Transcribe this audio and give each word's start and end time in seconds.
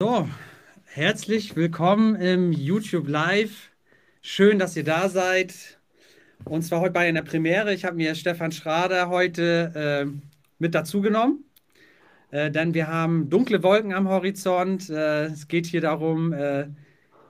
So, 0.00 0.28
herzlich 0.84 1.56
willkommen 1.56 2.14
im 2.14 2.52
YouTube 2.52 3.08
Live. 3.08 3.70
Schön, 4.22 4.60
dass 4.60 4.76
ihr 4.76 4.84
da 4.84 5.08
seid. 5.08 5.80
Und 6.44 6.62
zwar 6.62 6.82
heute 6.82 6.92
bei 6.92 7.08
einer 7.08 7.22
Premiere. 7.22 7.74
Ich 7.74 7.84
habe 7.84 7.96
mir 7.96 8.14
Stefan 8.14 8.52
Schrader 8.52 9.08
heute 9.08 9.72
äh, 9.74 10.20
mit 10.60 10.76
dazu 10.76 11.00
genommen, 11.00 11.42
äh, 12.30 12.48
denn 12.48 12.74
wir 12.74 12.86
haben 12.86 13.28
dunkle 13.28 13.64
Wolken 13.64 13.92
am 13.92 14.08
Horizont. 14.08 14.88
Äh, 14.88 15.24
es 15.24 15.48
geht 15.48 15.66
hier 15.66 15.80
darum, 15.80 16.32
äh, 16.32 16.68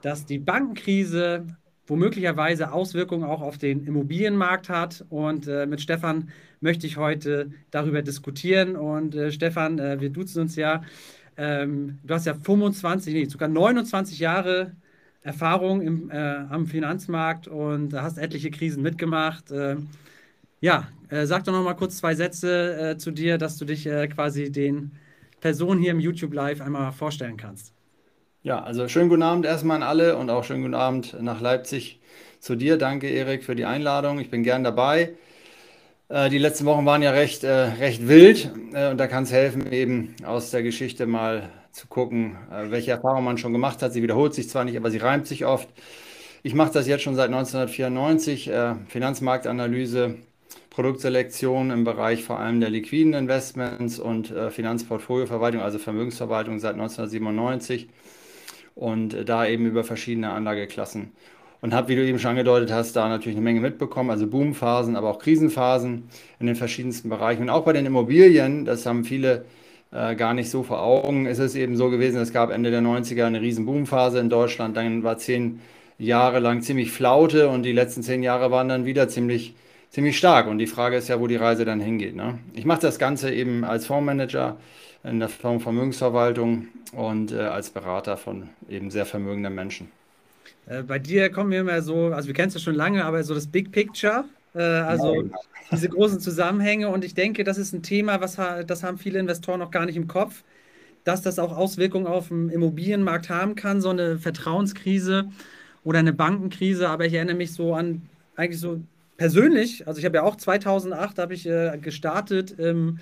dass 0.03 0.27
die 0.27 0.37
Bankenkrise 0.37 1.47
womöglicherweise 1.87 2.71
Auswirkungen 2.71 3.23
auch 3.23 3.41
auf 3.41 3.57
den 3.57 3.87
Immobilienmarkt 3.87 4.69
hat. 4.69 5.03
Und 5.09 5.47
äh, 5.47 5.65
mit 5.65 5.81
Stefan 5.81 6.29
möchte 6.61 6.85
ich 6.85 6.97
heute 6.97 7.49
darüber 7.71 8.03
diskutieren. 8.03 8.75
Und 8.75 9.15
äh, 9.15 9.31
Stefan, 9.31 9.79
wir 9.79 10.11
duzen 10.11 10.41
uns 10.41 10.55
ja. 10.55 10.83
Ähm, 11.39 11.99
du 12.03 12.13
hast 12.13 12.25
ja 12.25 12.33
25, 12.33 13.13
nee, 13.13 13.25
sogar 13.25 13.47
29 13.47 14.19
Jahre 14.19 14.73
Erfahrung 15.21 15.81
im, 15.81 16.11
äh, 16.11 16.17
am 16.17 16.67
Finanzmarkt 16.67 17.47
und 17.47 17.93
hast 17.93 18.17
etliche 18.17 18.51
Krisen 18.51 18.83
mitgemacht. 18.83 19.49
Äh, 19.51 19.77
ja, 20.59 20.89
äh, 21.07 21.25
sag 21.25 21.45
doch 21.45 21.53
noch 21.53 21.63
mal 21.63 21.75
kurz 21.75 21.97
zwei 21.97 22.13
Sätze 22.13 22.91
äh, 22.91 22.97
zu 22.97 23.11
dir, 23.11 23.37
dass 23.37 23.57
du 23.57 23.63
dich 23.63 23.87
äh, 23.87 24.07
quasi 24.09 24.51
den 24.51 24.91
Personen 25.39 25.81
hier 25.81 25.91
im 25.91 26.01
YouTube 26.01 26.33
Live 26.33 26.59
einmal 26.59 26.91
vorstellen 26.91 27.37
kannst. 27.37 27.73
Ja, 28.43 28.61
also 28.61 28.89
schönen 28.89 29.09
guten 29.09 29.23
Abend 29.23 29.45
erstmal 29.45 29.77
an 29.77 29.83
alle 29.83 30.17
und 30.17 30.29
auch 30.29 30.43
schönen 30.43 30.63
guten 30.63 30.75
Abend 30.75 31.15
nach 31.21 31.39
Leipzig 31.39 31.99
zu 32.39 32.55
dir. 32.55 32.77
Danke, 32.77 33.07
Erik, 33.07 33.43
für 33.45 33.55
die 33.55 33.65
Einladung. 33.65 34.19
Ich 34.19 34.29
bin 34.29 34.43
gern 34.43 34.63
dabei. 34.65 35.13
Äh, 36.09 36.29
die 36.29 36.39
letzten 36.39 36.65
Wochen 36.65 36.85
waren 36.85 37.03
ja 37.03 37.11
recht, 37.11 37.43
äh, 37.43 37.51
recht 37.51 38.07
wild 38.07 38.51
äh, 38.73 38.89
und 38.89 38.97
da 38.97 39.07
kann 39.07 39.23
es 39.23 39.31
helfen, 39.31 39.71
eben 39.71 40.15
aus 40.25 40.49
der 40.49 40.63
Geschichte 40.63 41.05
mal 41.05 41.49
zu 41.71 41.87
gucken, 41.87 42.35
welche 42.49 42.91
Erfahrungen 42.91 43.23
man 43.23 43.37
schon 43.37 43.53
gemacht 43.53 43.83
hat. 43.83 43.93
Sie 43.93 44.01
wiederholt 44.01 44.33
sich 44.33 44.49
zwar 44.49 44.65
nicht, 44.65 44.75
aber 44.75 44.89
sie 44.89 44.97
reimt 44.97 45.27
sich 45.27 45.45
oft. 45.45 45.69
Ich 46.41 46.55
mache 46.55 46.73
das 46.73 46.87
jetzt 46.87 47.03
schon 47.03 47.15
seit 47.15 47.27
1994, 47.27 48.49
Finanzmarktanalyse, 48.87 50.15
Produktselektion 50.71 51.69
im 51.69 51.83
Bereich 51.83 52.23
vor 52.23 52.39
allem 52.39 52.59
der 52.59 52.71
liquiden 52.71 53.13
Investments 53.13 53.99
und 53.99 54.33
Finanzportfolioverwaltung, 54.49 55.61
also 55.61 55.77
Vermögensverwaltung 55.77 56.59
seit 56.59 56.73
1997 56.73 57.87
und 58.73 59.29
da 59.29 59.45
eben 59.45 59.67
über 59.67 59.83
verschiedene 59.83 60.31
Anlageklassen 60.31 61.11
und 61.61 61.73
habe, 61.73 61.89
wie 61.89 61.95
du 61.95 62.05
eben 62.05 62.19
schon 62.19 62.31
angedeutet 62.31 62.71
hast, 62.71 62.95
da 62.95 63.09
natürlich 63.09 63.37
eine 63.37 63.43
Menge 63.43 63.61
mitbekommen, 63.61 64.09
also 64.09 64.27
Boomphasen, 64.27 64.95
aber 64.95 65.09
auch 65.09 65.19
Krisenphasen 65.19 66.03
in 66.39 66.47
den 66.47 66.55
verschiedensten 66.55 67.09
Bereichen. 67.09 67.43
Und 67.43 67.49
auch 67.49 67.65
bei 67.65 67.73
den 67.73 67.85
Immobilien, 67.85 68.65
das 68.65 68.85
haben 68.85 69.03
viele 69.03 69.45
äh, 69.91 70.15
gar 70.15 70.33
nicht 70.33 70.49
so 70.49 70.63
vor 70.63 70.81
Augen, 70.81 71.25
ist 71.25 71.39
es 71.39 71.55
eben 71.55 71.75
so 71.75 71.89
gewesen, 71.89 72.21
es 72.21 72.31
gab 72.31 72.51
Ende 72.51 72.71
der 72.71 72.81
90er 72.81 73.25
eine 73.25 73.41
riesen 73.41 73.65
Boomphase 73.65 74.19
in 74.19 74.29
Deutschland, 74.29 74.77
dann 74.77 75.03
war 75.03 75.17
zehn 75.17 75.59
Jahre 75.97 76.39
lang 76.39 76.61
ziemlich 76.61 76.91
Flaute 76.91 77.49
und 77.49 77.63
die 77.63 77.73
letzten 77.73 78.03
zehn 78.03 78.23
Jahre 78.23 78.51
waren 78.51 78.69
dann 78.69 78.85
wieder 78.85 79.09
ziemlich, 79.09 79.55
ziemlich 79.89 80.17
stark. 80.17 80.47
Und 80.47 80.59
die 80.59 80.67
Frage 80.67 80.95
ist 80.95 81.09
ja, 81.09 81.19
wo 81.19 81.27
die 81.27 81.35
Reise 81.35 81.65
dann 81.65 81.81
hingeht. 81.81 82.15
Ne? 82.15 82.39
Ich 82.53 82.65
mache 82.65 82.79
das 82.79 82.99
Ganze 82.99 83.33
eben 83.33 83.65
als 83.65 83.85
Fondsmanager 83.85 84.57
in 85.03 85.19
der 85.19 85.27
Fondsvermögensverwaltung 85.27 86.67
und 86.93 87.33
äh, 87.33 87.39
als 87.39 87.69
Berater 87.69 88.15
von 88.15 88.49
eben 88.69 88.91
sehr 88.91 89.05
vermögenden 89.05 89.53
Menschen. 89.53 89.91
Äh, 90.67 90.83
bei 90.83 90.99
dir 90.99 91.29
kommen 91.29 91.51
wir 91.51 91.61
immer 91.61 91.81
so, 91.81 92.07
also 92.07 92.27
wir 92.27 92.33
kennen 92.33 92.49
es 92.49 92.53
ja 92.53 92.59
schon 92.59 92.75
lange, 92.75 93.03
aber 93.05 93.23
so 93.23 93.33
das 93.33 93.47
Big 93.47 93.71
Picture, 93.71 94.25
äh, 94.53 94.61
also 94.61 95.21
Nein. 95.21 95.31
diese 95.71 95.89
großen 95.89 96.19
Zusammenhänge. 96.19 96.89
Und 96.89 97.03
ich 97.03 97.13
denke, 97.13 97.43
das 97.43 97.57
ist 97.57 97.73
ein 97.73 97.83
Thema, 97.83 98.21
was 98.21 98.37
das 98.65 98.83
haben 98.83 98.97
viele 98.97 99.19
Investoren 99.19 99.59
noch 99.59 99.71
gar 99.71 99.85
nicht 99.85 99.97
im 99.97 100.07
Kopf, 100.07 100.43
dass 101.03 101.21
das 101.21 101.39
auch 101.39 101.55
Auswirkungen 101.55 102.07
auf 102.07 102.27
den 102.27 102.49
Immobilienmarkt 102.49 103.29
haben 103.29 103.55
kann, 103.55 103.81
so 103.81 103.89
eine 103.89 104.17
Vertrauenskrise 104.19 105.29
oder 105.83 105.99
eine 105.99 106.13
Bankenkrise. 106.13 106.89
Aber 106.89 107.05
ich 107.05 107.13
erinnere 107.13 107.37
mich 107.37 107.53
so 107.53 107.73
an 107.73 108.01
eigentlich 108.35 108.59
so 108.59 108.81
persönlich, 109.19 109.85
also 109.85 109.99
ich 109.99 110.05
habe 110.05 110.17
ja 110.17 110.23
auch 110.23 110.37
2008 110.37 111.19
habe 111.19 111.33
ich 111.33 111.45
äh, 111.45 111.77
gestartet 111.79 112.57
im, 112.57 112.99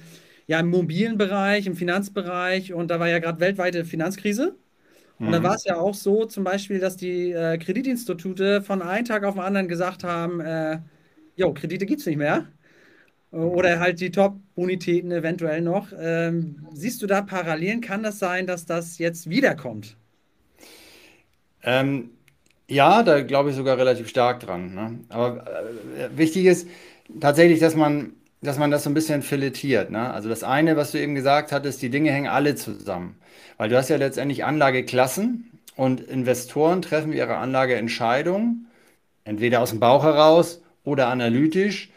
ja, 0.47 0.59
im 0.59 0.73
Immobilienbereich, 0.73 1.67
im 1.67 1.75
Finanzbereich 1.75 2.73
und 2.73 2.89
da 2.89 2.99
war 2.99 3.07
ja 3.07 3.19
gerade 3.19 3.39
weltweite 3.39 3.85
Finanzkrise. 3.85 4.55
Und 5.19 5.31
dann 5.31 5.41
mhm. 5.41 5.47
war 5.47 5.55
es 5.55 5.63
ja 5.63 5.77
auch 5.77 5.95
so, 5.95 6.25
zum 6.25 6.43
Beispiel, 6.43 6.79
dass 6.79 6.95
die 6.95 7.31
äh, 7.31 7.57
Kreditinstitute 7.57 8.61
von 8.61 8.81
einem 8.81 9.05
Tag 9.05 9.23
auf 9.23 9.33
den 9.33 9.43
anderen 9.43 9.67
gesagt 9.67 10.03
haben, 10.03 10.39
äh, 10.41 10.79
jo, 11.35 11.53
Kredite 11.53 11.85
gibt 11.85 12.01
es 12.01 12.05
nicht 12.05 12.17
mehr. 12.17 12.47
Oder 13.31 13.79
halt 13.79 13.99
die 13.99 14.11
Top-Bonitäten 14.11 15.11
eventuell 15.11 15.61
noch. 15.61 15.89
Ähm, 15.99 16.65
siehst 16.73 17.01
du 17.01 17.07
da 17.07 17.21
Parallelen? 17.21 17.81
Kann 17.81 18.01
das 18.01 18.19
sein, 18.19 18.47
dass 18.47 18.65
das 18.65 18.99
jetzt 18.99 19.29
wiederkommt? 19.29 19.97
Ähm, 21.63 22.11
ja, 22.69 23.03
da 23.03 23.21
glaube 23.21 23.49
ich 23.49 23.55
sogar 23.55 23.77
relativ 23.77 24.07
stark 24.07 24.39
dran. 24.39 24.73
Ne? 24.73 24.99
Aber 25.09 25.45
äh, 25.97 26.17
wichtig 26.17 26.45
ist 26.45 26.67
tatsächlich, 27.19 27.59
dass 27.59 27.75
man, 27.75 28.13
dass 28.47 28.57
man 28.57 28.71
das 28.71 28.83
so 28.83 28.89
ein 28.89 28.93
bisschen 28.93 29.21
filetiert. 29.21 29.91
Ne? 29.91 30.11
Also 30.11 30.29
das 30.29 30.43
eine, 30.43 30.77
was 30.77 30.91
du 30.91 30.99
eben 30.99 31.15
gesagt 31.15 31.51
hattest, 31.51 31.81
die 31.81 31.89
Dinge 31.89 32.11
hängen 32.11 32.27
alle 32.27 32.55
zusammen. 32.55 33.17
Weil 33.57 33.69
du 33.69 33.77
hast 33.77 33.89
ja 33.89 33.97
letztendlich 33.97 34.45
Anlageklassen 34.45 35.51
und 35.75 35.99
Investoren 36.01 36.81
treffen 36.81 37.11
ihre 37.11 37.35
Anlageentscheidungen, 37.37 38.67
entweder 39.25 39.61
aus 39.61 39.71
dem 39.71 39.79
Bauch 39.79 40.03
heraus 40.03 40.61
oder 40.85 41.07
analytisch, 41.07 41.91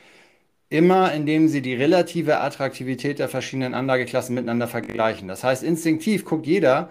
immer 0.70 1.12
indem 1.12 1.48
sie 1.48 1.62
die 1.62 1.74
relative 1.74 2.40
Attraktivität 2.40 3.20
der 3.20 3.28
verschiedenen 3.28 3.74
Anlageklassen 3.74 4.34
miteinander 4.34 4.66
vergleichen. 4.66 5.28
Das 5.28 5.44
heißt, 5.44 5.62
instinktiv 5.62 6.24
guckt 6.24 6.46
jeder, 6.46 6.90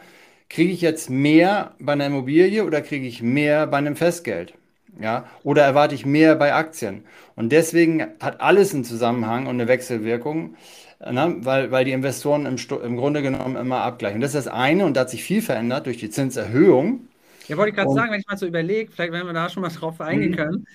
kriege 0.50 0.72
ich 0.72 0.82
jetzt 0.82 1.10
mehr 1.10 1.76
bei 1.80 1.94
einer 1.94 2.08
Immobilie 2.08 2.64
oder 2.64 2.82
kriege 2.82 3.08
ich 3.08 3.22
mehr 3.22 3.68
bei 3.68 3.78
einem 3.78 3.96
Festgeld? 3.96 4.54
Ja, 5.00 5.26
oder 5.44 5.64
erwarte 5.64 5.96
ich 5.96 6.06
mehr 6.06 6.36
bei 6.36 6.54
Aktien? 6.54 7.04
Und 7.36 7.52
deswegen 7.52 8.08
hat 8.20 8.42
alles 8.42 8.74
einen 8.74 8.84
Zusammenhang 8.84 9.48
und 9.48 9.56
eine 9.56 9.68
Wechselwirkung 9.68 10.56
ne? 11.00 11.36
weil, 11.40 11.72
weil 11.72 11.86
die 11.86 11.92
Investoren 11.92 12.46
im, 12.46 12.58
im 12.84 12.98
Grunde 12.98 13.22
genommen 13.22 13.56
immer 13.56 13.82
abgleichen. 13.82 14.22
Das 14.22 14.36
ist 14.36 14.46
das 14.46 14.54
eine 14.54 14.86
und 14.86 14.96
da 14.96 15.02
hat 15.02 15.10
sich 15.10 15.24
viel 15.24 15.42
verändert 15.42 15.86
durch 15.86 15.98
die 15.98 16.10
Zinserhöhung. 16.10 17.08
Ja, 17.48 17.58
wollte 17.58 17.72
ich 17.72 17.76
gerade 17.76 17.92
sagen, 17.92 18.12
wenn 18.12 18.20
ich 18.20 18.28
mal 18.28 18.38
so 18.38 18.46
überlege, 18.46 18.92
vielleicht 18.92 19.12
werden 19.12 19.26
wir 19.26 19.34
da 19.34 19.50
schon 19.50 19.62
mal 19.62 19.70
drauf 19.70 20.00
eingehen 20.02 20.32
mhm. 20.32 20.36
können. 20.36 20.68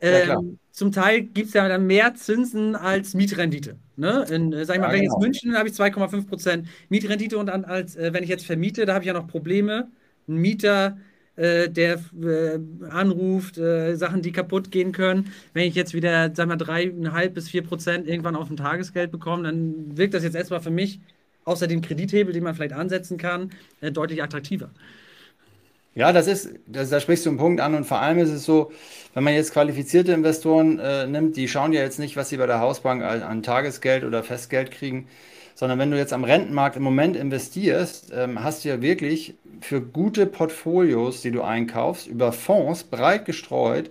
Ähm, 0.00 0.58
zum 0.70 0.92
Teil 0.92 1.22
gibt 1.22 1.48
es 1.48 1.54
ja 1.54 1.68
dann 1.68 1.86
mehr 1.86 2.14
Zinsen 2.14 2.76
als 2.76 3.14
Mietrendite. 3.14 3.78
Ne? 3.96 4.24
In, 4.30 4.52
äh, 4.52 4.64
sag 4.64 4.76
ich 4.76 4.80
mal, 4.80 4.88
ja, 4.88 4.92
wenn 4.92 4.98
ich 4.98 5.04
jetzt 5.04 5.14
genau. 5.14 5.24
München 5.24 5.56
habe 5.56 5.68
ich 5.68 5.74
2,5% 5.74 6.64
Mietrendite 6.88 7.36
und 7.36 7.50
an, 7.50 7.64
als, 7.64 7.96
äh, 7.96 8.12
wenn 8.12 8.22
ich 8.22 8.28
jetzt 8.28 8.46
vermiete, 8.46 8.86
da 8.86 8.94
habe 8.94 9.02
ich 9.02 9.08
ja 9.08 9.12
noch 9.12 9.26
Probleme. 9.26 9.88
Ein 10.28 10.36
Mieter 10.36 10.98
äh, 11.38 11.68
der 11.70 12.00
äh, 12.20 12.58
anruft, 12.90 13.58
äh, 13.58 13.94
Sachen, 13.94 14.22
die 14.22 14.32
kaputt 14.32 14.70
gehen 14.70 14.92
können. 14.92 15.32
Wenn 15.54 15.66
ich 15.66 15.74
jetzt 15.74 15.94
wieder, 15.94 16.32
sag 16.34 16.48
mal, 16.48 16.56
dreieinhalb 16.56 17.34
bis 17.34 17.48
vier 17.48 17.62
Prozent 17.62 18.08
irgendwann 18.08 18.36
auf 18.36 18.50
ein 18.50 18.56
Tagesgeld 18.56 19.12
bekomme, 19.12 19.44
dann 19.44 19.96
wirkt 19.96 20.14
das 20.14 20.24
jetzt 20.24 20.34
erstmal 20.34 20.60
für 20.60 20.70
mich, 20.70 21.00
außer 21.44 21.66
dem 21.66 21.80
Kredithebel, 21.80 22.32
den 22.32 22.42
man 22.42 22.54
vielleicht 22.54 22.72
ansetzen 22.72 23.18
kann, 23.18 23.52
äh, 23.80 23.92
deutlich 23.92 24.22
attraktiver. 24.22 24.70
Ja, 25.94 26.12
das 26.12 26.26
ist, 26.28 26.50
das, 26.66 26.90
da 26.90 27.00
sprichst 27.00 27.26
du 27.26 27.30
einen 27.30 27.38
Punkt 27.38 27.60
an 27.60 27.74
und 27.74 27.84
vor 27.84 28.00
allem 28.00 28.18
ist 28.18 28.30
es 28.30 28.44
so, 28.44 28.70
wenn 29.14 29.24
man 29.24 29.34
jetzt 29.34 29.52
qualifizierte 29.52 30.12
Investoren 30.12 30.78
äh, 30.78 31.06
nimmt, 31.06 31.36
die 31.36 31.48
schauen 31.48 31.72
ja 31.72 31.80
jetzt 31.80 31.98
nicht, 31.98 32.16
was 32.16 32.28
sie 32.28 32.36
bei 32.36 32.46
der 32.46 32.60
Hausbank 32.60 33.02
an, 33.02 33.22
an 33.22 33.42
Tagesgeld 33.42 34.04
oder 34.04 34.22
Festgeld 34.22 34.70
kriegen, 34.70 35.08
sondern 35.58 35.80
wenn 35.80 35.90
du 35.90 35.98
jetzt 35.98 36.12
am 36.12 36.22
Rentenmarkt 36.22 36.76
im 36.76 36.84
Moment 36.84 37.16
investierst, 37.16 38.12
ähm, 38.14 38.44
hast 38.44 38.64
du 38.64 38.68
ja 38.68 38.80
wirklich 38.80 39.34
für 39.60 39.80
gute 39.80 40.26
Portfolios, 40.26 41.20
die 41.20 41.32
du 41.32 41.42
einkaufst, 41.42 42.06
über 42.06 42.30
Fonds 42.30 42.84
breit 42.84 43.24
gestreut 43.24 43.90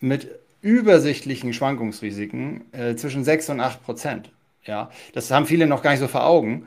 mit 0.00 0.30
übersichtlichen 0.62 1.52
Schwankungsrisiken 1.52 2.64
äh, 2.72 2.96
zwischen 2.96 3.22
6 3.22 3.50
und 3.50 3.60
8 3.60 3.84
Prozent. 3.84 4.30
Ja, 4.64 4.90
das 5.12 5.30
haben 5.30 5.44
viele 5.44 5.66
noch 5.66 5.82
gar 5.82 5.90
nicht 5.90 6.00
so 6.00 6.08
vor 6.08 6.24
Augen. 6.24 6.66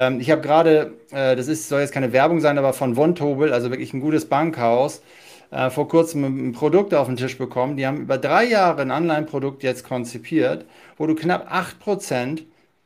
Ähm, 0.00 0.20
ich 0.20 0.30
habe 0.30 0.40
gerade, 0.40 0.92
äh, 1.10 1.34
das 1.34 1.48
ist, 1.48 1.68
soll 1.68 1.80
jetzt 1.80 1.92
keine 1.92 2.12
Werbung 2.12 2.38
sein, 2.38 2.56
aber 2.56 2.72
von 2.72 2.94
Vontobel, 2.94 3.52
also 3.52 3.68
wirklich 3.70 3.92
ein 3.94 4.00
gutes 4.00 4.26
Bankhaus, 4.26 5.02
äh, 5.50 5.70
vor 5.70 5.88
kurzem 5.88 6.22
ein 6.22 6.52
Produkt 6.52 6.94
auf 6.94 7.08
den 7.08 7.16
Tisch 7.16 7.36
bekommen. 7.36 7.76
Die 7.76 7.84
haben 7.84 8.02
über 8.02 8.16
drei 8.16 8.44
Jahre 8.44 8.82
ein 8.82 8.92
Anleihenprodukt 8.92 9.64
jetzt 9.64 9.82
konzipiert, 9.82 10.66
wo 10.96 11.08
du 11.08 11.16
knapp 11.16 11.50
8 11.50 11.80
Prozent 11.80 12.44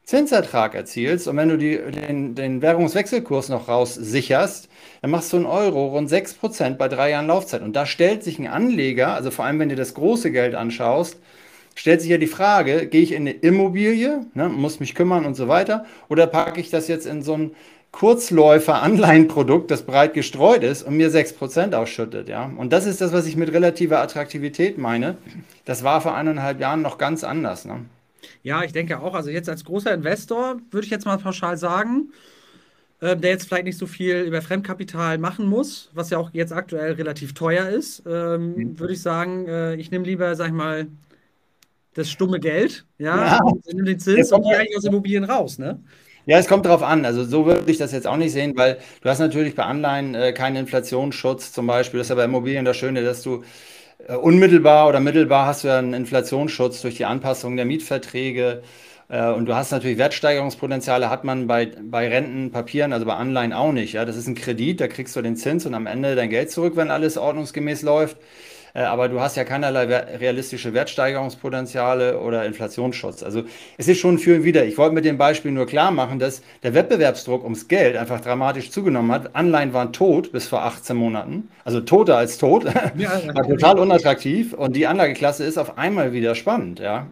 Zinsertrag 0.09 0.75
erzielst 0.75 1.29
und 1.29 1.37
wenn 1.37 1.51
du 1.51 1.59
die, 1.59 1.77
den, 1.77 2.35
den 2.35 2.63
Währungswechselkurs 2.63 3.51
noch 3.51 3.69
raussicherst, 3.69 4.71
dann 5.03 5.11
machst 5.11 5.35
du 5.35 5.37
einen 5.37 5.45
Euro 5.45 5.89
rund 5.89 6.11
6% 6.11 6.77
bei 6.79 6.89
drei 6.89 7.11
Jahren 7.11 7.27
Laufzeit. 7.27 7.61
Und 7.61 7.77
da 7.77 7.85
stellt 7.85 8.25
sich 8.25 8.39
ein 8.39 8.47
Anleger, 8.47 9.09
also 9.13 9.31
vor 9.31 9.45
allem 9.45 9.59
wenn 9.59 9.69
du 9.69 9.77
das 9.77 9.93
große 9.93 10.33
Geld 10.33 10.55
anschaust, 10.55 11.19
stellt 11.75 12.01
sich 12.01 12.09
ja 12.09 12.17
die 12.17 12.27
Frage, 12.27 12.87
gehe 12.87 13.03
ich 13.03 13.13
in 13.13 13.29
eine 13.29 13.33
Immobilie, 13.33 14.25
ne, 14.33 14.49
muss 14.49 14.81
mich 14.81 14.95
kümmern 14.95 15.27
und 15.27 15.35
so 15.35 15.47
weiter, 15.47 15.85
oder 16.09 16.27
packe 16.27 16.59
ich 16.59 16.71
das 16.71 16.89
jetzt 16.89 17.05
in 17.05 17.21
so 17.21 17.35
ein 17.35 17.51
Kurzläufer-Anleihenprodukt, 17.93 19.71
das 19.71 19.83
breit 19.83 20.15
gestreut 20.15 20.65
ist 20.65 20.85
und 20.85 20.97
mir 20.97 21.11
6% 21.11 21.75
ausschüttet. 21.75 22.31
Ja? 22.31 22.51
Und 22.57 22.73
das 22.73 22.87
ist 22.87 23.03
das, 23.03 23.13
was 23.13 23.27
ich 23.27 23.37
mit 23.37 23.53
relativer 23.53 24.01
Attraktivität 24.01 24.79
meine. 24.79 25.19
Das 25.67 25.85
war 25.85 26.01
vor 26.01 26.15
eineinhalb 26.15 26.61
Jahren 26.61 26.81
noch 26.81 26.97
ganz 26.97 27.25
anders. 27.25 27.67
Ne? 27.67 27.85
Ja, 28.49 28.63
ich 28.65 28.73
denke 28.73 29.01
auch. 29.01 29.15
Also 29.15 29.31
jetzt 29.31 29.49
als 29.49 29.65
großer 29.65 29.93
Investor 29.95 30.57
würde 30.71 30.85
ich 30.87 30.91
jetzt 30.91 31.05
mal 31.07 31.19
pauschal 31.19 31.57
sagen, 31.59 32.13
äh, 33.01 33.17
der 33.17 33.31
jetzt 33.31 33.47
vielleicht 33.49 33.65
nicht 33.65 33.79
so 33.79 33.87
viel 33.87 34.23
über 34.23 34.43
Fremdkapital 34.43 35.19
machen 35.19 35.47
muss, 35.49 35.91
was 35.95 36.11
ja 36.11 36.19
auch 36.19 36.31
jetzt 36.35 36.53
aktuell 36.53 36.93
relativ 36.95 37.35
teuer 37.35 37.69
ist, 37.71 38.03
ähm, 38.07 38.55
Mhm. 38.57 38.79
würde 38.81 38.95
ich 38.95 39.03
sagen, 39.03 39.47
äh, 39.49 39.75
ich 39.77 39.91
nehme 39.91 40.05
lieber, 40.07 40.35
sag 40.37 40.49
ich 40.49 40.53
mal, 40.55 40.89
das 41.95 42.11
stumme 42.11 42.41
Geld, 42.41 42.87
ja, 42.99 43.27
Ja, 43.27 43.39
nehme 43.67 43.85
den 43.85 43.99
Zins 43.99 44.33
und 44.33 44.43
gehe 44.43 44.57
eigentlich 44.59 44.77
aus 44.77 44.85
Immobilien 44.85 45.25
raus, 45.25 45.59
ne? 45.59 45.83
ja, 46.27 46.39
es 46.39 46.47
kommt 46.49 46.67
darauf 46.67 46.83
an. 46.83 47.05
Also 47.05 47.25
so 47.25 47.47
würde 47.47 47.71
ich 47.71 47.79
das 47.79 47.93
jetzt 47.93 48.07
auch 48.07 48.17
nicht 48.17 48.33
sehen, 48.33 48.53
weil 48.57 48.79
du 49.03 49.09
hast 49.09 49.19
natürlich 49.19 49.55
bei 49.55 49.65
Anleihen 49.65 50.15
äh, 50.15 50.33
keinen 50.33 50.57
Inflationsschutz 50.57 51.53
zum 51.53 51.67
Beispiel. 51.67 51.99
Das 51.99 52.07
ist 52.07 52.11
ja 52.11 52.17
bei 52.17 52.25
Immobilien 52.25 52.65
das 52.65 52.77
Schöne, 52.77 53.03
dass 53.03 53.23
du 53.23 53.45
unmittelbar 54.17 54.89
oder 54.89 55.01
mittelbar 55.01 55.47
hast 55.47 55.65
du 55.65 55.69
ja 55.69 55.79
einen 55.79 55.95
Inflationsschutz 55.95 56.81
durch 56.83 56.97
die 56.97 57.05
Anpassung 57.05 57.57
der 57.57 57.65
Mietverträge. 57.67 58.63
Äh, 59.09 59.31
und 59.31 59.47
du 59.47 59.55
hast 59.55 59.71
natürlich 59.73 59.99
Wertsteigerungspotenziale, 59.99 61.11
hat 61.11 61.25
man 61.25 61.47
bei, 61.47 61.67
bei 61.67 62.09
Rentenpapieren, 62.09 62.93
also 62.93 63.07
bei 63.07 63.15
Anleihen 63.15 63.53
auch 63.53 63.73
nicht. 63.73 63.93
Ja? 63.95 64.05
Das 64.05 64.17
ist 64.17 64.27
ein 64.27 64.35
Kredit, 64.35 64.81
da 64.81 64.89
kriegst 64.89 65.17
du 65.17 65.23
den 65.23 65.37
Zins 65.37 65.67
und 65.67 65.75
am 65.75 65.87
Ende 65.87 66.15
dein 66.17 66.31
Geld 66.31 66.51
zurück, 66.51 66.77
wenn 66.77 66.91
alles 66.91 67.17
ordnungsgemäß 67.19 67.83
läuft. 67.83 68.17
Äh, 68.75 68.81
aber 68.81 69.09
du 69.09 69.21
hast 69.21 69.37
ja 69.37 69.45
keinerlei 69.45 69.85
realistische 69.85 70.75
Wertsteigerungspotenziale 70.75 72.19
oder 72.19 72.45
Inflationsschutz. 72.47 73.23
Also 73.23 73.45
es 73.77 73.89
ist 73.89 73.99
schon 73.99 74.19
für 74.19 74.37
und 74.37 74.45
wider. 74.45 74.65
Ich 74.65 74.79
wollte 74.79 74.95
mit 74.95 75.05
dem 75.05 75.19
Beispiel 75.19 75.51
nur 75.51 75.67
klar 75.67 75.91
machen, 75.91 76.19
dass 76.19 76.43
der 76.63 76.75
Wettbewerbsdruck 76.75 77.43
ums 77.43 77.69
Geld 77.69 77.97
einfach 77.97 78.21
dramatisch 78.21 78.71
zugenommen 78.71 79.13
hat. 79.13 79.35
Anleihen 79.35 79.73
waren 79.73 79.93
tot 79.93 80.33
bis 80.33 80.47
vor 80.47 80.63
18 80.63 80.97
Monaten, 80.97 81.49
also 81.65 81.81
toter 81.81 82.17
als 82.17 82.39
tot, 82.39 82.65
Ja, 82.97 83.21
war 83.35 83.47
total 83.47 83.79
unattraktiv 83.79 84.53
und 84.53 84.77
die 84.77 84.87
Anlageklasse 84.87 85.45
ist 85.45 85.59
auf 85.59 85.79
einmal 85.79 86.13
wieder 86.13 86.35
spannend, 86.35 86.81
ja. 86.81 87.07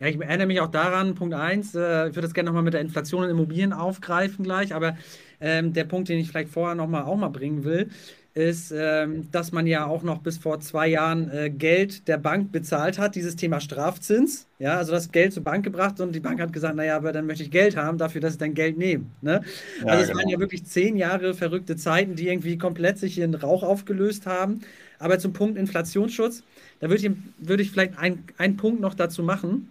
Ja, 0.00 0.06
ich 0.06 0.18
erinnere 0.18 0.46
mich 0.46 0.60
auch 0.60 0.70
daran, 0.70 1.14
Punkt 1.14 1.34
eins, 1.34 1.74
äh, 1.74 2.08
ich 2.08 2.14
würde 2.14 2.22
das 2.22 2.32
gerne 2.32 2.46
nochmal 2.46 2.62
mit 2.62 2.72
der 2.72 2.80
Inflation 2.80 3.24
in 3.24 3.30
Immobilien 3.30 3.74
aufgreifen 3.74 4.44
gleich, 4.44 4.74
aber 4.74 4.96
ähm, 5.42 5.74
der 5.74 5.84
Punkt, 5.84 6.08
den 6.08 6.18
ich 6.18 6.28
vielleicht 6.28 6.48
vorher 6.48 6.74
nochmal 6.74 7.02
auch 7.02 7.16
mal 7.16 7.28
bringen 7.28 7.64
will, 7.64 7.90
ist, 8.34 8.72
ähm, 8.74 9.30
dass 9.32 9.52
man 9.52 9.66
ja 9.66 9.86
auch 9.86 10.02
noch 10.02 10.18
bis 10.18 10.38
vor 10.38 10.60
zwei 10.60 10.88
Jahren 10.88 11.30
äh, 11.30 11.50
Geld 11.50 12.06
der 12.08 12.18
Bank 12.18 12.52
bezahlt 12.52 12.98
hat, 12.98 13.14
dieses 13.16 13.36
Thema 13.36 13.60
Strafzins. 13.60 14.46
Ja, 14.58 14.76
also 14.76 14.92
das 14.92 15.10
Geld 15.10 15.32
zur 15.32 15.42
Bank 15.42 15.64
gebracht 15.64 16.00
und 16.00 16.12
die 16.14 16.20
Bank 16.20 16.40
hat 16.40 16.52
gesagt, 16.52 16.76
naja, 16.76 16.96
aber 16.96 17.12
dann 17.12 17.26
möchte 17.26 17.42
ich 17.42 17.50
Geld 17.50 17.76
haben 17.76 17.98
dafür, 17.98 18.20
dass 18.20 18.34
ich 18.34 18.38
dein 18.38 18.54
Geld 18.54 18.76
nehme. 18.78 19.06
Ne? 19.22 19.40
Also 19.86 20.02
Ja, 20.02 20.02
es 20.04 20.14
waren 20.14 20.28
ja 20.28 20.36
genau. 20.36 20.38
wirklich 20.38 20.64
zehn 20.66 20.96
Jahre 20.96 21.34
verrückte 21.34 21.76
Zeiten, 21.76 22.14
die 22.14 22.28
irgendwie 22.28 22.58
komplett 22.58 22.98
sich 22.98 23.18
in 23.18 23.34
Rauch 23.34 23.62
aufgelöst 23.62 24.26
haben. 24.26 24.60
Aber 24.98 25.18
zum 25.18 25.32
Punkt 25.32 25.58
Inflationsschutz, 25.58 26.44
da 26.78 26.88
würde 26.90 27.06
ich, 27.06 27.10
würde 27.38 27.62
ich 27.62 27.70
vielleicht 27.70 27.98
ein- 27.98 28.24
einen 28.38 28.56
Punkt 28.56 28.80
noch 28.80 28.94
dazu 28.94 29.22
machen. 29.22 29.68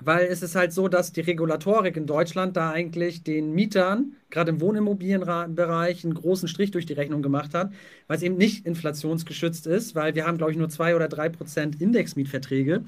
Weil 0.00 0.26
es 0.26 0.42
ist 0.42 0.56
halt 0.56 0.72
so, 0.72 0.88
dass 0.88 1.12
die 1.12 1.20
Regulatorik 1.20 1.96
in 1.96 2.06
Deutschland 2.06 2.56
da 2.56 2.70
eigentlich 2.70 3.22
den 3.22 3.54
Mietern, 3.54 4.16
gerade 4.28 4.50
im 4.50 4.60
Wohnimmobilienbereich, 4.60 6.04
einen 6.04 6.14
großen 6.14 6.48
Strich 6.48 6.72
durch 6.72 6.84
die 6.84 6.94
Rechnung 6.94 7.22
gemacht 7.22 7.54
hat, 7.54 7.72
weil 8.08 8.16
es 8.16 8.22
eben 8.24 8.36
nicht 8.36 8.66
inflationsgeschützt 8.66 9.66
ist, 9.68 9.94
weil 9.94 10.14
wir 10.16 10.26
haben, 10.26 10.36
glaube 10.36 10.50
ich, 10.50 10.58
nur 10.58 10.68
zwei 10.68 10.96
oder 10.96 11.08
drei 11.08 11.28
Prozent 11.28 11.80
Indexmietverträge. 11.80 12.82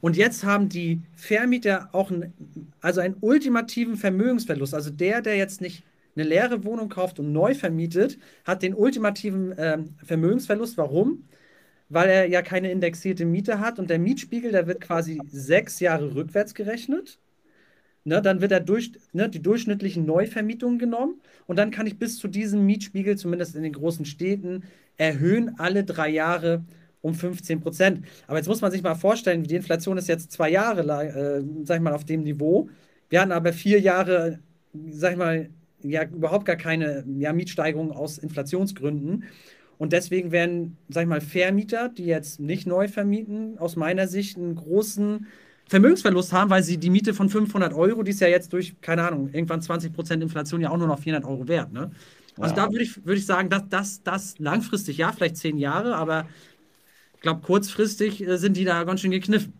Und 0.00 0.16
jetzt 0.16 0.44
haben 0.44 0.68
die 0.68 1.02
Vermieter 1.14 1.88
auch 1.92 2.10
einen, 2.10 2.32
also 2.80 3.00
einen 3.00 3.16
ultimativen 3.20 3.96
Vermögensverlust. 3.96 4.74
Also 4.74 4.90
der, 4.90 5.22
der 5.22 5.36
jetzt 5.36 5.60
nicht 5.60 5.84
eine 6.16 6.24
leere 6.24 6.64
Wohnung 6.64 6.88
kauft 6.88 7.18
und 7.20 7.32
neu 7.32 7.54
vermietet, 7.54 8.18
hat 8.44 8.62
den 8.62 8.74
ultimativen 8.74 9.54
ähm, 9.58 9.94
Vermögensverlust. 10.04 10.76
Warum? 10.78 11.24
Weil 11.90 12.08
er 12.08 12.26
ja 12.28 12.40
keine 12.40 12.70
indexierte 12.70 13.26
Miete 13.26 13.60
hat 13.60 13.78
und 13.78 13.90
der 13.90 13.98
Mietspiegel, 13.98 14.52
der 14.52 14.66
wird 14.66 14.80
quasi 14.80 15.20
sechs 15.26 15.80
Jahre 15.80 16.14
rückwärts 16.14 16.54
gerechnet. 16.54 17.18
Ne, 18.04 18.22
dann 18.22 18.40
wird 18.40 18.50
er 18.52 18.60
durch, 18.60 18.92
ne, 19.12 19.28
die 19.28 19.42
durchschnittlichen 19.42 20.06
Neuvermietungen 20.06 20.78
genommen 20.78 21.20
und 21.46 21.58
dann 21.58 21.70
kann 21.70 21.86
ich 21.86 21.98
bis 21.98 22.16
zu 22.16 22.28
diesem 22.28 22.64
Mietspiegel, 22.64 23.18
zumindest 23.18 23.56
in 23.56 23.62
den 23.62 23.74
großen 23.74 24.06
Städten, 24.06 24.64
erhöhen 24.96 25.58
alle 25.58 25.84
drei 25.84 26.08
Jahre 26.08 26.64
um 27.02 27.14
15 27.14 27.60
Prozent. 27.60 28.06
Aber 28.26 28.38
jetzt 28.38 28.46
muss 28.46 28.62
man 28.62 28.70
sich 28.70 28.82
mal 28.82 28.94
vorstellen, 28.94 29.44
die 29.44 29.54
Inflation 29.54 29.98
ist 29.98 30.08
jetzt 30.08 30.32
zwei 30.32 30.50
Jahre 30.50 30.80
äh, 30.82 31.42
sag 31.64 31.76
ich 31.76 31.82
mal, 31.82 31.92
auf 31.92 32.04
dem 32.04 32.22
Niveau. 32.22 32.70
Wir 33.10 33.20
hatten 33.20 33.32
aber 33.32 33.52
vier 33.52 33.80
Jahre, 33.80 34.38
sag 34.90 35.12
ich 35.12 35.18
mal, 35.18 35.50
ja, 35.82 36.04
überhaupt 36.04 36.44
gar 36.46 36.56
keine 36.56 37.04
ja, 37.18 37.32
Mietsteigerung 37.32 37.92
aus 37.92 38.18
Inflationsgründen. 38.18 39.24
Und 39.80 39.94
deswegen 39.94 40.30
werden, 40.30 40.76
sag 40.90 41.04
ich 41.04 41.08
mal, 41.08 41.22
Vermieter, 41.22 41.88
die 41.88 42.04
jetzt 42.04 42.38
nicht 42.38 42.66
neu 42.66 42.86
vermieten, 42.86 43.56
aus 43.56 43.76
meiner 43.76 44.08
Sicht 44.08 44.36
einen 44.36 44.54
großen 44.54 45.26
Vermögensverlust 45.70 46.34
haben, 46.34 46.50
weil 46.50 46.62
sie 46.62 46.76
die 46.76 46.90
Miete 46.90 47.14
von 47.14 47.30
500 47.30 47.72
Euro, 47.72 48.02
die 48.02 48.10
ist 48.10 48.20
ja 48.20 48.28
jetzt 48.28 48.52
durch, 48.52 48.78
keine 48.82 49.04
Ahnung, 49.08 49.30
irgendwann 49.32 49.62
20% 49.62 50.20
Inflation 50.20 50.60
ja 50.60 50.68
auch 50.68 50.76
nur 50.76 50.86
noch 50.86 50.98
400 50.98 51.24
Euro 51.26 51.48
wert. 51.48 51.72
Ne? 51.72 51.92
Also 52.38 52.54
Ja. 52.54 52.66
da 52.66 52.70
würde 52.70 52.84
ich, 52.84 53.06
würd 53.06 53.16
ich 53.16 53.24
sagen, 53.24 53.48
dass 53.48 53.70
das, 53.70 54.02
das 54.02 54.38
langfristig, 54.38 54.98
ja, 54.98 55.12
vielleicht 55.12 55.38
zehn 55.38 55.56
Jahre, 55.56 55.96
aber 55.96 56.28
ich 57.14 57.22
glaube, 57.22 57.40
kurzfristig 57.40 58.26
äh, 58.26 58.36
sind 58.36 58.58
die 58.58 58.64
da 58.66 58.84
ganz 58.84 59.00
schön 59.00 59.12
gekniffen. 59.12 59.54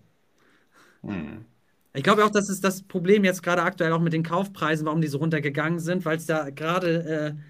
Hm. 1.02 1.44
Ich 1.94 2.02
glaube 2.02 2.26
auch, 2.26 2.31
das 2.31 2.50
ist 2.50 2.62
das 2.62 2.82
Problem 2.82 3.25
jetzt 3.25 3.43
gerade 3.43 3.62
aktuell 3.62 3.93
auch 3.93 4.00
mit 4.00 4.12
den 4.12 4.22
Kaufpreisen, 4.22 4.84
warum 4.87 5.00
die 5.00 5.08
so 5.08 5.19
runtergegangen 5.19 5.81
sind, 5.81 6.05
weil 6.05 6.19
es 6.19 6.26
da 6.26 6.50
gerade 6.50 7.37
äh, 7.38 7.43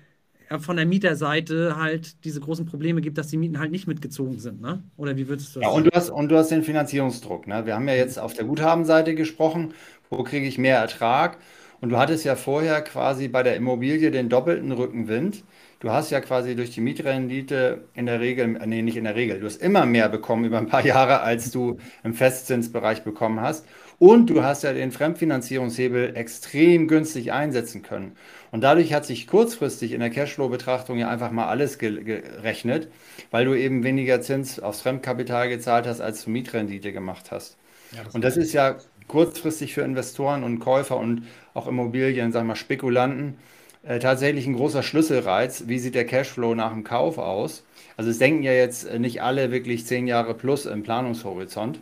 von 0.59 0.77
der 0.77 0.87
Mieterseite 0.87 1.77
halt 1.77 2.25
diese 2.25 2.41
großen 2.41 2.67
Probleme 2.67 3.01
gibt, 3.01 3.19
dass 3.19 3.29
die 3.29 3.37
Mieten 3.37 3.59
halt 3.59 3.71
nicht 3.71 3.87
mitgezogen 3.87 4.39
sind, 4.39 4.61
ne? 4.61 4.83
Oder 4.97 5.17
wie 5.17 5.29
würdest 5.29 5.55
du 5.55 5.61
Ja, 5.63 5.69
das 5.69 5.71
und 5.71 5.85
sehen? 5.85 5.87
du 5.87 5.91
hast, 5.95 6.09
und 6.11 6.29
du 6.31 6.37
hast 6.39 6.51
den 6.51 6.63
Finanzierungsdruck, 6.63 7.47
ne? 7.47 7.67
Wir 7.67 7.75
haben 7.75 7.87
ja 7.89 7.95
jetzt 7.95 8.19
auf 8.19 8.33
der 8.33 8.45
Guthabenseite 8.47 9.15
gesprochen, 9.15 9.75
wo 10.09 10.23
kriege 10.23 10.47
ich 10.47 10.57
mehr 10.59 10.79
Ertrag? 10.79 11.39
Und 11.83 11.91
du 11.91 11.99
hattest 11.99 12.25
ja 12.25 12.35
vorher 12.37 12.81
quasi 12.83 13.29
bei 13.29 13.43
der 13.43 13.57
Immobilie 13.57 14.11
den 14.11 14.29
doppelten 14.31 14.73
Rückenwind. 14.73 15.45
Du 15.81 15.91
hast 15.91 16.11
ja 16.11 16.21
quasi 16.21 16.55
durch 16.57 16.71
die 16.71 16.81
Mietrendite 16.81 17.85
in 17.95 18.07
der 18.07 18.21
Regel, 18.21 18.57
äh, 18.57 18.67
nee, 18.67 18.83
nicht 18.83 18.97
in 18.97 19.05
der 19.05 19.15
Regel, 19.17 19.41
du 19.41 19.47
hast 19.47 19.61
immer 19.63 19.87
mehr 19.87 20.09
bekommen 20.09 20.45
über 20.45 20.59
ein 20.59 20.67
paar 20.67 20.85
Jahre, 20.87 21.21
als 21.21 21.51
du 21.51 21.79
im 22.05 22.15
Festzinsbereich 22.15 23.03
bekommen 23.05 23.41
hast. 23.41 23.67
Und 24.01 24.31
du 24.31 24.43
hast 24.43 24.65
ja 24.65 24.73
den 24.73 24.93
Fremdfinanzierungshebel 24.93 26.17
extrem 26.17 26.89
günstig 26.89 27.33
einsetzen 27.33 27.83
können. 27.83 28.17
Und 28.51 28.63
dadurch 28.63 28.95
hat 28.95 29.07
sich 29.07 29.27
kurzfristig 29.29 29.93
in 29.93 30.01
der 30.01 30.11
Cashflow-Betrachtung 30.11 30.99
ja 30.99 31.11
einfach 31.11 31.31
mal 31.31 31.49
alles 31.49 31.79
ge 31.79 32.03
gerechnet, 32.03 32.91
weil 33.31 33.45
du 33.45 33.55
eben 33.55 33.85
weniger 33.85 34.23
Zins 34.23 34.59
aufs 34.59 34.81
Fremdkapital 34.83 35.51
gezahlt 35.51 35.87
hast, 35.87 36.01
als 36.01 36.25
du 36.25 36.31
Mietrendite 36.31 36.93
gemacht 36.93 37.31
hast. 37.31 37.59
Ja, 37.91 38.05
das 38.05 38.15
Und 38.15 38.25
das 38.25 38.37
ist 38.39 38.53
ja 38.55 38.79
kurzfristig 39.09 39.75
für 39.75 39.83
Investoren 39.83 40.45
und 40.45 40.61
Käufer 40.61 40.97
und 40.99 41.27
auch 41.55 41.67
Immobilien, 41.69 42.33
sagen 42.33 42.47
wir 42.47 42.51
mal 42.51 42.57
Spekulanten, 42.57 43.39
äh, 43.83 43.99
tatsächlich 43.99 44.47
ein 44.47 44.55
großer 44.57 44.83
Schlüsselreiz. 44.83 45.65
Wie 45.69 45.79
sieht 45.79 45.95
der 45.95 46.07
Cashflow 46.07 46.55
nach 46.55 46.73
dem 46.73 46.85
Kauf 46.85 47.19
aus? 47.19 47.65
Also 47.99 48.11
es 48.11 48.19
denken 48.19 48.43
ja 48.45 48.53
jetzt 48.53 48.85
äh, 48.85 48.99
nicht 48.99 49.23
alle 49.23 49.51
wirklich 49.53 49.87
zehn 49.87 50.07
Jahre 50.07 50.35
plus 50.35 50.67
im 50.67 50.83
Planungshorizont. 50.83 51.81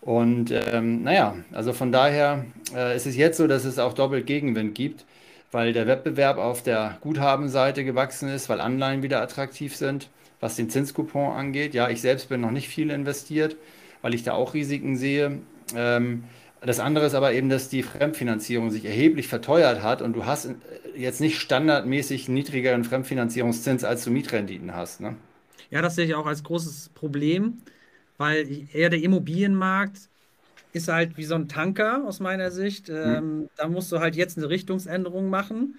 Und 0.00 0.50
ähm, 0.50 1.02
naja, 1.02 1.36
also 1.52 1.72
von 1.72 1.92
daher 1.92 2.46
äh, 2.74 2.96
ist 2.96 3.06
es 3.06 3.16
jetzt 3.16 3.36
so, 3.36 3.46
dass 3.46 3.64
es 3.64 3.78
auch 3.78 3.92
doppelt 3.92 4.26
Gegenwind 4.26 4.74
gibt, 4.74 5.04
weil 5.52 5.72
der 5.72 5.86
Wettbewerb 5.86 6.38
auf 6.38 6.62
der 6.62 6.98
Guthabenseite 7.02 7.84
gewachsen 7.84 8.28
ist, 8.28 8.48
weil 8.48 8.60
Anleihen 8.60 9.02
wieder 9.02 9.20
attraktiv 9.20 9.76
sind, 9.76 10.08
was 10.40 10.56
den 10.56 10.70
Zinscoupon 10.70 11.32
angeht. 11.32 11.74
Ja, 11.74 11.90
ich 11.90 12.00
selbst 12.00 12.28
bin 12.30 12.40
noch 12.40 12.50
nicht 12.50 12.68
viel 12.68 12.90
investiert, 12.90 13.56
weil 14.00 14.14
ich 14.14 14.22
da 14.22 14.32
auch 14.32 14.54
Risiken 14.54 14.96
sehe. 14.96 15.40
Ähm, 15.74 16.24
das 16.62 16.78
andere 16.80 17.06
ist 17.06 17.14
aber 17.14 17.32
eben, 17.32 17.48
dass 17.48 17.68
die 17.68 17.82
Fremdfinanzierung 17.82 18.70
sich 18.70 18.84
erheblich 18.84 19.28
verteuert 19.28 19.82
hat 19.82 20.02
und 20.02 20.14
du 20.14 20.24
hast 20.26 20.46
äh, 20.46 20.54
jetzt 20.96 21.20
nicht 21.20 21.38
standardmäßig 21.38 22.28
niedrigeren 22.28 22.84
Fremdfinanzierungszins, 22.84 23.84
als 23.84 24.04
du 24.04 24.10
Mietrenditen 24.10 24.74
hast, 24.74 25.00
ne? 25.00 25.16
Ja, 25.70 25.82
das 25.82 25.94
sehe 25.94 26.04
ich 26.06 26.14
auch 26.14 26.26
als 26.26 26.42
großes 26.42 26.90
Problem, 26.94 27.62
weil 28.20 28.46
eher 28.74 28.90
der 28.90 29.02
Immobilienmarkt 29.02 30.10
ist 30.74 30.88
halt 30.88 31.16
wie 31.16 31.24
so 31.24 31.36
ein 31.36 31.48
Tanker 31.48 32.04
aus 32.06 32.20
meiner 32.20 32.50
Sicht. 32.50 32.88
Hm? 32.88 32.94
Ähm, 32.94 33.48
da 33.56 33.66
musst 33.66 33.90
du 33.90 33.98
halt 33.98 34.14
jetzt 34.14 34.36
eine 34.36 34.50
Richtungsänderung 34.50 35.30
machen 35.30 35.78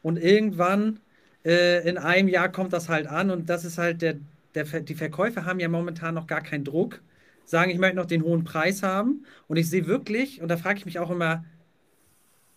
und 0.00 0.16
irgendwann 0.16 1.00
äh, 1.44 1.86
in 1.86 1.98
einem 1.98 2.28
Jahr 2.28 2.50
kommt 2.50 2.72
das 2.72 2.88
halt 2.88 3.06
an 3.06 3.30
und 3.30 3.50
das 3.50 3.66
ist 3.66 3.76
halt 3.76 4.00
der, 4.00 4.16
der, 4.54 4.64
die 4.64 4.94
Verkäufer 4.94 5.44
haben 5.44 5.60
ja 5.60 5.68
momentan 5.68 6.14
noch 6.14 6.26
gar 6.26 6.40
keinen 6.40 6.64
Druck, 6.64 7.02
sagen, 7.44 7.70
ich 7.70 7.78
möchte 7.78 7.96
noch 7.96 8.06
den 8.06 8.22
hohen 8.22 8.44
Preis 8.44 8.82
haben 8.82 9.26
und 9.46 9.58
ich 9.58 9.68
sehe 9.68 9.86
wirklich, 9.86 10.40
und 10.40 10.48
da 10.48 10.56
frage 10.56 10.78
ich 10.78 10.86
mich 10.86 10.98
auch 10.98 11.10
immer, 11.10 11.44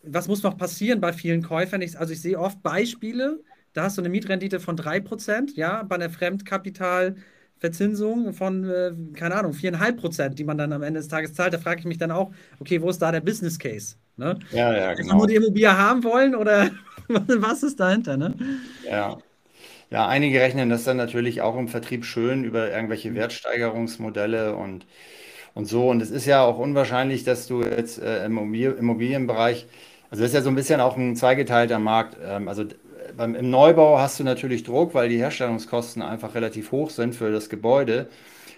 was 0.01 0.29
muss 0.29 0.43
noch 0.43 0.57
passieren 0.57 1.01
bei 1.01 1.11
vielen 1.11 1.43
Käufern? 1.43 1.81
Ich, 1.81 1.99
also 1.99 2.13
ich 2.13 2.21
sehe 2.21 2.39
oft 2.39 2.63
Beispiele, 2.63 3.41
da 3.73 3.83
hast 3.83 3.97
du 3.97 4.01
eine 4.01 4.09
Mietrendite 4.09 4.61
von 4.61 4.77
3%, 4.77 5.57
ja, 5.57 5.83
bei 5.83 5.95
einer 5.95 6.09
Fremdkapitalverzinsung 7.59 8.33
von, 8.33 8.63
äh, 8.69 8.93
keine 9.13 9.35
Ahnung, 9.35 9.53
4,5%, 9.53 10.39
die 10.39 10.43
man 10.43 10.57
dann 10.57 10.73
am 10.73 10.83
Ende 10.83 10.99
des 10.99 11.07
Tages 11.09 11.33
zahlt. 11.33 11.53
Da 11.53 11.57
frage 11.59 11.79
ich 11.79 11.85
mich 11.85 11.97
dann 11.97 12.11
auch, 12.11 12.31
okay, 12.59 12.81
wo 12.81 12.89
ist 12.89 12.99
da 13.01 13.11
der 13.11 13.21
Business 13.21 13.59
Case? 13.59 13.95
Ne? 14.17 14.39
Ja, 14.49 14.73
ja, 14.73 14.93
Einfach 14.97 15.15
nur 15.15 15.27
die 15.27 15.35
genau. 15.35 15.35
Immobilie 15.35 15.77
haben 15.77 16.03
wollen 16.03 16.35
oder 16.35 16.71
was 17.09 17.63
ist 17.63 17.79
dahinter, 17.79 18.17
ne? 18.17 18.35
Ja. 18.81 19.21
Ja, 19.91 20.07
einige 20.07 20.41
rechnen 20.41 20.69
das 20.69 20.83
dann 20.85 20.97
natürlich 20.97 21.41
auch 21.41 21.57
im 21.57 21.67
Vertrieb 21.69 22.05
schön 22.05 22.43
über 22.45 22.71
irgendwelche 22.71 23.15
Wertsteigerungsmodelle 23.15 24.55
und, 24.55 24.85
und 25.55 25.65
so. 25.67 25.89
Und 25.89 26.01
es 26.01 26.11
ist 26.11 26.25
ja 26.25 26.43
auch 26.43 26.59
unwahrscheinlich, 26.59 27.23
dass 27.25 27.47
du 27.47 27.63
jetzt 27.63 27.99
äh, 27.99 28.25
im 28.25 28.33
Immobil- 28.39 28.73
Immobilienbereich 28.79 29.67
Also 30.11 30.23
das 30.23 30.31
ist 30.31 30.35
ja 30.35 30.41
so 30.43 30.49
ein 30.49 30.55
bisschen 30.55 30.81
auch 30.81 30.97
ein 30.97 31.15
zweigeteilter 31.17 31.79
Markt. 31.79 32.17
Ähm, 32.23 32.47
also 32.49 32.65
beim, 33.17 33.35
im 33.35 33.49
Neubau 33.49 33.99
hast 33.99 34.19
du 34.19 34.23
natürlich 34.23 34.63
Druck, 34.63 34.93
weil 34.93 35.09
die 35.09 35.17
Herstellungskosten 35.17 36.01
einfach 36.01 36.35
relativ 36.35 36.71
hoch 36.71 36.89
sind 36.89 37.15
für 37.15 37.31
das 37.31 37.49
Gebäude. 37.49 38.09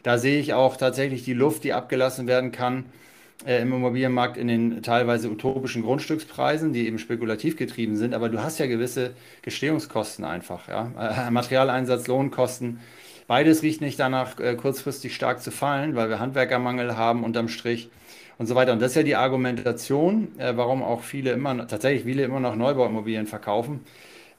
Da 0.04 0.18
sehe 0.18 0.40
ich 0.40 0.54
auch 0.54 0.78
tatsächlich 0.78 1.24
die 1.24 1.34
Luft, 1.34 1.64
die 1.64 1.74
abgelassen 1.74 2.28
werden 2.28 2.52
kann 2.52 2.86
äh, 3.46 3.62
im 3.62 3.74
Immobilienmarkt 3.74 4.38
in 4.38 4.48
den 4.48 4.82
teilweise 4.82 5.30
utopischen 5.30 5.84
Grundstückspreisen, 5.84 6.74
die 6.74 6.88
eben 6.88 7.00
spekulativ 7.00 7.58
getrieben 7.58 7.96
sind. 7.96 8.14
Aber 8.14 8.30
du 8.30 8.42
hast 8.42 8.60
ja 8.60 8.66
gewisse 8.68 9.12
Gestehungskosten 9.42 10.26
einfach. 10.26 10.68
Ja? 10.68 11.28
Äh, 11.28 11.32
Materialeinsatz, 11.32 12.08
Lohnkosten. 12.08 12.80
Beides 13.28 13.62
riecht 13.62 13.82
nicht 13.82 14.00
danach, 14.00 14.40
äh, 14.40 14.56
kurzfristig 14.56 15.14
stark 15.14 15.42
zu 15.42 15.52
fallen, 15.52 15.96
weil 15.96 16.10
wir 16.10 16.20
Handwerkermangel 16.20 16.98
haben 16.98 17.24
unterm 17.24 17.50
Strich 17.50 17.90
und 18.38 18.48
so 18.48 18.56
weiter. 18.56 18.74
Und 18.74 18.82
das 18.82 18.92
ist 18.92 18.96
ja 18.96 19.04
die 19.04 19.16
Argumentation, 19.16 20.30
äh, 20.40 20.54
warum 20.56 20.82
auch 20.82 21.02
viele 21.02 21.32
immer, 21.32 21.68
tatsächlich 21.68 22.04
viele 22.04 22.24
immer 22.24 22.40
noch 22.40 22.56
Neubauimmobilien 22.56 23.28
verkaufen. 23.28 23.82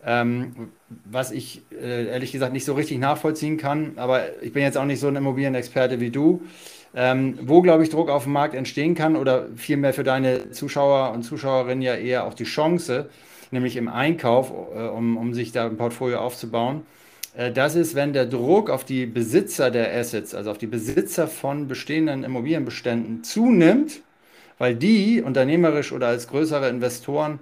Ähm, 0.05 0.71
was 1.05 1.33
ich 1.33 1.63
äh, 1.73 2.07
ehrlich 2.07 2.33
gesagt 2.33 2.53
nicht 2.53 2.65
so 2.65 2.75
richtig 2.75 2.99
nachvollziehen 2.99 3.57
kann, 3.57 3.93
aber 3.97 4.43
ich 4.43 4.53
bin 4.53 4.63
jetzt 4.63 4.79
auch 4.79 4.85
nicht 4.85 5.01
so 5.01 5.09
ein 5.09 5.17
Immobilienexperte 5.17 6.01
wie 6.01 6.11
du. 6.11 6.43
Ähm, 6.95 7.39
wo, 7.43 7.61
glaube 7.63 7.83
ich, 7.83 7.91
Druck 7.91 8.09
auf 8.09 8.25
dem 8.25 8.33
Markt 8.33 8.55
entstehen 8.55 8.95
kann 8.95 9.15
oder 9.17 9.47
vielmehr 9.57 9.93
für 9.93 10.05
deine 10.05 10.51
Zuschauer 10.53 11.13
und 11.13 11.23
Zuschauerinnen 11.23 11.83
ja 11.83 11.95
eher 11.95 12.25
auch 12.25 12.33
die 12.33 12.45
Chance, 12.45 13.11
nämlich 13.51 13.77
im 13.77 13.89
Einkauf, 13.89 14.51
äh, 14.75 14.81
um, 14.87 15.17
um 15.17 15.35
sich 15.35 15.53
da 15.53 15.67
ein 15.67 15.77
Portfolio 15.77 16.19
aufzubauen. 16.19 16.83
Äh, 17.37 17.53
das 17.53 17.75
ist, 17.75 17.95
wenn 17.95 18.13
der 18.13 18.27
Druck 18.27 18.71
auf 18.71 18.85
die 18.85 19.07
Besitzer 19.07 19.71
der 19.71 19.95
Assets, 19.95 20.35
also 20.35 20.51
auf 20.51 20.59
die 20.59 20.67
Besitzer 20.67 21.29
von 21.29 21.69
bestehenden 21.69 22.25
Immobilienbeständen 22.25 23.23
zunimmt, 23.25 24.01
weil 24.59 24.75
die 24.75 25.23
unternehmerisch 25.23 25.93
oder 25.93 26.09
als 26.09 26.27
größere 26.29 26.69
Investoren 26.69 27.39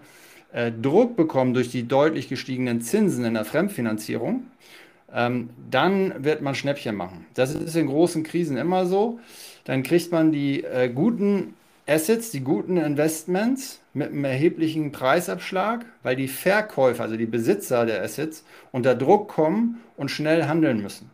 äh, 0.56 0.72
Druck 0.72 1.16
bekommen 1.16 1.52
durch 1.52 1.68
die 1.68 1.86
deutlich 1.86 2.30
gestiegenen 2.30 2.80
Zinsen 2.80 3.26
in 3.26 3.34
der 3.34 3.44
Fremdfinanzierung, 3.44 4.46
ähm, 5.12 5.50
dann 5.70 6.24
wird 6.24 6.40
man 6.40 6.54
Schnäppchen 6.54 6.96
machen. 6.96 7.26
Das 7.34 7.54
ist 7.54 7.76
in 7.76 7.86
großen 7.86 8.22
Krisen 8.22 8.56
immer 8.56 8.86
so. 8.86 9.20
Dann 9.64 9.82
kriegt 9.82 10.10
man 10.12 10.32
die 10.32 10.64
äh, 10.64 10.88
guten 10.88 11.54
Assets, 11.86 12.30
die 12.30 12.40
guten 12.40 12.78
Investments 12.78 13.80
mit 13.92 14.08
einem 14.08 14.24
erheblichen 14.24 14.92
Preisabschlag, 14.92 15.84
weil 16.02 16.16
die 16.16 16.26
Verkäufer, 16.26 17.02
also 17.04 17.16
die 17.16 17.26
Besitzer 17.26 17.84
der 17.84 18.02
Assets, 18.02 18.42
unter 18.72 18.94
Druck 18.94 19.28
kommen 19.28 19.82
und 19.98 20.10
schnell 20.10 20.46
handeln 20.46 20.80
müssen. 20.80 21.10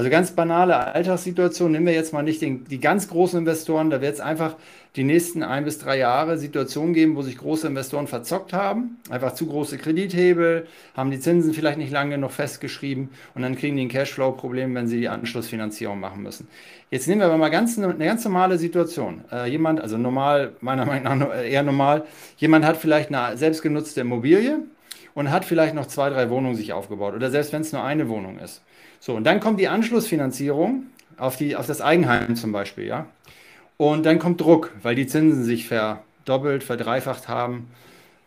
Also 0.00 0.08
ganz 0.08 0.30
banale 0.30 0.94
Alltagssituation, 0.94 1.72
nehmen 1.72 1.84
wir 1.84 1.92
jetzt 1.92 2.14
mal 2.14 2.22
nicht 2.22 2.40
den, 2.40 2.64
die 2.64 2.80
ganz 2.80 3.10
großen 3.10 3.40
Investoren, 3.40 3.90
da 3.90 4.00
wird 4.00 4.14
es 4.14 4.20
einfach 4.20 4.56
die 4.96 5.04
nächsten 5.04 5.42
ein 5.42 5.66
bis 5.66 5.78
drei 5.78 5.98
Jahre 5.98 6.38
Situationen 6.38 6.94
geben, 6.94 7.16
wo 7.16 7.20
sich 7.20 7.36
große 7.36 7.66
Investoren 7.66 8.06
verzockt 8.06 8.54
haben, 8.54 8.96
einfach 9.10 9.34
zu 9.34 9.44
große 9.44 9.76
Kredithebel, 9.76 10.66
haben 10.96 11.10
die 11.10 11.20
Zinsen 11.20 11.52
vielleicht 11.52 11.76
nicht 11.76 11.92
lange 11.92 12.14
genug 12.14 12.30
festgeschrieben 12.30 13.10
und 13.34 13.42
dann 13.42 13.56
kriegen 13.56 13.76
die 13.76 13.82
ein 13.82 13.88
Cashflow-Problem, 13.90 14.74
wenn 14.74 14.88
sie 14.88 15.00
die 15.00 15.08
Anschlussfinanzierung 15.10 16.00
machen 16.00 16.22
müssen. 16.22 16.48
Jetzt 16.90 17.06
nehmen 17.06 17.20
wir 17.20 17.26
aber 17.26 17.36
mal 17.36 17.50
ganz, 17.50 17.78
eine 17.78 17.94
ganz 17.98 18.24
normale 18.24 18.56
Situation. 18.56 19.24
Äh, 19.30 19.50
jemand, 19.50 19.82
also 19.82 19.98
normal, 19.98 20.54
meiner 20.62 20.86
Meinung 20.86 21.18
nach 21.18 21.44
eher 21.44 21.62
normal, 21.62 22.06
jemand 22.38 22.64
hat 22.64 22.78
vielleicht 22.78 23.14
eine 23.14 23.36
selbstgenutzte 23.36 24.00
Immobilie 24.00 24.60
und 25.12 25.30
hat 25.30 25.44
vielleicht 25.44 25.74
noch 25.74 25.84
zwei, 25.84 26.08
drei 26.08 26.30
Wohnungen 26.30 26.54
sich 26.54 26.72
aufgebaut 26.72 27.12
oder 27.12 27.30
selbst 27.30 27.52
wenn 27.52 27.60
es 27.60 27.74
nur 27.74 27.84
eine 27.84 28.08
Wohnung 28.08 28.38
ist. 28.38 28.62
So, 29.00 29.14
und 29.14 29.24
dann 29.24 29.40
kommt 29.40 29.58
die 29.58 29.68
Anschlussfinanzierung 29.68 30.84
auf, 31.16 31.36
die, 31.36 31.56
auf 31.56 31.66
das 31.66 31.80
Eigenheim 31.80 32.36
zum 32.36 32.52
Beispiel, 32.52 32.84
ja. 32.84 33.06
Und 33.78 34.04
dann 34.04 34.18
kommt 34.18 34.40
Druck, 34.40 34.72
weil 34.82 34.94
die 34.94 35.06
Zinsen 35.06 35.42
sich 35.42 35.66
verdoppelt, 35.66 36.62
verdreifacht 36.62 37.28
haben. 37.28 37.68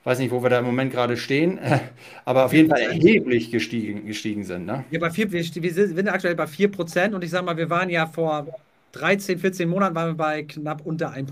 Weiß 0.03 0.17
nicht, 0.19 0.31
wo 0.31 0.41
wir 0.41 0.49
da 0.49 0.59
im 0.59 0.65
Moment 0.65 0.91
gerade 0.91 1.15
stehen, 1.15 1.59
aber 2.25 2.45
auf 2.45 2.53
jeden 2.53 2.69
Fall 2.69 2.81
erheblich 2.81 3.51
gestiegen, 3.51 4.05
gestiegen 4.07 4.43
sind. 4.43 4.65
Ne? 4.65 4.83
Ja, 4.89 4.99
bei 4.99 5.11
vier, 5.11 5.31
wir, 5.31 5.43
wir 5.43 5.73
sind 5.73 6.09
aktuell 6.09 6.35
bei 6.35 6.45
4% 6.45 7.13
und 7.13 7.23
ich 7.23 7.29
sage 7.29 7.45
mal, 7.45 7.55
wir 7.55 7.69
waren 7.69 7.89
ja 7.89 8.07
vor 8.07 8.47
13, 8.93 9.39
14 9.39 9.69
Monaten 9.69 9.95
waren 9.95 10.09
wir 10.09 10.17
bei 10.17 10.43
knapp 10.43 10.85
unter 10.85 11.13
1%. 11.13 11.27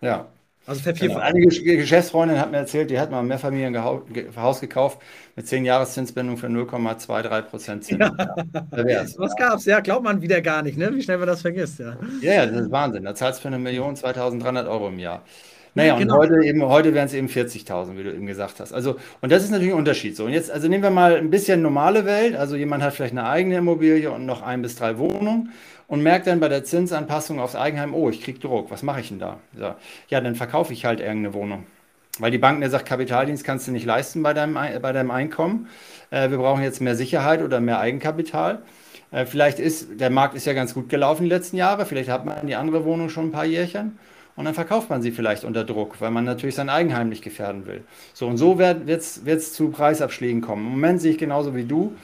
Ja, 0.00 0.28
also 0.66 0.80
vervierfacht. 0.80 1.32
Genau. 1.32 1.46
Einige 1.46 1.76
Geschäftsfreundin 1.76 2.38
hat 2.38 2.50
mir 2.50 2.58
erzählt, 2.58 2.90
die 2.90 2.98
hat 2.98 3.10
mal 3.10 3.20
ein 3.20 3.26
Mehrfamilienhaus 3.26 4.60
gekauft 4.60 4.98
mit 5.36 5.46
10 5.46 5.64
Jahreszinsbindung 5.64 6.36
für 6.36 6.46
0,23 6.46 7.42
Prozent 7.42 7.84
Zins. 7.84 8.00
Ja. 8.00 9.04
Was 9.16 9.36
gab's? 9.36 9.64
Ja, 9.66 9.80
glaubt 9.80 10.04
man 10.04 10.22
wieder 10.22 10.40
gar 10.40 10.62
nicht, 10.62 10.78
ne? 10.78 10.94
wie 10.94 11.02
schnell 11.02 11.18
man 11.18 11.26
das 11.26 11.42
vergisst. 11.42 11.80
Ja, 11.80 11.96
ja 12.20 12.46
das 12.46 12.62
ist 12.62 12.70
Wahnsinn. 12.70 13.04
Da 13.04 13.14
zahlst 13.14 13.40
du 13.40 13.42
für 13.42 13.48
eine 13.48 13.58
Million 13.58 13.94
2300 13.96 14.66
Euro 14.66 14.88
im 14.88 14.98
Jahr. 14.98 15.22
Naja, 15.76 15.98
genau. 15.98 16.14
und 16.14 16.20
heute, 16.20 16.44
eben, 16.44 16.62
heute 16.62 16.94
wären 16.94 17.06
es 17.06 17.14
eben 17.14 17.26
40.000, 17.26 17.96
wie 17.96 18.04
du 18.04 18.14
eben 18.14 18.26
gesagt 18.26 18.60
hast. 18.60 18.72
Also, 18.72 18.96
und 19.20 19.32
das 19.32 19.42
ist 19.42 19.50
natürlich 19.50 19.72
ein 19.72 19.78
Unterschied. 19.78 20.16
So, 20.16 20.24
und 20.24 20.32
jetzt, 20.32 20.50
also 20.50 20.68
nehmen 20.68 20.84
wir 20.84 20.90
mal 20.90 21.16
ein 21.16 21.30
bisschen 21.30 21.62
normale 21.62 22.04
Welt. 22.04 22.36
Also 22.36 22.54
jemand 22.54 22.84
hat 22.84 22.94
vielleicht 22.94 23.12
eine 23.12 23.26
eigene 23.26 23.56
Immobilie 23.56 24.10
und 24.10 24.24
noch 24.24 24.42
ein 24.42 24.62
bis 24.62 24.76
drei 24.76 24.98
Wohnungen 24.98 25.50
und 25.86 26.02
merkt 26.02 26.26
dann 26.26 26.40
bei 26.40 26.48
der 26.48 26.64
Zinsanpassung 26.64 27.40
aufs 27.40 27.56
Eigenheim, 27.56 27.94
oh, 27.94 28.10
ich 28.10 28.22
kriege 28.22 28.38
Druck, 28.38 28.70
was 28.70 28.82
mache 28.82 29.00
ich 29.00 29.08
denn 29.08 29.18
da? 29.18 29.38
So, 29.56 29.74
ja, 30.08 30.20
dann 30.20 30.34
verkaufe 30.34 30.72
ich 30.72 30.84
halt 30.84 31.00
irgendeine 31.00 31.34
Wohnung. 31.34 31.66
Weil 32.18 32.30
die 32.30 32.38
Bank 32.38 32.60
mir 32.60 32.70
sagt, 32.70 32.86
Kapitaldienst 32.86 33.44
kannst 33.44 33.66
du 33.66 33.72
nicht 33.72 33.86
leisten 33.86 34.22
bei 34.22 34.34
deinem, 34.34 34.54
bei 34.54 34.92
deinem 34.92 35.10
Einkommen. 35.10 35.68
Äh, 36.10 36.30
wir 36.30 36.38
brauchen 36.38 36.62
jetzt 36.62 36.80
mehr 36.80 36.94
Sicherheit 36.94 37.42
oder 37.42 37.60
mehr 37.60 37.80
Eigenkapital. 37.80 38.62
Äh, 39.10 39.26
vielleicht 39.26 39.58
ist, 39.58 40.00
der 40.00 40.10
Markt 40.10 40.34
ist 40.34 40.46
ja 40.46 40.52
ganz 40.52 40.74
gut 40.74 40.88
gelaufen 40.88 41.24
die 41.24 41.28
letzten 41.28 41.56
Jahre, 41.56 41.86
vielleicht 41.86 42.08
hat 42.08 42.24
man 42.24 42.46
die 42.46 42.54
andere 42.54 42.84
Wohnung 42.84 43.08
schon 43.08 43.26
ein 43.26 43.32
paar 43.32 43.44
Jährchen 43.44 43.98
und 44.36 44.44
dann 44.44 44.54
verkauft 44.54 44.90
man 44.90 45.02
sie 45.02 45.12
vielleicht 45.12 45.44
unter 45.44 45.64
Druck, 45.64 46.00
weil 46.00 46.10
man 46.10 46.24
natürlich 46.24 46.56
sein 46.56 46.68
Eigenheim 46.68 47.08
nicht 47.08 47.22
gefährden 47.22 47.66
will. 47.66 47.84
So 48.12 48.26
und 48.26 48.36
so 48.36 48.58
wird 48.58 48.88
es 48.88 49.52
zu 49.52 49.70
Preisabschlägen 49.70 50.40
kommen. 50.40 50.66
Im 50.66 50.72
Moment 50.72 51.00
sehe 51.00 51.12
ich 51.12 51.18
genauso 51.18 51.54
wie 51.54 51.64
du, 51.64 51.94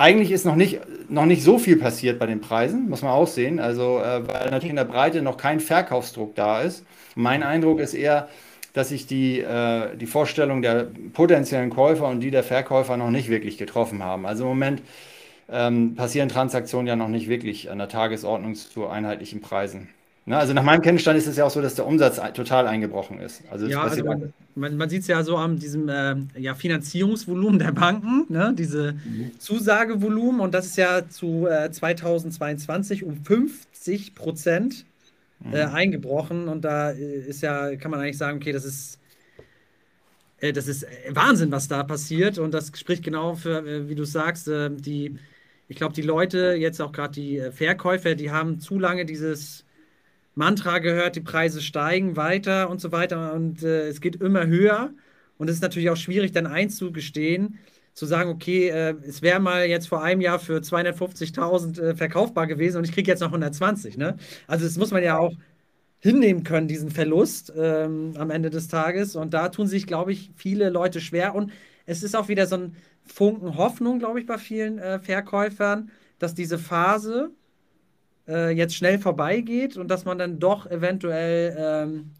eigentlich 0.00 0.32
ist 0.32 0.46
noch 0.46 0.56
nicht, 0.56 0.80
noch 1.10 1.26
nicht 1.26 1.42
so 1.42 1.58
viel 1.58 1.76
passiert 1.76 2.18
bei 2.18 2.24
den 2.24 2.40
Preisen, 2.40 2.88
muss 2.88 3.02
man 3.02 3.12
auch 3.12 3.26
sehen. 3.26 3.60
Also, 3.60 3.98
äh, 3.98 4.26
weil 4.26 4.46
natürlich 4.46 4.70
in 4.70 4.76
der 4.76 4.84
Breite 4.84 5.20
noch 5.20 5.36
kein 5.36 5.60
Verkaufsdruck 5.60 6.34
da 6.34 6.62
ist. 6.62 6.86
Mein 7.14 7.42
Eindruck 7.42 7.80
ist 7.80 7.92
eher, 7.92 8.28
dass 8.72 8.88
sich 8.88 9.06
die, 9.06 9.40
äh, 9.40 9.94
die 9.96 10.06
Vorstellung 10.06 10.62
der 10.62 10.86
potenziellen 11.12 11.68
Käufer 11.68 12.08
und 12.08 12.20
die 12.20 12.30
der 12.30 12.42
Verkäufer 12.42 12.96
noch 12.96 13.10
nicht 13.10 13.28
wirklich 13.28 13.58
getroffen 13.58 14.02
haben. 14.02 14.24
Also 14.24 14.44
im 14.44 14.50
Moment 14.50 14.82
ähm, 15.50 15.94
passieren 15.96 16.30
Transaktionen 16.30 16.86
ja 16.86 16.96
noch 16.96 17.08
nicht 17.08 17.28
wirklich 17.28 17.70
an 17.70 17.76
der 17.76 17.88
Tagesordnung 17.88 18.54
zu 18.54 18.86
einheitlichen 18.86 19.42
Preisen. 19.42 19.88
Ne, 20.26 20.36
also 20.36 20.52
nach 20.52 20.62
meinem 20.62 20.82
Kenntnisstand 20.82 21.18
ist 21.18 21.26
es 21.26 21.38
ja 21.38 21.44
auch 21.44 21.50
so, 21.50 21.62
dass 21.62 21.74
der 21.74 21.86
Umsatz 21.86 22.20
total 22.34 22.66
eingebrochen 22.66 23.18
ist. 23.20 23.42
Also 23.50 23.66
ja, 23.66 23.82
also 23.82 24.04
man, 24.04 24.32
man, 24.54 24.76
man 24.76 24.90
sieht 24.90 25.02
es 25.02 25.08
ja 25.08 25.22
so 25.22 25.36
an 25.36 25.58
diesem 25.58 25.88
äh, 25.88 26.16
ja, 26.38 26.54
Finanzierungsvolumen 26.54 27.58
der 27.58 27.72
Banken, 27.72 28.26
ne? 28.28 28.52
diese 28.56 28.92
mhm. 28.92 29.32
Zusagevolumen 29.38 30.40
und 30.40 30.52
das 30.52 30.66
ist 30.66 30.76
ja 30.76 31.08
zu 31.08 31.46
äh, 31.46 31.70
2022 31.70 33.02
um 33.04 33.16
50 33.24 34.14
Prozent 34.14 34.84
äh, 35.50 35.66
mhm. 35.66 35.74
eingebrochen 35.74 36.48
und 36.48 36.66
da 36.66 36.90
äh, 36.90 37.20
ist 37.20 37.40
ja, 37.40 37.74
kann 37.76 37.90
man 37.90 38.00
eigentlich 38.00 38.18
sagen, 38.18 38.36
okay, 38.36 38.52
das 38.52 38.66
ist 38.66 39.00
äh, 40.40 40.52
das 40.52 40.68
ist 40.68 40.86
Wahnsinn, 41.08 41.50
was 41.50 41.66
da 41.66 41.82
passiert 41.82 42.38
und 42.38 42.52
das 42.52 42.70
spricht 42.78 43.02
genau 43.02 43.36
für, 43.36 43.88
wie 43.88 43.94
du 43.94 44.04
sagst, 44.04 44.48
die, 44.48 45.16
ich 45.66 45.76
glaube, 45.76 45.94
die 45.94 46.02
Leute, 46.02 46.54
jetzt 46.58 46.80
auch 46.82 46.92
gerade 46.92 47.14
die 47.14 47.42
Verkäufer, 47.52 48.14
die 48.14 48.30
haben 48.30 48.60
zu 48.60 48.78
lange 48.78 49.06
dieses 49.06 49.64
Mantra 50.40 50.78
gehört, 50.78 51.16
die 51.16 51.20
Preise 51.20 51.60
steigen 51.60 52.16
weiter 52.16 52.70
und 52.70 52.80
so 52.80 52.92
weiter 52.92 53.34
und 53.34 53.62
äh, 53.62 53.88
es 53.88 54.00
geht 54.00 54.16
immer 54.16 54.46
höher. 54.46 54.92
Und 55.38 55.48
es 55.48 55.56
ist 55.56 55.62
natürlich 55.62 55.90
auch 55.90 55.96
schwierig, 55.96 56.32
dann 56.32 56.46
einzugestehen, 56.46 57.58
zu 57.94 58.06
sagen, 58.06 58.30
okay, 58.30 58.68
äh, 58.70 58.94
es 59.06 59.22
wäre 59.22 59.40
mal 59.40 59.66
jetzt 59.66 59.88
vor 59.88 60.02
einem 60.02 60.20
Jahr 60.20 60.38
für 60.38 60.58
250.000 60.60 61.80
äh, 61.80 61.94
verkaufbar 61.94 62.46
gewesen 62.46 62.78
und 62.78 62.84
ich 62.84 62.92
kriege 62.92 63.10
jetzt 63.10 63.20
noch 63.20 63.28
120. 63.28 63.96
Ne? 63.98 64.16
Also 64.46 64.64
das 64.64 64.76
muss 64.78 64.90
man 64.90 65.02
ja 65.02 65.18
auch 65.18 65.32
hinnehmen 66.00 66.44
können, 66.44 66.68
diesen 66.68 66.90
Verlust 66.90 67.52
ähm, 67.56 68.14
am 68.16 68.30
Ende 68.30 68.50
des 68.50 68.68
Tages. 68.68 69.16
Und 69.16 69.34
da 69.34 69.50
tun 69.50 69.66
sich, 69.66 69.86
glaube 69.86 70.12
ich, 70.12 70.30
viele 70.36 70.70
Leute 70.70 71.00
schwer. 71.00 71.34
Und 71.34 71.52
es 71.86 72.02
ist 72.02 72.16
auch 72.16 72.28
wieder 72.28 72.46
so 72.46 72.56
ein 72.56 72.76
Funken 73.04 73.56
Hoffnung, 73.56 73.98
glaube 73.98 74.20
ich, 74.20 74.26
bei 74.26 74.38
vielen 74.38 74.78
äh, 74.78 75.00
Verkäufern, 75.00 75.90
dass 76.18 76.34
diese 76.34 76.58
Phase, 76.58 77.30
äh, 78.30 78.50
jetzt 78.50 78.76
schnell 78.76 78.98
vorbeigeht 78.98 79.76
und 79.76 79.88
dass 79.88 80.04
man 80.04 80.18
dann 80.18 80.38
doch 80.38 80.70
eventuell 80.70 81.56
ähm, 81.58 82.10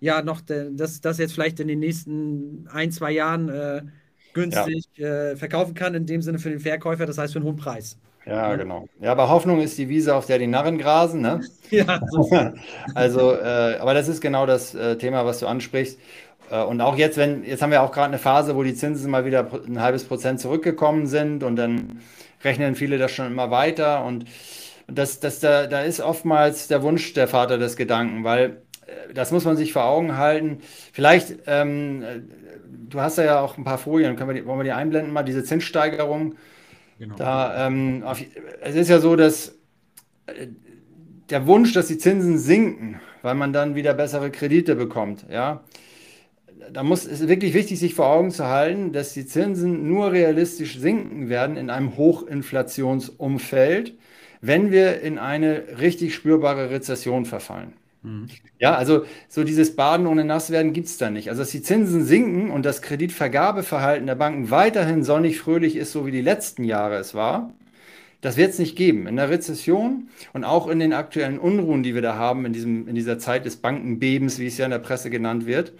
ja 0.00 0.22
noch, 0.22 0.40
dass 0.40 1.00
das 1.00 1.18
jetzt 1.18 1.32
vielleicht 1.32 1.60
in 1.60 1.68
den 1.68 1.80
nächsten 1.80 2.68
ein, 2.72 2.92
zwei 2.92 3.12
Jahren 3.12 3.48
äh, 3.48 3.82
günstig 4.34 4.84
ja. 4.94 5.30
äh, 5.30 5.36
verkaufen 5.36 5.74
kann, 5.74 5.94
in 5.94 6.06
dem 6.06 6.22
Sinne 6.22 6.38
für 6.38 6.50
den 6.50 6.60
Verkäufer, 6.60 7.06
das 7.06 7.18
heißt 7.18 7.32
für 7.32 7.38
einen 7.38 7.46
hohen 7.46 7.56
Preis. 7.56 7.96
Ja, 8.26 8.54
genau. 8.56 8.86
Ja, 9.00 9.12
aber 9.12 9.30
Hoffnung 9.30 9.60
ist 9.60 9.78
die 9.78 9.88
Wiese, 9.88 10.14
auf 10.14 10.26
der 10.26 10.38
die 10.38 10.46
Narren 10.46 10.76
grasen, 10.76 11.22
ne? 11.22 11.40
ja. 11.70 11.98
So. 12.10 12.30
also, 12.94 13.32
äh, 13.32 13.78
aber 13.80 13.94
das 13.94 14.08
ist 14.08 14.20
genau 14.20 14.44
das 14.44 14.74
äh, 14.74 14.96
Thema, 14.98 15.24
was 15.24 15.40
du 15.40 15.46
ansprichst. 15.46 15.98
Äh, 16.50 16.62
und 16.62 16.80
auch 16.82 16.96
jetzt, 16.96 17.16
wenn, 17.16 17.42
jetzt 17.44 17.62
haben 17.62 17.70
wir 17.70 17.82
auch 17.82 17.92
gerade 17.92 18.08
eine 18.08 18.18
Phase, 18.18 18.54
wo 18.54 18.62
die 18.62 18.74
Zinsen 18.74 19.10
mal 19.10 19.24
wieder 19.24 19.48
ein 19.66 19.80
halbes 19.80 20.04
Prozent 20.04 20.40
zurückgekommen 20.40 21.06
sind 21.06 21.42
und 21.42 21.56
dann 21.56 22.00
rechnen 22.44 22.74
viele 22.74 22.98
das 22.98 23.12
schon 23.12 23.26
immer 23.26 23.50
weiter 23.50 24.04
und 24.04 24.26
das, 24.88 25.20
das, 25.20 25.40
da, 25.40 25.66
da 25.66 25.82
ist 25.82 26.00
oftmals 26.00 26.66
der 26.68 26.82
Wunsch 26.82 27.12
der 27.12 27.28
Vater 27.28 27.58
des 27.58 27.76
Gedanken, 27.76 28.24
weil 28.24 28.62
das 29.14 29.32
muss 29.32 29.44
man 29.44 29.56
sich 29.56 29.72
vor 29.72 29.84
Augen 29.84 30.16
halten. 30.16 30.58
Vielleicht, 30.92 31.38
ähm, 31.46 32.02
du 32.88 33.00
hast 33.00 33.18
ja 33.18 33.40
auch 33.40 33.58
ein 33.58 33.64
paar 33.64 33.78
Folien, 33.78 34.16
können 34.16 34.30
wir 34.30 34.34
die, 34.34 34.46
wollen 34.46 34.58
wir 34.58 34.64
die 34.64 34.72
einblenden 34.72 35.12
mal, 35.12 35.22
diese 35.22 35.44
Zinssteigerung. 35.44 36.34
Genau. 36.98 37.14
Da, 37.16 37.66
ähm, 37.66 38.02
auf, 38.04 38.22
es 38.60 38.74
ist 38.74 38.88
ja 38.88 38.98
so, 38.98 39.14
dass 39.14 39.56
äh, 40.26 40.48
der 41.30 41.46
Wunsch, 41.46 41.72
dass 41.72 41.86
die 41.86 41.98
Zinsen 41.98 42.38
sinken, 42.38 43.00
weil 43.22 43.34
man 43.34 43.52
dann 43.52 43.74
wieder 43.74 43.94
bessere 43.94 44.30
Kredite 44.30 44.74
bekommt, 44.74 45.26
ja, 45.30 45.64
da 46.72 46.82
muss 46.82 47.06
es 47.06 47.20
ist 47.20 47.28
wirklich 47.28 47.54
wichtig, 47.54 47.78
sich 47.78 47.94
vor 47.94 48.08
Augen 48.08 48.30
zu 48.30 48.46
halten, 48.46 48.92
dass 48.92 49.14
die 49.14 49.24
Zinsen 49.26 49.88
nur 49.88 50.12
realistisch 50.12 50.78
sinken 50.78 51.28
werden 51.30 51.56
in 51.56 51.70
einem 51.70 51.96
Hochinflationsumfeld, 51.96 53.94
wenn 54.40 54.70
wir 54.70 55.00
in 55.00 55.18
eine 55.18 55.78
richtig 55.80 56.14
spürbare 56.14 56.70
Rezession 56.70 57.24
verfallen. 57.24 57.72
Mhm. 58.02 58.26
Ja, 58.58 58.74
also 58.74 59.04
so 59.28 59.44
dieses 59.44 59.76
Baden 59.76 60.06
ohne 60.06 60.24
Nasswerden 60.24 60.72
gibt 60.72 60.88
es 60.88 60.98
da 60.98 61.10
nicht. 61.10 61.30
Also 61.30 61.42
dass 61.42 61.50
die 61.50 61.62
Zinsen 61.62 62.04
sinken 62.04 62.50
und 62.50 62.64
das 62.64 62.82
Kreditvergabeverhalten 62.82 64.06
der 64.06 64.14
Banken 64.14 64.50
weiterhin 64.50 65.02
sonnig 65.02 65.38
fröhlich 65.38 65.76
ist, 65.76 65.92
so 65.92 66.06
wie 66.06 66.10
die 66.10 66.20
letzten 66.20 66.64
Jahre 66.64 66.96
es 66.96 67.14
war, 67.14 67.52
das 68.20 68.36
wird 68.36 68.50
es 68.50 68.58
nicht 68.58 68.76
geben. 68.76 69.06
In 69.06 69.16
der 69.16 69.30
Rezession 69.30 70.08
und 70.32 70.44
auch 70.44 70.66
in 70.68 70.80
den 70.80 70.92
aktuellen 70.92 71.38
Unruhen, 71.38 71.82
die 71.82 71.94
wir 71.94 72.02
da 72.02 72.16
haben, 72.16 72.46
in, 72.46 72.52
diesem, 72.52 72.88
in 72.88 72.94
dieser 72.94 73.18
Zeit 73.18 73.44
des 73.44 73.56
Bankenbebens, 73.56 74.38
wie 74.38 74.46
es 74.46 74.58
ja 74.58 74.64
in 74.64 74.72
der 74.72 74.78
Presse 74.80 75.10
genannt 75.10 75.46
wird, 75.46 75.72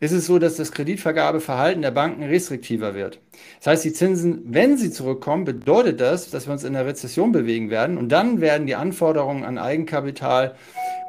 ist 0.00 0.12
es 0.12 0.26
so, 0.26 0.38
dass 0.38 0.56
das 0.56 0.72
Kreditvergabeverhalten 0.72 1.82
der 1.82 1.90
Banken 1.90 2.22
restriktiver 2.22 2.94
wird. 2.94 3.20
Das 3.58 3.66
heißt, 3.66 3.84
die 3.84 3.92
Zinsen, 3.92 4.42
wenn 4.46 4.78
sie 4.78 4.90
zurückkommen, 4.90 5.44
bedeutet 5.44 6.00
das, 6.00 6.30
dass 6.30 6.46
wir 6.46 6.52
uns 6.52 6.64
in 6.64 6.72
der 6.72 6.86
Rezession 6.86 7.32
bewegen 7.32 7.68
werden 7.68 7.98
und 7.98 8.08
dann 8.08 8.40
werden 8.40 8.66
die 8.66 8.74
Anforderungen 8.74 9.44
an 9.44 9.58
Eigenkapital 9.58 10.54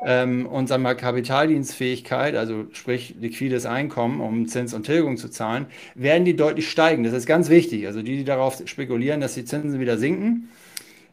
ähm, 0.05 0.45
und 0.45 0.67
sagen 0.67 0.83
wir 0.83 0.95
Kapitaldienstfähigkeit, 0.95 2.35
also 2.35 2.65
sprich 2.73 3.15
liquides 3.19 3.65
Einkommen, 3.65 4.19
um 4.19 4.47
Zins 4.47 4.73
und 4.73 4.85
Tilgung 4.85 5.15
zu 5.15 5.29
zahlen, 5.29 5.67
werden 5.95 6.25
die 6.25 6.35
deutlich 6.35 6.69
steigen. 6.69 7.03
Das 7.03 7.13
ist 7.13 7.25
ganz 7.25 7.49
wichtig. 7.49 7.87
Also 7.87 8.01
die, 8.01 8.17
die 8.17 8.25
darauf 8.25 8.61
spekulieren, 8.65 9.21
dass 9.21 9.35
die 9.35 9.45
Zinsen 9.45 9.79
wieder 9.79 9.97
sinken, 9.97 10.49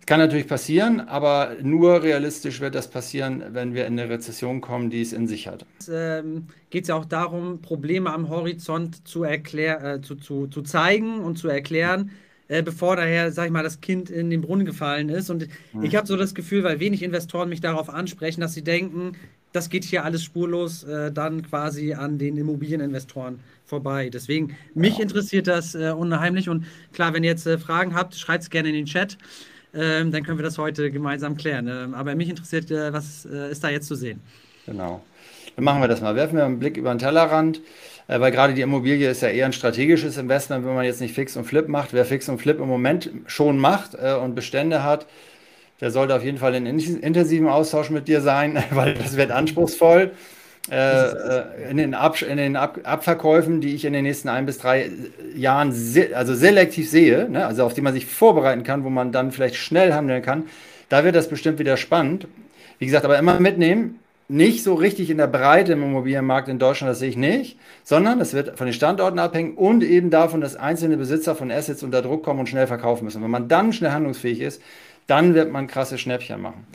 kann 0.08 0.20
natürlich 0.20 0.46
passieren, 0.46 1.00
aber 1.00 1.56
nur 1.60 2.02
realistisch 2.02 2.62
wird 2.62 2.74
das 2.74 2.88
passieren, 2.88 3.44
wenn 3.50 3.74
wir 3.74 3.84
in 3.86 4.00
eine 4.00 4.08
Rezession 4.08 4.62
kommen, 4.62 4.88
die 4.88 5.02
es 5.02 5.12
in 5.12 5.26
sich 5.26 5.46
hat. 5.46 5.66
Ähm, 5.86 6.46
Geht 6.70 6.84
es 6.84 6.88
ja 6.88 6.94
auch 6.94 7.04
darum, 7.04 7.60
Probleme 7.60 8.10
am 8.10 8.30
Horizont 8.30 9.06
zu, 9.06 9.22
erklär, 9.22 9.84
äh, 9.84 10.00
zu, 10.00 10.14
zu, 10.14 10.46
zu 10.46 10.62
zeigen 10.62 11.20
und 11.20 11.36
zu 11.36 11.48
erklären, 11.48 12.10
äh, 12.48 12.62
bevor 12.62 12.96
daher, 12.96 13.32
sag 13.32 13.44
ich 13.44 13.50
mal, 13.50 13.62
das 13.62 13.82
Kind 13.82 14.08
in 14.08 14.30
den 14.30 14.40
Brunnen 14.40 14.64
gefallen 14.64 15.10
ist. 15.10 15.28
Und 15.28 15.46
mhm. 15.74 15.82
ich 15.82 15.94
habe 15.94 16.06
so 16.06 16.16
das 16.16 16.34
Gefühl, 16.34 16.64
weil 16.64 16.80
wenig 16.80 17.02
Investoren 17.02 17.50
mich 17.50 17.60
darauf 17.60 17.90
ansprechen, 17.90 18.40
dass 18.40 18.54
sie 18.54 18.64
denken, 18.64 19.12
das 19.52 19.68
geht 19.68 19.84
hier 19.84 20.06
alles 20.06 20.24
spurlos 20.24 20.84
äh, 20.84 21.12
dann 21.12 21.42
quasi 21.42 21.92
an 21.92 22.16
den 22.16 22.38
Immobilieninvestoren 22.38 23.40
vorbei. 23.66 24.08
Deswegen, 24.08 24.56
mich 24.72 24.96
ja. 24.96 25.02
interessiert 25.02 25.48
das 25.48 25.74
äh, 25.74 25.90
unheimlich. 25.90 26.48
Und 26.48 26.64
klar, 26.94 27.12
wenn 27.12 27.24
ihr 27.24 27.30
jetzt 27.30 27.46
äh, 27.46 27.58
Fragen 27.58 27.94
habt, 27.94 28.14
schreibt 28.14 28.44
es 28.44 28.48
gerne 28.48 28.70
in 28.70 28.74
den 28.74 28.86
Chat 28.86 29.18
ähm, 29.78 30.10
dann 30.10 30.24
können 30.24 30.38
wir 30.38 30.44
das 30.44 30.58
heute 30.58 30.90
gemeinsam 30.90 31.36
klären. 31.36 31.68
Ähm, 31.68 31.94
aber 31.94 32.14
mich 32.14 32.28
interessiert, 32.28 32.70
äh, 32.70 32.92
was 32.92 33.26
äh, 33.26 33.50
ist 33.50 33.62
da 33.62 33.68
jetzt 33.68 33.86
zu 33.86 33.94
sehen? 33.94 34.20
Genau. 34.66 35.02
Dann 35.56 35.64
machen 35.64 35.80
wir 35.80 35.88
das 35.88 36.00
mal. 36.00 36.16
Werfen 36.16 36.36
wir 36.36 36.44
einen 36.44 36.58
Blick 36.58 36.76
über 36.76 36.92
den 36.92 36.98
Tellerrand, 36.98 37.60
äh, 38.08 38.18
weil 38.20 38.32
gerade 38.32 38.54
die 38.54 38.60
Immobilie 38.60 39.08
ist 39.08 39.22
ja 39.22 39.28
eher 39.28 39.46
ein 39.46 39.52
strategisches 39.52 40.16
Investment, 40.16 40.66
wenn 40.66 40.74
man 40.74 40.84
jetzt 40.84 41.00
nicht 41.00 41.14
Fix 41.14 41.36
und 41.36 41.44
Flip 41.44 41.68
macht. 41.68 41.92
Wer 41.92 42.04
Fix 42.04 42.28
und 42.28 42.38
Flip 42.38 42.58
im 42.58 42.68
Moment 42.68 43.10
schon 43.26 43.58
macht 43.58 43.94
äh, 43.94 44.14
und 44.14 44.34
Bestände 44.34 44.82
hat, 44.82 45.06
der 45.80 45.90
sollte 45.90 46.14
auf 46.14 46.24
jeden 46.24 46.38
Fall 46.38 46.54
in 46.54 46.66
intensiven 46.66 47.48
Austausch 47.48 47.90
mit 47.90 48.08
dir 48.08 48.20
sein, 48.20 48.62
weil 48.70 48.94
das 48.94 49.16
wird 49.16 49.30
anspruchsvoll. 49.30 50.12
Äh, 50.70 50.76
äh, 50.76 51.70
in 51.70 51.78
den, 51.78 51.94
Ab 51.94 52.20
in 52.20 52.36
den 52.36 52.56
Ab 52.56 52.80
Abverkäufen, 52.82 53.60
die 53.60 53.74
ich 53.74 53.84
in 53.84 53.92
den 53.94 54.04
nächsten 54.04 54.28
ein 54.28 54.44
bis 54.44 54.58
drei 54.58 54.90
Jahren 55.34 55.72
se 55.72 56.10
also 56.14 56.34
selektiv 56.34 56.90
sehe, 56.90 57.28
ne, 57.28 57.46
also 57.46 57.64
auf 57.64 57.72
die 57.72 57.80
man 57.80 57.94
sich 57.94 58.06
vorbereiten 58.06 58.64
kann, 58.64 58.84
wo 58.84 58.90
man 58.90 59.10
dann 59.10 59.32
vielleicht 59.32 59.56
schnell 59.56 59.94
handeln 59.94 60.22
kann, 60.22 60.44
da 60.88 61.04
wird 61.04 61.16
das 61.16 61.28
bestimmt 61.28 61.58
wieder 61.58 61.76
spannend. 61.76 62.26
Wie 62.78 62.86
gesagt, 62.86 63.04
aber 63.04 63.18
immer 63.18 63.40
mitnehmen, 63.40 63.98
nicht 64.28 64.62
so 64.62 64.74
richtig 64.74 65.08
in 65.08 65.16
der 65.16 65.26
Breite 65.26 65.72
im 65.72 65.82
Immobilienmarkt 65.82 66.48
in 66.48 66.58
Deutschland, 66.58 66.90
das 66.90 66.98
sehe 66.98 67.08
ich 67.08 67.16
nicht, 67.16 67.58
sondern 67.82 68.20
es 68.20 68.34
wird 68.34 68.58
von 68.58 68.66
den 68.66 68.74
Standorten 68.74 69.18
abhängen 69.18 69.54
und 69.54 69.82
eben 69.82 70.10
davon, 70.10 70.42
dass 70.42 70.54
einzelne 70.54 70.98
Besitzer 70.98 71.34
von 71.34 71.50
Assets 71.50 71.82
unter 71.82 72.02
Druck 72.02 72.24
kommen 72.24 72.40
und 72.40 72.48
schnell 72.48 72.66
verkaufen 72.66 73.04
müssen. 73.04 73.22
Wenn 73.22 73.30
man 73.30 73.48
dann 73.48 73.72
schnell 73.72 73.92
handlungsfähig 73.92 74.40
ist, 74.42 74.60
dann 75.06 75.34
wird 75.34 75.50
man 75.50 75.66
krasse 75.66 75.96
Schnäppchen 75.96 76.42
machen. 76.42 76.66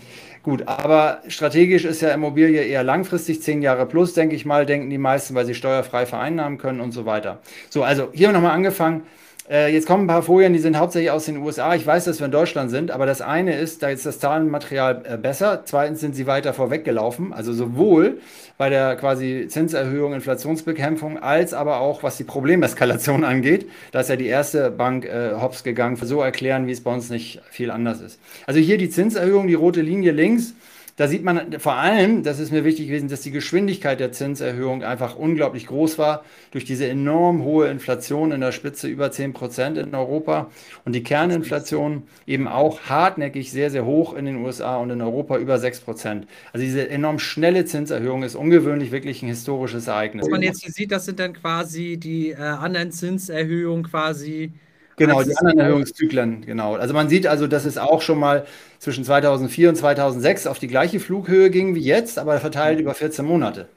Gut, 0.43 0.67
aber 0.67 1.21
strategisch 1.29 1.85
ist 1.85 2.01
ja 2.01 2.13
Immobilie 2.13 2.61
eher 2.61 2.83
langfristig, 2.83 3.41
zehn 3.41 3.61
Jahre 3.61 3.85
plus, 3.85 4.13
denke 4.13 4.35
ich 4.35 4.45
mal, 4.45 4.65
denken 4.65 4.89
die 4.89 4.97
meisten, 4.97 5.35
weil 5.35 5.45
sie 5.45 5.55
steuerfrei 5.55 6.05
vereinnahmen 6.05 6.57
können 6.57 6.81
und 6.81 6.91
so 6.91 7.05
weiter. 7.05 7.39
So, 7.69 7.83
also 7.83 8.09
hier 8.11 8.29
nochmal 8.33 8.51
angefangen. 8.51 9.03
Äh, 9.49 9.73
jetzt 9.73 9.87
kommen 9.87 10.05
ein 10.05 10.07
paar 10.07 10.23
Folien, 10.23 10.53
die 10.53 10.59
sind 10.59 10.77
hauptsächlich 10.77 11.11
aus 11.11 11.25
den 11.25 11.37
USA. 11.37 11.75
Ich 11.75 11.85
weiß, 11.85 12.05
dass 12.05 12.19
wir 12.19 12.25
in 12.25 12.31
Deutschland 12.31 12.71
sind, 12.71 12.91
aber 12.91 13.05
das 13.05 13.21
eine 13.21 13.57
ist, 13.57 13.83
da 13.83 13.89
ist 13.89 14.05
das 14.05 14.19
Zahlenmaterial 14.19 15.03
äh, 15.03 15.17
besser. 15.17 15.63
Zweitens 15.65 15.99
sind 15.99 16.15
sie 16.15 16.27
weiter 16.27 16.53
vorweggelaufen. 16.53 17.33
Also 17.33 17.51
sowohl 17.51 18.19
bei 18.57 18.69
der 18.69 18.95
quasi 18.95 19.47
Zinserhöhung, 19.49 20.13
Inflationsbekämpfung, 20.13 21.17
als 21.17 21.53
aber 21.53 21.81
auch 21.81 22.03
was 22.03 22.15
die 22.15 22.23
Problemeskalation 22.23 23.23
angeht. 23.25 23.69
Da 23.91 23.99
ist 23.99 24.09
ja 24.09 24.15
die 24.15 24.27
erste 24.27 24.71
Bank 24.71 25.05
äh, 25.05 25.33
hops 25.33 25.63
gegangen. 25.63 25.97
So 25.97 26.21
erklären, 26.21 26.67
wie 26.67 26.71
es 26.71 26.81
bei 26.81 26.93
uns 26.93 27.09
nicht 27.09 27.41
viel 27.49 27.69
anders 27.69 27.99
ist. 27.99 28.19
Also 28.47 28.61
hier 28.61 28.77
die 28.77 28.89
Zinserhöhung, 28.89 29.47
die 29.47 29.55
rote 29.55 29.81
Linie 29.81 30.13
links. 30.13 30.53
Da 30.95 31.07
sieht 31.07 31.23
man 31.23 31.59
vor 31.59 31.73
allem, 31.73 32.21
das 32.21 32.39
ist 32.39 32.51
mir 32.51 32.63
wichtig 32.63 32.87
gewesen, 32.87 33.09
dass 33.09 33.21
die 33.21 33.31
Geschwindigkeit 33.31 33.99
der 33.99 34.11
Zinserhöhung 34.11 34.83
einfach 34.83 35.15
unglaublich 35.15 35.65
groß 35.65 35.97
war 35.97 36.23
durch 36.51 36.65
diese 36.65 36.87
enorm 36.87 37.43
hohe 37.43 37.67
Inflation 37.67 38.31
in 38.31 38.41
der 38.41 38.51
Spitze 38.51 38.87
über 38.87 39.11
10 39.11 39.33
Prozent 39.33 39.79
in 39.79 39.95
Europa 39.95 40.51
und 40.85 40.93
die 40.93 41.01
Kerninflation 41.01 42.03
eben 42.27 42.47
auch 42.47 42.81
hartnäckig 42.81 43.51
sehr, 43.51 43.71
sehr 43.71 43.85
hoch 43.85 44.13
in 44.13 44.25
den 44.25 44.35
USA 44.37 44.77
und 44.77 44.91
in 44.91 45.01
Europa 45.01 45.37
über 45.37 45.57
6 45.57 45.81
Prozent. 45.81 46.27
Also 46.51 46.63
diese 46.63 46.87
enorm 46.87 47.17
schnelle 47.17 47.65
Zinserhöhung 47.65 48.21
ist 48.21 48.35
ungewöhnlich 48.35 48.91
wirklich 48.91 49.23
ein 49.23 49.29
historisches 49.29 49.87
Ereignis. 49.87 50.25
Was 50.25 50.29
man 50.31 50.43
jetzt 50.43 50.61
hier 50.61 50.71
sieht, 50.71 50.91
das 50.91 51.05
sind 51.05 51.19
dann 51.19 51.33
quasi 51.33 51.97
die 51.97 52.31
äh, 52.31 52.35
anderen 52.35 52.91
Zinserhöhungen 52.91 53.83
quasi 53.83 54.51
Genau, 54.95 55.23
die 55.23 55.35
anderen 55.35 55.59
Erhöhungszyklen, 55.59 56.45
genau. 56.45 56.75
Also 56.75 56.93
man 56.93 57.09
sieht 57.09 57.25
also, 57.25 57.47
dass 57.47 57.65
es 57.65 57.77
auch 57.77 58.01
schon 58.01 58.19
mal 58.19 58.45
zwischen 58.83 59.05
2004 59.05 59.69
und 59.69 59.75
2006 59.77 60.45
auf 60.45 60.59
die 60.59 60.67
gleiche 60.67 60.99
Flughöhe 60.99 61.49
ging 61.49 61.73
wie 61.73 61.79
jetzt, 61.79 62.19
aber 62.19 62.37
verteilt 62.41 62.81
über 62.81 62.93
14 62.93 63.23
Monate. 63.23 63.69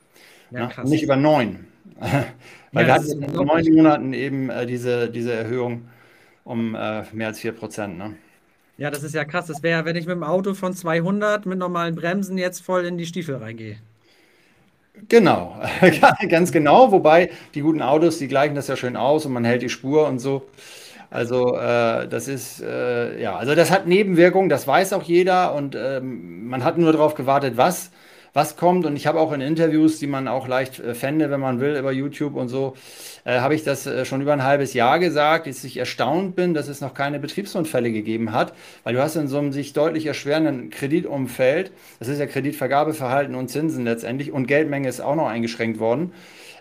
Ja, 0.50 0.68
ja, 0.76 0.84
nicht 0.84 1.04
über 1.04 1.14
neun. 1.14 1.68
Weil 2.72 2.88
ja, 2.88 2.88
wir 2.88 2.94
hatten 2.94 3.22
in 3.22 3.32
neun 3.32 3.72
Monaten 3.72 4.12
eben 4.12 4.50
äh, 4.50 4.66
diese, 4.66 5.08
diese 5.08 5.32
Erhöhung 5.32 5.82
um 6.42 6.74
äh, 6.74 7.04
mehr 7.12 7.28
als 7.28 7.38
4 7.38 7.52
Prozent. 7.52 7.96
Ne? 7.96 8.16
Ja, 8.78 8.90
das 8.90 9.04
ist 9.04 9.14
ja 9.14 9.24
krass. 9.24 9.46
Das 9.46 9.62
wäre, 9.62 9.84
wenn 9.84 9.94
ich 9.94 10.06
mit 10.06 10.16
dem 10.16 10.24
Auto 10.24 10.54
von 10.54 10.74
200 10.74 11.46
mit 11.46 11.58
normalen 11.58 11.94
Bremsen 11.94 12.36
jetzt 12.36 12.64
voll 12.64 12.84
in 12.84 12.98
die 12.98 13.06
Stiefel 13.06 13.36
reingehe. 13.36 13.76
Genau, 15.08 15.62
ganz 16.28 16.50
genau. 16.50 16.90
Wobei 16.90 17.30
die 17.54 17.60
guten 17.60 17.80
Autos, 17.80 18.18
die 18.18 18.26
gleichen 18.26 18.56
das 18.56 18.66
ja 18.66 18.74
schön 18.74 18.96
aus 18.96 19.24
und 19.24 19.32
man 19.32 19.44
hält 19.44 19.62
die 19.62 19.68
Spur 19.68 20.08
und 20.08 20.18
so. 20.18 20.48
Also 21.10 21.56
äh, 21.56 22.08
das 22.08 22.28
ist, 22.28 22.60
äh, 22.62 23.20
ja, 23.20 23.36
also 23.36 23.54
das 23.54 23.70
hat 23.70 23.86
Nebenwirkungen, 23.86 24.48
das 24.48 24.66
weiß 24.66 24.92
auch 24.92 25.02
jeder 25.02 25.54
und 25.54 25.76
ähm, 25.76 26.48
man 26.48 26.64
hat 26.64 26.78
nur 26.78 26.92
darauf 26.92 27.14
gewartet, 27.14 27.56
was, 27.56 27.90
was 28.32 28.56
kommt. 28.56 28.84
Und 28.86 28.96
ich 28.96 29.06
habe 29.06 29.18
auch 29.20 29.32
in 29.32 29.40
Interviews, 29.40 29.98
die 29.98 30.06
man 30.06 30.28
auch 30.28 30.48
leicht 30.48 30.78
äh, 30.80 30.94
fände, 30.94 31.30
wenn 31.30 31.40
man 31.40 31.60
will, 31.60 31.76
über 31.76 31.92
YouTube 31.92 32.34
und 32.34 32.48
so, 32.48 32.74
äh, 33.24 33.40
habe 33.40 33.54
ich 33.54 33.64
das 33.64 33.86
äh, 33.86 34.04
schon 34.04 34.20
über 34.20 34.32
ein 34.32 34.44
halbes 34.44 34.74
Jahr 34.74 34.98
gesagt, 34.98 35.46
dass 35.46 35.64
ich 35.64 35.76
erstaunt 35.76 36.36
bin, 36.36 36.54
dass 36.54 36.68
es 36.68 36.80
noch 36.80 36.92
keine 36.94 37.18
Betriebsunfälle 37.18 37.92
gegeben 37.92 38.32
hat, 38.32 38.52
weil 38.84 38.94
du 38.94 39.00
hast 39.02 39.16
in 39.16 39.28
so 39.28 39.38
einem 39.38 39.52
sich 39.52 39.72
deutlich 39.72 40.06
erschwerenden 40.06 40.70
Kreditumfeld, 40.70 41.72
das 41.98 42.08
ist 42.08 42.18
ja 42.18 42.26
Kreditvergabeverhalten 42.26 43.34
und 43.34 43.48
Zinsen 43.48 43.84
letztendlich 43.84 44.32
und 44.32 44.46
Geldmenge 44.46 44.88
ist 44.88 45.00
auch 45.00 45.14
noch 45.14 45.28
eingeschränkt 45.28 45.78
worden. 45.80 46.12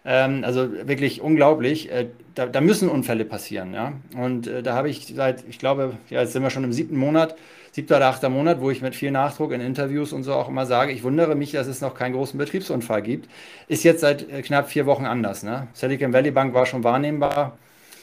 Ähm, 0.06 0.44
also 0.44 0.72
wirklich 0.88 1.22
unglaublich. 1.22 1.92
Äh, 1.92 2.08
da, 2.36 2.46
da, 2.46 2.62
müssen 2.62 2.90
Unfälle 2.90 3.26
passieren. 3.26 3.74
Ja? 3.74 3.94
Und 4.16 4.48
äh, 4.48 4.62
da 4.62 4.76
habe 4.76 4.90
ich 4.90 5.08
seit, 5.08 5.44
ich 5.50 5.58
glaube, 5.58 5.94
ja, 6.10 6.22
jetzt 6.22 6.34
sind 6.34 6.44
wir 6.44 6.52
schon 6.52 6.64
im 6.64 6.74
siebten 6.74 6.98
Monat, 6.98 7.36
siebter 7.72 7.98
oder 7.98 8.08
achter 8.08 8.30
Monat, 8.30 8.62
wo 8.62 8.70
ich 8.70 8.82
mit 8.82 8.96
viel 8.96 9.12
Nachdruck 9.12 9.52
in 9.52 9.62
Interviews 9.62 10.14
und 10.14 10.24
so 10.24 10.34
auch 10.34 10.48
immer 10.48 10.66
sage, 10.66 10.92
ich 10.92 11.04
wundere 11.04 11.36
mich, 11.36 11.52
dass 11.52 11.68
es 11.68 11.82
noch 11.82 11.96
keinen 11.96 12.14
großen 12.14 12.38
Betriebsunfall 12.38 13.02
gibt. 13.02 13.30
Ist 13.68 13.84
jetzt 13.84 14.02
seit 14.02 14.30
äh, 14.32 14.42
knapp 14.44 14.70
vier 14.70 14.86
Wochen 14.86 15.06
anders. 15.06 15.44
Ne? 15.44 15.68
Silicon 15.74 16.14
Valley 16.14 16.32
Bank 16.32 16.54
war 16.54 16.66
schon 16.68 16.84
wahrnehmbar. 16.84 17.58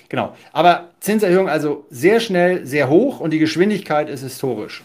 Genau. 0.08 0.34
Aber 0.52 0.90
Zinserhöhung 1.00 1.48
also 1.48 1.86
sehr 1.88 2.20
schnell, 2.20 2.66
sehr 2.66 2.90
hoch 2.90 3.20
und 3.20 3.30
die 3.30 3.38
Geschwindigkeit 3.38 4.10
ist 4.10 4.22
historisch. 4.22 4.82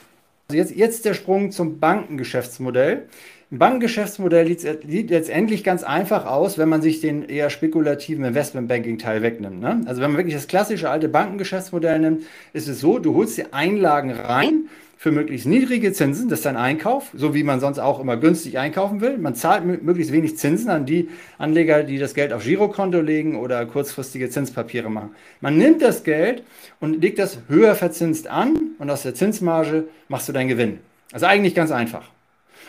Also 0.50 0.58
jetzt, 0.58 0.76
jetzt 0.76 1.04
der 1.04 1.14
Sprung 1.14 1.52
zum 1.52 1.80
Bankengeschäftsmodell. 1.80 3.10
Ein 3.50 3.60
Bankengeschäftsmodell 3.60 4.46
sieht 4.58 5.10
letztendlich 5.10 5.64
ganz 5.64 5.84
einfach 5.84 6.26
aus, 6.26 6.58
wenn 6.58 6.68
man 6.68 6.82
sich 6.82 7.00
den 7.00 7.24
eher 7.30 7.50
spekulativen 7.50 8.26
Investmentbanking-Teil 8.26 9.22
wegnimmt. 9.22 9.62
Ne? 9.62 9.84
Also 9.86 10.02
wenn 10.02 10.12
man 10.12 10.18
wirklich 10.18 10.36
das 10.36 10.48
klassische 10.48 10.90
alte 10.90 11.08
Bankengeschäftsmodell 11.08 12.00
nimmt, 12.00 12.26
ist 12.52 12.68
es 12.68 12.82
so, 12.82 13.00
du 13.00 13.16
holst 13.16 13.38
dir 13.38 13.54
Einlagen 13.54 14.12
rein, 14.12 14.68
für 15.00 15.12
möglichst 15.12 15.46
niedrige 15.46 15.94
Zinsen, 15.94 16.28
das 16.28 16.40
ist 16.40 16.48
ein 16.48 16.58
Einkauf, 16.58 17.12
so 17.14 17.36
wie 17.36 17.44
man 17.44 17.60
sonst 17.60 17.78
auch 17.78 18.00
immer 18.00 18.18
günstig 18.18 18.58
einkaufen 18.58 19.00
will. 19.00 19.20
Man 19.20 19.36
zahlt 19.36 19.64
möglichst 19.64 20.12
wenig 20.12 20.38
Zinsen 20.38 20.70
an 20.70 20.88
die 20.88 21.08
Anleger, 21.38 21.84
die 21.84 22.00
das 22.00 22.16
Geld 22.16 22.34
auf 22.34 22.44
Girokonto 22.44 23.00
legen 23.00 23.36
oder 23.36 23.64
kurzfristige 23.68 24.30
Zinspapiere 24.30 24.90
machen. 24.90 25.12
Man 25.40 25.56
nimmt 25.56 25.84
das 25.84 26.04
Geld 26.04 26.44
und 26.80 27.00
legt 27.00 27.20
das 27.20 27.38
höher 27.48 27.76
verzinst 27.76 28.28
an 28.28 28.72
und 28.80 28.90
aus 28.90 29.04
der 29.04 29.14
Zinsmarge 29.14 29.86
machst 30.10 30.28
du 30.28 30.34
deinen 30.34 30.50
Gewinn. 30.50 30.80
Also 31.14 31.28
eigentlich 31.28 31.54
ganz 31.54 31.72
einfach. 31.72 32.10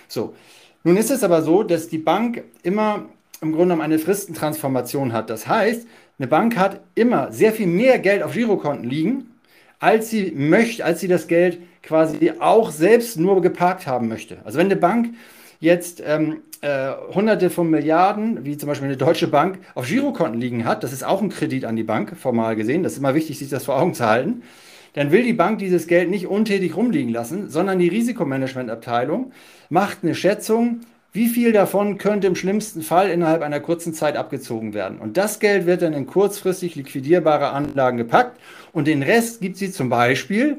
So, 0.06 0.34
nun 0.84 0.96
ist 0.96 1.10
es 1.10 1.22
aber 1.22 1.42
so, 1.42 1.62
dass 1.62 1.88
die 1.88 1.98
Bank 1.98 2.44
immer 2.62 3.06
im 3.40 3.52
Grunde 3.52 3.74
genommen 3.74 3.82
eine 3.82 3.98
Fristentransformation 3.98 5.12
hat. 5.12 5.30
Das 5.30 5.46
heißt, 5.46 5.86
eine 6.18 6.28
Bank 6.28 6.56
hat 6.56 6.80
immer 6.94 7.30
sehr 7.32 7.52
viel 7.52 7.66
mehr 7.66 7.98
Geld 7.98 8.22
auf 8.22 8.32
Girokonten 8.32 8.88
liegen, 8.88 9.30
als 9.78 10.10
sie 10.10 10.32
möchte, 10.32 10.84
als 10.84 11.00
sie 11.00 11.08
das 11.08 11.28
Geld 11.28 11.60
quasi 11.82 12.32
auch 12.40 12.70
selbst 12.70 13.18
nur 13.18 13.40
geparkt 13.40 13.86
haben 13.86 14.08
möchte. 14.08 14.38
Also 14.44 14.58
wenn 14.58 14.66
eine 14.66 14.76
Bank 14.76 15.14
jetzt 15.60 16.02
ähm, 16.04 16.42
äh, 16.60 16.90
Hunderte 17.14 17.50
von 17.50 17.70
Milliarden, 17.70 18.44
wie 18.44 18.56
zum 18.56 18.68
Beispiel 18.68 18.88
eine 18.88 18.96
deutsche 18.96 19.28
Bank, 19.28 19.58
auf 19.74 19.86
Girokonten 19.86 20.40
liegen 20.40 20.64
hat, 20.64 20.82
das 20.82 20.92
ist 20.92 21.04
auch 21.04 21.22
ein 21.22 21.28
Kredit 21.28 21.64
an 21.64 21.76
die 21.76 21.84
Bank, 21.84 22.16
formal 22.16 22.56
gesehen, 22.56 22.82
das 22.82 22.92
ist 22.92 22.98
immer 22.98 23.14
wichtig, 23.14 23.38
sich 23.38 23.48
das 23.48 23.64
vor 23.64 23.80
Augen 23.80 23.94
zu 23.94 24.04
halten, 24.06 24.42
dann 24.94 25.12
will 25.12 25.22
die 25.22 25.32
Bank 25.32 25.58
dieses 25.58 25.86
Geld 25.86 26.10
nicht 26.10 26.26
untätig 26.26 26.76
rumliegen 26.76 27.12
lassen, 27.12 27.50
sondern 27.50 27.78
die 27.78 27.88
Risikomanagementabteilung 27.88 29.32
macht 29.70 29.98
eine 30.02 30.14
Schätzung, 30.14 30.80
wie 31.12 31.28
viel 31.28 31.52
davon 31.52 31.98
könnte 31.98 32.26
im 32.26 32.34
schlimmsten 32.34 32.82
Fall 32.82 33.10
innerhalb 33.10 33.42
einer 33.42 33.60
kurzen 33.60 33.94
Zeit 33.94 34.16
abgezogen 34.16 34.74
werden. 34.74 34.98
Und 34.98 35.16
das 35.16 35.40
Geld 35.40 35.66
wird 35.66 35.82
dann 35.82 35.94
in 35.94 36.06
kurzfristig 36.06 36.74
liquidierbare 36.74 37.50
Anlagen 37.50 37.96
gepackt 37.96 38.38
und 38.72 38.86
den 38.86 39.02
Rest 39.02 39.40
gibt 39.40 39.56
sie 39.56 39.72
zum 39.72 39.88
Beispiel 39.88 40.58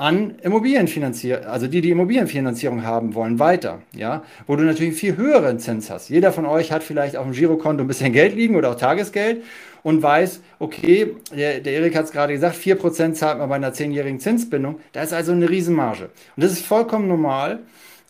an 0.00 0.36
Immobilienfinanzierung, 0.40 1.44
also 1.44 1.66
die, 1.66 1.82
die 1.82 1.90
Immobilienfinanzierung 1.90 2.84
haben 2.84 3.14
wollen, 3.14 3.38
weiter, 3.38 3.82
ja, 3.94 4.22
wo 4.46 4.56
du 4.56 4.62
natürlich 4.62 4.94
viel 4.94 5.18
höheren 5.18 5.58
Zins 5.58 5.90
hast. 5.90 6.08
Jeder 6.08 6.32
von 6.32 6.46
euch 6.46 6.72
hat 6.72 6.82
vielleicht 6.82 7.16
auf 7.16 7.24
dem 7.24 7.34
Girokonto 7.34 7.84
ein 7.84 7.86
bisschen 7.86 8.14
Geld 8.14 8.34
liegen 8.34 8.56
oder 8.56 8.70
auch 8.70 8.76
Tagesgeld 8.76 9.42
und 9.82 10.02
weiß, 10.02 10.40
okay, 10.58 11.16
der, 11.34 11.60
der 11.60 11.72
Erik 11.72 11.96
hat 11.96 12.06
es 12.06 12.12
gerade 12.12 12.32
gesagt, 12.32 12.56
4% 12.56 13.14
zahlt 13.14 13.38
man 13.38 13.48
bei 13.48 13.56
einer 13.56 13.72
zehnjährigen 13.72 14.20
Zinsbindung. 14.20 14.80
Da 14.92 15.02
ist 15.02 15.12
also 15.12 15.32
eine 15.32 15.48
Riesenmarge. 15.48 16.10
Und 16.36 16.44
das 16.44 16.52
ist 16.52 16.64
vollkommen 16.64 17.08
normal. 17.08 17.60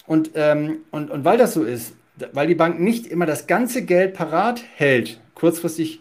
Und, 0.06 0.32
ähm, 0.34 0.78
und, 0.90 1.10
und 1.10 1.24
weil 1.24 1.38
das 1.38 1.54
so 1.54 1.62
ist, 1.62 1.94
weil 2.32 2.46
die 2.46 2.54
Bank 2.54 2.80
nicht 2.80 3.06
immer 3.06 3.26
das 3.26 3.46
ganze 3.46 3.84
Geld 3.84 4.14
parat 4.14 4.62
hält, 4.76 5.20
kurzfristig 5.34 6.00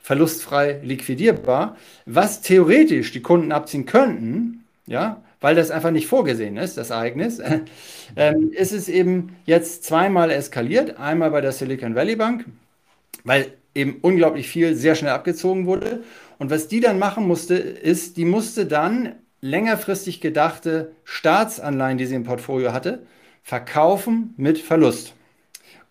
verlustfrei 0.00 0.78
liquidierbar, 0.84 1.76
was 2.04 2.40
theoretisch 2.40 3.10
die 3.12 3.22
Kunden 3.22 3.50
abziehen 3.50 3.86
könnten, 3.86 4.64
ja, 4.86 5.22
weil 5.40 5.54
das 5.54 5.70
einfach 5.70 5.90
nicht 5.90 6.06
vorgesehen 6.06 6.56
ist, 6.56 6.76
das 6.76 6.90
Ereignis, 6.90 7.40
ähm, 8.16 8.52
ist 8.52 8.72
es 8.72 8.88
eben 8.88 9.36
jetzt 9.44 9.84
zweimal 9.84 10.30
eskaliert. 10.30 10.98
Einmal 10.98 11.30
bei 11.30 11.40
der 11.40 11.52
Silicon 11.52 11.94
Valley 11.94 12.16
Bank, 12.16 12.44
weil 13.24 13.52
eben 13.76 13.98
unglaublich 14.00 14.48
viel 14.48 14.74
sehr 14.74 14.94
schnell 14.94 15.12
abgezogen 15.12 15.66
wurde. 15.66 16.02
Und 16.38 16.50
was 16.50 16.68
die 16.68 16.80
dann 16.80 16.98
machen 16.98 17.26
musste, 17.26 17.54
ist, 17.54 18.16
die 18.16 18.24
musste 18.24 18.66
dann 18.66 19.14
längerfristig 19.40 20.20
gedachte 20.20 20.92
Staatsanleihen, 21.04 21.98
die 21.98 22.06
sie 22.06 22.14
im 22.14 22.24
Portfolio 22.24 22.72
hatte, 22.72 23.02
verkaufen 23.42 24.34
mit 24.36 24.58
Verlust, 24.58 25.14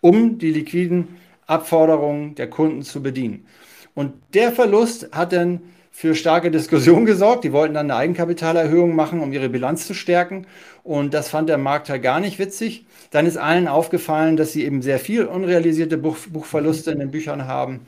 um 0.00 0.38
die 0.38 0.50
liquiden 0.50 1.16
Abforderungen 1.46 2.34
der 2.34 2.50
Kunden 2.50 2.82
zu 2.82 3.02
bedienen. 3.02 3.46
Und 3.94 4.12
der 4.34 4.52
Verlust 4.52 5.08
hat 5.12 5.32
dann 5.32 5.60
für 5.90 6.14
starke 6.14 6.50
Diskussion 6.50 7.06
gesorgt. 7.06 7.44
Die 7.44 7.52
wollten 7.52 7.72
dann 7.72 7.90
eine 7.90 7.98
Eigenkapitalerhöhung 7.98 8.94
machen, 8.94 9.20
um 9.20 9.32
ihre 9.32 9.48
Bilanz 9.48 9.86
zu 9.86 9.94
stärken. 9.94 10.46
Und 10.84 11.14
das 11.14 11.30
fand 11.30 11.48
der 11.48 11.56
Markt 11.56 11.88
halt 11.88 12.02
gar 12.02 12.20
nicht 12.20 12.38
witzig. 12.38 12.84
Dann 13.16 13.24
ist 13.24 13.38
allen 13.38 13.66
aufgefallen, 13.66 14.36
dass 14.36 14.52
sie 14.52 14.62
eben 14.66 14.82
sehr 14.82 14.98
viel 14.98 15.24
unrealisierte 15.24 15.96
Buch 15.96 16.18
Buchverluste 16.28 16.90
in 16.90 16.98
den 16.98 17.10
Büchern 17.10 17.46
haben. 17.46 17.80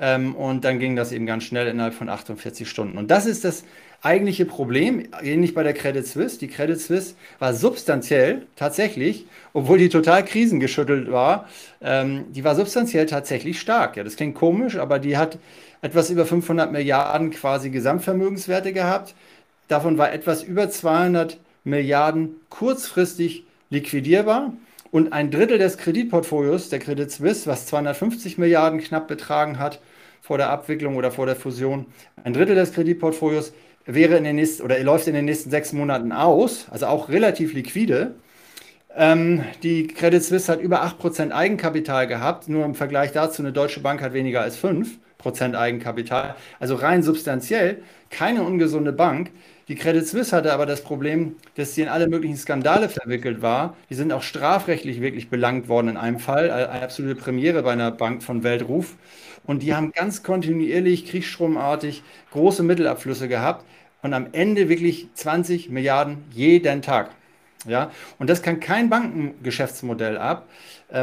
Ähm, 0.00 0.34
und 0.34 0.64
dann 0.64 0.78
ging 0.78 0.96
das 0.96 1.12
eben 1.12 1.26
ganz 1.26 1.44
schnell 1.44 1.66
innerhalb 1.66 1.92
von 1.92 2.08
48 2.08 2.66
Stunden. 2.66 2.96
Und 2.96 3.10
das 3.10 3.26
ist 3.26 3.44
das 3.44 3.64
eigentliche 4.00 4.46
Problem, 4.46 5.06
ähnlich 5.22 5.52
bei 5.52 5.62
der 5.62 5.74
Credit 5.74 6.06
Suisse. 6.06 6.38
Die 6.38 6.48
Credit 6.48 6.80
Suisse 6.80 7.16
war 7.38 7.52
substanziell 7.52 8.46
tatsächlich, 8.56 9.26
obwohl 9.52 9.76
die 9.76 9.90
total 9.90 10.24
krisengeschüttelt 10.24 11.12
war, 11.12 11.50
ähm, 11.82 12.32
die 12.32 12.42
war 12.42 12.56
substanziell 12.56 13.04
tatsächlich 13.04 13.60
stark. 13.60 13.98
Ja, 13.98 14.04
das 14.04 14.16
klingt 14.16 14.36
komisch, 14.36 14.78
aber 14.78 14.98
die 14.98 15.18
hat 15.18 15.36
etwas 15.82 16.08
über 16.08 16.24
500 16.24 16.72
Milliarden 16.72 17.30
quasi 17.30 17.68
Gesamtvermögenswerte 17.68 18.72
gehabt. 18.72 19.14
Davon 19.68 19.98
war 19.98 20.14
etwas 20.14 20.42
über 20.42 20.70
200 20.70 21.36
Milliarden 21.62 22.36
kurzfristig 22.48 23.44
liquidierbar. 23.72 24.52
Und 24.90 25.12
ein 25.12 25.30
Drittel 25.30 25.58
des 25.58 25.78
Kreditportfolios 25.78 26.68
der 26.68 26.78
Credit 26.78 27.10
Suisse, 27.10 27.46
was 27.46 27.66
250 27.66 28.36
Milliarden 28.38 28.80
knapp 28.80 29.08
betragen 29.08 29.58
hat 29.58 29.80
vor 30.20 30.36
der 30.36 30.50
Abwicklung 30.50 30.96
oder 30.96 31.10
vor 31.10 31.26
der 31.26 31.34
Fusion, 31.34 31.86
ein 32.22 32.34
Drittel 32.34 32.54
des 32.54 32.72
Kreditportfolios 32.72 33.52
wäre 33.86 34.16
in 34.16 34.24
den 34.24 34.36
nächsten 34.36 34.62
oder 34.62 34.78
läuft 34.80 35.08
in 35.08 35.14
den 35.14 35.24
nächsten 35.24 35.50
sechs 35.50 35.72
Monaten 35.72 36.12
aus, 36.12 36.66
also 36.70 36.86
auch 36.86 37.08
relativ 37.08 37.54
liquide. 37.54 38.14
Ähm, 38.94 39.42
die 39.62 39.88
Credit 39.88 40.22
Suisse 40.22 40.52
hat 40.52 40.60
über 40.60 40.84
8% 40.84 41.32
Eigenkapital 41.32 42.06
gehabt, 42.06 42.48
nur 42.48 42.64
im 42.64 42.74
Vergleich 42.74 43.10
dazu, 43.12 43.42
eine 43.42 43.52
deutsche 43.52 43.80
Bank 43.80 44.02
hat 44.02 44.12
weniger 44.12 44.42
als 44.42 44.62
5%. 44.62 44.98
Prozent 45.22 45.54
Eigenkapital. 45.54 46.34
Also 46.58 46.74
rein 46.74 47.02
substanziell 47.02 47.82
keine 48.10 48.42
ungesunde 48.42 48.92
Bank. 48.92 49.30
Die 49.72 49.78
Credit 49.78 50.06
Suisse 50.06 50.36
hatte 50.36 50.52
aber 50.52 50.66
das 50.66 50.84
Problem, 50.84 51.36
dass 51.54 51.74
sie 51.74 51.80
in 51.80 51.88
alle 51.88 52.06
möglichen 52.06 52.36
Skandale 52.36 52.90
verwickelt 52.90 53.40
war. 53.40 53.74
Die 53.88 53.94
sind 53.94 54.12
auch 54.12 54.20
strafrechtlich 54.20 55.00
wirklich 55.00 55.30
belangt 55.30 55.66
worden 55.66 55.88
in 55.88 55.96
einem 55.96 56.18
Fall. 56.18 56.50
Eine 56.50 56.82
absolute 56.82 57.18
Premiere 57.18 57.62
bei 57.62 57.72
einer 57.72 57.90
Bank 57.90 58.22
von 58.22 58.42
Weltruf. 58.42 58.96
Und 59.44 59.62
die 59.62 59.74
haben 59.74 59.90
ganz 59.92 60.22
kontinuierlich, 60.22 61.06
kriegsstromartig 61.06 62.02
große 62.32 62.62
Mittelabflüsse 62.62 63.28
gehabt 63.28 63.64
und 64.02 64.12
am 64.12 64.26
Ende 64.32 64.68
wirklich 64.68 65.08
20 65.14 65.70
Milliarden 65.70 66.18
jeden 66.30 66.82
Tag. 66.82 67.08
Ja, 67.66 67.92
und 68.18 68.28
das 68.28 68.42
kann 68.42 68.60
kein 68.60 68.90
Bankengeschäftsmodell 68.90 70.18
ab, 70.18 70.48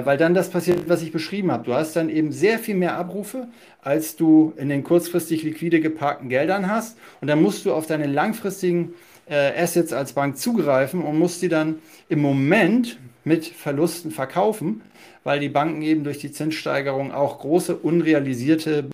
weil 0.05 0.17
dann 0.17 0.33
das 0.33 0.49
passiert, 0.49 0.87
was 0.87 1.01
ich 1.01 1.11
beschrieben 1.11 1.51
habe. 1.51 1.65
Du 1.65 1.73
hast 1.73 1.95
dann 1.95 2.09
eben 2.09 2.31
sehr 2.31 2.59
viel 2.59 2.75
mehr 2.75 2.95
Abrufe, 2.95 3.47
als 3.81 4.15
du 4.15 4.53
in 4.57 4.69
den 4.69 4.83
kurzfristig 4.83 5.43
liquide 5.43 5.79
geparkten 5.79 6.29
Geldern 6.29 6.69
hast. 6.69 6.97
Und 7.21 7.27
dann 7.27 7.41
musst 7.41 7.65
du 7.65 7.73
auf 7.73 7.87
deine 7.87 8.05
langfristigen 8.05 8.93
äh, 9.27 9.59
Assets 9.61 9.91
als 9.91 10.13
Bank 10.13 10.37
zugreifen 10.37 11.01
und 11.01 11.17
musst 11.17 11.41
die 11.41 11.49
dann 11.49 11.79
im 12.07 12.19
Moment 12.21 12.99
mit 13.23 13.45
Verlusten 13.45 14.11
verkaufen, 14.11 14.81
weil 15.23 15.39
die 15.39 15.49
Banken 15.49 15.81
eben 15.81 16.03
durch 16.03 16.19
die 16.19 16.31
Zinssteigerung 16.31 17.11
auch 17.11 17.39
große 17.39 17.75
unrealisierte 17.75 18.89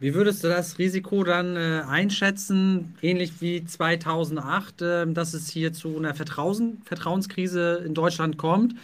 wie 0.00 0.12
würdest 0.12 0.44
du 0.44 0.48
das 0.48 0.78
Risiko 0.78 1.24
dann 1.24 1.56
äh, 1.56 1.82
einschätzen, 1.88 2.94
ähnlich 3.00 3.40
wie 3.40 3.64
2008, 3.64 4.82
äh, 4.82 5.06
dass 5.06 5.32
es 5.32 5.48
hier 5.48 5.72
zu 5.72 5.96
einer 5.96 6.14
Vertrauen, 6.14 6.82
Vertrauenskrise 6.84 7.82
in 7.86 7.94
Deutschland 7.94 8.36
kommt 8.36 8.74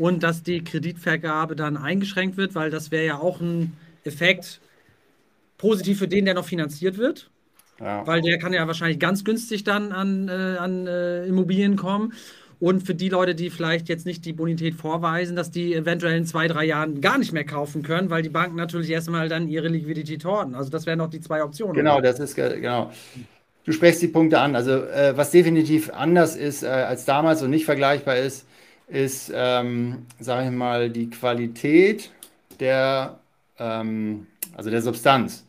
und 0.00 0.22
dass 0.22 0.42
die 0.42 0.64
Kreditvergabe 0.64 1.54
dann 1.54 1.76
eingeschränkt 1.76 2.38
wird, 2.38 2.54
weil 2.54 2.70
das 2.70 2.90
wäre 2.90 3.04
ja 3.04 3.18
auch 3.18 3.38
ein 3.40 3.76
Effekt 4.02 4.62
positiv 5.58 5.98
für 5.98 6.08
den, 6.08 6.24
der 6.24 6.32
noch 6.32 6.46
finanziert 6.46 6.96
wird. 6.96 7.30
Ja. 7.78 8.06
Weil 8.06 8.22
der 8.22 8.38
kann 8.38 8.54
ja 8.54 8.66
wahrscheinlich 8.66 8.98
ganz 8.98 9.24
günstig 9.24 9.62
dann 9.62 9.92
an, 9.92 10.28
äh, 10.28 10.32
an 10.32 10.86
äh, 10.86 11.26
Immobilien 11.26 11.76
kommen. 11.76 12.14
Und 12.60 12.82
für 12.82 12.94
die 12.94 13.10
Leute, 13.10 13.34
die 13.34 13.50
vielleicht 13.50 13.90
jetzt 13.90 14.06
nicht 14.06 14.24
die 14.24 14.32
Bonität 14.32 14.74
vorweisen, 14.74 15.36
dass 15.36 15.50
die 15.50 15.74
eventuell 15.74 16.16
in 16.16 16.24
zwei, 16.24 16.48
drei 16.48 16.64
Jahren 16.64 17.02
gar 17.02 17.18
nicht 17.18 17.32
mehr 17.32 17.44
kaufen 17.44 17.82
können, 17.82 18.08
weil 18.08 18.22
die 18.22 18.28
Banken 18.30 18.56
natürlich 18.56 18.88
erstmal 18.88 19.28
dann 19.28 19.48
ihre 19.48 19.68
Liquidität 19.68 20.24
horten. 20.24 20.54
Also 20.54 20.70
das 20.70 20.86
wären 20.86 20.98
noch 20.98 21.10
die 21.10 21.20
zwei 21.20 21.44
Optionen. 21.44 21.74
Genau, 21.74 21.98
oder? 21.98 22.12
das 22.12 22.20
ist 22.20 22.34
genau. 22.34 22.90
Du 23.64 23.72
sprichst 23.72 24.00
die 24.00 24.08
Punkte 24.08 24.40
an. 24.40 24.56
Also 24.56 24.72
äh, 24.72 25.14
was 25.14 25.30
definitiv 25.30 25.90
anders 25.90 26.36
ist 26.36 26.62
äh, 26.62 26.68
als 26.68 27.04
damals 27.04 27.42
und 27.42 27.50
nicht 27.50 27.66
vergleichbar 27.66 28.16
ist, 28.16 28.46
ist, 28.90 29.32
ähm, 29.34 30.06
sage 30.18 30.48
ich 30.48 30.52
mal, 30.52 30.90
die 30.90 31.10
Qualität 31.10 32.10
der, 32.58 33.20
ähm, 33.58 34.26
also 34.56 34.70
der 34.70 34.82
Substanz. 34.82 35.46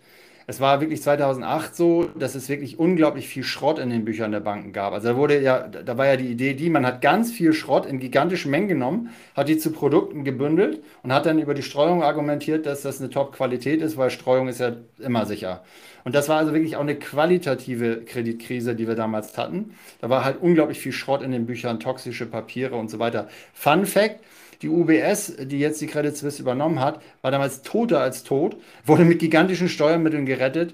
Es 0.48 0.60
war 0.60 0.82
wirklich 0.82 1.02
2008 1.02 1.76
so, 1.76 2.04
dass 2.04 2.36
es 2.36 2.50
wirklich 2.50 2.78
unglaublich 2.78 3.28
viel 3.28 3.44
Schrott 3.44 3.80
in 3.80 3.90
den 3.90 4.04
Büchern 4.04 4.32
der 4.32 4.42
Banken 4.42 4.74
gab. 4.74 4.92
Also 4.92 5.10
da 5.10 5.16
wurde 5.16 5.40
ja, 5.40 5.68
da 5.68 5.98
war 5.98 6.08
ja 6.08 6.18
die 6.18 6.28
Idee, 6.28 6.56
die 6.56 6.70
man 6.70 6.86
hat 6.86 7.02
ganz 7.02 7.32
viel 7.32 7.54
Schrott 7.54 7.86
in 7.86 8.00
gigantischen 8.00 8.52
Mengen 8.52 8.68
genommen, 8.68 9.12
hat 9.36 9.48
die 9.48 9.58
zu 9.58 9.72
Produkten 9.72 10.24
gebündelt 10.26 10.84
und 11.04 11.14
hat 11.14 11.26
dann 11.26 11.40
über 11.40 11.54
die 11.54 11.64
Streuung 11.64 12.04
argumentiert, 12.04 12.66
dass 12.66 12.82
das 12.82 13.00
eine 13.00 13.10
Top-Qualität 13.10 13.82
ist, 13.82 13.98
weil 13.98 14.10
Streuung 14.10 14.50
ist 14.50 14.60
ja 14.60 14.74
immer 15.00 15.26
sicher. 15.26 15.64
Und 16.04 16.16
das 16.16 16.30
war 16.30 16.38
also 16.38 16.54
wirklich 16.54 16.76
auch 16.76 16.82
eine 16.82 16.96
qualitative 16.96 18.04
Kreditkrise, 18.06 18.76
die 18.76 18.88
wir 18.88 18.96
damals 18.96 19.38
hatten. 19.38 19.76
Da 20.00 20.10
war 20.10 20.24
halt 20.24 20.42
unglaublich 20.42 20.80
viel 20.80 20.92
Schrott 20.92 21.22
in 21.22 21.32
den 21.32 21.46
Büchern, 21.46 21.80
toxische 21.80 22.26
Papiere 22.26 22.76
und 22.76 22.90
so 22.90 23.00
weiter. 23.00 23.28
Fun 23.54 23.86
Fact: 23.86 24.20
die 24.62 24.70
UBS, 24.70 25.36
die 25.40 25.60
jetzt 25.60 25.82
die 25.82 25.88
Credit 25.88 26.16
Suisse 26.16 26.42
übernommen 26.42 26.80
hat, 26.80 27.02
war 27.22 27.32
damals 27.32 27.62
toter 27.62 28.00
als 28.00 28.24
tot, 28.24 28.58
wurde 28.86 29.06
mit 29.06 29.20
gigantischen 29.20 29.70
Steuermitteln 29.70 30.26
gerettet. 30.26 30.74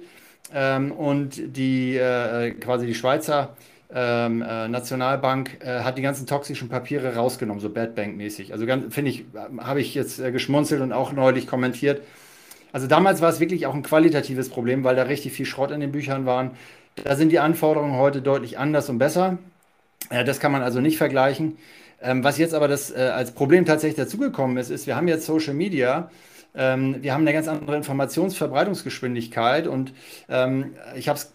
Ähm, 0.53 0.91
und 0.91 1.57
die 1.57 1.97
äh, 1.97 2.51
quasi 2.51 2.85
die 2.85 2.95
Schweizer 2.95 3.55
ähm, 3.93 4.41
äh, 4.41 4.67
Nationalbank 4.67 5.59
äh, 5.61 5.81
hat 5.81 5.97
die 5.97 6.01
ganzen 6.01 6.27
toxischen 6.27 6.69
Papiere 6.69 7.15
rausgenommen, 7.15 7.61
so 7.61 7.69
Bad 7.69 7.95
Bank-mäßig. 7.95 8.53
Also 8.53 8.65
finde 8.65 9.11
ich, 9.11 9.25
habe 9.59 9.81
ich 9.81 9.95
jetzt 9.95 10.19
äh, 10.19 10.31
geschmunzelt 10.31 10.81
und 10.81 10.91
auch 10.93 11.13
neulich 11.13 11.47
kommentiert. 11.47 12.01
Also 12.71 12.87
damals 12.87 13.21
war 13.21 13.29
es 13.29 13.39
wirklich 13.39 13.65
auch 13.65 13.73
ein 13.73 13.83
qualitatives 13.83 14.49
Problem, 14.49 14.83
weil 14.83 14.95
da 14.95 15.03
richtig 15.03 15.33
viel 15.33 15.45
Schrott 15.45 15.71
in 15.71 15.79
den 15.79 15.91
Büchern 15.91 16.25
waren. 16.25 16.51
Da 17.03 17.15
sind 17.15 17.31
die 17.31 17.39
Anforderungen 17.39 17.97
heute 17.97 18.21
deutlich 18.21 18.57
anders 18.57 18.89
und 18.89 18.97
besser. 18.97 19.37
Äh, 20.09 20.23
das 20.25 20.39
kann 20.39 20.51
man 20.51 20.61
also 20.61 20.79
nicht 20.79 20.97
vergleichen. 20.97 21.57
Ähm, 22.01 22.23
was 22.23 22.37
jetzt 22.37 22.53
aber 22.53 22.67
das, 22.67 22.91
äh, 22.91 23.11
als 23.13 23.31
Problem 23.31 23.65
tatsächlich 23.65 23.97
dazugekommen 23.97 24.57
ist, 24.57 24.69
ist, 24.69 24.87
wir 24.87 24.95
haben 24.95 25.07
jetzt 25.07 25.25
Social 25.25 25.53
Media. 25.53 26.11
Ähm, 26.55 26.97
wir 27.01 27.13
haben 27.13 27.21
eine 27.21 27.33
ganz 27.33 27.47
andere 27.47 27.75
Informationsverbreitungsgeschwindigkeit 27.75 29.67
und 29.67 29.93
ähm, 30.29 30.73
ich 30.95 31.09
habe 31.09 31.17
es 31.19 31.33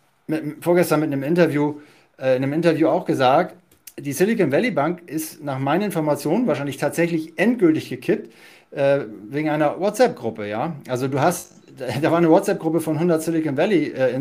vorgestern 0.60 1.00
mit 1.00 1.12
einem 1.12 1.22
Interview 1.22 1.80
äh, 2.18 2.36
in 2.36 2.42
einem 2.42 2.52
Interview 2.52 2.88
auch 2.88 3.04
gesagt, 3.04 3.56
die 3.98 4.12
Silicon 4.12 4.52
Valley 4.52 4.70
Bank 4.70 5.02
ist 5.06 5.42
nach 5.42 5.58
meinen 5.58 5.82
Informationen 5.82 6.46
wahrscheinlich 6.46 6.78
tatsächlich 6.78 7.38
endgültig 7.38 7.88
gekippt 7.90 8.32
äh, 8.72 9.00
wegen 9.28 9.48
einer 9.48 9.78
WhatsApp-Gruppe, 9.78 10.48
ja. 10.48 10.74
Also 10.88 11.08
du 11.08 11.20
hast, 11.20 11.52
da 12.00 12.10
war 12.10 12.18
eine 12.18 12.30
WhatsApp-Gruppe 12.30 12.80
von 12.80 12.94
100 12.94 13.22
Silicon 13.22 13.56
Valley 13.56 13.92
äh, 13.92 14.20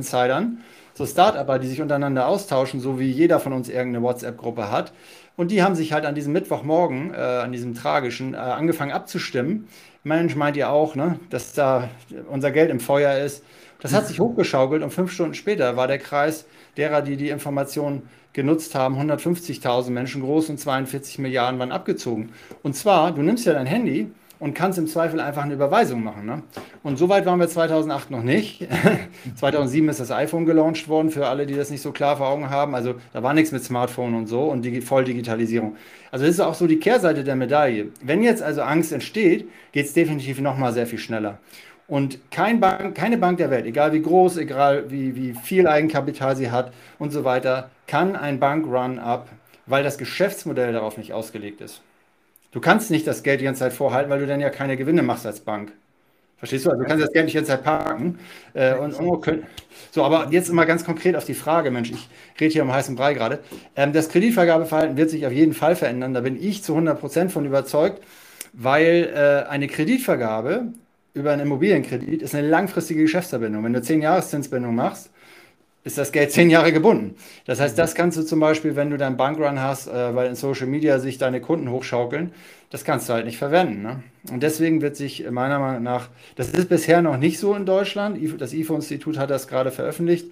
so 0.93 1.05
Start-Upper, 1.05 1.59
die 1.59 1.67
sich 1.67 1.81
untereinander 1.81 2.27
austauschen, 2.27 2.79
so 2.79 2.99
wie 2.99 3.09
jeder 3.09 3.39
von 3.39 3.53
uns 3.53 3.69
irgendeine 3.69 4.03
WhatsApp-Gruppe 4.03 4.71
hat. 4.71 4.91
Und 5.37 5.51
die 5.51 5.63
haben 5.63 5.75
sich 5.75 5.93
halt 5.93 6.05
an 6.05 6.15
diesem 6.15 6.33
Mittwochmorgen, 6.33 7.13
äh, 7.13 7.17
an 7.17 7.51
diesem 7.51 7.73
tragischen, 7.73 8.33
äh, 8.33 8.37
angefangen 8.37 8.91
abzustimmen. 8.91 9.67
Mensch, 10.03 10.35
meint 10.35 10.57
ihr 10.57 10.69
auch, 10.69 10.95
ne, 10.95 11.19
dass 11.29 11.53
da 11.53 11.89
unser 12.29 12.51
Geld 12.51 12.69
im 12.69 12.79
Feuer 12.79 13.23
ist? 13.23 13.43
Das 13.79 13.93
hat 13.93 14.07
sich 14.07 14.19
hochgeschaukelt 14.19 14.83
und 14.83 14.91
fünf 14.91 15.11
Stunden 15.11 15.33
später 15.33 15.75
war 15.75 15.87
der 15.87 15.97
Kreis 15.97 16.45
derer, 16.77 17.01
die 17.01 17.17
die 17.17 17.29
Information 17.29 18.03
genutzt 18.33 18.75
haben, 18.75 18.95
150.000 18.95 19.89
Menschen 19.89 20.21
groß 20.21 20.49
und 20.49 20.59
42 20.59 21.19
Milliarden 21.19 21.59
waren 21.59 21.71
abgezogen. 21.71 22.31
Und 22.61 22.75
zwar, 22.75 23.11
du 23.11 23.21
nimmst 23.23 23.45
ja 23.45 23.53
dein 23.53 23.65
Handy 23.65 24.11
und 24.41 24.55
kannst 24.55 24.79
im 24.79 24.87
Zweifel 24.87 25.19
einfach 25.19 25.43
eine 25.43 25.53
Überweisung 25.53 26.03
machen. 26.03 26.25
Ne? 26.25 26.41
Und 26.81 26.97
so 26.97 27.09
weit 27.09 27.27
waren 27.27 27.39
wir 27.39 27.47
2008 27.47 28.09
noch 28.09 28.23
nicht. 28.23 28.67
2007 29.35 29.87
ist 29.87 29.99
das 29.99 30.09
iPhone 30.09 30.45
gelauncht 30.45 30.87
worden, 30.87 31.11
für 31.11 31.27
alle, 31.27 31.45
die 31.45 31.53
das 31.53 31.69
nicht 31.69 31.83
so 31.83 31.91
klar 31.91 32.17
vor 32.17 32.27
Augen 32.27 32.49
haben. 32.49 32.73
Also 32.73 32.95
da 33.13 33.21
war 33.21 33.35
nichts 33.35 33.51
mit 33.51 33.63
Smartphone 33.63 34.15
und 34.15 34.25
so 34.25 34.45
und 34.45 34.63
die 34.63 34.81
Volldigitalisierung. 34.81 35.75
Also 36.09 36.25
das 36.25 36.33
ist 36.33 36.39
auch 36.39 36.55
so 36.55 36.65
die 36.65 36.79
Kehrseite 36.79 37.23
der 37.23 37.35
Medaille. 37.35 37.89
Wenn 38.03 38.23
jetzt 38.23 38.41
also 38.41 38.63
Angst 38.63 38.91
entsteht, 38.91 39.47
geht 39.73 39.85
es 39.85 39.93
definitiv 39.93 40.41
nochmal 40.41 40.73
sehr 40.73 40.87
viel 40.87 40.99
schneller. 40.99 41.37
Und 41.87 42.31
kein 42.31 42.59
Bank, 42.59 42.95
keine 42.95 43.19
Bank 43.19 43.37
der 43.37 43.51
Welt, 43.51 43.67
egal 43.67 43.93
wie 43.93 44.01
groß, 44.01 44.37
egal 44.37 44.89
wie, 44.89 45.15
wie 45.15 45.33
viel 45.33 45.67
Eigenkapital 45.67 46.35
sie 46.35 46.49
hat 46.49 46.73
und 46.97 47.11
so 47.11 47.23
weiter, 47.23 47.69
kann 47.85 48.15
ein 48.15 48.39
Bank-Run-Up, 48.39 49.29
weil 49.67 49.83
das 49.83 49.99
Geschäftsmodell 49.99 50.73
darauf 50.73 50.97
nicht 50.97 51.13
ausgelegt 51.13 51.61
ist. 51.61 51.83
Du 52.51 52.59
kannst 52.59 52.91
nicht 52.91 53.07
das 53.07 53.23
Geld 53.23 53.39
die 53.39 53.45
ganze 53.45 53.59
Zeit 53.59 53.73
vorhalten, 53.73 54.09
weil 54.09 54.19
du 54.19 54.27
dann 54.27 54.41
ja 54.41 54.49
keine 54.49 54.77
Gewinne 54.77 55.03
machst 55.03 55.25
als 55.25 55.39
Bank. 55.39 55.71
Verstehst 56.41 56.65
du? 56.65 56.71
Also 56.71 56.81
du 56.81 56.87
kannst 56.87 57.05
das 57.05 57.13
Geld 57.13 57.25
nicht 57.25 57.33
die 57.33 57.37
ganze 57.37 57.51
Zeit 57.51 57.63
parken. 57.63 58.17
Äh, 58.55 58.73
und, 58.75 58.93
und, 58.93 59.43
so, 59.91 60.03
aber 60.03 60.29
jetzt 60.31 60.51
mal 60.51 60.65
ganz 60.65 60.83
konkret 60.83 61.15
auf 61.15 61.23
die 61.23 61.35
Frage, 61.35 61.69
Mensch, 61.69 61.91
ich 61.91 62.09
rede 62.39 62.51
hier 62.51 62.63
um 62.63 62.73
heißen 62.73 62.95
Brei 62.95 63.13
gerade. 63.13 63.39
Ähm, 63.75 63.93
das 63.93 64.09
Kreditvergabeverhalten 64.09 64.97
wird 64.97 65.11
sich 65.11 65.27
auf 65.27 65.31
jeden 65.31 65.53
Fall 65.53 65.75
verändern. 65.75 66.15
Da 66.15 66.21
bin 66.21 66.41
ich 66.41 66.63
zu 66.63 66.73
100 66.73 66.99
Prozent 66.99 67.31
von 67.31 67.45
überzeugt, 67.45 68.03
weil 68.53 69.11
äh, 69.13 69.47
eine 69.49 69.67
Kreditvergabe 69.67 70.73
über 71.13 71.31
einen 71.31 71.43
Immobilienkredit 71.43 72.23
ist 72.23 72.33
eine 72.33 72.47
langfristige 72.47 73.03
Geschäftsverbindung. 73.03 73.63
Wenn 73.63 73.73
du 73.73 73.81
10 73.83 74.01
Jahreszinsbindung 74.01 74.73
machst, 74.73 75.10
ist 75.83 75.97
das 75.97 76.11
Geld 76.11 76.31
10 76.31 76.49
Jahre 76.49 76.71
gebunden. 76.71 77.15
Das 77.45 77.59
heißt, 77.59 77.77
das 77.77 77.95
kannst 77.95 78.17
du 78.17 78.23
zum 78.23 78.39
Beispiel, 78.39 78.75
wenn 78.75 78.91
du 78.91 78.97
deinen 78.97 79.17
Bankrun 79.17 79.59
hast, 79.59 79.87
äh, 79.87 80.15
weil 80.15 80.29
in 80.29 80.35
Social 80.35 80.67
Media 80.67 80.99
sich 80.99 81.17
deine 81.17 81.41
Kunden 81.41 81.71
hochschaukeln, 81.71 82.31
das 82.69 82.83
kannst 82.83 83.09
du 83.09 83.13
halt 83.13 83.25
nicht 83.25 83.37
verwenden. 83.37 83.81
Ne? 83.81 84.03
Und 84.31 84.43
deswegen 84.43 84.81
wird 84.81 84.95
sich 84.95 85.29
meiner 85.29 85.59
Meinung 85.59 85.83
nach, 85.83 86.09
das 86.35 86.49
ist 86.49 86.69
bisher 86.69 87.01
noch 87.01 87.17
nicht 87.17 87.39
so 87.39 87.55
in 87.55 87.65
Deutschland, 87.65 88.17
das 88.39 88.53
IFO-Institut 88.53 89.17
hat 89.17 89.29
das 89.29 89.47
gerade 89.47 89.71
veröffentlicht, 89.71 90.27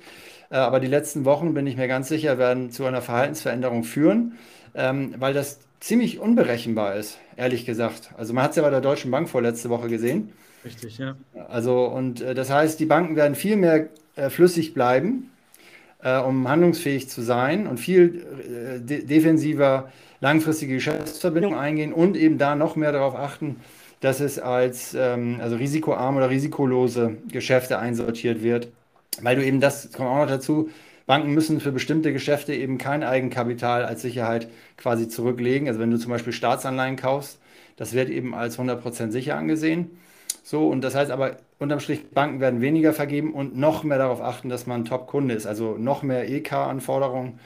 äh, 0.51 0.55
aber 0.55 0.79
die 0.79 0.88
letzten 0.88 1.25
Wochen, 1.25 1.53
bin 1.53 1.65
ich 1.65 1.77
mir 1.77 1.88
ganz 1.88 2.09
sicher, 2.09 2.38
werden 2.38 2.71
zu 2.71 2.85
einer 2.85 3.01
Verhaltensveränderung 3.01 3.83
führen, 3.83 4.38
ähm, 4.75 5.15
weil 5.17 5.33
das 5.33 5.59
ziemlich 5.79 6.19
unberechenbar 6.19 6.95
ist, 6.95 7.17
ehrlich 7.38 7.65
gesagt. 7.65 8.12
Also 8.17 8.33
man 8.33 8.43
hat 8.43 8.51
es 8.51 8.57
ja 8.57 8.63
bei 8.63 8.69
der 8.69 8.81
Deutschen 8.81 9.12
Bank 9.12 9.29
vorletzte 9.29 9.69
Woche 9.69 9.88
gesehen. 9.88 10.31
Richtig, 10.63 10.97
ja. 10.97 11.15
Also, 11.47 11.85
und 11.85 12.21
äh, 12.21 12.35
das 12.35 12.49
heißt, 12.49 12.79
die 12.79 12.85
Banken 12.85 13.15
werden 13.15 13.35
viel 13.35 13.55
mehr 13.55 13.88
äh, 14.15 14.29
flüssig 14.29 14.73
bleiben, 14.73 15.31
äh, 16.03 16.17
um 16.19 16.47
handlungsfähig 16.47 17.09
zu 17.09 17.21
sein 17.21 17.67
und 17.67 17.79
viel 17.79 18.25
äh, 18.77 18.79
de 18.79 19.05
defensiver 19.05 19.91
langfristige 20.21 20.75
Geschäftsverbindungen 20.75 21.57
eingehen 21.57 21.93
und 21.93 22.17
eben 22.17 22.38
da 22.38 22.55
noch 22.55 22.75
mehr 22.75 22.91
darauf 22.91 23.15
achten, 23.15 23.57
dass 24.01 24.19
es 24.19 24.39
als 24.39 24.93
ähm, 24.97 25.39
also 25.41 25.55
risikoarme 25.55 26.17
oder 26.17 26.29
risikolose 26.29 27.17
Geschäfte 27.31 27.79
einsortiert 27.79 28.43
wird. 28.43 28.69
Weil 29.21 29.35
du 29.35 29.45
eben 29.45 29.59
das, 29.59 29.91
kommt 29.91 30.09
auch 30.09 30.19
noch 30.19 30.27
dazu, 30.27 30.69
Banken 31.05 31.33
müssen 31.33 31.59
für 31.59 31.71
bestimmte 31.71 32.13
Geschäfte 32.13 32.53
eben 32.53 32.77
kein 32.77 33.03
Eigenkapital 33.03 33.83
als 33.83 34.01
Sicherheit 34.03 34.47
quasi 34.77 35.07
zurücklegen. 35.07 35.67
Also 35.67 35.79
wenn 35.79 35.91
du 35.91 35.97
zum 35.97 36.12
Beispiel 36.12 36.33
Staatsanleihen 36.33 36.97
kaufst, 36.97 37.39
das 37.77 37.93
wird 37.93 38.09
eben 38.09 38.35
als 38.35 38.59
100% 38.59 39.12
sicher 39.12 39.35
angesehen. 39.35 39.89
So, 40.49 40.67
und 40.67 40.83
das 40.83 40.95
heißt 40.95 41.12
aber, 41.12 41.38
unterm 41.59 41.79
Strich, 41.79 42.09
Banken 42.09 42.39
werden 42.39 42.59
weniger 42.59 42.91
vergeben 42.91 43.35
und 43.35 43.55
noch 43.55 43.83
mehr 43.83 43.99
darauf 43.99 44.19
achten, 44.19 44.49
dass 44.49 44.65
man 44.65 44.83
Top-Kunde 44.83 45.35
ist. 45.35 45.45
Also 45.45 45.77
noch 45.77 46.01
mehr 46.01 46.27
EK-Anforderungen 46.27 47.39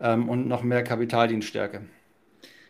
ähm, 0.00 0.30
und 0.30 0.48
noch 0.48 0.62
mehr 0.62 0.82
Kapitaldienststärke. 0.82 1.82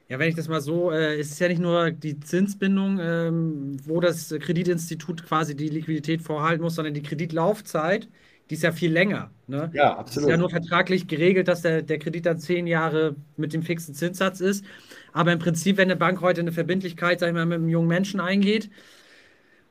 Ja, 0.08 0.18
wenn 0.18 0.28
ich 0.28 0.34
das 0.34 0.48
mal 0.48 0.60
so, 0.60 0.90
äh, 0.90 1.20
es 1.20 1.30
ist 1.30 1.38
ja 1.38 1.46
nicht 1.46 1.60
nur 1.60 1.92
die 1.92 2.18
Zinsbindung, 2.18 2.98
ähm, 3.00 3.76
wo 3.84 4.00
das 4.00 4.34
Kreditinstitut 4.36 5.24
quasi 5.24 5.54
die 5.54 5.68
Liquidität 5.68 6.20
vorhalten 6.20 6.64
muss, 6.64 6.74
sondern 6.74 6.92
die 6.92 7.04
Kreditlaufzeit, 7.04 8.08
die 8.50 8.54
ist 8.54 8.64
ja 8.64 8.72
viel 8.72 8.90
länger. 8.90 9.30
Ne? 9.46 9.70
Ja, 9.72 9.96
absolut. 9.96 10.08
Es 10.08 10.16
ist 10.16 10.28
ja 10.30 10.36
nur 10.36 10.50
vertraglich 10.50 11.06
geregelt, 11.06 11.46
dass 11.46 11.62
der, 11.62 11.82
der 11.82 12.00
Kredit 12.00 12.26
dann 12.26 12.40
zehn 12.40 12.66
Jahre 12.66 13.14
mit 13.36 13.52
dem 13.52 13.62
fixen 13.62 13.94
Zinssatz 13.94 14.40
ist. 14.40 14.64
Aber 15.12 15.32
im 15.32 15.38
Prinzip, 15.38 15.76
wenn 15.76 15.88
eine 15.88 15.96
Bank 15.96 16.22
heute 16.22 16.40
eine 16.40 16.50
Verbindlichkeit, 16.50 17.20
sag 17.20 17.28
ich 17.28 17.34
mal, 17.34 17.46
mit 17.46 17.58
einem 17.58 17.68
jungen 17.68 17.86
Menschen 17.86 18.18
eingeht, 18.18 18.68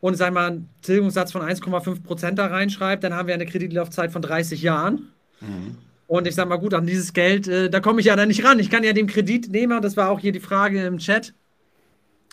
und 0.06 0.14
sagen 0.14 0.36
wir 0.36 0.46
einen 0.46 0.70
Tilgungssatz 0.84 1.32
von 1.32 1.42
1,5 1.42 2.04
Prozent 2.04 2.38
da 2.38 2.46
reinschreibt, 2.46 3.04
dann 3.04 3.16
haben 3.16 3.28
wir 3.28 3.34
eine 3.34 3.48
Kreditlaufzeit 3.48 4.12
von 4.12 4.22
30 4.22 4.62
Jahren. 4.62 5.10
Mhm. 5.42 5.78
Und 6.06 6.28
ich 6.28 6.36
sage 6.36 6.48
mal, 6.48 6.58
gut, 6.58 6.76
an 6.76 6.86
dieses 6.86 7.14
Geld, 7.14 7.48
äh, 7.48 7.72
da 7.72 7.80
komme 7.80 8.02
ich 8.02 8.06
ja 8.06 8.16
dann 8.16 8.28
nicht 8.28 8.46
ran. 8.46 8.60
Ich 8.60 8.70
kann 8.70 8.84
ja 8.84 8.94
dem 8.94 9.08
Kreditnehmer, 9.08 9.82
das 9.82 9.98
war 9.98 10.12
auch 10.12 10.20
hier 10.20 10.32
die 10.32 10.40
Frage 10.40 10.86
im 10.86 11.00
Chat, 11.00 11.34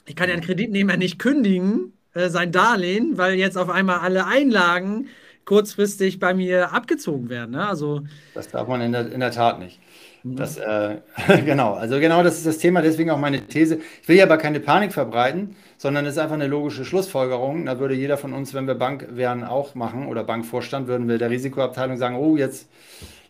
ich 0.05 0.15
kann 0.15 0.29
ja 0.29 0.35
den 0.35 0.45
Kreditnehmer 0.45 0.99
nicht 0.99 1.19
kündigen, 1.19 1.95
äh, 2.13 2.29
sein 2.29 2.53
Darlehen, 2.53 3.17
weil 3.17 3.37
jetzt 3.37 3.57
auf 3.57 3.71
einmal 3.71 4.01
alle 4.01 4.27
Einlagen 4.27 5.07
kurzfristig 5.47 6.19
bei 6.19 6.35
mir 6.35 6.75
abgezogen 6.75 7.31
werden. 7.31 7.53
Ne? 7.53 7.67
Also, 7.67 8.03
das 8.35 8.51
darf 8.51 8.69
man 8.69 8.83
in 8.83 8.93
der, 8.93 9.11
in 9.11 9.21
der 9.21 9.31
Tat 9.31 9.59
nicht. 9.59 9.81
Mhm. 10.25 10.37
Das, 10.37 10.59
äh, 10.59 10.99
genau, 11.47 11.73
also 11.73 11.99
genau 11.99 12.23
das 12.23 12.37
ist 12.37 12.47
das 12.47 12.59
Thema, 12.59 12.83
deswegen 12.83 13.09
auch 13.09 13.19
meine 13.19 13.47
These. 13.47 13.79
Ich 14.03 14.09
will 14.09 14.17
ja 14.17 14.25
aber 14.25 14.37
keine 14.37 14.61
Panik 14.61 14.93
verbreiten, 14.93 15.57
sondern 15.83 16.07
es 16.07 16.13
ist 16.13 16.19
einfach 16.19 16.37
eine 16.37 16.47
logische 16.47 16.85
Schlussfolgerung. 16.85 17.67
Da 17.67 17.81
würde 17.81 17.97
jeder 17.97 18.17
von 18.17 18.33
uns, 18.33 18.55
wenn 18.55 18.69
wir 18.69 18.77
Bank 18.77 19.09
wären, 19.11 19.43
auch 19.43 19.75
machen 19.75 20.07
oder 20.07 20.23
Bankvorstand, 20.23 20.87
würden 20.87 21.09
wir 21.09 21.19
der 21.19 21.29
Risikoabteilung 21.29 21.97
sagen, 21.97 22.15
oh, 22.15 22.37
jetzt 22.37 22.69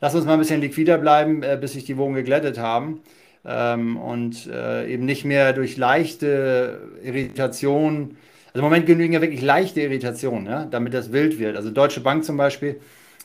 lass 0.03 0.15
uns 0.15 0.27
mal 0.27 0.35
ein 0.35 0.39
bisschen 0.39 0.61
liquider 0.61 0.99
bleiben, 0.99 1.43
äh, 1.43 1.57
bis 1.59 1.73
sich 1.73 1.85
die 1.85 1.97
Wogen 1.97 2.13
geglättet 2.13 2.59
haben. 2.59 3.01
Ähm, 3.47 3.97
und 3.97 4.49
äh, 4.49 4.87
eben 4.87 5.07
nicht 5.07 5.25
mehr 5.25 5.55
durch 5.55 5.79
leichte 5.79 6.91
Irritation, 7.03 8.19
also 8.49 8.59
im 8.59 8.65
Moment 8.65 8.85
genügen 8.85 9.15
ja 9.15 9.23
wirklich 9.23 9.41
leichte 9.41 9.81
Irritationen, 9.81 10.45
ja, 10.45 10.67
damit 10.67 10.93
das 10.93 11.11
wild 11.11 11.39
wird. 11.39 11.57
Also 11.57 11.71
Deutsche 11.71 12.01
Bank 12.01 12.23
zum 12.23 12.37
Beispiel, 12.37 12.79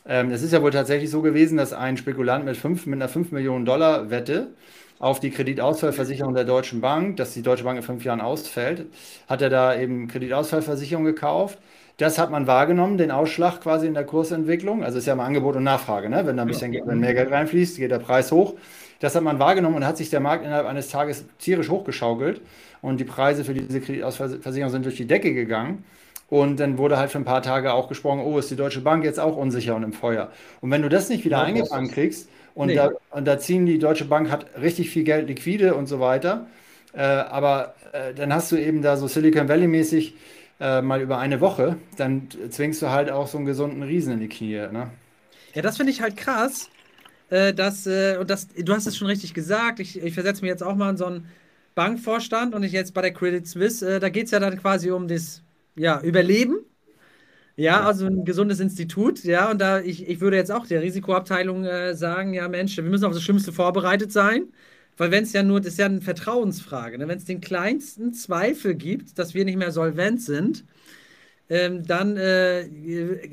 ähm, 0.07 0.31
es 0.31 0.41
ist 0.41 0.53
ja 0.53 0.61
wohl 0.61 0.71
tatsächlich 0.71 1.09
so 1.09 1.21
gewesen, 1.21 1.57
dass 1.57 1.73
ein 1.73 1.97
Spekulant 1.97 2.45
mit, 2.45 2.55
5, 2.55 2.85
mit 2.85 3.01
einer 3.01 3.09
5 3.09 3.33
Millionen 3.33 3.65
Dollar 3.65 4.09
Wette 4.09 4.47
auf 4.99 5.19
die 5.19 5.29
Kreditausfallversicherung 5.29 6.33
der 6.33 6.43
Deutschen 6.43 6.81
Bank, 6.81 7.17
dass 7.17 7.33
die 7.33 7.41
Deutsche 7.41 7.63
Bank 7.63 7.77
in 7.77 7.83
fünf 7.83 8.03
Jahren 8.03 8.21
ausfällt, 8.21 8.85
hat 9.27 9.41
er 9.41 9.49
da 9.49 9.75
eben 9.75 10.07
Kreditausfallversicherung 10.07 11.05
gekauft. 11.05 11.59
Das 11.97 12.19
hat 12.19 12.29
man 12.29 12.45
wahrgenommen, 12.45 12.97
den 12.97 13.09
Ausschlag 13.09 13.61
quasi 13.61 13.87
in 13.87 13.95
der 13.95 14.05
Kursentwicklung. 14.05 14.83
Also 14.83 14.99
ist 14.99 15.07
ja 15.07 15.15
mal 15.15 15.25
Angebot 15.25 15.55
und 15.55 15.63
Nachfrage. 15.63 16.09
Ne? 16.09 16.25
Wenn 16.25 16.37
da 16.37 16.43
ein 16.43 16.47
bisschen 16.47 16.71
ja. 16.71 16.85
wenn 16.85 16.99
mehr 16.99 17.15
Geld 17.15 17.31
reinfließt, 17.31 17.77
geht 17.77 17.89
der 17.89 17.99
Preis 17.99 18.31
hoch. 18.31 18.53
Das 18.99 19.15
hat 19.15 19.23
man 19.23 19.39
wahrgenommen 19.39 19.77
und 19.77 19.85
hat 19.85 19.97
sich 19.97 20.09
der 20.09 20.19
Markt 20.19 20.45
innerhalb 20.45 20.67
eines 20.67 20.89
Tages 20.89 21.25
tierisch 21.39 21.69
hochgeschaukelt. 21.69 22.41
Und 22.81 22.99
die 22.99 23.03
Preise 23.03 23.43
für 23.43 23.53
diese 23.53 23.81
Kreditausfallversicherung 23.81 24.71
sind 24.71 24.85
durch 24.85 24.95
die 24.95 25.07
Decke 25.07 25.33
gegangen. 25.33 25.83
Und 26.29 26.59
dann 26.59 26.77
wurde 26.77 26.97
halt 26.97 27.09
für 27.09 27.17
ein 27.17 27.25
paar 27.25 27.41
Tage 27.41 27.73
auch 27.73 27.87
gesprochen, 27.87 28.19
oh, 28.19 28.37
ist 28.37 28.51
die 28.51 28.55
Deutsche 28.55 28.81
Bank 28.81 29.03
jetzt 29.03 29.19
auch 29.19 29.37
unsicher 29.37 29.75
und 29.75 29.83
im 29.83 29.93
Feuer. 29.93 30.29
Und 30.61 30.71
wenn 30.71 30.81
du 30.81 30.89
das 30.89 31.09
nicht 31.09 31.23
wieder 31.23 31.37
ja, 31.37 31.43
eingefangen 31.43 31.89
kriegst, 31.89 32.29
und, 32.57 32.67
nee. 32.67 32.75
da, 32.75 32.91
und 33.11 33.25
da 33.25 33.39
ziehen 33.39 33.65
die 33.65 33.79
Deutsche 33.79 34.05
Bank 34.05 34.29
hat 34.31 34.45
richtig 34.59 34.89
viel 34.89 35.03
Geld 35.03 35.27
liquide 35.27 35.75
und 35.75 35.87
so 35.87 35.99
weiter, 35.99 36.47
äh, 36.93 37.01
aber 37.01 37.75
äh, 37.93 38.13
dann 38.13 38.33
hast 38.33 38.51
du 38.51 38.57
eben 38.57 38.81
da 38.81 38.97
so 38.97 39.07
Silicon 39.07 39.47
Valley 39.49 39.67
mäßig 39.67 40.15
äh, 40.59 40.81
mal 40.81 41.01
über 41.01 41.19
eine 41.19 41.39
Woche, 41.41 41.77
dann 41.97 42.29
zwingst 42.49 42.81
du 42.81 42.89
halt 42.89 43.11
auch 43.11 43.27
so 43.27 43.37
einen 43.37 43.45
gesunden 43.45 43.83
Riesen 43.83 44.13
in 44.13 44.19
die 44.19 44.29
Knie. 44.29 44.67
Ne? 44.71 44.91
Ja, 45.53 45.61
das 45.61 45.77
finde 45.77 45.91
ich 45.91 46.01
halt 46.01 46.17
krass. 46.17 46.71
äh, 47.29 47.53
dass, 47.53 47.87
äh, 47.87 48.17
und 48.19 48.29
das, 48.29 48.47
du 48.49 48.73
hast 48.73 48.87
es 48.87 48.97
schon 48.97 49.07
richtig 49.07 49.33
gesagt, 49.33 49.79
ich, 49.79 50.01
ich 50.01 50.13
versetze 50.13 50.41
mich 50.41 50.49
jetzt 50.49 50.63
auch 50.63 50.75
mal 50.75 50.91
in 50.91 50.97
so 50.97 51.05
einen 51.05 51.27
Bankvorstand 51.75 52.55
und 52.55 52.63
ich 52.63 52.71
jetzt 52.71 52.93
bei 52.93 53.01
der 53.01 53.13
Credit 53.13 53.47
Suisse, 53.47 53.97
äh, 53.97 53.99
da 53.99 54.09
geht 54.09 54.25
es 54.25 54.31
ja 54.31 54.39
dann 54.39 54.57
quasi 54.59 54.91
um 54.91 55.07
das 55.07 55.43
ja, 55.75 56.01
Überleben. 56.01 56.57
Ja, 57.57 57.81
also 57.85 58.05
ein 58.05 58.23
gesundes 58.23 58.59
Institut, 58.59 59.23
ja, 59.23 59.49
und 59.49 59.59
da 59.59 59.79
ich, 59.79 60.07
ich 60.07 60.21
würde 60.21 60.37
jetzt 60.37 60.51
auch 60.51 60.67
der 60.67 60.83
Risikoabteilung 60.83 61.65
äh, 61.65 61.95
sagen, 61.95 62.35
ja 62.35 62.47
Mensch, 62.47 62.77
wir 62.77 62.83
müssen 62.83 63.05
auf 63.05 63.13
das 63.13 63.23
Schlimmste 63.23 63.51
vorbereitet 63.51 64.11
sein, 64.11 64.53
weil 64.95 65.09
wenn 65.09 65.23
es 65.23 65.33
ja 65.33 65.41
nur, 65.41 65.59
das 65.59 65.69
ist 65.73 65.79
ja 65.79 65.87
eine 65.87 66.01
Vertrauensfrage, 66.01 66.99
ne? 66.99 67.07
wenn 67.07 67.17
es 67.17 67.25
den 67.25 67.41
kleinsten 67.41 68.13
Zweifel 68.13 68.75
gibt, 68.75 69.17
dass 69.17 69.33
wir 69.33 69.43
nicht 69.43 69.57
mehr 69.57 69.71
solvent 69.71 70.21
sind, 70.21 70.65
ähm, 71.49 71.83
dann 71.87 72.15
äh, 72.17 72.69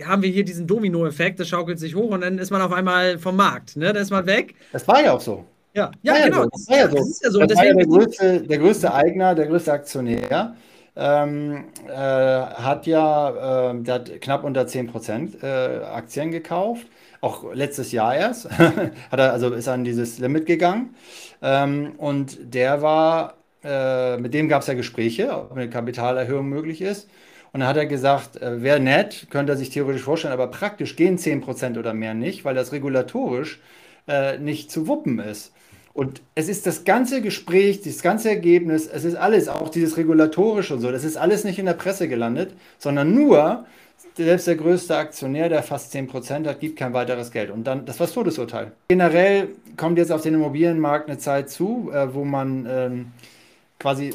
haben 0.06 0.22
wir 0.22 0.30
hier 0.30 0.44
diesen 0.46 0.66
Domino-Effekt, 0.66 1.38
das 1.38 1.48
schaukelt 1.48 1.78
sich 1.78 1.94
hoch 1.94 2.10
und 2.10 2.22
dann 2.22 2.38
ist 2.38 2.50
man 2.50 2.62
auf 2.62 2.72
einmal 2.72 3.18
vom 3.18 3.36
Markt, 3.36 3.76
ne? 3.76 3.92
dann 3.92 4.02
ist 4.02 4.10
man 4.10 4.24
weg. 4.24 4.54
Das 4.72 4.88
war 4.88 5.04
ja 5.04 5.12
auch 5.12 5.20
so. 5.20 5.44
Ja, 5.74 5.90
ja, 6.02 6.24
genau. 6.24 6.46
Das 6.46 6.68
war 6.68 6.78
ja 6.78 6.88
so. 6.88 6.96
Das, 6.96 7.08
ist 7.10 7.24
ja 7.24 7.30
so. 7.30 7.40
Das 7.40 7.58
war 7.58 7.66
ja 7.66 7.74
der, 7.74 7.86
größte, 7.86 8.40
der 8.42 8.58
größte 8.58 8.94
Eigner, 8.94 9.34
der 9.34 9.46
größte 9.48 9.72
Aktionär. 9.72 10.54
Ähm, 10.96 11.64
äh, 11.88 11.92
hat 11.92 12.86
ja 12.86 13.70
äh, 13.70 13.82
der 13.82 13.94
hat 13.94 14.20
knapp 14.20 14.44
unter 14.44 14.66
10% 14.66 15.42
äh, 15.42 15.84
Aktien 15.84 16.30
gekauft. 16.30 16.86
Auch 17.20 17.52
letztes 17.52 17.90
Jahr 17.92 18.14
erst. 18.14 18.48
hat 18.58 19.18
er, 19.18 19.32
also 19.32 19.52
ist 19.52 19.68
an 19.68 19.84
dieses 19.84 20.18
Limit 20.18 20.46
gegangen. 20.46 20.94
Ähm, 21.42 21.94
und 21.98 22.54
der 22.54 22.82
war, 22.82 23.34
äh, 23.64 24.18
mit 24.18 24.34
dem 24.34 24.48
gab 24.48 24.62
es 24.62 24.68
ja 24.68 24.74
Gespräche, 24.74 25.32
ob 25.36 25.52
eine 25.52 25.68
Kapitalerhöhung 25.68 26.48
möglich 26.48 26.80
ist. 26.80 27.08
Und 27.52 27.60
dann 27.60 27.68
hat 27.68 27.76
er 27.76 27.86
gesagt, 27.86 28.40
äh, 28.42 28.62
wäre 28.62 28.80
nett, 28.80 29.28
könnte 29.30 29.52
er 29.52 29.56
sich 29.56 29.70
theoretisch 29.70 30.02
vorstellen, 30.02 30.34
aber 30.34 30.48
praktisch 30.48 30.96
gehen 30.96 31.18
10% 31.18 31.78
oder 31.78 31.94
mehr 31.94 32.14
nicht, 32.14 32.44
weil 32.44 32.54
das 32.54 32.72
regulatorisch 32.72 33.60
äh, 34.08 34.38
nicht 34.38 34.70
zu 34.70 34.86
wuppen 34.88 35.18
ist. 35.18 35.52
Und 35.94 36.22
es 36.34 36.48
ist 36.48 36.66
das 36.66 36.84
ganze 36.84 37.22
Gespräch, 37.22 37.80
das 37.80 38.02
ganze 38.02 38.28
Ergebnis, 38.28 38.88
es 38.88 39.04
ist 39.04 39.14
alles, 39.14 39.48
auch 39.48 39.68
dieses 39.68 39.96
regulatorische 39.96 40.74
und 40.74 40.80
so, 40.80 40.90
das 40.90 41.04
ist 41.04 41.16
alles 41.16 41.44
nicht 41.44 41.60
in 41.60 41.66
der 41.66 41.74
Presse 41.74 42.08
gelandet, 42.08 42.52
sondern 42.78 43.14
nur, 43.14 43.64
selbst 44.16 44.48
der 44.48 44.56
größte 44.56 44.96
Aktionär, 44.96 45.48
der 45.48 45.62
fast 45.62 45.94
10% 45.94 46.46
hat, 46.48 46.58
gibt 46.58 46.76
kein 46.76 46.92
weiteres 46.92 47.30
Geld. 47.30 47.50
Und 47.50 47.64
dann, 47.64 47.86
das 47.86 48.00
war 48.00 48.06
das 48.06 48.14
Todesurteil. 48.14 48.72
Generell 48.88 49.48
kommt 49.76 49.98
jetzt 49.98 50.10
auf 50.10 50.22
den 50.22 50.34
Immobilienmarkt 50.34 51.08
eine 51.08 51.18
Zeit 51.18 51.48
zu, 51.48 51.90
äh, 51.92 52.12
wo 52.12 52.24
man 52.24 52.66
ähm, 52.68 53.06
quasi 53.78 54.14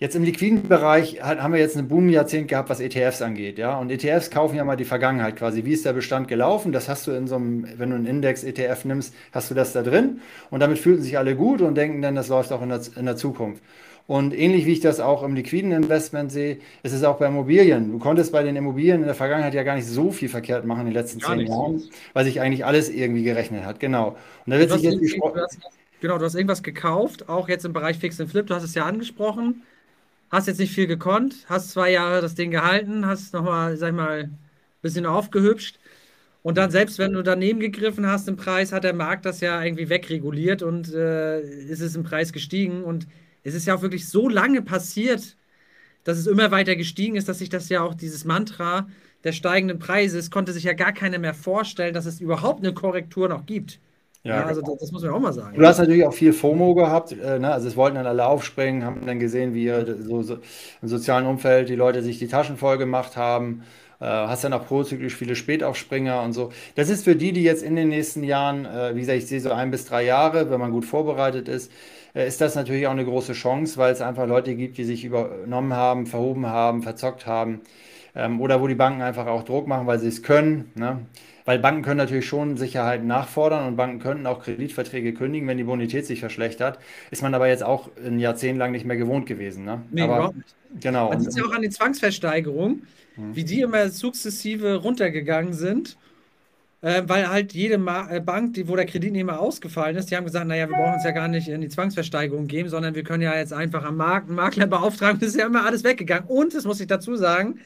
Jetzt 0.00 0.14
im 0.14 0.22
liquiden 0.22 0.68
Bereich 0.68 1.20
haben 1.20 1.52
wir 1.52 1.58
jetzt 1.58 1.76
ein 1.76 1.88
Boom-Jahrzehnt 1.88 2.46
gehabt, 2.46 2.70
was 2.70 2.78
ETFs 2.78 3.20
angeht, 3.20 3.58
ja. 3.58 3.76
Und 3.76 3.90
ETFs 3.90 4.30
kaufen 4.30 4.54
ja 4.54 4.64
mal 4.64 4.76
die 4.76 4.84
Vergangenheit 4.84 5.34
quasi. 5.34 5.64
Wie 5.64 5.72
ist 5.72 5.84
der 5.84 5.92
Bestand 5.92 6.28
gelaufen? 6.28 6.70
Das 6.70 6.88
hast 6.88 7.08
du 7.08 7.10
in 7.10 7.26
so 7.26 7.34
einem, 7.34 7.66
wenn 7.78 7.90
du 7.90 7.96
einen 7.96 8.06
Index-ETF 8.06 8.84
nimmst, 8.84 9.12
hast 9.32 9.50
du 9.50 9.56
das 9.56 9.72
da 9.72 9.82
drin. 9.82 10.20
Und 10.50 10.60
damit 10.60 10.78
fühlen 10.78 11.02
sich 11.02 11.18
alle 11.18 11.34
gut 11.34 11.62
und 11.62 11.74
denken 11.74 12.00
dann, 12.00 12.14
das 12.14 12.28
läuft 12.28 12.52
auch 12.52 12.62
in 12.62 12.68
der, 12.68 12.80
in 12.94 13.06
der 13.06 13.16
Zukunft. 13.16 13.60
Und 14.06 14.38
ähnlich 14.38 14.66
wie 14.66 14.72
ich 14.72 14.80
das 14.80 15.00
auch 15.00 15.24
im 15.24 15.34
liquiden 15.34 15.72
Investment 15.72 16.30
sehe, 16.30 16.58
ist 16.84 16.92
es 16.92 17.02
auch 17.02 17.18
bei 17.18 17.26
Immobilien. 17.26 17.90
Du 17.90 17.98
konntest 17.98 18.30
bei 18.30 18.44
den 18.44 18.54
Immobilien 18.54 19.00
in 19.00 19.06
der 19.06 19.16
Vergangenheit 19.16 19.52
ja 19.52 19.64
gar 19.64 19.74
nicht 19.74 19.88
so 19.88 20.12
viel 20.12 20.28
verkehrt 20.28 20.64
machen 20.64 20.82
in 20.82 20.86
den 20.86 20.94
letzten 20.94 21.18
gar 21.18 21.36
zehn 21.36 21.48
Jahren, 21.48 21.82
weil 22.12 22.24
sich 22.24 22.40
eigentlich 22.40 22.64
alles 22.64 22.88
irgendwie 22.88 23.24
gerechnet 23.24 23.64
hat. 23.64 23.80
Genau. 23.80 24.16
Und 24.46 24.52
da 24.52 24.60
wird 24.60 24.70
sich 24.70 24.82
jetzt 24.82 25.00
Genau, 26.00 26.16
du 26.16 26.24
hast 26.24 26.36
irgendwas 26.36 26.62
gekauft, 26.62 27.28
auch 27.28 27.48
jetzt 27.48 27.64
im 27.64 27.72
Bereich 27.72 27.98
Fix 27.98 28.20
and 28.20 28.30
Flip, 28.30 28.46
du 28.46 28.54
hast 28.54 28.62
es 28.62 28.76
ja 28.76 28.84
angesprochen 28.84 29.64
hast 30.30 30.46
jetzt 30.46 30.58
nicht 30.60 30.74
viel 30.74 30.86
gekonnt, 30.86 31.46
hast 31.46 31.70
zwei 31.70 31.90
Jahre 31.92 32.20
das 32.20 32.34
Ding 32.34 32.50
gehalten, 32.50 33.06
hast 33.06 33.32
nochmal, 33.32 33.76
sag 33.76 33.88
ich 33.90 33.96
mal, 33.96 34.24
ein 34.24 34.38
bisschen 34.82 35.06
aufgehübscht. 35.06 35.78
Und 36.42 36.56
dann, 36.56 36.70
selbst 36.70 36.98
wenn 36.98 37.12
du 37.12 37.22
daneben 37.22 37.60
gegriffen 37.60 38.06
hast 38.06 38.28
im 38.28 38.36
Preis, 38.36 38.72
hat 38.72 38.84
der 38.84 38.94
Markt 38.94 39.26
das 39.26 39.40
ja 39.40 39.62
irgendwie 39.62 39.88
wegreguliert 39.88 40.62
und 40.62 40.92
äh, 40.94 41.40
ist 41.40 41.80
es 41.80 41.96
im 41.96 42.04
Preis 42.04 42.32
gestiegen. 42.32 42.84
Und 42.84 43.06
es 43.42 43.54
ist 43.54 43.66
ja 43.66 43.74
auch 43.74 43.82
wirklich 43.82 44.08
so 44.08 44.28
lange 44.28 44.62
passiert, 44.62 45.36
dass 46.04 46.18
es 46.18 46.26
immer 46.26 46.50
weiter 46.50 46.76
gestiegen 46.76 47.16
ist, 47.16 47.28
dass 47.28 47.40
sich 47.40 47.48
das 47.50 47.68
ja 47.68 47.82
auch 47.82 47.94
dieses 47.94 48.24
Mantra 48.24 48.88
der 49.24 49.32
steigenden 49.32 49.78
Preise, 49.78 50.18
es 50.18 50.30
konnte 50.30 50.52
sich 50.52 50.64
ja 50.64 50.72
gar 50.74 50.92
keiner 50.92 51.18
mehr 51.18 51.34
vorstellen, 51.34 51.94
dass 51.94 52.06
es 52.06 52.20
überhaupt 52.20 52.60
eine 52.60 52.72
Korrektur 52.72 53.28
noch 53.28 53.46
gibt. 53.46 53.80
Ja, 54.28 54.40
ja 54.40 54.46
also 54.46 54.60
das, 54.60 54.76
das, 54.78 54.92
muss 54.92 55.02
man 55.02 55.12
auch 55.12 55.20
mal 55.20 55.32
sagen. 55.32 55.58
Du 55.58 55.66
hast 55.66 55.78
natürlich 55.78 56.04
auch 56.04 56.12
viel 56.12 56.32
FOMO 56.32 56.74
gehabt. 56.74 57.12
Äh, 57.12 57.38
ne? 57.38 57.50
Also 57.50 57.68
es 57.68 57.76
wollten 57.76 57.96
dann 57.96 58.06
alle 58.06 58.26
aufspringen, 58.26 58.84
haben 58.84 59.06
dann 59.06 59.18
gesehen, 59.18 59.54
wie 59.54 59.72
so, 60.00 60.22
so 60.22 60.38
im 60.82 60.88
sozialen 60.88 61.26
Umfeld 61.26 61.68
die 61.68 61.76
Leute 61.76 62.02
sich 62.02 62.18
die 62.18 62.28
Taschen 62.28 62.56
voll 62.56 62.78
gemacht 62.78 63.16
haben. 63.16 63.62
Äh, 64.00 64.04
hast 64.04 64.44
dann 64.44 64.52
auch 64.52 64.66
prozyklisch 64.66 65.16
viele 65.16 65.34
Spätaufspringer 65.34 66.22
und 66.22 66.32
so. 66.32 66.52
Das 66.76 66.88
ist 66.88 67.04
für 67.04 67.16
die, 67.16 67.32
die 67.32 67.42
jetzt 67.42 67.62
in 67.62 67.74
den 67.74 67.88
nächsten 67.88 68.22
Jahren, 68.22 68.64
äh, 68.64 68.94
wie 68.94 69.00
gesagt, 69.00 69.18
ich 69.18 69.26
sehe 69.26 69.40
so 69.40 69.50
ein 69.50 69.70
bis 69.72 69.86
drei 69.86 70.04
Jahre, 70.04 70.50
wenn 70.50 70.60
man 70.60 70.70
gut 70.70 70.84
vorbereitet 70.84 71.48
ist, 71.48 71.72
äh, 72.14 72.28
ist 72.28 72.40
das 72.40 72.54
natürlich 72.54 72.86
auch 72.86 72.92
eine 72.92 73.04
große 73.04 73.32
Chance, 73.32 73.76
weil 73.76 73.92
es 73.92 74.00
einfach 74.00 74.26
Leute 74.26 74.54
gibt, 74.54 74.78
die 74.78 74.84
sich 74.84 75.04
übernommen 75.04 75.72
haben, 75.72 76.06
verhoben 76.06 76.46
haben, 76.46 76.82
verzockt 76.82 77.26
haben. 77.26 77.62
Ähm, 78.14 78.40
oder 78.40 78.60
wo 78.60 78.68
die 78.68 78.74
Banken 78.76 79.02
einfach 79.02 79.26
auch 79.26 79.42
Druck 79.42 79.66
machen, 79.66 79.86
weil 79.86 79.98
sie 79.98 80.08
es 80.08 80.22
können. 80.22 80.70
Ne? 80.76 81.00
Weil 81.48 81.60
Banken 81.60 81.80
können 81.80 81.96
natürlich 81.96 82.26
schon 82.26 82.58
Sicherheiten 82.58 83.06
nachfordern 83.06 83.66
und 83.66 83.76
Banken 83.76 84.00
könnten 84.00 84.26
auch 84.26 84.42
Kreditverträge 84.42 85.14
kündigen, 85.14 85.48
wenn 85.48 85.56
die 85.56 85.64
Bonität 85.64 86.04
sich 86.04 86.20
verschlechtert. 86.20 86.78
Ist 87.10 87.22
man 87.22 87.32
aber 87.32 87.48
jetzt 87.48 87.62
auch 87.62 87.88
ein 88.04 88.18
Jahrzehnt 88.18 88.58
lang 88.58 88.70
nicht 88.70 88.84
mehr 88.84 88.98
gewohnt 88.98 89.24
gewesen. 89.24 89.64
Ne? 89.64 89.80
Nee, 89.90 90.02
aber, 90.02 90.16
überhaupt 90.16 90.36
nicht. 90.36 90.54
Genau. 90.82 91.08
Man 91.08 91.22
sieht 91.22 91.38
ja 91.38 91.44
auch 91.46 91.54
an 91.54 91.62
den 91.62 91.70
Zwangsversteigerungen, 91.70 92.86
hm. 93.14 93.34
wie 93.34 93.44
die 93.44 93.62
immer 93.62 93.88
sukzessive 93.88 94.74
runtergegangen 94.74 95.54
sind. 95.54 95.96
Äh, 96.82 97.04
weil 97.06 97.30
halt 97.30 97.54
jede 97.54 97.78
Ma 97.78 98.10
äh, 98.10 98.20
Bank, 98.20 98.52
die, 98.52 98.68
wo 98.68 98.76
der 98.76 98.84
Kreditnehmer 98.84 99.40
ausgefallen 99.40 99.96
ist, 99.96 100.10
die 100.10 100.16
haben 100.16 100.26
gesagt, 100.26 100.46
naja, 100.46 100.68
wir 100.68 100.76
brauchen 100.76 100.96
uns 100.96 101.04
ja 101.04 101.12
gar 101.12 101.28
nicht 101.28 101.48
in 101.48 101.62
die 101.62 101.70
Zwangsversteigerung 101.70 102.46
geben, 102.46 102.68
sondern 102.68 102.94
wir 102.94 103.04
können 103.04 103.22
ja 103.22 103.34
jetzt 103.34 103.54
einfach 103.54 103.84
am 103.84 103.96
Markt 103.96 104.26
einen 104.26 104.36
Makler 104.36 104.66
beauftragen. 104.66 105.18
Das 105.20 105.30
ist 105.30 105.40
ja 105.40 105.46
immer 105.46 105.64
alles 105.64 105.82
weggegangen. 105.82 106.28
Und, 106.28 106.54
das 106.54 106.66
muss 106.66 106.78
ich 106.78 106.88
dazu 106.88 107.16
sagen, 107.16 107.58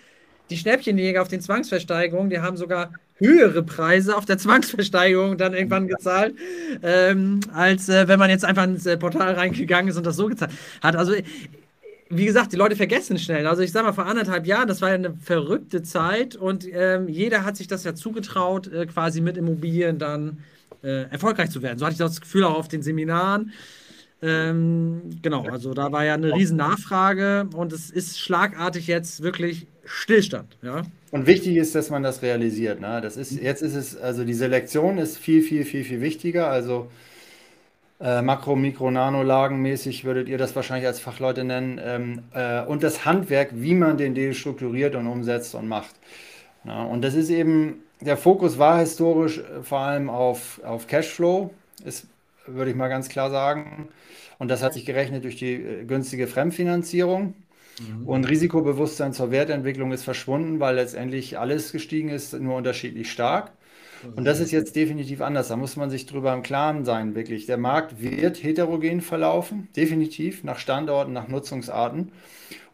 die 0.50 0.56
Schnäppchenjäger 0.56 1.20
auf 1.20 1.26
den 1.26 1.40
Zwangsversteigerungen, 1.40 2.30
die 2.30 2.38
haben 2.38 2.56
sogar 2.56 2.92
höhere 3.22 3.62
Preise 3.62 4.16
auf 4.16 4.24
der 4.24 4.38
Zwangsversteigerung 4.38 5.38
dann 5.38 5.54
irgendwann 5.54 5.88
gezahlt, 5.88 6.34
ähm, 6.82 7.40
als 7.52 7.88
äh, 7.88 8.08
wenn 8.08 8.18
man 8.18 8.30
jetzt 8.30 8.44
einfach 8.44 8.64
ins 8.64 8.86
äh, 8.86 8.96
Portal 8.96 9.34
reingegangen 9.34 9.88
ist 9.90 9.96
und 9.96 10.06
das 10.06 10.16
so 10.16 10.26
gezahlt 10.26 10.52
hat. 10.82 10.96
Also, 10.96 11.14
wie 12.10 12.26
gesagt, 12.26 12.52
die 12.52 12.56
Leute 12.56 12.76
vergessen 12.76 13.18
schnell. 13.18 13.46
Also, 13.46 13.62
ich 13.62 13.72
sag 13.72 13.84
mal, 13.84 13.92
vor 13.92 14.06
anderthalb 14.06 14.46
Jahren, 14.46 14.68
das 14.68 14.82
war 14.82 14.90
ja 14.90 14.96
eine 14.96 15.14
verrückte 15.14 15.82
Zeit 15.82 16.36
und 16.36 16.66
ähm, 16.70 17.08
jeder 17.08 17.44
hat 17.44 17.56
sich 17.56 17.68
das 17.68 17.84
ja 17.84 17.94
zugetraut, 17.94 18.66
äh, 18.66 18.86
quasi 18.86 19.20
mit 19.20 19.36
Immobilien 19.36 19.98
dann 19.98 20.38
äh, 20.82 21.04
erfolgreich 21.10 21.50
zu 21.50 21.62
werden. 21.62 21.78
So 21.78 21.86
hatte 21.86 21.94
ich 21.94 21.98
das 21.98 22.20
Gefühl 22.20 22.44
auch 22.44 22.56
auf 22.56 22.68
den 22.68 22.82
Seminaren. 22.82 23.52
Ähm, 24.20 25.02
genau, 25.20 25.42
also 25.44 25.74
da 25.74 25.90
war 25.90 26.04
ja 26.04 26.14
eine 26.14 26.32
riesen 26.32 26.56
Nachfrage 26.56 27.48
und 27.54 27.72
es 27.72 27.90
ist 27.90 28.20
schlagartig 28.20 28.86
jetzt 28.86 29.22
wirklich 29.22 29.66
Stillstand. 29.84 30.56
Ja? 30.62 30.82
Und 31.12 31.26
wichtig 31.26 31.56
ist, 31.58 31.74
dass 31.74 31.90
man 31.90 32.02
das 32.02 32.22
realisiert. 32.22 32.80
Ne? 32.80 33.00
Das 33.02 33.18
ist, 33.18 33.32
jetzt 33.32 33.60
ist 33.60 33.74
es, 33.74 33.96
also 33.98 34.24
die 34.24 34.32
Selektion 34.32 34.96
ist 34.96 35.18
viel, 35.18 35.42
viel, 35.42 35.66
viel, 35.66 35.84
viel 35.84 36.00
wichtiger. 36.00 36.48
Also 36.48 36.88
äh, 38.00 38.22
Makro-, 38.22 38.56
Mikro-, 38.56 38.90
Nano-Lagenmäßig 38.90 40.06
würdet 40.06 40.30
ihr 40.30 40.38
das 40.38 40.56
wahrscheinlich 40.56 40.86
als 40.86 41.00
Fachleute 41.00 41.44
nennen. 41.44 41.78
Ähm, 41.84 42.22
äh, 42.32 42.62
und 42.64 42.82
das 42.82 43.04
Handwerk, 43.04 43.50
wie 43.52 43.74
man 43.74 43.98
den 43.98 44.14
Deal 44.14 44.32
strukturiert 44.32 44.94
und 44.94 45.06
umsetzt 45.06 45.54
und 45.54 45.68
macht. 45.68 45.94
Ja, 46.64 46.82
und 46.84 47.02
das 47.02 47.12
ist 47.12 47.28
eben, 47.28 47.82
der 48.00 48.16
Fokus 48.16 48.58
war 48.58 48.78
historisch 48.80 49.38
äh, 49.38 49.62
vor 49.62 49.80
allem 49.80 50.08
auf, 50.08 50.62
auf 50.64 50.86
Cashflow, 50.86 51.52
ist, 51.84 52.06
würde 52.46 52.70
ich 52.70 52.76
mal 52.76 52.88
ganz 52.88 53.10
klar 53.10 53.30
sagen. 53.30 53.88
Und 54.38 54.48
das 54.48 54.62
hat 54.62 54.72
sich 54.72 54.86
gerechnet 54.86 55.24
durch 55.24 55.36
die 55.36 55.56
äh, 55.56 55.84
günstige 55.84 56.26
Fremdfinanzierung. 56.26 57.34
Mhm. 57.80 58.06
Und 58.06 58.24
Risikobewusstsein 58.28 59.12
zur 59.12 59.30
Wertentwicklung 59.30 59.92
ist 59.92 60.04
verschwunden, 60.04 60.60
weil 60.60 60.76
letztendlich 60.76 61.38
alles 61.38 61.72
gestiegen 61.72 62.08
ist, 62.08 62.32
nur 62.38 62.56
unterschiedlich 62.56 63.10
stark. 63.10 63.52
Und 64.16 64.24
das 64.24 64.40
ist 64.40 64.50
jetzt 64.50 64.74
definitiv 64.74 65.20
anders. 65.20 65.48
Da 65.48 65.56
muss 65.56 65.76
man 65.76 65.90
sich 65.90 66.06
drüber 66.06 66.34
im 66.34 66.42
Klaren 66.42 66.84
sein, 66.84 67.14
wirklich. 67.14 67.46
Der 67.46 67.56
Markt 67.56 68.02
wird 68.02 68.42
heterogen 68.42 69.00
verlaufen, 69.00 69.68
definitiv, 69.76 70.42
nach 70.44 70.58
Standorten, 70.58 71.12
nach 71.12 71.28
Nutzungsarten. 71.28 72.12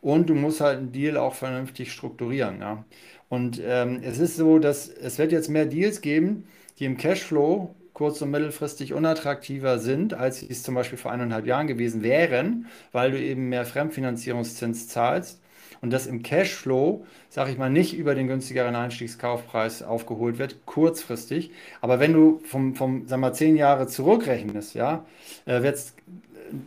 Und 0.01 0.31
du 0.31 0.35
musst 0.35 0.61
halt 0.61 0.79
einen 0.79 0.93
Deal 0.93 1.17
auch 1.17 1.35
vernünftig 1.35 1.93
strukturieren. 1.93 2.61
Ja. 2.61 2.85
Und 3.29 3.61
ähm, 3.65 4.01
es 4.03 4.19
ist 4.19 4.37
so, 4.37 4.59
dass 4.59 4.89
es 4.89 5.19
wird 5.19 5.33
jetzt 5.33 5.49
mehr 5.49 5.67
Deals 5.67 6.01
geben, 6.01 6.45
die 6.79 6.85
im 6.85 6.97
Cashflow 6.97 7.75
kurz- 7.99 8.23
und 8.23 8.31
mittelfristig 8.31 8.95
unattraktiver 8.95 9.81
sind, 9.81 10.15
als 10.15 10.39
sie 10.39 10.47
es 10.49 10.63
zum 10.63 10.77
Beispiel 10.77 10.97
vor 10.97 11.11
eineinhalb 11.11 11.47
Jahren 11.47 11.67
gewesen 11.67 12.05
wären, 12.05 12.67
weil 12.93 13.11
du 13.11 13.21
eben 13.21 13.49
mehr 13.49 13.65
Fremdfinanzierungszins 13.65 14.87
zahlst 14.87 15.41
und 15.81 15.93
das 15.93 16.07
im 16.07 16.23
Cashflow, 16.23 17.05
sage 17.29 17.51
ich 17.51 17.59
mal, 17.59 17.71
nicht 17.71 17.97
über 17.97 18.15
den 18.15 18.29
günstigeren 18.29 18.77
Einstiegskaufpreis 18.77 19.83
aufgeholt 19.83 20.39
wird, 20.39 20.65
kurzfristig. 20.65 21.51
Aber 21.81 21.99
wenn 21.99 22.13
du 22.13 22.41
vom, 22.45 22.77
vom 22.77 23.11
wir, 23.11 23.33
zehn 23.33 23.57
Jahre 23.57 23.89
zurückrechnest, 23.89 24.75
ja, 24.75 25.05
äh, 25.45 25.63
wird 25.63 25.75
es 25.75 25.95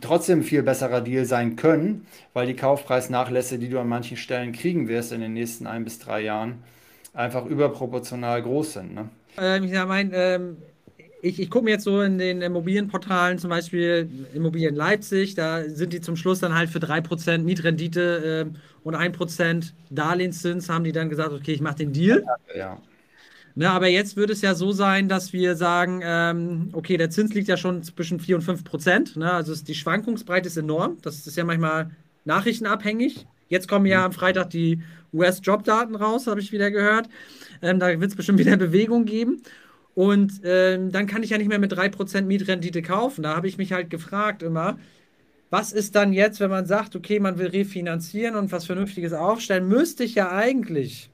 trotzdem 0.02 0.42
viel 0.42 0.62
besserer 0.62 1.00
Deal 1.00 1.24
sein 1.24 1.56
können, 1.56 2.06
weil 2.34 2.46
die 2.46 2.56
Kaufpreisnachlässe, 2.56 3.58
die 3.58 3.70
du 3.70 3.80
an 3.80 3.88
manchen 3.88 4.18
Stellen 4.18 4.52
kriegen 4.52 4.86
wirst 4.86 5.12
in 5.12 5.22
den 5.22 5.32
nächsten 5.32 5.66
ein 5.66 5.84
bis 5.84 5.98
drei 5.98 6.20
Jahren, 6.20 6.62
einfach 7.14 7.46
überproportional 7.46 8.42
groß 8.42 8.74
sind. 8.74 8.94
Ne? 8.94 9.08
Ähm, 9.38 9.64
ich 9.64 9.72
meine, 9.72 10.14
ähm, 10.14 10.56
ich, 11.22 11.40
ich 11.40 11.50
gucke 11.50 11.64
mir 11.64 11.70
jetzt 11.70 11.84
so 11.84 12.02
in 12.02 12.18
den 12.18 12.42
Immobilienportalen, 12.42 13.38
zum 13.38 13.48
Beispiel 13.48 14.10
Immobilien 14.34 14.74
Leipzig, 14.74 15.36
da 15.36 15.62
sind 15.68 15.92
die 15.92 16.00
zum 16.00 16.16
Schluss 16.16 16.40
dann 16.40 16.54
halt 16.54 16.68
für 16.68 16.80
3% 16.80 17.38
Mietrendite 17.38 18.50
äh, 18.52 18.58
und 18.82 18.96
1% 18.96 19.72
Darlehenszins, 19.90 20.68
haben 20.68 20.82
die 20.82 20.90
dann 20.90 21.08
gesagt, 21.08 21.32
okay, 21.32 21.52
ich 21.52 21.60
mache 21.60 21.76
den 21.76 21.92
Deal. 21.92 22.24
Ja. 22.54 22.78
Ne, 23.54 23.70
aber 23.70 23.86
jetzt 23.86 24.16
würde 24.16 24.32
es 24.32 24.40
ja 24.40 24.54
so 24.54 24.72
sein, 24.72 25.08
dass 25.08 25.32
wir 25.32 25.54
sagen, 25.56 26.00
ähm, 26.02 26.70
okay, 26.72 26.96
der 26.96 27.10
Zins 27.10 27.34
liegt 27.34 27.48
ja 27.48 27.56
schon 27.56 27.82
zwischen 27.84 28.18
4 28.18 28.36
und 28.36 28.42
5 28.42 28.64
Prozent. 28.64 29.16
Ne? 29.16 29.30
Also 29.30 29.54
die 29.54 29.74
Schwankungsbreite 29.74 30.48
ist 30.48 30.56
enorm. 30.56 30.96
Das 31.02 31.26
ist 31.26 31.36
ja 31.36 31.44
manchmal 31.44 31.90
nachrichtenabhängig. 32.24 33.26
Jetzt 33.48 33.68
kommen 33.68 33.84
ja 33.84 34.06
am 34.06 34.12
Freitag 34.12 34.50
die 34.50 34.82
US-Jobdaten 35.12 35.94
raus, 35.94 36.26
habe 36.26 36.40
ich 36.40 36.50
wieder 36.50 36.70
gehört. 36.70 37.10
Ähm, 37.60 37.78
da 37.78 37.88
wird 37.88 38.10
es 38.10 38.16
bestimmt 38.16 38.38
wieder 38.38 38.56
Bewegung 38.56 39.04
geben. 39.04 39.42
Und 39.94 40.40
ähm, 40.44 40.90
dann 40.90 41.06
kann 41.06 41.22
ich 41.22 41.30
ja 41.30 41.38
nicht 41.38 41.48
mehr 41.48 41.58
mit 41.58 41.72
3% 41.72 42.26
Mietrendite 42.26 42.82
kaufen. 42.82 43.22
Da 43.22 43.36
habe 43.36 43.48
ich 43.48 43.58
mich 43.58 43.72
halt 43.72 43.90
gefragt 43.90 44.42
immer, 44.42 44.78
was 45.50 45.72
ist 45.72 45.94
dann 45.96 46.12
jetzt, 46.12 46.40
wenn 46.40 46.50
man 46.50 46.66
sagt, 46.66 46.96
okay, 46.96 47.20
man 47.20 47.38
will 47.38 47.48
refinanzieren 47.48 48.36
und 48.36 48.52
was 48.52 48.64
Vernünftiges 48.64 49.12
aufstellen, 49.12 49.68
müsste 49.68 50.04
ich 50.04 50.14
ja 50.14 50.30
eigentlich 50.30 51.10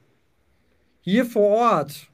hier 1.01 1.25
vor 1.25 1.49
Ort 1.49 2.09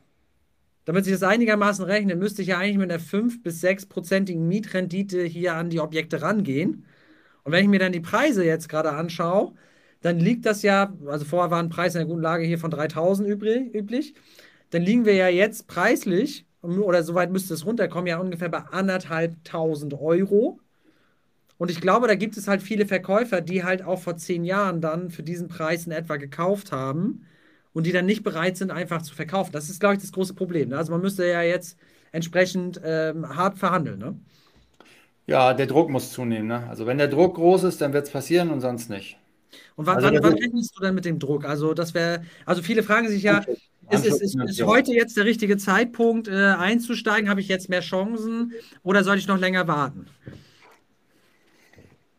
damit 0.86 1.04
sich 1.04 1.14
das 1.14 1.24
einigermaßen 1.24 1.84
rechnet, 1.84 2.20
müsste 2.20 2.44
ich 2.44 2.50
ja 2.50 2.60
eigentlich 2.60 2.78
mit 2.78 2.92
einer 2.92 3.02
5- 3.02 3.42
bis 3.44 3.64
6-prozentigen 3.64 4.48
Mietrendite 4.48 5.24
hier 5.24 5.56
an 5.56 5.70
die 5.70 5.80
Objekte 5.80 6.22
rangehen. 6.22 6.86
Und 7.44 7.52
wenn 7.52 7.64
ich 7.64 7.70
mir 7.70 7.80
dann 7.80 7.92
die 7.92 8.00
Preise 8.00 8.46
jetzt 8.46 8.70
gerade 8.70 8.92
anschaue, 8.92 9.54
dann 10.02 10.20
liegt 10.20 10.46
das 10.46 10.62
ja, 10.62 10.94
also 11.08 11.26
vorher 11.26 11.52
waren 11.52 11.70
Preise 11.70 12.00
in 12.00 12.06
der 12.06 12.14
guten 12.14 12.22
Lage 12.22 12.46
hier 12.46 12.60
von 12.60 12.72
3000 12.72 13.28
übrig, 13.28 13.74
üblich, 13.74 14.14
dann 14.70 14.84
liegen 14.84 15.06
wir 15.06 15.16
ja 15.16 15.28
jetzt 15.28 15.68
preislich, 15.68 16.46
oder 16.66 17.04
soweit 17.04 17.32
müsste 17.32 17.54
es 17.54 17.66
runterkommen, 17.66 18.08
ja 18.08 18.20
ungefähr 18.20 18.50
bei 18.50 18.60
anderthalbtausend 18.60 19.94
Euro. 19.94 20.60
Und 21.58 21.72
ich 21.72 21.80
glaube, 21.80 22.08
da 22.08 22.16
gibt 22.16 22.38
es 22.38 22.48
halt 22.48 22.62
viele 22.62 22.86
Verkäufer, 22.86 23.42
die 23.42 23.64
halt 23.64 23.82
auch 23.82 24.00
vor 24.00 24.18
zehn 24.18 24.44
Jahren 24.44 24.82
dann 24.82 25.10
für 25.10 25.24
diesen 25.24 25.48
Preis 25.48 25.86
in 25.86 25.92
etwa 25.92 26.18
gekauft 26.18 26.72
haben 26.72 27.26
und 27.74 27.86
die 27.86 27.92
dann 27.92 28.06
nicht 28.06 28.24
bereit 28.24 28.58
sind, 28.58 28.72
einfach 28.72 29.02
zu 29.02 29.16
verkaufen. 29.16 29.52
Das 29.54 29.70
ist, 29.70 29.80
glaube 29.80 29.96
ich, 29.96 30.02
das 30.02 30.12
große 30.12 30.34
Problem. 30.34 30.70
Ne? 30.70 30.78
Also 30.78 30.92
man 30.92 31.02
müsste 31.02 31.26
ja 31.26 31.42
jetzt 31.42 31.78
entsprechend 32.12 32.82
ähm, 32.84 33.36
hart 33.36 33.58
verhandeln. 33.58 34.00
Ne? 34.00 34.20
Ja, 35.28 35.54
der 35.54 35.68
Druck 35.68 35.90
muss 35.90 36.12
zunehmen. 36.12 36.48
Ne? 36.48 36.68
Also 36.70 36.86
wenn 36.86 36.98
der 36.98 37.08
Druck 37.08 37.36
groß 37.36 37.64
ist, 37.64 37.82
dann 37.82 37.94
wird 37.94 38.06
es 38.06 38.12
passieren 38.12 38.50
und 38.52 38.62
sonst 38.62 38.90
nicht. 38.90 39.18
Und 39.76 39.86
wann, 39.86 39.98
also 39.98 40.08
wann, 40.08 40.24
wann 40.24 40.34
rechnest 40.34 40.76
du 40.78 40.82
denn 40.82 40.96
mit 40.96 41.06
dem 41.06 41.20
Druck? 41.20 41.46
Also 41.46 41.74
das 41.74 41.94
wäre, 41.94 42.24
also 42.46 42.62
viele 42.62 42.82
fragen 42.82 43.10
sich 43.10 43.24
ja, 43.24 43.44
ist, 43.90 44.06
ist, 44.06 44.22
ist, 44.22 44.36
ist, 44.36 44.64
heute 44.64 44.94
jetzt 44.94 45.16
der 45.18 45.26
richtige 45.26 45.58
Zeitpunkt 45.58 46.28
äh, 46.28 46.32
einzusteigen? 46.32 47.30
Habe 47.30 47.42
ich 47.42 47.48
jetzt 47.48 47.70
mehr 47.70 47.82
Chancen 47.82 48.54
oder 48.84 49.04
soll 49.04 49.18
ich 49.18 49.28
noch 49.28 49.38
länger 49.38 49.68
warten? 49.68 50.08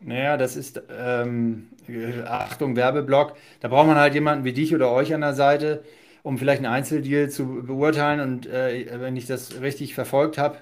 Naja, 0.01 0.37
das 0.37 0.55
ist, 0.57 0.81
ähm, 0.97 1.69
Achtung, 2.27 2.77
Werbeblock, 2.77 3.37
da 3.61 3.69
braucht 3.69 3.89
man 3.89 3.97
halt 3.97 4.15
jemanden 4.15 4.45
wie 4.45 4.53
dich 4.53 4.75
oder 4.75 4.93
euch 4.93 5.13
an 5.13 5.23
der 5.23 5.35
Seite, 5.35 5.83
um 6.23 6.39
vielleicht 6.39 6.59
einen 6.59 6.73
Einzeldeal 6.73 7.31
zu 7.31 7.63
beurteilen. 7.65 8.21
Und 8.21 8.47
äh, 8.47 8.87
wenn 9.01 9.17
ich 9.17 9.27
das 9.27 9.61
richtig 9.61 9.95
verfolgt 9.95 10.39
habe, 10.39 10.59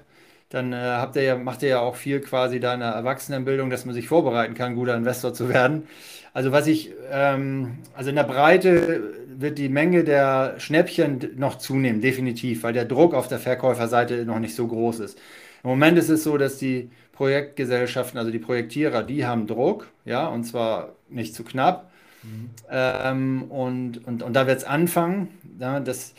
dann 0.55 0.72
äh, 0.72 0.76
habt 0.76 1.16
ihr 1.16 1.22
ja, 1.22 1.36
macht 1.36 1.64
ihr 1.64 1.68
ja 1.70 1.80
auch 1.80 1.96
viel 1.96 2.20
quasi 2.20 2.61
da 2.61 2.74
in 2.74 2.80
der 2.80 2.90
Erwachsenenbildung, 2.90 3.70
dass 3.70 3.86
man 3.86 3.94
sich 3.94 4.07
vorbereiten 4.07 4.55
kann, 4.55 4.76
guter 4.76 4.96
Investor 4.96 5.34
zu 5.34 5.48
werden. 5.48 5.88
Also 6.32 6.52
was 6.52 6.68
ich, 6.68 6.92
ähm, 7.11 7.78
also 7.96 8.11
in 8.11 8.16
der 8.16 8.22
Breite 8.22 9.02
wird 9.36 9.59
die 9.59 9.68
Menge 9.68 10.05
der 10.05 10.55
Schnäppchen 10.59 11.18
noch 11.34 11.59
zunehmen, 11.59 12.00
definitiv, 12.00 12.62
weil 12.62 12.72
der 12.72 12.84
Druck 12.84 13.14
auf 13.14 13.26
der 13.26 13.40
Verkäuferseite 13.40 14.24
noch 14.24 14.38
nicht 14.38 14.55
so 14.55 14.68
groß 14.68 15.00
ist. 15.00 15.18
Im 15.64 15.70
Moment 15.70 15.98
ist 15.98 16.09
es 16.09 16.22
so, 16.22 16.38
dass 16.38 16.57
die 16.59 16.88
Projektgesellschaften, 17.11 18.16
also 18.16 18.30
die 18.30 18.38
Projektierer, 18.38 19.02
die 19.02 19.26
haben 19.26 19.48
Druck, 19.48 19.88
ja, 20.05 20.28
und 20.28 20.44
zwar 20.44 20.90
nicht 21.09 21.34
zu 21.34 21.42
knapp. 21.42 21.90
Mhm. 22.22 22.50
Ähm, 22.70 23.42
und, 23.48 24.07
und, 24.07 24.22
und 24.22 24.32
da 24.34 24.46
wird 24.46 24.59
es 24.59 24.64
anfangen. 24.64 25.30
Ja, 25.59 25.80
das, 25.80 26.14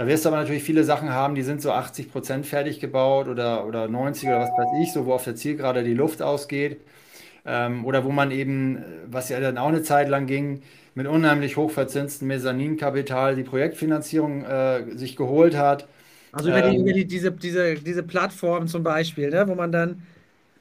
da 0.00 0.06
wirst 0.06 0.24
du 0.24 0.30
aber 0.30 0.38
natürlich 0.38 0.62
viele 0.62 0.82
Sachen 0.82 1.10
haben, 1.10 1.34
die 1.34 1.42
sind 1.42 1.60
so 1.60 1.72
80 1.72 2.10
Prozent 2.10 2.46
fertig 2.46 2.80
gebaut 2.80 3.28
oder, 3.28 3.66
oder 3.66 3.86
90 3.86 4.30
oder 4.30 4.40
was 4.40 4.48
weiß 4.48 4.68
ich, 4.82 4.94
so 4.94 5.04
wo 5.04 5.12
auf 5.12 5.24
der 5.24 5.36
Zielgerade 5.36 5.84
die 5.84 5.92
Luft 5.92 6.22
ausgeht. 6.22 6.80
Ähm, 7.44 7.84
oder 7.84 8.02
wo 8.02 8.08
man 8.08 8.30
eben, 8.30 8.82
was 9.10 9.28
ja 9.28 9.38
dann 9.40 9.58
auch 9.58 9.68
eine 9.68 9.82
Zeit 9.82 10.08
lang 10.08 10.26
ging, 10.26 10.62
mit 10.94 11.06
unheimlich 11.06 11.58
hochverzinsten 11.58 12.26
Mezzaninkapital 12.26 13.36
die 13.36 13.42
Projektfinanzierung 13.42 14.42
äh, 14.42 14.84
sich 14.96 15.16
geholt 15.16 15.54
hat. 15.54 15.86
Also 16.32 16.48
über, 16.48 16.62
die, 16.62 16.76
ähm, 16.76 16.80
über 16.80 16.94
die, 16.94 17.04
diese, 17.04 17.32
diese, 17.32 17.74
diese 17.74 18.02
Plattform 18.02 18.68
zum 18.68 18.82
Beispiel, 18.82 19.28
ne, 19.28 19.48
wo 19.48 19.54
man 19.54 19.70
dann 19.70 20.00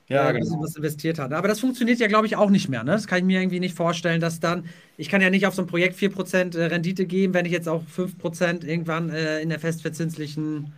ja, 0.10 0.30
äh, 0.30 0.34
genau. 0.34 0.62
was 0.62 0.76
investiert 0.76 1.20
hat. 1.20 1.32
Aber 1.32 1.48
das 1.48 1.60
funktioniert 1.60 2.00
ja, 2.00 2.08
glaube 2.08 2.26
ich, 2.26 2.36
auch 2.36 2.50
nicht 2.50 2.68
mehr. 2.68 2.84
Ne? 2.84 2.92
Das 2.92 3.08
kann 3.08 3.20
ich 3.20 3.24
mir 3.24 3.40
irgendwie 3.40 3.60
nicht 3.60 3.76
vorstellen, 3.76 4.20
dass 4.20 4.40
dann, 4.40 4.66
ich 4.98 5.08
kann 5.08 5.22
ja 5.22 5.30
nicht 5.30 5.46
auf 5.46 5.54
so 5.54 5.62
ein 5.62 5.68
Projekt 5.68 5.98
4% 5.98 6.58
äh, 6.58 6.66
Rendite 6.66 7.06
geben, 7.06 7.34
wenn 7.34 7.46
ich 7.46 7.52
jetzt 7.52 7.70
auch 7.70 7.84
5% 7.96 8.66
irgendwann 8.66 9.10
äh, 9.10 9.40
in 9.40 9.50
der 9.50 9.60
festverzinslichen 9.60 10.74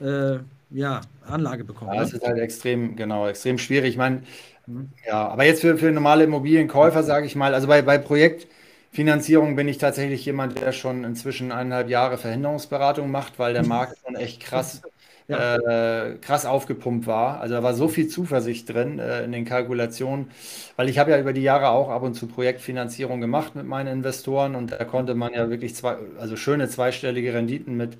äh, 0.00 0.38
ja, 0.70 1.02
Anlage 1.26 1.64
bekomme. 1.64 1.94
Ja, 1.94 2.00
das 2.00 2.12
ne? 2.12 2.18
ist 2.18 2.26
halt 2.26 2.38
extrem, 2.38 2.96
genau, 2.96 3.28
extrem 3.28 3.58
schwierig. 3.58 3.90
Ich 3.90 3.98
meine, 3.98 4.22
mhm. 4.66 4.88
ja, 5.06 5.28
aber 5.28 5.44
jetzt 5.44 5.60
für, 5.60 5.76
für 5.76 5.90
normale 5.90 6.24
Immobilienkäufer, 6.24 7.02
sage 7.02 7.26
ich 7.26 7.36
mal, 7.36 7.52
also 7.52 7.68
bei, 7.68 7.82
bei 7.82 7.98
Projektfinanzierung 7.98 9.54
bin 9.54 9.68
ich 9.68 9.76
tatsächlich 9.76 10.24
jemand, 10.24 10.58
der 10.58 10.72
schon 10.72 11.04
inzwischen 11.04 11.52
eineinhalb 11.52 11.90
Jahre 11.90 12.16
Verhinderungsberatung 12.16 13.10
macht, 13.10 13.38
weil 13.38 13.52
der 13.52 13.66
Markt 13.66 13.98
schon 14.02 14.16
echt 14.16 14.40
krass 14.40 14.80
ja. 15.28 15.56
äh, 15.56 16.16
krass 16.20 16.46
aufgepumpt 16.46 17.06
war. 17.06 17.40
Also 17.40 17.54
da 17.54 17.62
war 17.62 17.74
so 17.74 17.88
viel 17.88 18.08
Zuversicht 18.08 18.72
drin 18.72 18.98
äh, 18.98 19.24
in 19.24 19.32
den 19.32 19.44
Kalkulationen, 19.44 20.30
weil 20.76 20.88
ich 20.88 20.98
habe 20.98 21.10
ja 21.10 21.18
über 21.18 21.32
die 21.32 21.42
Jahre 21.42 21.68
auch 21.68 21.90
ab 21.90 22.02
und 22.02 22.14
zu 22.14 22.26
Projektfinanzierung 22.26 23.20
gemacht 23.20 23.54
mit 23.54 23.66
meinen 23.66 23.88
Investoren 23.88 24.54
und 24.54 24.72
da 24.72 24.84
konnte 24.84 25.14
man 25.14 25.32
ja 25.32 25.50
wirklich 25.50 25.74
zwei, 25.74 25.96
also 26.18 26.36
schöne 26.36 26.68
zweistellige 26.68 27.34
Renditen 27.34 27.76
mit 27.76 27.96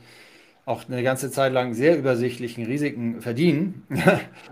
auch 0.64 0.88
eine 0.88 1.02
ganze 1.02 1.30
Zeit 1.30 1.52
lang 1.52 1.74
sehr 1.74 1.98
übersichtlichen 1.98 2.64
Risiken 2.64 3.20
verdienen. 3.20 3.84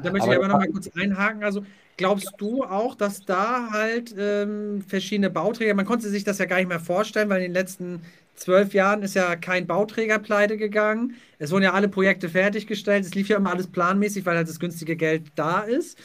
Da 0.03 0.11
möchte 0.11 0.31
ich 0.31 0.37
aber 0.37 0.49
noch 0.49 0.59
mal 0.59 0.69
kurz 0.69 0.91
einhaken. 0.97 1.45
Also 1.45 1.65
glaubst 1.97 2.33
du 2.39 2.65
auch, 2.65 2.95
dass 2.95 3.25
da 3.25 3.69
halt 3.71 4.15
ähm, 4.19 4.83
verschiedene 4.87 5.31
Bauträger, 5.31 5.75
man 5.75 5.85
konnte 5.85 6.09
sich 6.09 6.25
das 6.25 6.39
ja 6.39 6.47
gar 6.47 6.57
nicht 6.57 6.69
mehr 6.69 6.81
vorstellen, 6.81 7.29
weil 7.29 7.43
in 7.43 7.53
den 7.53 7.55
letzten 7.55 8.01
zwölf 8.41 8.75
Jahren 8.75 9.03
ist 9.03 9.15
ja 9.15 9.37
kein 9.37 9.67
Bauträger 9.67 10.19
pleite 10.19 10.57
gegangen. 10.57 11.15
Es 11.39 11.51
wurden 11.51 11.65
ja 11.65 11.73
alle 11.73 11.89
Projekte 11.89 12.29
fertiggestellt. 12.29 13.05
Es 13.05 13.15
lief 13.15 13.29
ja 13.29 13.37
immer 13.37 13.51
alles 13.51 13.69
planmäßig, 13.69 14.27
weil 14.27 14.37
halt 14.37 14.49
das 14.49 14.59
günstige 14.59 14.97
Geld 14.97 15.33
da 15.37 15.61
ist. 15.61 15.99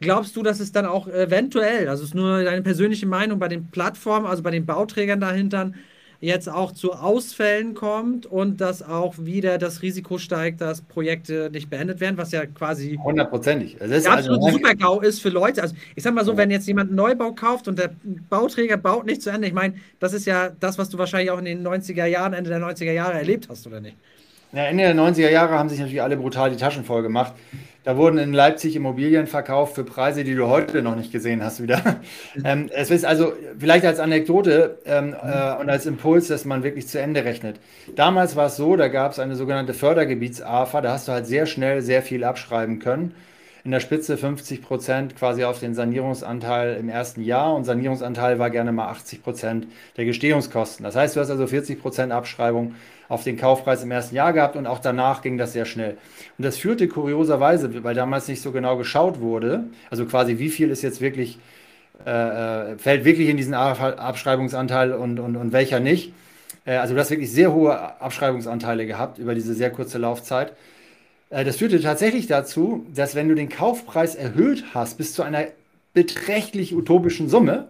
Glaubst 0.00 0.36
du, 0.36 0.42
dass 0.42 0.60
es 0.60 0.70
dann 0.70 0.86
auch 0.86 1.08
eventuell, 1.08 1.88
also 1.88 2.04
es 2.04 2.10
ist 2.10 2.14
nur 2.14 2.44
deine 2.44 2.62
persönliche 2.62 3.06
Meinung, 3.06 3.40
bei 3.40 3.48
den 3.48 3.70
Plattformen, 3.70 4.26
also 4.26 4.42
bei 4.44 4.52
den 4.52 4.64
Bauträgern 4.64 5.18
dahinter, 5.18 5.72
jetzt 6.20 6.48
auch 6.48 6.72
zu 6.72 6.92
Ausfällen 6.94 7.74
kommt 7.74 8.26
und 8.26 8.60
dass 8.60 8.82
auch 8.82 9.14
wieder 9.18 9.58
das 9.58 9.82
Risiko 9.82 10.18
steigt, 10.18 10.60
dass 10.60 10.82
Projekte 10.82 11.48
nicht 11.52 11.70
beendet 11.70 12.00
werden, 12.00 12.18
was 12.18 12.32
ja 12.32 12.44
quasi 12.46 12.98
hundertprozentig. 13.02 13.76
Das 13.78 13.90
ist 13.90 14.08
also 14.08 14.32
absolut 14.32 14.52
Super-GAU 14.52 15.00
ist 15.00 15.20
für 15.20 15.28
Leute. 15.28 15.62
Also 15.62 15.76
ich 15.94 16.02
sag 16.02 16.14
mal 16.14 16.24
so, 16.24 16.36
wenn 16.36 16.50
jetzt 16.50 16.66
jemand 16.66 16.90
einen 16.90 16.96
Neubau 16.96 17.32
kauft 17.32 17.68
und 17.68 17.78
der 17.78 17.90
Bauträger 18.28 18.76
baut 18.76 19.06
nicht 19.06 19.22
zu 19.22 19.30
Ende, 19.30 19.46
ich 19.46 19.54
meine, 19.54 19.74
das 20.00 20.12
ist 20.12 20.26
ja 20.26 20.50
das, 20.58 20.76
was 20.76 20.88
du 20.88 20.98
wahrscheinlich 20.98 21.30
auch 21.30 21.38
in 21.38 21.44
den 21.44 21.66
90er 21.66 22.06
Jahren, 22.06 22.32
Ende 22.32 22.50
der 22.50 22.60
90er 22.60 22.92
Jahre 22.92 23.14
erlebt 23.14 23.48
hast, 23.48 23.66
oder 23.66 23.80
nicht? 23.80 23.96
Ja, 24.52 24.64
Ende 24.64 24.84
der 24.84 24.96
90er 24.96 25.30
Jahre 25.30 25.58
haben 25.58 25.68
sich 25.68 25.78
natürlich 25.78 26.02
alle 26.02 26.16
brutal 26.16 26.50
die 26.50 26.56
Taschen 26.56 26.82
voll 26.82 27.02
gemacht. 27.02 27.34
Da 27.88 27.96
wurden 27.96 28.18
in 28.18 28.34
Leipzig 28.34 28.76
Immobilien 28.76 29.26
verkauft 29.26 29.74
für 29.74 29.82
Preise, 29.82 30.22
die 30.22 30.34
du 30.34 30.48
heute 30.48 30.82
noch 30.82 30.94
nicht 30.94 31.10
gesehen 31.10 31.42
hast 31.42 31.62
wieder. 31.62 31.80
ähm, 32.44 32.68
es 32.70 32.90
ist 32.90 33.06
also 33.06 33.32
vielleicht 33.58 33.86
als 33.86 33.98
Anekdote 33.98 34.76
ähm, 34.84 35.14
äh, 35.14 35.54
und 35.58 35.70
als 35.70 35.86
Impuls, 35.86 36.28
dass 36.28 36.44
man 36.44 36.62
wirklich 36.62 36.86
zu 36.86 37.00
Ende 37.00 37.24
rechnet. 37.24 37.60
Damals 37.96 38.36
war 38.36 38.48
es 38.48 38.56
so, 38.56 38.76
da 38.76 38.88
gab 38.88 39.12
es 39.12 39.18
eine 39.18 39.36
sogenannte 39.36 39.72
Fördergebiets-AFA, 39.72 40.82
da 40.82 40.92
hast 40.92 41.08
du 41.08 41.12
halt 41.12 41.24
sehr 41.24 41.46
schnell 41.46 41.80
sehr 41.80 42.02
viel 42.02 42.24
abschreiben 42.24 42.78
können. 42.78 43.14
In 43.64 43.70
der 43.70 43.80
Spitze 43.80 44.18
50 44.18 44.60
Prozent 44.60 45.16
quasi 45.16 45.44
auf 45.44 45.58
den 45.58 45.72
Sanierungsanteil 45.72 46.76
im 46.76 46.90
ersten 46.90 47.22
Jahr 47.22 47.54
und 47.54 47.64
Sanierungsanteil 47.64 48.38
war 48.38 48.50
gerne 48.50 48.70
mal 48.70 48.88
80 48.88 49.22
Prozent 49.22 49.66
der 49.96 50.04
Gestehungskosten. 50.04 50.84
Das 50.84 50.94
heißt, 50.94 51.16
du 51.16 51.20
hast 51.20 51.30
also 51.30 51.46
40 51.46 51.80
Prozent 51.80 52.12
Abschreibung 52.12 52.74
auf 53.08 53.24
den 53.24 53.36
Kaufpreis 53.36 53.82
im 53.82 53.90
ersten 53.90 54.14
Jahr 54.14 54.32
gehabt 54.32 54.56
und 54.56 54.66
auch 54.66 54.78
danach 54.78 55.22
ging 55.22 55.38
das 55.38 55.52
sehr 55.52 55.64
schnell. 55.64 55.96
Und 56.36 56.44
das 56.44 56.56
führte 56.56 56.88
kurioserweise, 56.88 57.82
weil 57.82 57.94
damals 57.94 58.28
nicht 58.28 58.42
so 58.42 58.52
genau 58.52 58.76
geschaut 58.76 59.20
wurde, 59.20 59.64
also 59.90 60.04
quasi 60.04 60.38
wie 60.38 60.50
viel 60.50 60.70
ist 60.70 60.82
jetzt 60.82 61.00
wirklich, 61.00 61.38
äh, 62.04 62.10
äh 62.10 62.78
fällt 62.78 63.04
wirklich 63.04 63.28
in 63.28 63.36
diesen 63.36 63.54
Abschreibungsanteil 63.54 64.92
und, 64.92 65.18
und, 65.18 65.36
und 65.36 65.52
welcher 65.52 65.80
nicht. 65.80 66.12
Äh, 66.64 66.76
also 66.76 66.94
du 66.94 67.00
hast 67.00 67.10
wirklich 67.10 67.32
sehr 67.32 67.52
hohe 67.52 68.00
Abschreibungsanteile 68.00 68.86
gehabt 68.86 69.18
über 69.18 69.34
diese 69.34 69.54
sehr 69.54 69.70
kurze 69.70 69.98
Laufzeit. 69.98 70.52
Äh, 71.30 71.44
das 71.44 71.56
führte 71.56 71.80
tatsächlich 71.80 72.26
dazu, 72.26 72.86
dass 72.94 73.14
wenn 73.14 73.28
du 73.28 73.34
den 73.34 73.48
Kaufpreis 73.48 74.14
erhöht 74.14 74.64
hast 74.74 74.98
bis 74.98 75.14
zu 75.14 75.22
einer 75.22 75.46
beträchtlich 75.94 76.74
utopischen 76.74 77.28
Summe, 77.28 77.68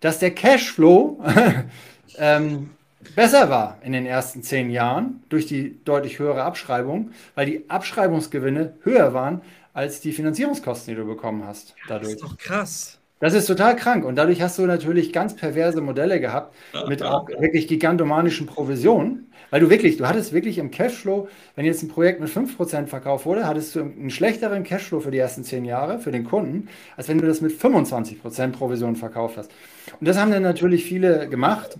dass 0.00 0.18
der 0.18 0.30
Cashflow 0.30 1.22
ähm, 2.18 2.70
besser 3.14 3.48
war 3.48 3.78
in 3.82 3.92
den 3.92 4.06
ersten 4.06 4.42
zehn 4.42 4.70
Jahren 4.70 5.22
durch 5.28 5.46
die 5.46 5.78
deutlich 5.84 6.18
höhere 6.18 6.42
Abschreibung, 6.42 7.10
weil 7.34 7.46
die 7.46 7.68
Abschreibungsgewinne 7.68 8.74
höher 8.82 9.14
waren 9.14 9.42
als 9.72 10.00
die 10.00 10.12
Finanzierungskosten, 10.12 10.94
die 10.94 11.00
du 11.00 11.06
bekommen 11.06 11.44
hast. 11.46 11.74
Dadurch. 11.86 12.14
Das 12.14 12.22
ist 12.22 12.22
doch 12.22 12.38
krass. 12.38 12.98
Das 13.20 13.34
ist 13.34 13.46
total 13.46 13.74
krank. 13.74 14.04
Und 14.04 14.16
dadurch 14.16 14.42
hast 14.42 14.58
du 14.58 14.66
natürlich 14.66 15.12
ganz 15.12 15.34
perverse 15.34 15.80
Modelle 15.80 16.20
gehabt 16.20 16.54
mit 16.86 17.02
auch 17.02 17.28
wirklich 17.28 17.66
gigantomanischen 17.66 18.46
Provisionen. 18.46 19.24
Weil 19.50 19.60
du 19.60 19.70
wirklich, 19.70 19.96
du 19.96 20.06
hattest 20.06 20.32
wirklich 20.32 20.58
im 20.58 20.70
Cashflow, 20.70 21.28
wenn 21.56 21.64
jetzt 21.64 21.82
ein 21.82 21.88
Projekt 21.88 22.20
mit 22.20 22.28
5% 22.28 22.86
verkauft 22.86 23.24
wurde, 23.24 23.46
hattest 23.46 23.74
du 23.74 23.80
einen 23.80 24.10
schlechteren 24.10 24.62
Cashflow 24.62 25.00
für 25.00 25.10
die 25.10 25.18
ersten 25.18 25.42
10 25.42 25.64
Jahre 25.64 25.98
für 25.98 26.12
den 26.12 26.24
Kunden, 26.24 26.68
als 26.96 27.08
wenn 27.08 27.18
du 27.18 27.26
das 27.26 27.40
mit 27.40 27.52
25% 27.52 28.52
Provision 28.52 28.94
verkauft 28.94 29.38
hast. 29.38 29.50
Und 29.98 30.06
das 30.06 30.18
haben 30.18 30.30
dann 30.30 30.42
natürlich 30.42 30.84
viele 30.84 31.28
gemacht. 31.28 31.78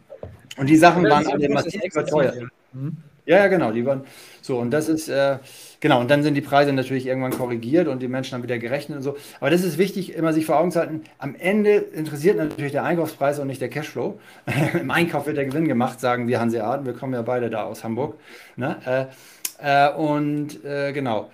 Und 0.58 0.68
die 0.68 0.76
Sachen 0.76 1.04
waren 1.04 1.26
alle 1.26 1.48
massiv 1.48 1.82
überteuert. 1.82 2.42
Mhm. 2.72 2.96
Ja, 3.28 3.36
ja, 3.36 3.48
genau. 3.48 3.72
Die 3.72 3.84
waren 3.84 4.04
so. 4.40 4.58
Und 4.58 4.70
das 4.70 4.88
ist, 4.88 5.08
äh, 5.08 5.36
genau. 5.80 6.00
Und 6.00 6.10
dann 6.10 6.22
sind 6.22 6.32
die 6.34 6.40
Preise 6.40 6.72
natürlich 6.72 7.06
irgendwann 7.06 7.32
korrigiert 7.32 7.86
und 7.86 8.00
die 8.00 8.08
Menschen 8.08 8.34
haben 8.34 8.42
wieder 8.42 8.58
gerechnet 8.58 8.96
und 8.96 9.02
so. 9.02 9.16
Aber 9.38 9.50
das 9.50 9.62
ist 9.62 9.76
wichtig, 9.76 10.14
immer 10.14 10.32
sich 10.32 10.46
vor 10.46 10.58
Augen 10.58 10.70
zu 10.70 10.80
halten. 10.80 11.02
Am 11.18 11.34
Ende 11.34 11.72
interessiert 11.72 12.38
natürlich 12.38 12.72
der 12.72 12.84
Einkaufspreis 12.84 13.38
und 13.38 13.46
nicht 13.46 13.60
der 13.60 13.68
Cashflow. 13.68 14.18
Im 14.80 14.90
Einkauf 14.90 15.26
wird 15.26 15.36
der 15.36 15.44
Gewinn 15.44 15.68
gemacht, 15.68 16.00
sagen 16.00 16.26
wir 16.26 16.40
Hanseaten. 16.40 16.86
Wir 16.86 16.94
kommen 16.94 17.12
ja 17.12 17.20
beide 17.20 17.50
da 17.50 17.64
aus 17.64 17.84
Hamburg. 17.84 18.16
Ne? 18.56 18.78
Äh, 18.86 19.88
äh, 19.88 19.92
und 19.92 20.64
äh, 20.64 20.92
genau. 20.92 21.30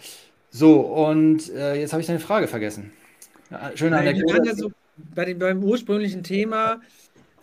So, 0.51 0.81
und 0.81 1.49
äh, 1.55 1.77
jetzt 1.77 1.93
habe 1.93 2.01
ich 2.01 2.09
deine 2.09 2.21
Frage 2.21 2.49
vergessen. 2.49 2.91
Schöne 3.77 3.99
Anekdote. 3.99 4.43
Ja 4.45 4.55
so 4.57 4.73
bei 5.15 5.25
dem, 5.25 5.39
beim 5.39 5.63
ursprünglichen 5.63 6.23
Thema 6.23 6.81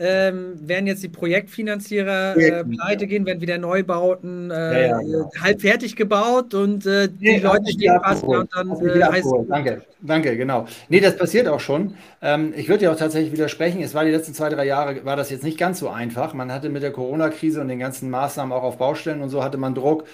ähm, 0.04 0.56
werden 0.68 0.88
jetzt 0.88 1.04
die 1.04 1.10
Projektfinanzierer 1.10 2.36
äh, 2.36 2.64
pleite 2.64 3.06
gehen, 3.06 3.24
werden 3.28 3.40
wieder 3.40 3.60
Neubauten 3.60 4.50
äh, 4.50 4.88
ja, 4.90 5.02
ja, 5.02 5.02
ja. 5.02 5.30
halb 5.40 5.62
fertig 5.62 5.96
gebaut 5.96 6.56
und 6.56 6.88
äh, 6.88 7.08
die 7.08 7.34
nee, 7.34 7.38
Leute 7.38 7.72
stehen 7.72 8.00
fast 8.04 8.24
und 8.24 8.50
dann 8.56 8.72
äh, 8.72 9.04
heißt 9.04 9.28
Danke, 9.48 9.84
danke, 10.02 10.36
genau. 10.36 10.66
Nee, 10.90 11.02
das 11.02 11.16
passiert 11.16 11.48
auch 11.48 11.60
schon. 11.60 11.94
Ähm, 12.22 12.52
ich 12.56 12.68
würde 12.68 12.86
ja 12.86 12.92
auch 12.92 12.98
tatsächlich 12.98 13.32
widersprechen. 13.32 13.84
Es 13.84 13.94
war 13.94 14.04
die 14.04 14.12
letzten 14.12 14.34
zwei, 14.34 14.50
drei 14.50 14.66
Jahre, 14.66 15.06
war 15.06 15.16
das 15.16 15.30
jetzt 15.30 15.44
nicht 15.44 15.60
ganz 15.60 15.78
so 15.78 15.90
einfach. 15.90 16.34
Man 16.34 16.52
hatte 16.52 16.70
mit 16.70 16.82
der 16.82 16.92
Corona-Krise 16.92 17.62
und 17.62 17.68
den 17.68 17.80
ganzen 17.80 18.10
Maßnahmen 18.10 18.52
auch 18.52 18.64
auf 18.64 18.80
Baustellen 18.80 19.22
und 19.22 19.30
so 19.30 19.44
hatte 19.44 19.58
man 19.58 19.76
Druck. 19.76 20.06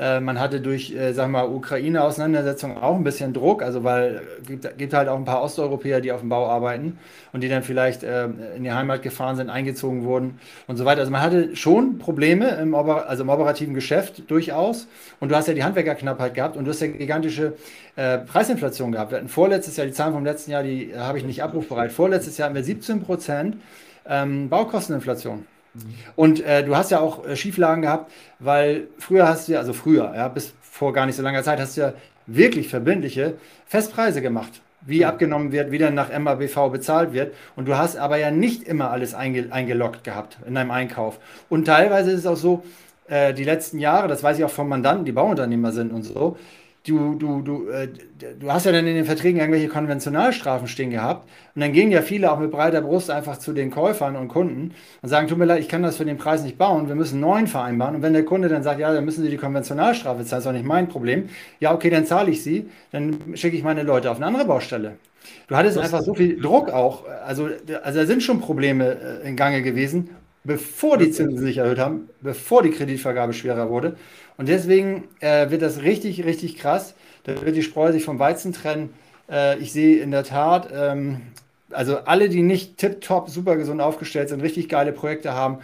Äh, 0.00 0.20
man 0.20 0.40
hatte 0.40 0.62
durch, 0.62 0.92
äh, 0.92 1.14
wir 1.14 1.28
mal, 1.28 1.46
Ukraine-Auseinandersetzung 1.46 2.78
auch 2.78 2.96
ein 2.96 3.04
bisschen 3.04 3.34
Druck, 3.34 3.62
also 3.62 3.84
weil 3.84 4.22
es 4.40 4.48
gibt, 4.48 4.78
gibt, 4.78 4.94
halt 4.94 5.08
auch 5.08 5.16
ein 5.16 5.26
paar 5.26 5.42
Osteuropäer, 5.42 6.00
die 6.00 6.10
auf 6.10 6.20
dem 6.20 6.30
Bau 6.30 6.48
arbeiten 6.48 6.98
und 7.34 7.42
die 7.42 7.50
dann 7.50 7.62
vielleicht 7.62 8.02
äh, 8.02 8.28
in 8.56 8.64
die 8.64 8.72
Heimat 8.72 9.02
gefahren 9.02 9.36
sind, 9.36 9.50
eingezogen 9.50 10.04
wurden 10.04 10.40
und 10.66 10.78
so 10.78 10.86
weiter. 10.86 11.00
Also 11.00 11.12
man 11.12 11.20
hatte 11.20 11.54
schon 11.54 11.98
Probleme 11.98 12.48
im, 12.48 12.74
also 12.74 13.22
im 13.22 13.28
operativen 13.28 13.74
Geschäft 13.74 14.30
durchaus. 14.30 14.88
Und 15.20 15.30
du 15.30 15.36
hast 15.36 15.48
ja 15.48 15.54
die 15.54 15.64
Handwerkerknappheit 15.64 16.32
gehabt 16.32 16.56
und 16.56 16.64
du 16.64 16.70
hast 16.70 16.80
ja 16.80 16.86
gigantische 16.86 17.52
äh, 17.96 18.16
Preisinflation 18.18 18.92
gehabt. 18.92 19.10
Wir 19.10 19.18
hatten 19.18 19.28
vorletztes 19.28 19.76
Jahr, 19.76 19.86
die 19.86 19.92
Zahlen 19.92 20.14
vom 20.14 20.24
letzten 20.24 20.50
Jahr, 20.50 20.62
die 20.62 20.94
habe 20.96 21.18
ich 21.18 21.24
nicht 21.24 21.42
abrufbereit. 21.42 21.92
Vorletztes 21.92 22.38
Jahr 22.38 22.48
haben 22.48 22.54
wir 22.54 22.64
17 22.64 23.02
Prozent 23.02 23.58
ähm, 24.06 24.48
Baukosteninflation. 24.48 25.44
Und 26.16 26.44
äh, 26.44 26.64
du 26.64 26.76
hast 26.76 26.90
ja 26.90 27.00
auch 27.00 27.26
äh, 27.26 27.36
Schieflagen 27.36 27.82
gehabt, 27.82 28.10
weil 28.38 28.88
früher 28.98 29.28
hast 29.28 29.48
du 29.48 29.52
ja, 29.52 29.58
also 29.58 29.72
früher, 29.72 30.12
ja, 30.14 30.28
bis 30.28 30.52
vor 30.60 30.92
gar 30.92 31.06
nicht 31.06 31.16
so 31.16 31.22
langer 31.22 31.42
Zeit, 31.42 31.60
hast 31.60 31.76
du 31.76 31.82
ja 31.82 31.92
wirklich 32.26 32.68
verbindliche 32.68 33.34
Festpreise 33.66 34.22
gemacht, 34.22 34.62
wie 34.80 35.00
ja. 35.00 35.08
abgenommen 35.08 35.52
wird, 35.52 35.70
wie 35.70 35.78
dann 35.78 35.94
nach 35.94 36.16
MABV 36.16 36.70
bezahlt 36.70 37.12
wird. 37.12 37.34
Und 37.56 37.68
du 37.68 37.76
hast 37.76 37.96
aber 37.96 38.16
ja 38.16 38.30
nicht 38.30 38.64
immer 38.64 38.90
alles 38.90 39.14
einge 39.14 39.52
eingeloggt 39.52 40.04
gehabt 40.04 40.38
in 40.46 40.54
deinem 40.54 40.70
Einkauf. 40.70 41.18
Und 41.48 41.66
teilweise 41.66 42.10
ist 42.10 42.20
es 42.20 42.26
auch 42.26 42.36
so, 42.36 42.62
äh, 43.08 43.34
die 43.34 43.44
letzten 43.44 43.78
Jahre, 43.78 44.08
das 44.08 44.22
weiß 44.22 44.38
ich 44.38 44.44
auch 44.44 44.50
von 44.50 44.68
Mandanten, 44.68 45.04
die 45.04 45.12
Bauunternehmer 45.12 45.72
sind 45.72 45.92
und 45.92 46.02
so, 46.02 46.36
du, 46.86 47.14
du, 47.14 47.42
du, 47.42 47.68
äh, 47.68 47.88
du 48.38 48.50
hast 48.50 48.66
ja 48.66 48.72
dann 48.72 48.86
in 48.86 48.94
den 48.94 49.04
Verträgen 49.04 49.38
irgendwelche 49.38 49.68
Konventionalstrafen 49.68 50.68
stehen 50.68 50.90
gehabt. 50.90 51.28
Und 51.54 51.60
dann 51.60 51.72
gehen 51.72 51.90
ja 51.90 52.02
viele 52.02 52.30
auch 52.32 52.38
mit 52.38 52.50
breiter 52.50 52.80
Brust 52.80 53.10
einfach 53.10 53.38
zu 53.38 53.52
den 53.52 53.70
Käufern 53.70 54.16
und 54.16 54.28
Kunden 54.28 54.74
und 55.02 55.08
sagen, 55.08 55.28
tut 55.28 55.38
mir 55.38 55.44
leid, 55.44 55.60
ich 55.60 55.68
kann 55.68 55.82
das 55.82 55.96
für 55.96 56.04
den 56.04 56.16
Preis 56.16 56.42
nicht 56.42 56.58
bauen, 56.58 56.88
wir 56.88 56.94
müssen 56.94 57.14
einen 57.14 57.22
neuen 57.22 57.46
vereinbaren. 57.46 57.96
Und 57.96 58.02
wenn 58.02 58.12
der 58.12 58.24
Kunde 58.24 58.48
dann 58.48 58.62
sagt, 58.62 58.80
ja, 58.80 58.92
dann 58.92 59.04
müssen 59.04 59.22
Sie 59.22 59.30
die 59.30 59.36
Konventionalstrafe 59.36 60.24
zahlen, 60.24 60.40
ist 60.40 60.46
auch 60.46 60.52
nicht 60.52 60.64
mein 60.64 60.88
Problem. 60.88 61.28
Ja, 61.58 61.74
okay, 61.74 61.90
dann 61.90 62.06
zahle 62.06 62.30
ich 62.30 62.42
sie, 62.42 62.68
dann 62.92 63.36
schicke 63.36 63.56
ich 63.56 63.62
meine 63.62 63.82
Leute 63.82 64.10
auf 64.10 64.16
eine 64.16 64.26
andere 64.26 64.46
Baustelle. 64.46 64.96
Du 65.48 65.56
hattest 65.56 65.76
das 65.76 65.84
einfach 65.84 66.02
so 66.02 66.14
viel 66.14 66.40
Druck 66.40 66.70
auch. 66.70 67.04
Also, 67.26 67.48
also 67.82 68.00
da 68.00 68.06
sind 68.06 68.22
schon 68.22 68.40
Probleme 68.40 69.20
äh, 69.22 69.28
in 69.28 69.36
Gange 69.36 69.62
gewesen, 69.62 70.10
bevor 70.44 70.96
die 70.96 71.10
Zinsen 71.10 71.38
sich 71.38 71.58
erhöht 71.58 71.78
haben, 71.78 72.08
bevor 72.20 72.62
die 72.62 72.70
Kreditvergabe 72.70 73.32
schwerer 73.32 73.68
wurde. 73.68 73.96
Und 74.40 74.48
deswegen 74.48 75.04
äh, 75.20 75.50
wird 75.50 75.60
das 75.60 75.82
richtig, 75.82 76.24
richtig 76.24 76.56
krass. 76.56 76.94
Da 77.24 77.42
wird 77.44 77.56
die 77.56 77.62
Spreu 77.62 77.92
sich 77.92 78.06
vom 78.06 78.18
Weizen 78.18 78.54
trennen. 78.54 78.94
Äh, 79.30 79.58
ich 79.58 79.70
sehe 79.70 80.00
in 80.00 80.12
der 80.12 80.24
Tat, 80.24 80.70
ähm, 80.74 81.20
also 81.72 81.98
alle, 81.98 82.30
die 82.30 82.40
nicht 82.40 82.78
tipptopp, 82.78 83.28
super 83.28 83.56
gesund 83.56 83.82
aufgestellt 83.82 84.30
sind, 84.30 84.40
richtig 84.40 84.70
geile 84.70 84.92
Projekte 84.92 85.34
haben, 85.34 85.58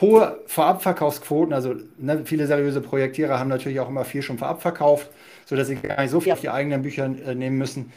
hohe 0.00 0.38
Vorabverkaufsquoten, 0.46 1.52
also 1.52 1.74
ne, 1.98 2.20
viele 2.24 2.46
seriöse 2.46 2.80
Projektierer 2.80 3.36
haben 3.36 3.48
natürlich 3.48 3.80
auch 3.80 3.88
immer 3.88 4.04
viel 4.04 4.22
schon 4.22 4.38
vorab 4.38 4.62
verkauft, 4.62 5.10
sodass 5.44 5.66
sie 5.66 5.74
gar 5.74 6.00
nicht 6.00 6.12
so 6.12 6.20
viel 6.20 6.32
auf 6.32 6.40
die 6.40 6.50
eigenen 6.50 6.82
Bücher 6.82 7.06
äh, 7.06 7.34
nehmen 7.34 7.58
müssen. 7.58 7.92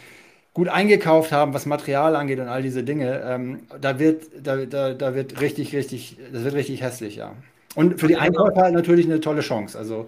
Gut 0.56 0.68
eingekauft 0.68 1.32
haben, 1.32 1.54
was 1.54 1.68
Material 1.68 2.16
angeht 2.16 2.40
und 2.40 2.48
all 2.48 2.64
diese 2.64 2.84
Dinge, 2.84 3.22
ähm, 3.24 3.68
da, 3.80 4.00
wird, 4.00 4.24
da, 4.42 4.66
da, 4.66 4.96
da 4.96 5.14
wird 5.14 5.42
richtig, 5.42 5.76
richtig, 5.76 6.18
das 6.34 6.44
wird 6.44 6.56
richtig 6.56 6.82
hässlich, 6.82 7.18
ja. 7.18 7.34
Und 7.76 8.00
für 8.00 8.08
die 8.08 8.16
Einkäufer 8.16 8.70
natürlich 8.72 9.06
eine 9.06 9.20
tolle 9.20 9.42
Chance. 9.42 9.78
Also, 9.78 10.08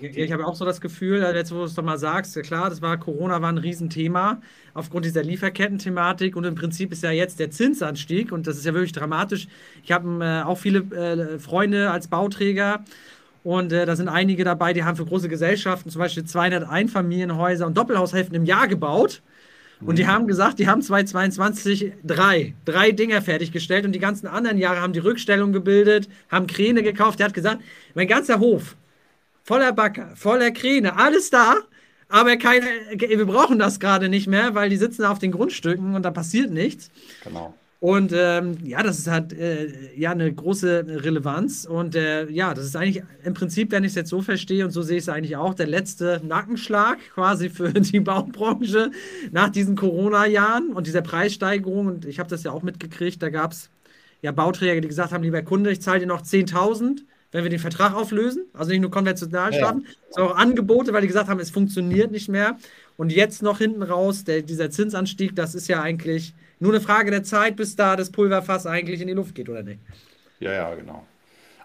ich 0.00 0.32
habe 0.32 0.46
auch 0.46 0.54
so 0.54 0.64
das 0.64 0.80
Gefühl, 0.80 1.22
äh, 1.22 1.34
jetzt 1.34 1.52
wo 1.52 1.58
du 1.58 1.64
es 1.64 1.74
doch 1.74 1.82
mal 1.82 1.98
sagst, 1.98 2.40
klar, 2.42 2.70
das 2.70 2.80
war 2.80 2.96
Corona 2.96 3.42
war 3.42 3.50
ein 3.50 3.58
Riesenthema 3.58 4.40
aufgrund 4.72 5.04
dieser 5.04 5.22
Lieferketten-Thematik 5.22 6.36
und 6.36 6.44
im 6.44 6.54
Prinzip 6.54 6.92
ist 6.92 7.02
ja 7.02 7.10
jetzt 7.10 7.38
der 7.40 7.50
Zinsanstieg 7.50 8.32
und 8.32 8.46
das 8.46 8.56
ist 8.56 8.64
ja 8.64 8.74
wirklich 8.74 8.92
dramatisch. 8.92 9.48
Ich 9.82 9.92
habe 9.92 10.24
äh, 10.24 10.42
auch 10.42 10.58
viele 10.58 10.80
äh, 10.80 11.38
Freunde 11.38 11.90
als 11.90 12.08
Bauträger 12.08 12.84
und 13.44 13.72
äh, 13.72 13.84
da 13.84 13.94
sind 13.94 14.08
einige 14.08 14.42
dabei, 14.42 14.72
die 14.72 14.84
haben 14.84 14.96
für 14.96 15.04
große 15.04 15.28
Gesellschaften 15.28 15.90
zum 15.90 15.98
Beispiel 15.98 16.24
200 16.24 16.68
Einfamilienhäuser 16.68 17.66
und 17.66 17.76
Doppelhaushälften 17.76 18.34
im 18.34 18.44
Jahr 18.44 18.68
gebaut. 18.68 19.22
Und 19.86 19.98
die 19.98 20.06
haben 20.06 20.26
gesagt, 20.26 20.58
die 20.58 20.66
haben 20.66 20.82
2022 20.82 21.92
drei, 22.02 22.54
drei 22.64 22.90
Dinger 22.90 23.20
fertiggestellt 23.22 23.84
und 23.84 23.92
die 23.92 23.98
ganzen 23.98 24.26
anderen 24.26 24.58
Jahre 24.58 24.80
haben 24.80 24.92
die 24.92 24.98
Rückstellung 24.98 25.52
gebildet, 25.52 26.08
haben 26.30 26.46
Kräne 26.46 26.82
gekauft. 26.82 27.18
Der 27.18 27.26
hat 27.26 27.34
gesagt, 27.34 27.60
mein 27.94 28.08
ganzer 28.08 28.40
Hof 28.40 28.76
voller 29.44 29.72
Backer, 29.72 30.10
voller 30.16 30.50
Kräne, 30.50 30.96
alles 30.96 31.30
da, 31.30 31.56
aber 32.08 32.36
keine, 32.36 32.66
wir 32.96 33.26
brauchen 33.26 33.58
das 33.58 33.78
gerade 33.78 34.08
nicht 34.08 34.26
mehr, 34.26 34.54
weil 34.54 34.70
die 34.70 34.76
sitzen 34.76 35.04
auf 35.04 35.18
den 35.18 35.32
Grundstücken 35.32 35.94
und 35.94 36.02
da 36.02 36.10
passiert 36.10 36.50
nichts. 36.50 36.90
Genau. 37.22 37.54
Und 37.84 38.14
ähm, 38.14 38.56
ja, 38.64 38.82
das 38.82 39.06
hat 39.08 39.34
äh, 39.34 39.94
ja 39.94 40.12
eine 40.12 40.32
große 40.32 40.86
Relevanz. 41.04 41.66
Und 41.66 41.94
äh, 41.94 42.30
ja, 42.30 42.54
das 42.54 42.64
ist 42.64 42.76
eigentlich 42.76 43.04
im 43.24 43.34
Prinzip, 43.34 43.72
wenn 43.72 43.84
ich 43.84 43.90
es 43.90 43.94
jetzt 43.94 44.08
so 44.08 44.22
verstehe, 44.22 44.64
und 44.64 44.70
so 44.70 44.80
sehe 44.80 44.96
ich 44.96 45.02
es 45.02 45.10
eigentlich 45.10 45.36
auch, 45.36 45.52
der 45.52 45.66
letzte 45.66 46.22
Nackenschlag 46.26 46.96
quasi 47.12 47.50
für 47.50 47.70
die 47.74 48.00
Baubranche 48.00 48.90
nach 49.32 49.50
diesen 49.50 49.76
Corona-Jahren 49.76 50.72
und 50.72 50.86
dieser 50.86 51.02
Preissteigerung. 51.02 51.88
Und 51.88 52.06
ich 52.06 52.18
habe 52.18 52.30
das 52.30 52.42
ja 52.42 52.52
auch 52.52 52.62
mitgekriegt, 52.62 53.22
da 53.22 53.28
gab 53.28 53.52
es 53.52 53.68
ja 54.22 54.32
Bauträger, 54.32 54.80
die 54.80 54.88
gesagt 54.88 55.12
haben, 55.12 55.22
lieber 55.22 55.42
Kunde, 55.42 55.70
ich 55.70 55.82
zahle 55.82 56.00
dir 56.00 56.06
noch 56.06 56.22
10.000 56.22 57.02
wenn 57.32 57.42
wir 57.42 57.50
den 57.50 57.58
Vertrag 57.58 57.94
auflösen, 57.94 58.44
also 58.52 58.70
nicht 58.70 58.80
nur 58.80 58.92
konventional 58.92 59.52
starten, 59.52 59.82
ja. 59.84 59.92
sondern 60.10 60.32
auch 60.32 60.38
Angebote, 60.38 60.92
weil 60.92 61.00
die 61.00 61.08
gesagt 61.08 61.28
haben, 61.28 61.40
es 61.40 61.50
funktioniert 61.50 62.12
nicht 62.12 62.28
mehr. 62.28 62.56
Und 62.96 63.10
jetzt 63.10 63.42
noch 63.42 63.58
hinten 63.58 63.82
raus, 63.82 64.22
der, 64.22 64.42
dieser 64.42 64.70
Zinsanstieg, 64.70 65.34
das 65.34 65.56
ist 65.56 65.66
ja 65.66 65.82
eigentlich 65.82 66.32
nur 66.60 66.72
eine 66.72 66.80
Frage 66.80 67.10
der 67.10 67.22
Zeit, 67.22 67.56
bis 67.56 67.76
da 67.76 67.96
das 67.96 68.10
Pulverfass 68.10 68.66
eigentlich 68.66 69.00
in 69.00 69.08
die 69.08 69.14
Luft 69.14 69.34
geht, 69.34 69.48
oder 69.48 69.62
nicht? 69.62 69.80
Ja, 70.40 70.52
ja, 70.52 70.74
genau. 70.74 71.04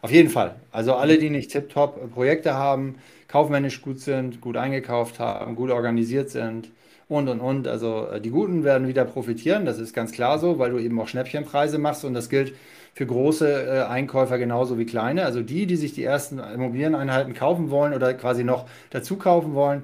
Auf 0.02 0.12
jeden 0.12 0.30
Fall. 0.30 0.56
Also 0.72 0.94
alle, 0.96 1.18
die 1.18 1.30
nicht 1.30 1.52
tiptop 1.52 2.14
Projekte 2.14 2.54
haben, 2.54 2.96
kaufmännisch 3.28 3.82
gut 3.82 4.00
sind, 4.00 4.42
gut 4.42 4.58
eingekauft 4.58 5.20
haben, 5.20 5.56
gut 5.56 5.72
organisiert 5.72 6.30
sind 6.30 6.70
und 7.10 7.28
und 7.28 7.42
und. 7.42 7.68
Also 7.68 8.08
äh, 8.08 8.22
die 8.22 8.30
Guten 8.30 8.64
werden 8.64 8.88
wieder 8.88 9.06
profitieren, 9.06 9.66
das 9.66 9.80
ist 9.80 9.94
ganz 9.94 10.12
klar 10.12 10.40
so, 10.40 10.60
weil 10.60 10.72
du 10.72 10.80
eben 10.80 11.00
auch 11.00 11.08
Schnäppchenpreise 11.08 11.78
machst 11.78 12.06
und 12.06 12.14
das 12.14 12.30
gilt 12.30 12.54
für 12.94 13.06
große 13.06 13.48
äh, 13.48 13.82
Einkäufer 13.84 14.38
genauso 14.38 14.78
wie 14.78 14.86
kleine. 14.86 15.26
Also 15.26 15.42
die, 15.42 15.66
die 15.66 15.76
sich 15.76 15.94
die 15.94 16.04
ersten 16.04 16.40
Immobilieneinheiten 16.40 17.34
kaufen 17.34 17.70
wollen 17.70 17.94
oder 17.94 18.14
quasi 18.14 18.44
noch 18.44 18.68
dazu 18.90 19.18
kaufen 19.18 19.54
wollen, 19.54 19.84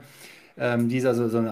ähm, 0.58 0.90
die 0.90 1.06
also 1.06 1.28
so 1.28 1.38
ein 1.40 1.48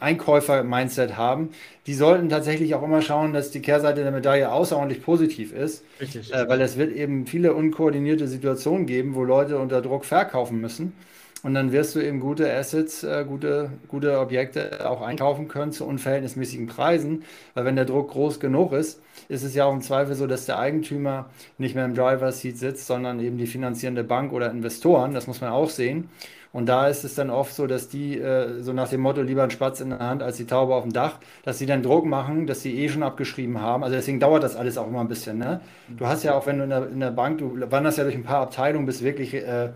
Einkäufer-Mindset 0.00 1.16
haben, 1.16 1.50
die 1.86 1.94
sollten 1.94 2.28
tatsächlich 2.28 2.74
auch 2.74 2.82
immer 2.82 3.02
schauen, 3.02 3.32
dass 3.32 3.50
die 3.50 3.62
Kehrseite 3.62 4.02
der 4.02 4.12
Medaille 4.12 4.50
außerordentlich 4.52 5.02
positiv 5.02 5.52
ist. 5.52 5.84
Richtig. 6.00 6.32
Äh, 6.32 6.48
weil 6.48 6.60
es 6.60 6.76
wird 6.76 6.92
eben 6.92 7.26
viele 7.26 7.54
unkoordinierte 7.54 8.28
Situationen 8.28 8.86
geben, 8.86 9.14
wo 9.14 9.24
Leute 9.24 9.58
unter 9.58 9.82
Druck 9.82 10.04
verkaufen 10.04 10.60
müssen. 10.60 10.94
und 11.42 11.54
dann 11.54 11.72
wirst 11.72 11.94
du 11.94 12.00
eben 12.00 12.20
gute 12.20 12.52
Assets, 12.52 13.02
äh, 13.02 13.24
gute, 13.26 13.78
gute 13.88 14.18
Objekte 14.20 14.88
auch 14.88 15.00
einkaufen 15.00 15.48
können 15.48 15.72
zu 15.72 15.86
unverhältnismäßigen 15.86 16.66
Preisen. 16.66 17.24
Weil 17.54 17.64
wenn 17.64 17.76
der 17.76 17.86
Druck 17.86 18.10
groß 18.10 18.40
genug 18.40 18.72
ist, 18.72 19.00
ist 19.28 19.42
es 19.42 19.54
ja 19.54 19.64
auch 19.64 19.72
im 19.72 19.80
Zweifel 19.80 20.14
so, 20.14 20.26
dass 20.26 20.44
der 20.44 20.58
Eigentümer 20.58 21.30
nicht 21.56 21.74
mehr 21.74 21.86
im 21.86 21.94
Driver's 21.94 22.40
Seat 22.40 22.58
sitzt, 22.58 22.86
sondern 22.86 23.20
eben 23.20 23.38
die 23.38 23.46
finanzierende 23.46 24.04
Bank 24.04 24.32
oder 24.32 24.50
Investoren. 24.50 25.14
Das 25.14 25.26
muss 25.26 25.40
man 25.40 25.50
auch 25.50 25.70
sehen. 25.70 26.10
Und 26.52 26.66
da 26.68 26.88
ist 26.88 27.04
es 27.04 27.14
dann 27.14 27.30
oft 27.30 27.54
so, 27.54 27.66
dass 27.66 27.88
die 27.88 28.18
äh, 28.18 28.60
so 28.60 28.72
nach 28.72 28.88
dem 28.88 29.00
Motto 29.00 29.22
lieber 29.22 29.44
ein 29.44 29.50
Spatz 29.50 29.80
in 29.80 29.90
der 29.90 30.00
Hand 30.00 30.22
als 30.22 30.36
die 30.36 30.46
Taube 30.46 30.74
auf 30.74 30.82
dem 30.82 30.92
Dach, 30.92 31.18
dass 31.44 31.58
sie 31.58 31.66
dann 31.66 31.82
Druck 31.82 32.06
machen, 32.06 32.46
dass 32.46 32.62
sie 32.62 32.76
eh 32.76 32.88
schon 32.88 33.04
abgeschrieben 33.04 33.60
haben. 33.60 33.84
Also 33.84 33.94
deswegen 33.94 34.18
dauert 34.18 34.42
das 34.42 34.56
alles 34.56 34.76
auch 34.76 34.88
immer 34.88 35.00
ein 35.00 35.08
bisschen. 35.08 35.38
Ne? 35.38 35.60
Du 35.88 36.06
hast 36.06 36.24
ja 36.24 36.34
auch, 36.34 36.46
wenn 36.46 36.58
du 36.58 36.64
in 36.64 36.70
der, 36.70 36.88
in 36.88 37.00
der 37.00 37.12
Bank, 37.12 37.38
du 37.38 37.56
wanderst 37.70 37.98
ja 37.98 38.04
durch 38.04 38.16
ein 38.16 38.24
paar 38.24 38.40
Abteilungen, 38.40 38.86
bis 38.86 39.02
wirklich 39.02 39.34
äh, 39.34 39.70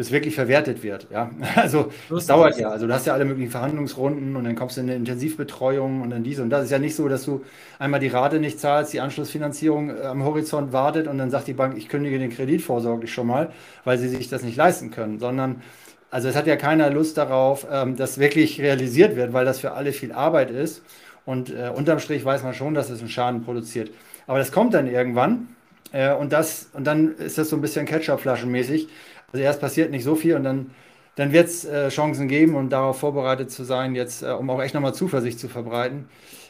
bis 0.00 0.12
wirklich 0.12 0.34
verwertet 0.34 0.82
wird. 0.82 1.08
Ja? 1.10 1.30
Also 1.56 1.92
das 2.08 2.26
dauert 2.26 2.58
ja. 2.58 2.70
Also 2.70 2.86
du 2.86 2.94
hast 2.94 3.06
ja 3.06 3.12
alle 3.12 3.26
möglichen 3.26 3.50
Verhandlungsrunden 3.50 4.34
und 4.34 4.44
dann 4.44 4.54
kommst 4.54 4.76
du 4.78 4.80
in 4.80 4.88
eine 4.88 4.96
Intensivbetreuung 4.96 6.00
und 6.00 6.08
dann 6.10 6.22
dies 6.22 6.38
und 6.40 6.48
das. 6.48 6.64
ist 6.64 6.70
ja 6.70 6.78
nicht 6.78 6.96
so, 6.96 7.06
dass 7.08 7.24
du 7.24 7.44
einmal 7.78 8.00
die 8.00 8.08
Rate 8.08 8.40
nicht 8.40 8.58
zahlst, 8.58 8.94
die 8.94 9.00
Anschlussfinanzierung 9.00 9.90
äh, 9.90 10.02
am 10.02 10.24
Horizont 10.24 10.72
wartet 10.72 11.06
und 11.06 11.18
dann 11.18 11.30
sagt 11.30 11.48
die 11.48 11.52
Bank, 11.52 11.76
ich 11.76 11.88
kündige 11.88 12.18
den 12.18 12.30
Kredit 12.30 12.62
vorsorglich 12.62 13.12
schon 13.12 13.26
mal, 13.26 13.50
weil 13.84 13.98
sie 13.98 14.08
sich 14.08 14.28
das 14.30 14.42
nicht 14.42 14.56
leisten 14.56 14.90
können, 14.90 15.18
sondern 15.18 15.62
also 16.10 16.28
es 16.28 16.36
hat 16.36 16.46
ja 16.46 16.56
keiner 16.56 16.90
Lust 16.90 17.16
darauf, 17.16 17.66
ähm, 17.70 17.96
dass 17.96 18.18
wirklich 18.18 18.60
realisiert 18.60 19.16
wird, 19.16 19.32
weil 19.32 19.44
das 19.44 19.60
für 19.60 19.72
alle 19.72 19.92
viel 19.92 20.12
Arbeit 20.12 20.50
ist. 20.50 20.82
Und 21.24 21.50
äh, 21.50 21.70
unterm 21.74 22.00
Strich 22.00 22.24
weiß 22.24 22.42
man 22.42 22.54
schon, 22.54 22.74
dass 22.74 22.90
es 22.90 23.00
einen 23.00 23.08
Schaden 23.08 23.44
produziert. 23.44 23.90
Aber 24.26 24.38
das 24.38 24.50
kommt 24.50 24.74
dann 24.74 24.88
irgendwann. 24.88 25.48
Äh, 25.92 26.12
und, 26.14 26.32
das, 26.32 26.70
und 26.72 26.86
dann 26.86 27.14
ist 27.16 27.38
das 27.38 27.50
so 27.50 27.56
ein 27.56 27.62
bisschen 27.62 27.86
Ketchup-Flaschenmäßig. 27.86 28.88
Also 29.32 29.44
erst 29.44 29.60
passiert 29.60 29.90
nicht 29.90 30.02
so 30.02 30.16
viel 30.16 30.34
und 30.34 30.42
dann, 30.42 30.70
dann 31.14 31.32
wird 31.32 31.46
es 31.46 31.64
äh, 31.64 31.88
Chancen 31.90 32.26
geben 32.26 32.56
und 32.56 32.70
darauf 32.70 32.98
vorbereitet 32.98 33.52
zu 33.52 33.62
sein, 33.62 33.94
jetzt, 33.94 34.22
äh, 34.22 34.30
um 34.30 34.50
auch 34.50 34.60
echt 34.60 34.74
nochmal 34.74 34.94
Zuversicht 34.94 35.38
zu 35.38 35.48
verbreiten, 35.48 36.08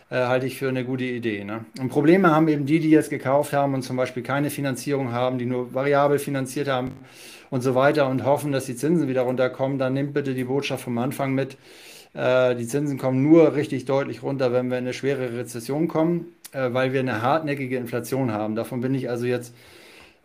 äh, 0.09 0.17
halte 0.17 0.47
ich 0.47 0.59
für 0.59 0.71
eine 0.71 0.85
gute 0.85 1.05
Idee. 1.05 1.45
Ne? 1.45 1.67
Und 1.79 1.91
Probleme 1.91 2.31
haben 2.31 2.49
eben 2.49 2.65
die, 2.65 2.81
die 2.81 2.91
jetzt 2.91 3.11
gekauft 3.11 3.53
haben 3.53 3.75
und 3.75 3.83
zum 3.83 3.97
Beispiel 3.97 4.23
keine 4.23 4.49
Finanzierung 4.49 5.13
haben, 5.13 5.37
die 5.37 5.45
nur 5.47 5.75
variabel 5.75 6.19
finanziert 6.19 6.69
haben 6.69 6.93
und 7.51 7.63
so 7.63 7.75
weiter 7.75 8.09
und 8.09 8.25
hoffen, 8.25 8.53
dass 8.53 8.67
die 8.67 8.77
Zinsen 8.77 9.09
wieder 9.09 9.23
runterkommen. 9.23 9.79
Dann 9.79 9.93
nimmt 9.93 10.15
bitte 10.15 10.35
die 10.35 10.45
Botschaft 10.45 10.85
vom 10.85 10.99
Anfang 10.99 11.35
mit. 11.35 11.57
Äh, 12.15 12.57
die 12.57 12.67
Zinsen 12.67 12.99
kommen 12.99 13.23
nur 13.23 13.55
richtig 13.55 13.85
deutlich 13.85 14.23
runter, 14.23 14.53
wenn 14.53 14.71
wir 14.71 14.79
in 14.79 14.85
eine 14.85 14.93
schwere 14.93 15.37
Rezession 15.37 15.89
kommen, 15.89 16.33
äh, 16.53 16.73
weil 16.73 16.93
wir 16.93 17.01
eine 17.01 17.23
hartnäckige 17.23 17.77
Inflation 17.77 18.33
haben. 18.33 18.55
Davon 18.55 18.81
bin 18.81 18.95
ich 18.95 19.09
also 19.11 19.27
jetzt 19.27 19.55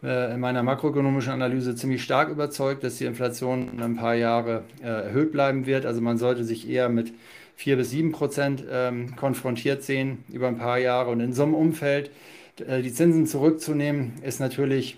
äh, 0.03 0.33
in 0.33 0.39
meiner 0.39 0.63
makroökonomischen 0.63 1.33
Analyse 1.33 1.75
ziemlich 1.75 2.03
stark 2.03 2.29
überzeugt, 2.29 2.83
dass 2.83 2.97
die 2.97 3.05
Inflation 3.05 3.69
in 3.73 3.81
ein 3.81 3.95
paar 3.95 4.15
Jahre 4.15 4.63
erhöht 4.81 5.31
bleiben 5.31 5.65
wird. 5.65 5.85
Also 5.85 6.01
man 6.01 6.17
sollte 6.17 6.43
sich 6.43 6.69
eher 6.69 6.89
mit 6.89 7.13
4 7.55 7.77
bis 7.77 7.91
7 7.91 8.11
Prozent 8.11 8.63
ähm, 8.69 9.15
konfrontiert 9.15 9.83
sehen 9.83 10.23
über 10.29 10.47
ein 10.47 10.57
paar 10.57 10.77
Jahre. 10.77 11.11
Und 11.11 11.21
in 11.21 11.33
so 11.33 11.43
einem 11.43 11.53
Umfeld 11.53 12.11
die 12.57 12.93
Zinsen 12.93 13.27
zurückzunehmen, 13.27 14.13
ist 14.23 14.39
natürlich 14.39 14.97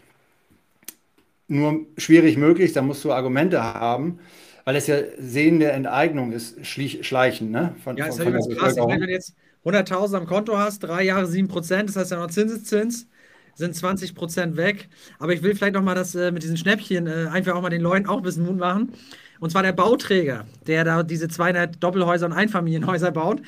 nur 1.47 1.85
schwierig 1.97 2.37
möglich. 2.37 2.73
Da 2.73 2.81
musst 2.81 3.03
du 3.03 3.11
Argumente 3.11 3.61
haben 3.63 4.19
weil 4.67 4.75
es 4.75 4.87
ja 4.87 4.97
Sehen 5.17 5.61
der 5.61 5.73
Enteignung 5.75 6.33
ist, 6.33 6.57
Schleichen. 6.65 7.51
Ne? 7.51 7.73
Von, 7.85 7.95
ja, 7.95 8.07
ist 8.07 8.19
ja 8.19 8.25
übrigens 8.25 8.49
krass. 8.49 8.75
Wenn 8.75 8.99
du 8.99 9.09
jetzt 9.09 9.33
100.000 9.63 10.17
am 10.17 10.25
Konto 10.25 10.57
hast, 10.57 10.79
drei 10.79 11.03
Jahre 11.03 11.25
7 11.25 11.47
Prozent, 11.47 11.87
das 11.87 11.95
heißt 11.95 12.11
ja 12.11 12.17
noch 12.17 12.27
Zinseszins 12.27 13.07
sind 13.55 13.73
20 13.73 14.13
Prozent 14.13 14.57
weg. 14.57 14.89
Aber 15.19 15.31
ich 15.31 15.41
will 15.41 15.55
vielleicht 15.55 15.73
noch 15.73 15.81
mal 15.81 15.95
das 15.95 16.15
äh, 16.15 16.31
mit 16.31 16.43
diesen 16.43 16.57
Schnäppchen 16.57 17.07
äh, 17.07 17.27
einfach 17.31 17.55
auch 17.55 17.61
mal 17.61 17.69
den 17.69 17.81
Leuten 17.81 18.07
auch 18.07 18.17
ein 18.17 18.23
bisschen 18.23 18.45
Mut 18.45 18.57
machen. 18.57 18.91
Und 19.39 19.51
zwar 19.51 19.63
der 19.63 19.71
Bauträger, 19.71 20.45
der 20.67 20.83
da 20.83 21.01
diese 21.01 21.29
200 21.29 21.81
Doppelhäuser 21.81 22.25
und 22.25 22.33
Einfamilienhäuser 22.33 23.11
baut, 23.11 23.41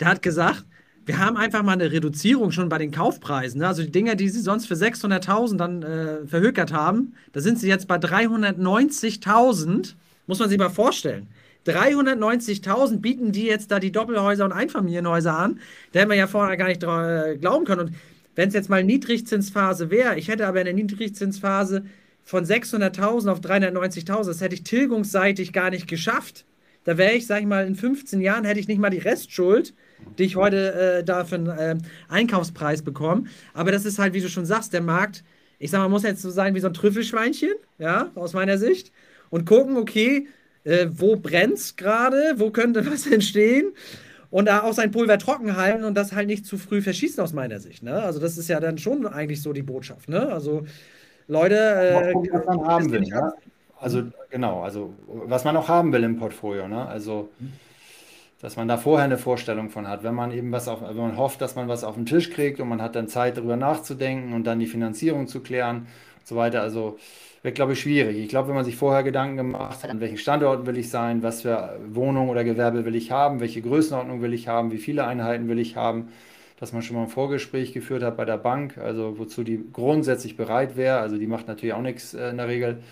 der 0.00 0.08
hat 0.08 0.22
gesagt, 0.22 0.64
wir 1.06 1.18
haben 1.18 1.36
einfach 1.36 1.62
mal 1.62 1.72
eine 1.72 1.92
Reduzierung 1.92 2.50
schon 2.50 2.68
bei 2.68 2.78
den 2.78 2.90
Kaufpreisen. 2.90 3.60
Ne? 3.60 3.68
Also 3.68 3.82
die 3.82 3.92
Dinger, 3.92 4.14
die 4.14 4.28
sie 4.28 4.40
sonst 4.40 4.66
für 4.66 4.74
600.000 4.74 5.56
dann 5.56 5.82
äh, 5.82 6.26
verhökert 6.26 6.72
haben, 6.72 7.14
da 7.32 7.40
sind 7.40 7.58
sie 7.58 7.68
jetzt 7.68 7.88
bei 7.88 7.96
390.000. 7.96 9.94
Muss 10.26 10.38
man 10.38 10.48
sich 10.48 10.58
mal 10.58 10.70
vorstellen. 10.70 11.28
390.000 11.66 12.98
bieten 12.98 13.32
die 13.32 13.46
jetzt 13.46 13.70
da 13.70 13.80
die 13.80 13.92
Doppelhäuser 13.92 14.44
und 14.44 14.52
Einfamilienhäuser 14.52 15.36
an. 15.36 15.60
Da 15.92 16.00
hätten 16.00 16.10
wir 16.10 16.16
ja 16.16 16.26
vorher 16.26 16.56
gar 16.56 16.68
nicht 16.68 16.82
äh, 16.82 17.36
glauben 17.36 17.64
können. 17.64 17.88
Und 17.88 17.94
wenn 18.34 18.48
es 18.48 18.54
jetzt 18.54 18.68
mal 18.70 18.82
Niedrigzinsphase 18.82 19.90
wäre, 19.90 20.18
ich 20.18 20.28
hätte 20.28 20.46
aber 20.46 20.60
in 20.60 20.64
der 20.64 20.74
Niedrigzinsphase 20.74 21.84
von 22.24 22.44
600.000 22.44 23.30
auf 23.30 23.40
390.000, 23.40 24.26
das 24.26 24.40
hätte 24.40 24.54
ich 24.54 24.64
tilgungsseitig 24.64 25.52
gar 25.52 25.70
nicht 25.70 25.86
geschafft. 25.86 26.44
Da 26.84 26.98
wäre 26.98 27.12
ich, 27.12 27.26
sag 27.26 27.40
ich 27.40 27.46
mal, 27.46 27.66
in 27.66 27.74
15 27.74 28.20
Jahren 28.20 28.44
hätte 28.44 28.60
ich 28.60 28.68
nicht 28.68 28.80
mal 28.80 28.90
die 28.90 28.98
Restschuld, 28.98 29.74
die 30.18 30.24
ich 30.24 30.36
heute 30.36 30.98
äh, 30.98 31.04
da 31.04 31.24
für 31.24 31.36
einen 31.36 31.48
äh, 31.48 31.76
Einkaufspreis 32.08 32.82
bekomme. 32.82 33.24
Aber 33.52 33.72
das 33.72 33.84
ist 33.84 33.98
halt, 33.98 34.14
wie 34.14 34.20
du 34.20 34.28
schon 34.28 34.46
sagst, 34.46 34.72
der 34.72 34.82
Markt, 34.82 35.24
ich 35.58 35.70
sag 35.70 35.80
mal, 35.80 35.88
muss 35.88 36.02
jetzt 36.02 36.22
so 36.22 36.30
sein 36.30 36.54
wie 36.54 36.60
so 36.60 36.68
ein 36.68 36.74
Trüffelschweinchen, 36.74 37.52
ja, 37.78 38.10
aus 38.14 38.32
meiner 38.32 38.58
Sicht. 38.58 38.92
Und 39.30 39.46
gucken, 39.46 39.76
okay, 39.76 40.28
äh, 40.64 40.86
wo 40.90 41.16
brennt 41.16 41.54
es 41.54 41.76
gerade, 41.76 42.34
wo 42.36 42.50
könnte 42.50 42.86
was 42.90 43.06
entstehen 43.06 43.72
und 44.30 44.46
da 44.46 44.62
auch 44.62 44.72
sein 44.72 44.90
Pulver 44.90 45.18
trocken 45.18 45.56
halten 45.56 45.84
und 45.84 45.94
das 45.94 46.12
halt 46.12 46.26
nicht 46.26 46.44
zu 46.44 46.58
früh 46.58 46.82
verschießen 46.82 47.22
aus 47.22 47.32
meiner 47.32 47.60
Sicht. 47.60 47.82
Ne? 47.82 48.02
Also 48.02 48.18
das 48.18 48.36
ist 48.36 48.48
ja 48.48 48.58
dann 48.60 48.78
schon 48.78 49.06
eigentlich 49.06 49.40
so 49.40 49.52
die 49.52 49.62
Botschaft. 49.62 50.08
Ne? 50.08 50.28
Also 50.32 50.64
Leute, 51.28 51.54
äh, 51.54 52.14
was 52.32 52.44
man 52.44 52.66
haben 52.66 52.90
will. 52.90 53.02
Ne? 53.02 53.32
Also 53.78 54.02
genau, 54.30 54.62
also 54.62 54.92
was 55.06 55.44
man 55.44 55.56
auch 55.56 55.68
haben 55.68 55.92
will 55.92 56.02
im 56.02 56.16
Portfolio. 56.16 56.66
Ne? 56.66 56.84
Also 56.84 57.28
dass 58.44 58.56
man 58.56 58.68
da 58.68 58.76
vorher 58.76 59.06
eine 59.06 59.16
Vorstellung 59.16 59.70
von 59.70 59.88
hat. 59.88 60.04
Wenn 60.04 60.14
man 60.14 60.30
eben 60.30 60.52
was 60.52 60.68
auf, 60.68 60.82
wenn 60.82 60.96
man 60.98 61.16
hofft, 61.16 61.40
dass 61.40 61.54
man 61.56 61.66
was 61.66 61.82
auf 61.82 61.94
den 61.94 62.04
Tisch 62.04 62.30
kriegt 62.30 62.60
und 62.60 62.68
man 62.68 62.82
hat 62.82 62.94
dann 62.94 63.08
Zeit 63.08 63.38
darüber 63.38 63.56
nachzudenken 63.56 64.34
und 64.34 64.44
dann 64.44 64.58
die 64.58 64.66
Finanzierung 64.66 65.28
zu 65.28 65.40
klären 65.40 65.86
und 66.18 66.26
so 66.26 66.36
weiter. 66.36 66.60
Also 66.60 66.98
wird, 67.42 67.54
glaube 67.54 67.72
ich, 67.72 67.80
schwierig. 67.80 68.18
Ich 68.18 68.28
glaube, 68.28 68.48
wenn 68.48 68.54
man 68.54 68.66
sich 68.66 68.76
vorher 68.76 69.02
Gedanken 69.02 69.38
gemacht 69.38 69.82
hat, 69.82 69.88
an 69.88 69.98
welchen 70.00 70.18
Standorten 70.18 70.66
will 70.66 70.76
ich 70.76 70.90
sein, 70.90 71.22
was 71.22 71.40
für 71.40 71.80
Wohnungen 71.88 72.28
oder 72.28 72.44
Gewerbe 72.44 72.84
will 72.84 72.96
ich 72.96 73.10
haben, 73.10 73.40
welche 73.40 73.62
Größenordnung 73.62 74.20
will 74.20 74.34
ich 74.34 74.46
haben, 74.46 74.72
wie 74.72 74.78
viele 74.78 75.06
Einheiten 75.06 75.48
will 75.48 75.58
ich 75.58 75.76
haben, 75.76 76.08
dass 76.60 76.74
man 76.74 76.82
schon 76.82 76.96
mal 76.96 77.04
ein 77.04 77.08
Vorgespräch 77.08 77.72
geführt 77.72 78.02
hat 78.02 78.18
bei 78.18 78.26
der 78.26 78.36
Bank, 78.36 78.76
also 78.76 79.18
wozu 79.18 79.42
die 79.42 79.64
grundsätzlich 79.72 80.36
bereit 80.36 80.76
wäre. 80.76 80.98
Also 80.98 81.16
die 81.16 81.26
macht 81.26 81.48
natürlich 81.48 81.72
auch 81.72 81.80
nichts 81.80 82.12
äh, 82.12 82.28
in 82.28 82.36
der 82.36 82.48
Regel, 82.48 82.82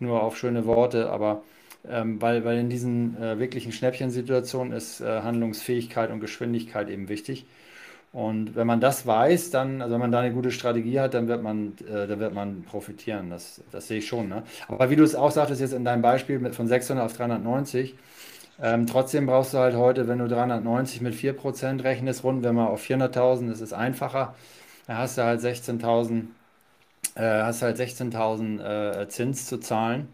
nur 0.00 0.22
auf 0.22 0.38
schöne 0.38 0.64
Worte, 0.64 1.10
aber 1.10 1.42
ähm, 1.88 2.20
weil, 2.20 2.44
weil 2.44 2.58
in 2.58 2.70
diesen 2.70 3.20
äh, 3.20 3.38
wirklichen 3.38 3.72
Schnäppchensituationen 3.72 4.72
ist 4.72 5.00
äh, 5.00 5.20
Handlungsfähigkeit 5.22 6.10
und 6.10 6.20
Geschwindigkeit 6.20 6.88
eben 6.88 7.08
wichtig. 7.08 7.46
Und 8.12 8.56
wenn 8.56 8.66
man 8.66 8.80
das 8.80 9.06
weiß, 9.06 9.50
dann, 9.50 9.80
also 9.80 9.94
wenn 9.94 10.00
man 10.00 10.12
da 10.12 10.20
eine 10.20 10.34
gute 10.34 10.50
Strategie 10.50 11.00
hat, 11.00 11.14
dann 11.14 11.28
wird 11.28 11.42
man, 11.42 11.74
äh, 11.90 12.06
dann 12.06 12.20
wird 12.20 12.34
man 12.34 12.62
profitieren. 12.62 13.30
Das, 13.30 13.62
das 13.72 13.88
sehe 13.88 13.98
ich 13.98 14.06
schon. 14.06 14.28
Ne? 14.28 14.42
Aber 14.68 14.90
wie 14.90 14.96
du 14.96 15.02
es 15.02 15.14
auch 15.14 15.30
sagtest 15.30 15.62
jetzt 15.62 15.72
in 15.72 15.84
deinem 15.84 16.02
Beispiel 16.02 16.38
mit, 16.38 16.54
von 16.54 16.68
600 16.68 17.04
auf 17.06 17.16
390, 17.16 17.94
ähm, 18.60 18.86
trotzdem 18.86 19.26
brauchst 19.26 19.54
du 19.54 19.58
halt 19.58 19.76
heute, 19.76 20.08
wenn 20.08 20.18
du 20.18 20.28
390 20.28 21.00
mit 21.00 21.14
4% 21.14 21.82
rechnest, 21.84 22.22
runden 22.22 22.44
wir 22.44 22.52
mal 22.52 22.66
auf 22.66 22.84
400.000, 22.84 23.48
das 23.48 23.60
ist 23.62 23.72
einfacher. 23.72 24.34
Da 24.86 24.98
hast 24.98 25.16
du 25.16 25.24
halt 25.24 25.40
16.000 25.40 26.24
äh, 27.14 27.20
halt 27.20 27.54
16.000 27.56 29.02
äh, 29.02 29.08
Zins 29.08 29.46
zu 29.46 29.58
zahlen. 29.58 30.08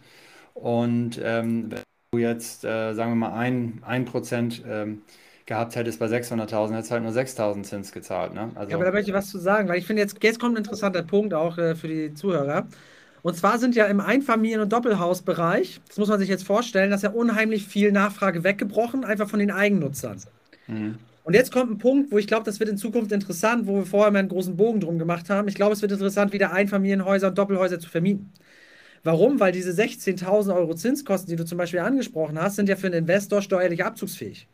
Und 0.60 1.20
ähm, 1.22 1.70
wenn 1.70 1.82
du 2.12 2.18
jetzt, 2.18 2.64
äh, 2.64 2.92
sagen 2.94 3.12
wir 3.12 3.16
mal, 3.16 3.32
ein, 3.32 3.80
1% 3.86 4.62
ähm, 4.68 5.02
gehabt 5.46 5.76
hättest 5.76 5.98
bei 5.98 6.06
600.000, 6.06 6.72
hättest 6.72 6.90
du 6.90 6.94
halt 6.94 7.02
nur 7.04 7.12
6.000 7.12 7.62
Zins 7.62 7.92
gezahlt. 7.92 8.34
Ne? 8.34 8.50
Also, 8.54 8.70
ja, 8.70 8.76
aber 8.76 8.84
da 8.84 8.92
möchte 8.92 9.10
ich 9.10 9.16
was 9.16 9.30
zu 9.30 9.38
sagen, 9.38 9.68
weil 9.68 9.78
ich 9.78 9.86
finde, 9.86 10.02
jetzt, 10.02 10.22
jetzt 10.22 10.40
kommt 10.40 10.54
ein 10.54 10.58
interessanter 10.58 11.02
Punkt 11.02 11.32
auch 11.32 11.58
äh, 11.58 11.74
für 11.74 11.88
die 11.88 12.12
Zuhörer. 12.14 12.66
Und 13.22 13.36
zwar 13.36 13.58
sind 13.58 13.74
ja 13.74 13.86
im 13.86 14.00
Einfamilien- 14.00 14.60
und 14.60 14.72
Doppelhausbereich, 14.72 15.80
das 15.88 15.98
muss 15.98 16.08
man 16.08 16.18
sich 16.18 16.28
jetzt 16.28 16.44
vorstellen, 16.44 16.90
dass 16.90 17.02
ja 17.02 17.10
unheimlich 17.10 17.66
viel 17.66 17.92
Nachfrage 17.92 18.44
weggebrochen, 18.44 19.04
einfach 19.04 19.28
von 19.28 19.38
den 19.38 19.50
Eigennutzern. 19.50 20.20
Mhm. 20.66 20.98
Und 21.24 21.34
jetzt 21.34 21.52
kommt 21.52 21.70
ein 21.70 21.78
Punkt, 21.78 22.10
wo 22.10 22.18
ich 22.18 22.26
glaube, 22.26 22.44
das 22.44 22.58
wird 22.58 22.70
in 22.70 22.78
Zukunft 22.78 23.12
interessant, 23.12 23.66
wo 23.66 23.76
wir 23.76 23.86
vorher 23.86 24.10
mal 24.10 24.20
einen 24.20 24.28
großen 24.28 24.56
Bogen 24.56 24.80
drum 24.80 24.98
gemacht 24.98 25.28
haben. 25.28 25.46
Ich 25.46 25.56
glaube, 25.56 25.74
es 25.74 25.82
wird 25.82 25.92
interessant, 25.92 26.32
wieder 26.32 26.52
Einfamilienhäuser 26.52 27.28
und 27.28 27.36
Doppelhäuser 27.36 27.78
zu 27.78 27.90
vermieten. 27.90 28.32
Warum? 29.08 29.40
Weil 29.40 29.52
diese 29.52 29.70
16.000 29.70 30.54
Euro 30.54 30.74
Zinskosten, 30.74 31.30
die 31.30 31.36
du 31.36 31.46
zum 31.46 31.56
Beispiel 31.56 31.80
angesprochen 31.80 32.38
hast, 32.38 32.56
sind 32.56 32.68
ja 32.68 32.76
für 32.76 32.88
einen 32.88 32.98
Investor 32.98 33.40
steuerlich 33.40 33.82
abzugsfähig. 33.82 34.46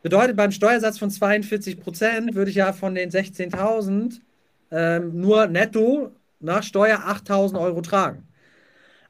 Bedeutet, 0.00 0.36
beim 0.36 0.52
Steuersatz 0.52 0.96
von 0.96 1.10
42 1.10 1.80
Prozent 1.80 2.36
würde 2.36 2.52
ich 2.52 2.56
ja 2.56 2.72
von 2.72 2.94
den 2.94 3.10
16.000 3.10 4.20
ähm, 4.70 5.20
nur 5.20 5.48
netto 5.48 6.12
nach 6.38 6.62
Steuer 6.62 6.98
8.000 6.98 7.58
Euro 7.58 7.80
tragen. 7.80 8.28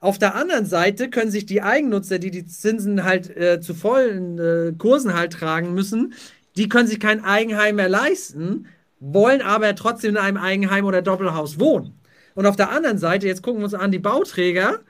Auf 0.00 0.18
der 0.18 0.34
anderen 0.34 0.64
Seite 0.64 1.10
können 1.10 1.30
sich 1.30 1.44
die 1.44 1.60
Eigennutzer, 1.60 2.18
die 2.18 2.30
die 2.30 2.46
Zinsen 2.46 3.04
halt 3.04 3.36
äh, 3.36 3.60
zu 3.60 3.74
vollen 3.74 4.38
äh, 4.38 4.72
Kursen 4.78 5.12
halt 5.12 5.34
tragen 5.34 5.74
müssen, 5.74 6.14
die 6.56 6.70
können 6.70 6.88
sich 6.88 7.00
kein 7.00 7.22
Eigenheim 7.22 7.76
mehr 7.76 7.90
leisten, 7.90 8.68
wollen 8.98 9.42
aber 9.42 9.74
trotzdem 9.74 10.12
in 10.12 10.16
einem 10.16 10.38
Eigenheim 10.38 10.86
oder 10.86 11.02
Doppelhaus 11.02 11.60
wohnen. 11.60 12.00
Und 12.34 12.46
auf 12.46 12.56
der 12.56 12.70
anderen 12.70 12.98
Seite, 12.98 13.26
jetzt 13.26 13.42
gucken 13.42 13.60
wir 13.60 13.64
uns 13.64 13.74
an 13.74 13.92
die 13.92 13.98
Bauträger, 13.98 14.80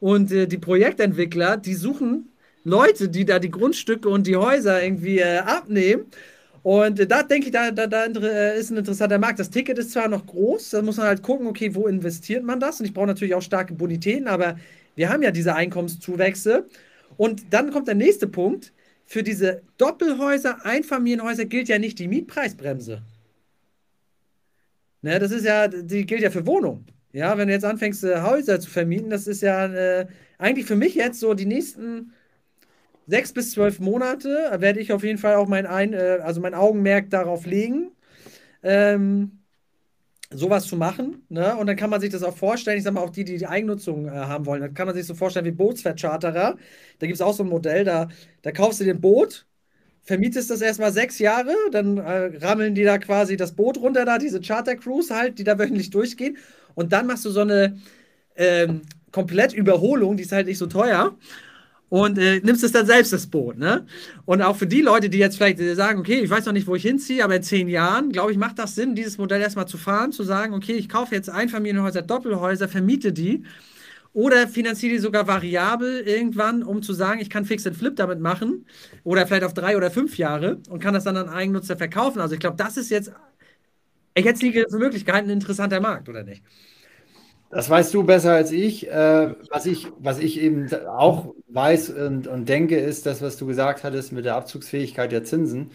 Und 0.00 0.32
äh, 0.32 0.46
die 0.48 0.58
Projektentwickler, 0.58 1.56
die 1.56 1.74
suchen 1.74 2.32
Leute, 2.64 3.08
die 3.08 3.24
da 3.24 3.38
die 3.38 3.50
Grundstücke 3.50 4.08
und 4.08 4.26
die 4.26 4.36
Häuser 4.36 4.82
irgendwie 4.82 5.18
äh, 5.20 5.38
abnehmen. 5.38 6.06
Und 6.62 7.00
äh, 7.00 7.06
da 7.06 7.22
denke 7.22 7.46
ich, 7.48 7.52
da, 7.52 7.70
da, 7.70 7.86
da 7.86 8.06
äh, 8.06 8.58
ist 8.58 8.70
ein 8.70 8.78
interessanter 8.78 9.18
Markt. 9.18 9.38
Das 9.38 9.50
Ticket 9.50 9.78
ist 9.78 9.92
zwar 9.92 10.08
noch 10.08 10.26
groß, 10.26 10.70
da 10.70 10.82
muss 10.82 10.96
man 10.98 11.06
halt 11.06 11.22
gucken, 11.22 11.46
okay, 11.46 11.74
wo 11.74 11.86
investiert 11.86 12.44
man 12.44 12.60
das? 12.60 12.80
Und 12.80 12.86
ich 12.86 12.94
brauche 12.94 13.06
natürlich 13.06 13.34
auch 13.34 13.42
starke 13.42 13.74
Bonitäten, 13.74 14.28
aber 14.28 14.58
wir 14.94 15.08
haben 15.10 15.22
ja 15.22 15.30
diese 15.30 15.54
Einkommenszuwächse. 15.54 16.68
Und 17.16 17.52
dann 17.52 17.70
kommt 17.70 17.88
der 17.88 17.94
nächste 17.94 18.26
Punkt. 18.28 18.72
Für 19.06 19.22
diese 19.22 19.62
Doppelhäuser, 19.78 20.64
Einfamilienhäuser 20.64 21.44
gilt 21.44 21.68
ja 21.68 21.78
nicht 21.78 21.98
die 21.98 22.08
Mietpreisbremse. 22.08 23.02
Ne, 25.04 25.18
das 25.18 25.32
ist 25.32 25.44
ja, 25.44 25.68
die 25.68 26.06
gilt 26.06 26.22
ja 26.22 26.30
für 26.30 26.46
Wohnungen. 26.46 26.86
Ja, 27.12 27.36
wenn 27.36 27.48
du 27.48 27.52
jetzt 27.54 27.64
anfängst, 27.64 28.04
äh, 28.04 28.22
Häuser 28.22 28.58
zu 28.58 28.70
vermieten, 28.70 29.10
das 29.10 29.26
ist 29.26 29.42
ja 29.42 29.66
äh, 29.66 30.06
eigentlich 30.38 30.64
für 30.66 30.76
mich 30.76 30.94
jetzt 30.94 31.20
so 31.20 31.34
die 31.34 31.44
nächsten 31.46 32.12
sechs 33.06 33.32
bis 33.32 33.52
zwölf 33.52 33.80
Monate 33.80 34.28
werde 34.58 34.80
ich 34.80 34.92
auf 34.92 35.04
jeden 35.04 35.18
Fall 35.18 35.36
auch 35.36 35.48
mein, 35.48 35.66
Ein 35.66 35.92
äh, 35.94 36.20
also 36.22 36.40
mein 36.40 36.54
Augenmerk 36.54 37.10
darauf 37.10 37.46
legen, 37.46 37.92
ähm, 38.62 39.40
sowas 40.30 40.66
zu 40.66 40.76
machen. 40.76 41.24
Ne? 41.28 41.56
Und 41.56 41.66
dann 41.68 41.76
kann 41.76 41.90
man 41.90 42.00
sich 42.00 42.10
das 42.10 42.22
auch 42.22 42.36
vorstellen, 42.36 42.78
ich 42.78 42.84
sage 42.84 42.94
mal 42.94 43.02
auch 43.02 43.10
die, 43.10 43.24
die 43.24 43.38
die 43.38 43.46
Eigennutzung 43.46 44.06
äh, 44.08 44.10
haben 44.10 44.46
wollen, 44.46 44.62
dann 44.62 44.74
kann 44.74 44.86
man 44.86 44.96
sich 44.96 45.06
so 45.06 45.14
vorstellen 45.14 45.46
wie 45.46 45.52
Bootsvercharterer. 45.52 46.56
Da 46.98 47.06
gibt 47.06 47.14
es 47.16 47.20
auch 47.22 47.34
so 47.34 47.44
ein 47.44 47.48
Modell, 47.50 47.84
da, 47.84 48.08
da 48.42 48.52
kaufst 48.52 48.80
du 48.80 48.84
dir 48.84 48.94
ein 48.94 49.00
Boot, 49.00 49.46
vermietest 50.04 50.50
das 50.50 50.60
erstmal 50.60 50.92
sechs 50.92 51.18
Jahre, 51.18 51.54
dann 51.72 51.98
äh, 51.98 52.36
rammeln 52.40 52.74
die 52.74 52.84
da 52.84 52.98
quasi 52.98 53.36
das 53.36 53.52
Boot 53.52 53.78
runter, 53.78 54.04
da 54.04 54.18
diese 54.18 54.40
Charter 54.40 54.76
Cruise 54.76 55.14
halt, 55.14 55.38
die 55.38 55.44
da 55.44 55.58
wöchentlich 55.58 55.90
durchgehen. 55.90 56.36
Und 56.74 56.92
dann 56.92 57.06
machst 57.06 57.24
du 57.24 57.30
so 57.30 57.40
eine 57.40 57.78
ähm, 58.36 58.82
Komplettüberholung, 59.10 60.16
die 60.16 60.24
ist 60.24 60.32
halt 60.32 60.46
nicht 60.46 60.58
so 60.58 60.66
teuer 60.66 61.16
und 61.88 62.18
äh, 62.18 62.40
nimmst 62.40 62.64
es 62.64 62.72
dann 62.72 62.86
selbst 62.86 63.12
das 63.12 63.26
Boot. 63.26 63.56
Ne? 63.56 63.86
Und 64.24 64.42
auch 64.42 64.56
für 64.56 64.66
die 64.66 64.82
Leute, 64.82 65.08
die 65.08 65.18
jetzt 65.18 65.36
vielleicht 65.36 65.60
äh, 65.60 65.74
sagen, 65.74 66.00
okay, 66.00 66.20
ich 66.20 66.30
weiß 66.30 66.44
noch 66.46 66.52
nicht, 66.52 66.66
wo 66.66 66.74
ich 66.74 66.82
hinziehe, 66.82 67.22
aber 67.22 67.36
in 67.36 67.42
zehn 67.42 67.68
Jahren, 67.68 68.10
glaube 68.10 68.32
ich, 68.32 68.38
macht 68.38 68.58
das 68.58 68.74
Sinn, 68.74 68.94
dieses 68.94 69.16
Modell 69.16 69.40
erstmal 69.40 69.68
zu 69.68 69.78
fahren, 69.78 70.10
zu 70.10 70.24
sagen, 70.24 70.54
okay, 70.54 70.72
ich 70.72 70.88
kaufe 70.88 71.14
jetzt 71.14 71.30
Einfamilienhäuser, 71.30 72.02
Doppelhäuser, 72.02 72.68
vermiete 72.68 73.12
die 73.12 73.44
oder 74.14 74.48
finanziere 74.48 74.94
die 74.94 74.98
sogar 75.00 75.26
variabel 75.26 76.00
irgendwann, 76.06 76.62
um 76.62 76.82
zu 76.82 76.94
sagen, 76.94 77.20
ich 77.20 77.28
kann 77.28 77.44
Fix 77.44 77.66
and 77.66 77.76
Flip 77.76 77.94
damit 77.96 78.20
machen 78.20 78.66
oder 79.02 79.26
vielleicht 79.26 79.44
auf 79.44 79.54
drei 79.54 79.76
oder 79.76 79.90
fünf 79.90 80.16
Jahre 80.16 80.60
und 80.70 80.80
kann 80.80 80.94
das 80.94 81.04
dann 81.04 81.16
an 81.16 81.28
Eigennutzer 81.28 81.76
verkaufen. 81.76 82.20
Also 82.20 82.34
ich 82.34 82.40
glaube, 82.40 82.56
das 82.56 82.76
ist 82.78 82.90
jetzt, 82.90 83.12
jetzt 84.16 84.42
liege 84.42 84.66
für 84.70 84.78
Möglichkeiten 84.78 85.28
ein 85.28 85.34
interessanter 85.34 85.80
Markt, 85.80 86.08
oder 86.08 86.22
nicht? 86.22 86.42
Das 87.50 87.70
weißt 87.70 87.94
du 87.94 88.02
besser 88.02 88.32
als 88.32 88.50
ich. 88.50 88.88
Äh, 88.90 89.34
was 89.50 89.66
ich. 89.66 89.86
Was 89.98 90.18
ich 90.18 90.40
eben 90.40 90.68
auch 90.88 91.34
weiß 91.48 91.90
und, 91.90 92.26
und 92.26 92.48
denke, 92.48 92.76
ist 92.76 93.06
das, 93.06 93.22
was 93.22 93.36
du 93.36 93.46
gesagt 93.46 93.84
hattest 93.84 94.12
mit 94.12 94.24
der 94.24 94.34
Abzugsfähigkeit 94.36 95.12
der 95.12 95.24
Zinsen. 95.24 95.70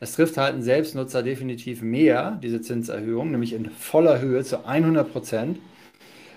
Es 0.00 0.12
trifft 0.12 0.36
halt 0.36 0.54
einen 0.54 0.62
Selbstnutzer 0.62 1.22
definitiv 1.22 1.82
mehr, 1.82 2.38
diese 2.42 2.60
Zinserhöhung, 2.60 3.30
nämlich 3.30 3.52
in 3.52 3.70
voller 3.70 4.20
Höhe 4.20 4.44
zu 4.44 4.64
100 4.64 5.10
Prozent. 5.10 5.58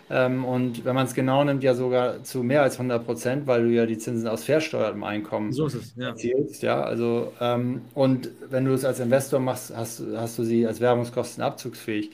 Ähm, 0.09 0.45
und 0.45 0.85
wenn 0.85 0.95
man 0.95 1.05
es 1.05 1.13
genau 1.13 1.43
nimmt, 1.43 1.63
ja 1.63 1.73
sogar 1.73 2.23
zu 2.23 2.43
mehr 2.43 2.61
als 2.61 2.75
100 2.75 3.05
Prozent, 3.05 3.47
weil 3.47 3.63
du 3.63 3.69
ja 3.69 3.85
die 3.85 3.97
Zinsen 3.97 4.27
aus 4.27 4.43
versteuertem 4.45 5.03
Einkommen 5.03 5.51
so 5.51 5.65
es, 5.65 5.93
ja. 5.95 6.09
erzielst. 6.09 6.63
Ja, 6.63 6.81
also, 6.81 7.33
ähm, 7.41 7.81
und 7.93 8.29
wenn 8.49 8.65
du 8.65 8.73
es 8.73 8.85
als 8.85 8.99
Investor 8.99 9.39
machst, 9.39 9.75
hast, 9.75 10.01
hast 10.15 10.39
du 10.39 10.43
sie 10.43 10.65
als 10.65 10.79
Werbungskosten 10.79 11.43
abzugsfähig. 11.43 12.11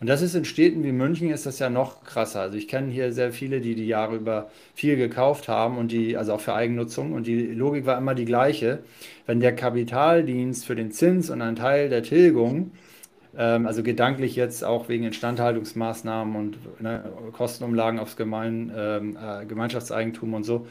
Und 0.00 0.08
das 0.08 0.22
ist 0.22 0.34
in 0.34 0.44
Städten 0.44 0.82
wie 0.84 0.92
München 0.92 1.30
ist 1.30 1.46
das 1.46 1.58
ja 1.58 1.70
noch 1.70 2.04
krasser. 2.04 2.40
Also 2.40 2.56
ich 2.58 2.68
kenne 2.68 2.90
hier 2.90 3.12
sehr 3.12 3.32
viele, 3.32 3.60
die 3.60 3.74
die 3.74 3.86
Jahre 3.86 4.16
über 4.16 4.50
viel 4.74 4.96
gekauft 4.96 5.48
haben 5.48 5.78
und 5.78 5.92
die, 5.92 6.16
also 6.16 6.34
auch 6.34 6.40
für 6.40 6.54
Eigennutzung. 6.54 7.12
Und 7.12 7.26
die 7.26 7.46
Logik 7.46 7.86
war 7.86 7.96
immer 7.96 8.14
die 8.14 8.24
gleiche. 8.24 8.80
Wenn 9.26 9.40
der 9.40 9.54
Kapitaldienst 9.54 10.66
für 10.66 10.74
den 10.74 10.90
Zins 10.90 11.30
und 11.30 11.40
einen 11.42 11.56
Teil 11.56 11.88
der 11.88 12.02
Tilgung, 12.02 12.72
also 13.42 13.82
gedanklich 13.82 14.36
jetzt 14.36 14.64
auch 14.64 14.88
wegen 14.88 15.04
Instandhaltungsmaßnahmen 15.04 16.36
und 16.36 16.80
ne, 16.80 17.04
Kostenumlagen 17.32 17.98
aufs 17.98 18.16
Gemein, 18.16 18.72
ähm, 18.76 19.16
äh, 19.16 19.44
Gemeinschaftseigentum 19.46 20.34
und 20.34 20.44
so, 20.44 20.66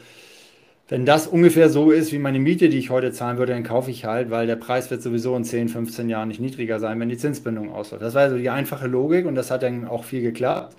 wenn 0.88 1.06
das 1.06 1.26
ungefähr 1.26 1.70
so 1.70 1.90
ist 1.90 2.12
wie 2.12 2.18
meine 2.18 2.38
Miete, 2.38 2.68
die 2.68 2.78
ich 2.78 2.90
heute 2.90 3.10
zahlen 3.10 3.38
würde, 3.38 3.52
dann 3.52 3.62
kaufe 3.62 3.90
ich 3.90 4.04
halt, 4.04 4.30
weil 4.30 4.46
der 4.46 4.56
Preis 4.56 4.90
wird 4.90 5.02
sowieso 5.02 5.34
in 5.34 5.44
10, 5.44 5.70
15 5.70 6.10
Jahren 6.10 6.28
nicht 6.28 6.40
niedriger 6.40 6.78
sein, 6.78 7.00
wenn 7.00 7.08
die 7.08 7.16
Zinsbindung 7.16 7.72
ausläuft. 7.72 8.02
Das 8.02 8.14
war 8.14 8.22
also 8.22 8.36
die 8.36 8.50
einfache 8.50 8.86
Logik 8.86 9.24
und 9.24 9.34
das 9.34 9.50
hat 9.50 9.62
dann 9.62 9.88
auch 9.88 10.04
viel 10.04 10.20
geklappt. 10.20 10.76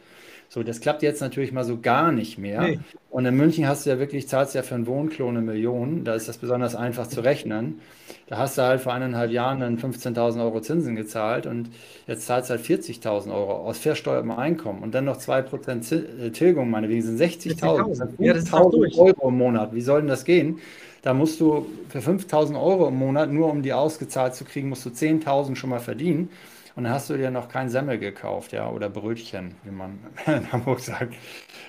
So, 0.49 0.63
das 0.63 0.79
klappt 0.79 1.01
jetzt 1.03 1.21
natürlich 1.21 1.51
mal 1.51 1.63
so 1.63 1.79
gar 1.79 2.11
nicht 2.11 2.37
mehr. 2.37 2.61
Nee. 2.61 2.79
Und 3.09 3.25
in 3.25 3.35
München 3.35 3.67
hast 3.67 3.85
du 3.85 3.89
ja 3.89 3.99
wirklich, 3.99 4.27
zahlst 4.27 4.55
ja 4.55 4.61
für 4.61 4.75
einen 4.75 4.87
Wohnklon 4.87 5.37
eine 5.37 5.45
Million. 5.45 6.03
Da 6.03 6.15
ist 6.15 6.27
das 6.27 6.37
besonders 6.37 6.75
einfach 6.75 7.07
zu 7.07 7.21
rechnen. 7.21 7.79
Da 8.27 8.37
hast 8.37 8.57
du 8.57 8.63
halt 8.63 8.81
vor 8.81 8.93
eineinhalb 8.93 9.31
Jahren 9.31 9.59
dann 9.59 9.77
15.000 9.77 10.41
Euro 10.41 10.59
Zinsen 10.61 10.95
gezahlt 10.95 11.45
und 11.45 11.69
jetzt 12.07 12.25
zahlst 12.25 12.49
du 12.49 12.55
halt 12.55 12.65
40.000 12.65 13.33
Euro 13.33 13.53
aus 13.67 13.77
versteuertem 13.77 14.31
Einkommen 14.31 14.81
und 14.81 14.95
dann 14.95 15.05
noch 15.05 15.17
2% 15.17 15.93
äh, 16.25 16.31
Tilgung, 16.31 16.69
meinetwegen 16.69 17.01
sind 17.01 17.19
60.000. 17.19 18.09
Ja, 18.19 18.33
das 18.33 18.45
ist 18.45 18.53
Euro 18.53 19.29
im 19.29 19.37
Monat. 19.37 19.73
Wie 19.73 19.81
soll 19.81 20.01
denn 20.01 20.09
das 20.09 20.25
gehen? 20.25 20.59
Da 21.01 21.13
musst 21.13 21.39
du 21.39 21.67
für 21.89 21.99
5.000 21.99 22.59
Euro 22.59 22.87
im 22.87 22.95
Monat, 22.95 23.31
nur 23.31 23.51
um 23.51 23.61
die 23.61 23.73
ausgezahlt 23.73 24.33
zu 24.33 24.43
kriegen, 24.43 24.69
musst 24.69 24.85
du 24.85 24.89
10.000 24.89 25.55
schon 25.55 25.69
mal 25.69 25.79
verdienen. 25.79 26.29
Und 26.75 26.83
dann 26.83 26.93
hast 26.93 27.09
du 27.09 27.15
dir 27.15 27.31
noch 27.31 27.47
kein 27.47 27.69
Semmel 27.69 27.97
gekauft, 27.97 28.51
ja, 28.51 28.69
oder 28.69 28.89
Brötchen, 28.89 29.55
wie 29.63 29.71
man 29.71 29.99
in 30.25 30.51
Hamburg 30.51 30.81
sagt. 30.81 31.15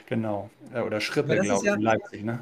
Genau. 0.07 0.51
Äh, 0.75 0.81
oder 0.81 1.01
Schrippe, 1.01 1.39
glaube 1.39 1.61
ich, 1.61 1.65
ja, 1.65 1.75
in 1.75 1.81
Leipzig, 1.81 2.25
ne? 2.25 2.41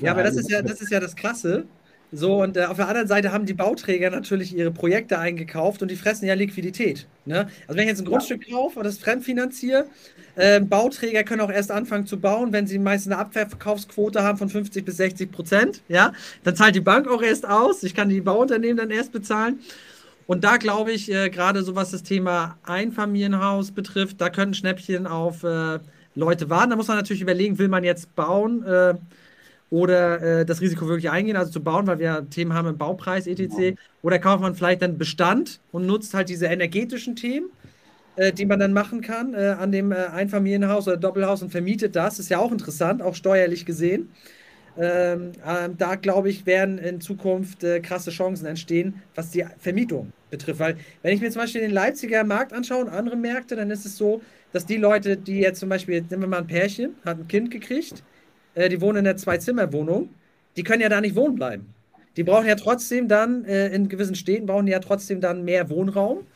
Ja, 0.00 0.12
aber 0.12 0.22
das 0.22 0.36
ist 0.38 0.50
ja, 0.50 0.62
das 0.62 0.80
ist 0.80 0.90
ja 0.90 1.00
das 1.00 1.14
Krasse. 1.14 1.66
So, 2.10 2.42
und 2.42 2.56
äh, 2.56 2.64
auf 2.64 2.76
der 2.76 2.88
anderen 2.88 3.06
Seite 3.06 3.32
haben 3.32 3.44
die 3.44 3.52
Bauträger 3.52 4.08
natürlich 4.08 4.56
ihre 4.56 4.70
Projekte 4.70 5.18
eingekauft 5.18 5.82
und 5.82 5.90
die 5.90 5.96
fressen 5.96 6.24
ja 6.24 6.32
Liquidität. 6.32 7.06
Ne? 7.26 7.48
Also 7.66 7.76
wenn 7.76 7.84
ich 7.84 7.90
jetzt 7.90 8.00
ein 8.00 8.06
Grundstück 8.06 8.50
kaufe 8.50 8.78
und 8.78 8.86
das 8.86 8.96
fremdfinanziere, 8.96 9.86
äh, 10.36 10.60
Bauträger 10.60 11.22
können 11.24 11.42
auch 11.42 11.50
erst 11.50 11.70
anfangen 11.70 12.06
zu 12.06 12.18
bauen, 12.18 12.52
wenn 12.52 12.66
sie 12.66 12.78
meist 12.78 13.06
eine 13.06 13.18
Abverkaufsquote 13.18 14.22
haben 14.22 14.38
von 14.38 14.48
50 14.48 14.86
bis 14.86 14.96
60 14.96 15.30
Prozent. 15.30 15.82
Ja? 15.88 16.14
Dann 16.44 16.56
zahlt 16.56 16.74
die 16.74 16.80
Bank 16.80 17.08
auch 17.08 17.20
erst 17.20 17.46
aus. 17.46 17.82
Ich 17.82 17.94
kann 17.94 18.08
die 18.08 18.22
Bauunternehmen 18.22 18.78
dann 18.78 18.90
erst 18.90 19.12
bezahlen. 19.12 19.60
Und 20.28 20.44
da 20.44 20.58
glaube 20.58 20.92
ich, 20.92 21.10
äh, 21.10 21.30
gerade 21.30 21.62
so 21.64 21.74
was 21.74 21.90
das 21.92 22.04
Thema 22.04 22.58
Einfamilienhaus 22.64 23.72
betrifft, 23.72 24.20
da 24.20 24.28
können 24.30 24.52
Schnäppchen 24.54 25.06
auf 25.06 25.42
äh, 25.44 25.80
Leute 26.14 26.50
warten. 26.50 26.70
Da 26.70 26.76
muss 26.76 26.88
man 26.88 26.98
natürlich 26.98 27.22
überlegen, 27.22 27.58
will 27.58 27.68
man 27.68 27.82
jetzt 27.84 28.14
bauen 28.14 28.62
äh, 28.64 28.94
oder 29.70 30.40
äh, 30.42 30.46
das 30.46 30.60
Risiko 30.60 30.86
wirklich 30.88 31.10
eingehen, 31.10 31.36
also 31.36 31.52
zu 31.52 31.62
bauen, 31.64 31.86
weil 31.86 31.98
wir 32.00 32.28
Themen 32.30 32.54
haben 32.54 32.68
im 32.68 32.78
Baupreis 32.78 33.26
etc. 33.26 33.78
Oder 34.02 34.18
kauft 34.18 34.42
man 34.42 34.54
vielleicht 34.54 34.82
dann 34.82 34.98
Bestand 34.98 35.60
und 35.72 35.86
nutzt 35.86 36.14
halt 36.14 36.28
diese 36.30 36.46
energetischen 36.46 37.16
Themen, 37.16 37.50
äh, 38.16 38.32
die 38.32 38.46
man 38.46 38.60
dann 38.60 38.72
machen 38.74 39.00
kann 39.02 39.34
äh, 39.34 39.56
an 39.58 39.72
dem 39.72 39.92
Einfamilienhaus 39.92 40.88
oder 40.88 40.98
Doppelhaus 40.98 41.42
und 41.42 41.50
vermietet 41.50 41.96
das. 41.96 42.18
Ist 42.18 42.30
ja 42.30 42.38
auch 42.38 42.52
interessant, 42.52 43.02
auch 43.02 43.14
steuerlich 43.16 43.66
gesehen. 43.66 44.14
Ähm, 44.76 45.32
äh, 45.44 45.68
da 45.76 45.94
glaube 45.96 46.28
ich, 46.30 46.46
werden 46.46 46.78
in 46.78 47.00
Zukunft 47.00 47.64
äh, 47.64 47.80
krasse 47.80 48.10
Chancen 48.10 48.46
entstehen, 48.46 49.02
was 49.14 49.30
die 49.30 49.44
Vermietung 49.58 50.12
betrifft. 50.30 50.60
Weil, 50.60 50.76
wenn 51.02 51.14
ich 51.14 51.20
mir 51.20 51.30
zum 51.30 51.42
Beispiel 51.42 51.62
den 51.62 51.70
Leipziger 51.70 52.24
Markt 52.24 52.52
anschaue 52.52 52.84
und 52.84 52.88
andere 52.88 53.16
Märkte, 53.16 53.56
dann 53.56 53.70
ist 53.70 53.86
es 53.86 53.96
so, 53.96 54.22
dass 54.52 54.66
die 54.66 54.76
Leute, 54.76 55.16
die 55.16 55.40
jetzt 55.40 55.60
zum 55.60 55.68
Beispiel, 55.68 56.02
nehmen 56.02 56.22
wir 56.22 56.28
mal 56.28 56.38
ein 56.38 56.46
Pärchen, 56.46 56.94
hat 57.04 57.18
ein 57.18 57.28
Kind 57.28 57.50
gekriegt, 57.50 58.02
äh, 58.54 58.68
die 58.68 58.80
wohnen 58.80 58.98
in 58.98 59.06
einer 59.06 59.16
Zwei-Zimmer-Wohnung, 59.16 60.10
die 60.56 60.62
können 60.62 60.82
ja 60.82 60.88
da 60.88 61.00
nicht 61.00 61.16
wohnen 61.16 61.34
bleiben. 61.34 61.74
Die 62.16 62.24
brauchen 62.24 62.46
ja 62.46 62.56
trotzdem 62.56 63.08
dann, 63.08 63.44
äh, 63.44 63.68
in 63.68 63.88
gewissen 63.88 64.14
Städten 64.14 64.46
brauchen 64.46 64.66
die 64.66 64.72
ja 64.72 64.80
trotzdem 64.80 65.20
dann 65.20 65.44
mehr 65.44 65.70
Wohnraum 65.70 66.26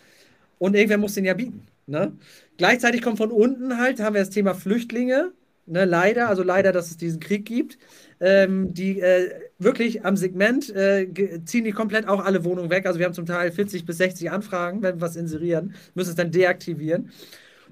und 0.59 0.75
irgendwer 0.75 0.99
muss 0.99 1.15
den 1.15 1.25
ja 1.25 1.35
bieten. 1.35 1.67
Ne? 1.87 2.13
Gleichzeitig 2.57 3.03
kommt 3.03 3.19
von 3.19 3.33
unten 3.33 3.79
halt, 3.79 4.01
haben 4.01 4.15
wir 4.15 4.21
das 4.21 4.31
Thema 4.31 4.55
Flüchtlinge, 4.55 5.33
ne, 5.67 5.85
leider, 5.85 6.29
also 6.29 6.43
leider, 6.45 6.71
dass 6.71 6.91
es 6.91 6.97
diesen 6.97 7.19
Krieg 7.19 7.45
gibt 7.45 7.79
ähm, 8.23 8.73
die 8.73 9.01
äh, 9.01 9.31
wirklich 9.59 10.05
am 10.05 10.17
Segment 10.17 10.75
äh, 10.75 11.09
ziehen 11.45 11.65
die 11.65 11.73
komplett 11.73 12.07
auch 12.07 12.25
alle 12.25 12.45
Wohnungen 12.45 12.71
weg. 12.71 12.87
Also 12.87 13.01
wir 13.01 13.07
haben 13.07 13.15
zum 13.15 13.27
Teil 13.27 13.51
40 13.51 13.85
bis 13.85 13.99
60 13.99 14.31
Anfragen, 14.31 14.83
wenn 14.83 14.97
wir 14.97 15.01
was 15.01 15.17
inserieren, 15.17 15.75
müssen 15.95 16.11
es 16.11 16.15
dann 16.17 16.31
deaktivieren. 16.31 17.11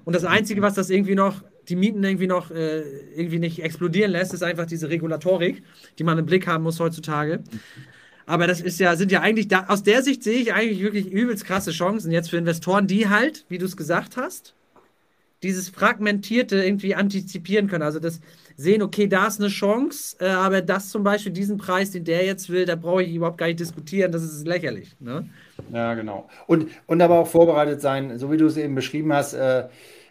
Und 0.03 0.13
das 0.13 0.25
Einzige, 0.25 0.61
was 0.61 0.73
das 0.73 0.89
irgendwie 0.89 1.15
noch, 1.15 1.41
die 1.69 1.77
Mieten 1.77 2.03
irgendwie 2.03 2.27
noch 2.27 2.51
äh, 2.51 2.81
irgendwie 3.15 3.39
nicht 3.39 3.63
explodieren 3.63 4.11
lässt, 4.11 4.33
ist 4.33 4.43
einfach 4.43 4.65
diese 4.65 4.89
Regulatorik, 4.89 5.63
die 5.97 6.03
man 6.03 6.17
im 6.17 6.25
Blick 6.25 6.47
haben 6.47 6.63
muss 6.63 6.79
heutzutage. 6.79 7.43
Aber 8.25 8.45
das 8.45 8.59
ist 8.59 8.79
ja, 8.79 8.95
sind 8.97 9.11
ja 9.11 9.21
eigentlich, 9.21 9.47
da, 9.47 9.65
aus 9.67 9.83
der 9.83 10.03
Sicht 10.03 10.21
sehe 10.21 10.39
ich 10.39 10.53
eigentlich 10.53 10.81
wirklich 10.81 11.09
übelst 11.09 11.45
krasse 11.45 11.71
Chancen 11.71 12.11
jetzt 12.11 12.29
für 12.29 12.37
Investoren, 12.37 12.87
die 12.87 13.07
halt, 13.07 13.45
wie 13.47 13.57
du 13.57 13.65
es 13.65 13.77
gesagt 13.77 14.17
hast, 14.17 14.53
dieses 15.43 15.69
Fragmentierte 15.69 16.63
irgendwie 16.63 16.95
antizipieren 16.95 17.67
können. 17.67 17.83
Also 17.83 17.99
das, 17.99 18.21
sehen, 18.57 18.81
okay, 18.81 19.07
da 19.07 19.27
ist 19.27 19.39
eine 19.39 19.49
Chance, 19.49 20.17
äh, 20.19 20.27
aber 20.27 20.61
das 20.61 20.89
zum 20.89 21.03
Beispiel, 21.03 21.31
diesen 21.31 21.57
Preis, 21.57 21.91
den 21.91 22.03
der 22.05 22.25
jetzt 22.25 22.49
will, 22.49 22.65
da 22.65 22.75
brauche 22.75 23.03
ich 23.03 23.13
überhaupt 23.15 23.37
gar 23.37 23.47
nicht 23.47 23.59
diskutieren, 23.59 24.11
das 24.11 24.23
ist 24.23 24.45
lächerlich. 24.45 24.95
Ne? 24.99 25.29
Ja, 25.73 25.93
genau. 25.93 26.29
Und, 26.47 26.67
und 26.87 27.01
aber 27.01 27.19
auch 27.19 27.27
vorbereitet 27.27 27.81
sein, 27.81 28.17
so 28.19 28.31
wie 28.31 28.37
du 28.37 28.45
es 28.45 28.57
eben 28.57 28.75
beschrieben 28.75 29.13
hast, 29.13 29.33
äh, 29.33 29.69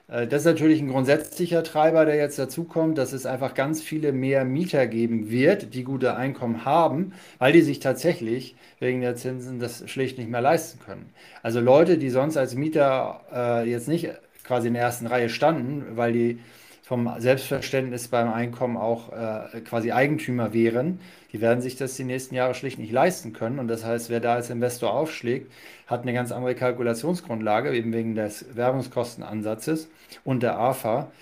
Äh, 0.08 0.26
das 0.28 0.42
ist 0.42 0.46
natürlich 0.46 0.80
ein 0.80 0.88
grundsätzlicher 0.88 1.62
Treiber, 1.62 2.04
der 2.04 2.16
jetzt 2.16 2.38
dazukommt, 2.38 2.98
dass 2.98 3.12
es 3.12 3.26
einfach 3.26 3.54
ganz 3.54 3.82
viele 3.82 4.12
mehr 4.12 4.44
Mieter 4.44 4.86
geben 4.88 5.30
wird, 5.30 5.74
die 5.74 5.84
gute 5.84 6.16
Einkommen 6.16 6.64
haben, 6.64 7.12
weil 7.38 7.52
die 7.52 7.62
sich 7.62 7.80
tatsächlich 7.80 8.56
wegen 8.80 9.00
der 9.02 9.16
Zinsen 9.16 9.60
das 9.60 9.88
schlicht 9.90 10.18
nicht 10.18 10.30
mehr 10.30 10.40
leisten 10.42 10.80
können. 10.80 11.14
Also 11.42 11.60
Leute, 11.60 11.98
die 11.98 12.10
sonst 12.10 12.36
als 12.36 12.54
Mieter 12.56 13.22
äh, 13.32 13.70
jetzt 13.70 13.88
nicht 13.88 14.10
quasi 14.50 14.66
in 14.66 14.74
der 14.74 14.82
ersten 14.82 15.06
Reihe 15.06 15.28
standen, 15.28 15.96
weil 15.96 16.12
die 16.12 16.40
vom 16.82 17.08
Selbstverständnis 17.18 18.08
beim 18.08 18.32
Einkommen 18.32 18.76
auch 18.76 19.12
äh, 19.12 19.60
quasi 19.60 19.92
Eigentümer 19.92 20.52
wären, 20.52 20.98
die 21.32 21.40
werden 21.40 21.60
sich 21.60 21.76
das 21.76 21.94
die 21.94 22.02
nächsten 22.02 22.34
Jahre 22.34 22.56
schlicht 22.56 22.80
nicht 22.80 22.90
leisten 22.90 23.32
können. 23.32 23.60
Und 23.60 23.68
das 23.68 23.84
heißt, 23.84 24.10
wer 24.10 24.18
da 24.18 24.34
als 24.34 24.50
Investor 24.50 24.92
aufschlägt, 24.92 25.52
hat 25.86 26.02
eine 26.02 26.12
ganz 26.12 26.32
andere 26.32 26.56
Kalkulationsgrundlage, 26.56 27.72
eben 27.76 27.92
wegen 27.92 28.16
des 28.16 28.56
Werbungskostenansatzes 28.56 29.88
und 30.24 30.42
der 30.42 30.58
AFA. 30.58 31.12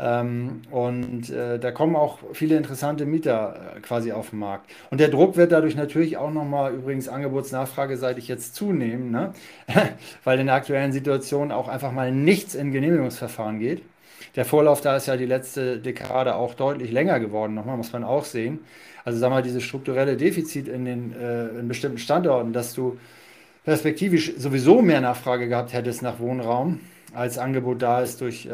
Ähm, 0.00 0.62
und 0.70 1.28
äh, 1.30 1.58
da 1.58 1.72
kommen 1.72 1.96
auch 1.96 2.18
viele 2.32 2.56
interessante 2.56 3.04
Mieter 3.04 3.74
äh, 3.76 3.80
quasi 3.80 4.12
auf 4.12 4.30
den 4.30 4.38
Markt. 4.38 4.70
Und 4.90 5.00
der 5.00 5.08
Druck 5.08 5.36
wird 5.36 5.50
dadurch 5.50 5.74
natürlich 5.74 6.16
auch 6.16 6.30
nochmal 6.30 6.72
übrigens 6.72 7.08
angebotsnachfrageseitig 7.08 8.28
jetzt 8.28 8.54
zunehmen, 8.54 9.10
ne? 9.10 9.32
weil 10.24 10.38
in 10.38 10.46
der 10.46 10.54
aktuellen 10.54 10.92
Situation 10.92 11.50
auch 11.50 11.66
einfach 11.66 11.90
mal 11.90 12.12
nichts 12.12 12.54
in 12.54 12.70
Genehmigungsverfahren 12.70 13.58
geht. 13.58 13.82
Der 14.36 14.44
Vorlauf 14.44 14.80
da 14.80 14.96
ist 14.96 15.06
ja 15.06 15.16
die 15.16 15.26
letzte 15.26 15.78
Dekade 15.78 16.36
auch 16.36 16.54
deutlich 16.54 16.92
länger 16.92 17.18
geworden, 17.18 17.54
nochmal 17.54 17.76
muss 17.76 17.92
man 17.92 18.04
auch 18.04 18.24
sehen. 18.24 18.60
Also 19.04 19.18
sag 19.18 19.30
mal, 19.30 19.42
dieses 19.42 19.64
strukturelle 19.64 20.16
Defizit 20.16 20.68
in 20.68 20.84
den 20.84 21.12
äh, 21.12 21.48
in 21.48 21.66
bestimmten 21.66 21.98
Standorten, 21.98 22.52
dass 22.52 22.72
du 22.72 22.98
perspektivisch 23.64 24.34
sowieso 24.36 24.80
mehr 24.80 25.00
Nachfrage 25.00 25.48
gehabt 25.48 25.72
hättest 25.72 26.02
nach 26.02 26.20
Wohnraum, 26.20 26.80
als 27.14 27.36
Angebot 27.36 27.82
da 27.82 28.00
ist 28.00 28.20
durch 28.20 28.48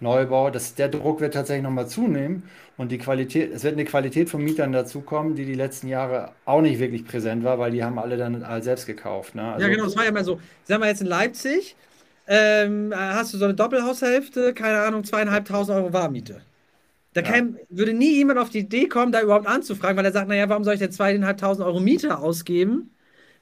Neubau, 0.00 0.50
das, 0.50 0.74
der 0.74 0.88
Druck 0.88 1.20
wird 1.20 1.34
tatsächlich 1.34 1.64
nochmal 1.64 1.88
zunehmen 1.88 2.44
und 2.76 2.92
die 2.92 2.98
Qualität, 2.98 3.52
es 3.52 3.64
wird 3.64 3.74
eine 3.74 3.84
Qualität 3.84 4.30
von 4.30 4.42
Mietern 4.42 4.72
dazukommen, 4.72 5.34
die 5.34 5.44
die 5.44 5.54
letzten 5.54 5.88
Jahre 5.88 6.32
auch 6.44 6.60
nicht 6.60 6.78
wirklich 6.78 7.04
präsent 7.04 7.42
war, 7.42 7.58
weil 7.58 7.72
die 7.72 7.82
haben 7.82 7.98
alle 7.98 8.16
dann 8.16 8.62
selbst 8.62 8.86
gekauft. 8.86 9.34
Ne? 9.34 9.42
Also, 9.42 9.66
ja, 9.66 9.72
genau, 9.72 9.84
das 9.84 9.96
war 9.96 10.04
ja 10.04 10.10
immer 10.10 10.22
so. 10.22 10.40
Sagen 10.64 10.82
wir 10.82 10.88
jetzt 10.88 11.00
in 11.00 11.08
Leipzig, 11.08 11.74
ähm, 12.28 12.92
hast 12.94 13.34
du 13.34 13.38
so 13.38 13.46
eine 13.46 13.54
Doppelhaushälfte, 13.54 14.54
keine 14.54 14.80
Ahnung, 14.80 15.02
zweieinhalbtausend 15.02 15.76
Euro 15.76 15.92
Warmmiete. 15.92 16.42
Da 17.14 17.22
ja. 17.22 17.32
käme, 17.32 17.54
würde 17.68 17.94
nie 17.94 18.14
jemand 18.14 18.38
auf 18.38 18.50
die 18.50 18.60
Idee 18.60 18.86
kommen, 18.86 19.10
da 19.10 19.20
überhaupt 19.20 19.46
anzufragen, 19.46 19.96
weil 19.96 20.04
er 20.04 20.12
sagt, 20.12 20.28
naja, 20.28 20.48
warum 20.48 20.62
soll 20.62 20.74
ich 20.74 20.80
denn 20.80 20.92
zweieinhalbtausend 20.92 21.66
Euro 21.66 21.80
Miete 21.80 22.18
ausgeben, 22.18 22.94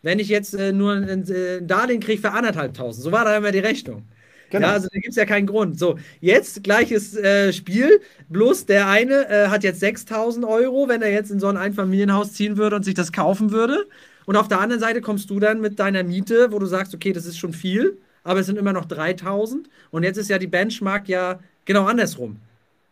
wenn 0.03 0.19
ich 0.19 0.29
jetzt 0.29 0.55
äh, 0.55 0.73
nur 0.73 0.93
ein, 0.93 1.27
ein 1.29 1.67
Darlehen 1.67 2.01
kriege 2.01 2.23
für 2.23 2.31
anderthalbtausend? 2.31 3.05
So 3.05 3.13
war 3.13 3.25
da 3.25 3.37
immer 3.37 3.53
die 3.53 3.59
Rechnung. 3.59 4.05
Genau. 4.51 4.69
Ja, 4.69 4.73
also 4.75 4.89
da 4.93 4.99
gibt 4.99 5.11
es 5.11 5.17
ja 5.17 5.25
keinen 5.25 5.47
Grund. 5.47 5.79
So, 5.79 5.99
jetzt 6.21 6.63
gleiches 6.63 7.17
äh, 7.17 7.53
Spiel, 7.53 8.01
bloß 8.29 8.67
der 8.67 8.89
eine 8.89 9.29
äh, 9.29 9.49
hat 9.49 9.65
jetzt 9.65 9.81
6000 9.81 10.45
Euro, 10.45 10.89
wenn 10.89 11.03
er 11.03 11.11
jetzt 11.11 11.31
in 11.31 11.41
so 11.41 11.49
ein 11.49 11.57
Einfamilienhaus 11.57 12.33
ziehen 12.33 12.57
würde 12.57 12.77
und 12.77 12.85
sich 12.85 12.95
das 12.95 13.13
kaufen 13.13 13.51
würde. 13.51 13.87
Und 14.25 14.37
auf 14.37 14.49
der 14.49 14.61
anderen 14.61 14.81
Seite 14.81 15.01
kommst 15.01 15.31
du 15.31 15.41
dann 15.41 15.61
mit 15.61 15.79
deiner 15.79 16.03
Miete, 16.03 16.53
wo 16.53 16.59
du 16.59 16.67
sagst, 16.67 16.95
okay, 16.95 17.13
das 17.13 17.27
ist 17.27 17.39
schon 17.39 17.53
viel, 17.53 17.99
aber 18.25 18.41
es 18.41 18.47
sind 18.47 18.59
immer 18.59 18.73
noch 18.73 18.85
3000. 18.85 19.69
Und 19.91 20.03
jetzt 20.03 20.17
ist 20.17 20.31
ja 20.31 20.39
die 20.39 20.49
Benchmark 20.49 21.09
ja 21.09 21.39
genau 21.65 21.85
andersrum. 21.85 22.37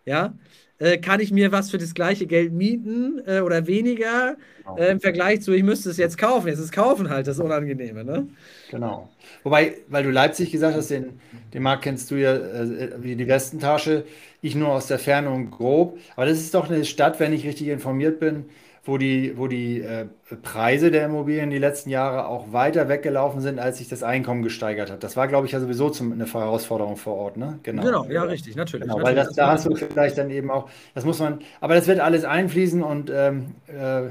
Ja, 0.06 0.34
äh, 0.78 0.98
kann 0.98 1.20
ich 1.20 1.30
mir 1.30 1.52
was 1.52 1.70
für 1.70 1.78
das 1.78 1.94
gleiche 1.94 2.26
Geld 2.26 2.52
mieten 2.52 3.22
äh, 3.26 3.40
oder 3.40 3.66
weniger 3.66 4.36
genau. 4.58 4.76
äh, 4.76 4.90
im 4.90 5.00
Vergleich 5.00 5.40
zu, 5.40 5.52
ich 5.52 5.62
müsste 5.62 5.90
es 5.90 5.96
jetzt 5.96 6.18
kaufen. 6.18 6.48
Jetzt 6.48 6.58
ist 6.58 6.72
Kaufen 6.72 7.10
halt 7.10 7.26
das 7.26 7.38
Unangenehme. 7.38 8.04
Ne? 8.04 8.28
Genau. 8.74 9.08
Wobei, 9.44 9.76
weil 9.86 10.02
du 10.02 10.10
Leipzig 10.10 10.50
gesagt 10.50 10.76
hast, 10.76 10.90
den, 10.90 11.20
den 11.52 11.62
Markt 11.62 11.84
kennst 11.84 12.10
du 12.10 12.16
ja 12.16 12.34
äh, 12.34 12.90
wie 12.98 13.14
die 13.14 13.28
Westentasche, 13.28 14.04
ich 14.42 14.56
nur 14.56 14.70
aus 14.70 14.88
der 14.88 14.98
Ferne 14.98 15.30
und 15.30 15.52
grob. 15.52 15.96
Aber 16.16 16.26
das 16.26 16.38
ist 16.38 16.54
doch 16.54 16.68
eine 16.68 16.84
Stadt, 16.84 17.20
wenn 17.20 17.32
ich 17.32 17.46
richtig 17.46 17.68
informiert 17.68 18.18
bin, 18.18 18.46
wo 18.84 18.98
die, 18.98 19.38
wo 19.38 19.46
die 19.46 19.80
äh, 19.80 20.06
Preise 20.42 20.90
der 20.90 21.06
Immobilien 21.06 21.50
die 21.50 21.58
letzten 21.58 21.88
Jahre 21.88 22.26
auch 22.26 22.52
weiter 22.52 22.88
weggelaufen 22.88 23.40
sind, 23.40 23.60
als 23.60 23.78
sich 23.78 23.88
das 23.88 24.02
Einkommen 24.02 24.42
gesteigert 24.42 24.90
hat. 24.90 25.04
Das 25.04 25.16
war, 25.16 25.28
glaube 25.28 25.46
ich, 25.46 25.52
ja 25.52 25.60
sowieso 25.60 25.88
zum, 25.90 26.12
eine 26.12 26.26
Herausforderung 26.26 26.96
vor 26.96 27.14
Ort, 27.14 27.36
ne? 27.36 27.60
Genau. 27.62 27.82
Genau, 27.84 28.04
ja, 28.06 28.24
richtig, 28.24 28.56
natürlich. 28.56 28.88
Genau, 28.88 28.98
natürlich. 28.98 29.16
weil 29.18 29.24
das, 29.24 29.36
da 29.36 29.52
hast 29.52 29.66
du 29.66 29.76
vielleicht 29.76 30.18
dann 30.18 30.30
eben 30.30 30.50
auch, 30.50 30.68
das 30.94 31.04
muss 31.04 31.20
man, 31.20 31.38
aber 31.60 31.76
das 31.76 31.86
wird 31.86 32.00
alles 32.00 32.24
einfließen 32.24 32.82
und 32.82 33.08
ähm, 33.14 33.54
äh, 33.68 34.08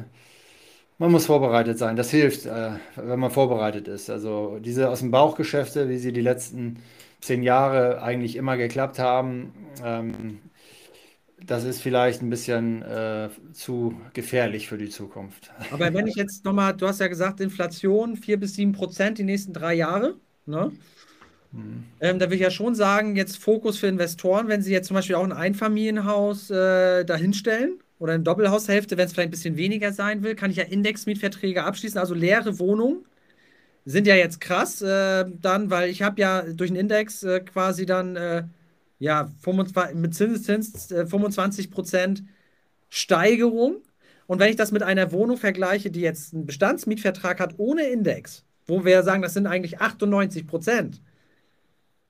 man 1.04 1.12
muss 1.12 1.26
vorbereitet 1.26 1.78
sein. 1.78 1.98
Das 1.98 2.10
hilft, 2.12 2.46
äh, 2.46 2.72
wenn 2.96 3.20
man 3.20 3.30
vorbereitet 3.30 3.90
ist. 3.90 4.10
Also 4.10 4.58
diese 4.64 4.90
aus 4.90 5.02
dem 5.02 5.12
Bauchgeschäfte, 5.12 5.90
wie 5.90 5.98
sie 5.98 6.14
die 6.14 6.22
letzten 6.22 6.78
zehn 7.20 7.44
Jahre 7.44 8.02
eigentlich 8.02 8.38
immer 8.38 8.56
geklappt 8.56 9.00
haben, 9.00 9.52
ähm, 9.84 10.40
das 11.46 11.66
ist 11.66 11.82
vielleicht 11.82 12.22
ein 12.22 12.30
bisschen 12.30 12.84
äh, 12.84 13.28
zu 13.52 14.00
gefährlich 14.14 14.70
für 14.70 14.78
die 14.78 14.88
Zukunft. 14.88 15.52
Aber 15.72 15.94
wenn 15.94 16.08
ich 16.08 16.16
jetzt 16.16 16.46
nochmal, 16.46 16.74
du 16.74 16.88
hast 16.88 17.02
ja 17.02 17.10
gesagt, 17.10 17.42
Inflation 17.42 18.16
4 18.16 18.40
bis 18.40 18.56
7 18.56 18.72
Prozent 18.72 19.18
die 19.18 19.26
nächsten 19.26 19.52
drei 19.52 19.74
Jahre. 19.74 20.16
Ne? 20.46 20.72
Hm. 21.52 21.84
Ähm, 22.00 22.18
da 22.18 22.30
will 22.30 22.36
ich 22.36 22.44
ja 22.44 22.50
schon 22.50 22.76
sagen, 22.76 23.18
jetzt 23.18 23.40
Fokus 23.40 23.78
für 23.78 23.88
Investoren, 23.88 24.48
wenn 24.48 24.62
sie 24.62 24.72
jetzt 24.72 24.88
zum 24.88 24.96
Beispiel 24.96 25.18
auch 25.18 25.26
ein 25.26 25.34
Einfamilienhaus 25.34 26.50
äh, 26.50 27.04
dahinstellen 27.04 27.83
oder 28.04 28.12
eine 28.12 28.24
Doppelhaushälfte, 28.24 28.98
wenn 28.98 29.06
es 29.06 29.14
vielleicht 29.14 29.30
ein 29.30 29.32
bisschen 29.32 29.56
weniger 29.56 29.94
sein 29.94 30.24
will, 30.24 30.36
kann 30.36 30.52
ich 30.52 30.58
ja 30.58 30.66
Indexmietverträge 30.66 31.64
abschließen, 31.64 31.98
also 31.98 32.14
leere 32.14 32.60
Wohnungen 32.60 33.06
sind 33.86 34.08
ja 34.08 34.16
jetzt 34.16 34.42
krass 34.42 34.82
äh, 34.82 35.24
dann, 35.42 35.70
weil 35.70 35.90
ich 35.90 36.02
habe 36.02 36.20
ja 36.20 36.42
durch 36.42 36.70
einen 36.70 36.82
Index 36.82 37.24
äh, 37.24 37.40
quasi 37.40 37.86
dann 37.86 38.18
äh, 38.18 38.44
ja, 39.00 39.30
25, 39.42 39.96
mit 39.96 40.14
Zinseszins 40.16 40.92
äh, 40.92 41.06
25 41.06 41.72
Prozent 41.72 42.24
Steigerung. 42.90 43.78
Und 44.28 44.40
wenn 44.40 44.50
ich 44.50 44.58
das 44.58 44.74
mit 44.74 44.84
einer 44.84 45.14
Wohnung 45.14 45.38
vergleiche, 45.38 45.90
die 45.90 46.02
jetzt 46.02 46.34
einen 46.34 46.46
Bestandsmietvertrag 46.46 47.40
hat 47.40 47.56
ohne 47.58 47.84
Index, 47.84 48.44
wo 48.68 48.84
wir 48.84 49.04
sagen, 49.04 49.22
das 49.22 49.34
sind 49.34 49.48
eigentlich 49.48 49.80
98 49.80 50.46
Prozent, 50.46 51.02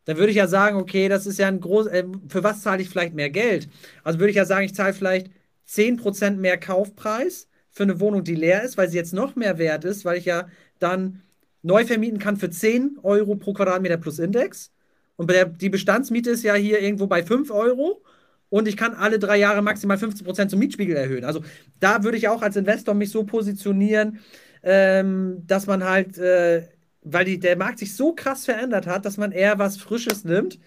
dann 0.05 0.17
würde 0.17 0.31
ich 0.31 0.37
ja 0.37 0.47
sagen, 0.47 0.77
okay, 0.77 1.07
das 1.07 1.27
ist 1.27 1.37
ja 1.39 1.47
ein 1.47 1.59
groß, 1.59 1.87
äh, 1.87 2.03
für 2.29 2.43
was 2.43 2.61
zahle 2.61 2.81
ich 2.81 2.89
vielleicht 2.89 3.13
mehr 3.13 3.29
Geld? 3.29 3.69
Also 4.03 4.19
würde 4.19 4.31
ich 4.31 4.37
ja 4.37 4.45
sagen, 4.45 4.65
ich 4.65 4.73
zahle 4.73 4.93
vielleicht 4.93 5.29
10 5.65 5.97
Prozent 5.97 6.39
mehr 6.39 6.57
Kaufpreis 6.57 7.47
für 7.69 7.83
eine 7.83 7.99
Wohnung, 7.99 8.23
die 8.23 8.35
leer 8.35 8.63
ist, 8.63 8.77
weil 8.77 8.89
sie 8.89 8.97
jetzt 8.97 9.13
noch 9.13 9.35
mehr 9.35 9.57
wert 9.57 9.85
ist, 9.85 10.05
weil 10.05 10.17
ich 10.17 10.25
ja 10.25 10.47
dann 10.79 11.21
neu 11.63 11.85
vermieten 11.85 12.19
kann 12.19 12.37
für 12.37 12.49
10 12.49 12.99
Euro 13.03 13.35
pro 13.35 13.53
Quadratmeter 13.53 13.97
plus 13.97 14.19
Index. 14.19 14.71
Und 15.15 15.29
der, 15.29 15.45
die 15.45 15.69
Bestandsmiete 15.69 16.31
ist 16.31 16.43
ja 16.43 16.55
hier 16.55 16.81
irgendwo 16.81 17.07
bei 17.07 17.23
5 17.23 17.49
Euro. 17.51 18.03
Und 18.49 18.67
ich 18.67 18.77
kann 18.77 18.93
alle 18.93 19.17
drei 19.17 19.37
Jahre 19.37 19.63
maximal 19.63 19.97
15% 19.97 20.47
zum 20.49 20.59
Mietspiegel 20.59 20.95
erhöhen. 20.95 21.23
Also 21.25 21.41
da 21.79 22.03
würde 22.03 22.17
ich 22.17 22.27
auch 22.27 22.43
als 22.43 22.55
Investor 22.55 22.93
mich 22.93 23.09
so 23.09 23.23
positionieren, 23.23 24.19
ähm, 24.61 25.41
dass 25.47 25.65
man 25.65 25.83
halt, 25.83 26.19
äh, 26.19 26.67
weil 27.01 27.25
die, 27.25 27.39
der 27.39 27.57
Markt 27.57 27.79
sich 27.79 27.95
so 27.95 28.13
krass 28.13 28.45
verändert 28.45 28.85
hat, 28.85 29.05
dass 29.05 29.17
man 29.17 29.31
eher 29.31 29.57
was 29.57 29.77
Frisches 29.77 30.23
nimmt. 30.23 30.59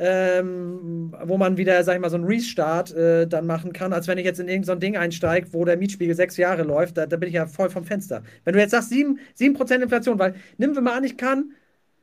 Ähm, 0.00 1.12
wo 1.24 1.38
man 1.38 1.56
wieder, 1.56 1.82
sag 1.82 1.96
ich 1.96 2.00
mal, 2.00 2.08
so 2.08 2.16
einen 2.16 2.24
Restart 2.24 2.94
äh, 2.94 3.26
dann 3.26 3.46
machen 3.46 3.72
kann, 3.72 3.92
als 3.92 4.06
wenn 4.06 4.16
ich 4.16 4.24
jetzt 4.24 4.38
in 4.38 4.46
irgendein 4.46 4.76
so 4.76 4.80
Ding 4.80 4.96
einsteige, 4.96 5.52
wo 5.52 5.64
der 5.64 5.76
Mietspiegel 5.76 6.14
sechs 6.14 6.36
Jahre 6.36 6.62
läuft, 6.62 6.96
da, 6.96 7.06
da, 7.06 7.16
bin 7.16 7.28
ich 7.28 7.34
ja 7.34 7.46
voll 7.46 7.68
vom 7.68 7.84
Fenster. 7.84 8.22
Wenn 8.44 8.54
du 8.54 8.60
jetzt 8.60 8.70
sagst, 8.70 8.92
7%, 8.92 9.16
7 9.34 9.82
Inflation, 9.82 10.18
weil 10.20 10.34
nehmen 10.56 10.74
wir 10.76 10.82
mal 10.82 10.96
an, 10.96 11.04
ich 11.04 11.16
kann 11.16 11.52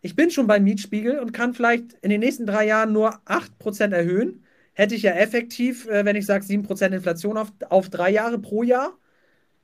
ich 0.06 0.16
bin 0.16 0.30
schon 0.30 0.46
beim 0.46 0.64
Mietspiegel 0.64 1.18
und 1.20 1.34
kann 1.34 1.56
vielleicht 1.56 1.94
in 2.04 2.12
den 2.12 2.20
nächsten 2.20 2.46
drei 2.46 2.68
Jahren 2.68 2.94
nur 2.94 3.20
8% 3.26 3.92
erhöhen. 3.92 4.46
Hätte 4.74 4.94
ich 4.94 5.02
ja 5.02 5.14
effektiv, 5.14 5.88
äh, 5.88 6.06
wenn 6.06 6.16
ich 6.16 6.28
sage 6.28 6.46
7% 6.46 6.94
Inflation 6.94 7.38
auf, 7.38 7.52
auf 7.70 7.90
drei 7.90 8.12
Jahre 8.12 8.38
pro 8.38 8.62
Jahr, 8.62 9.00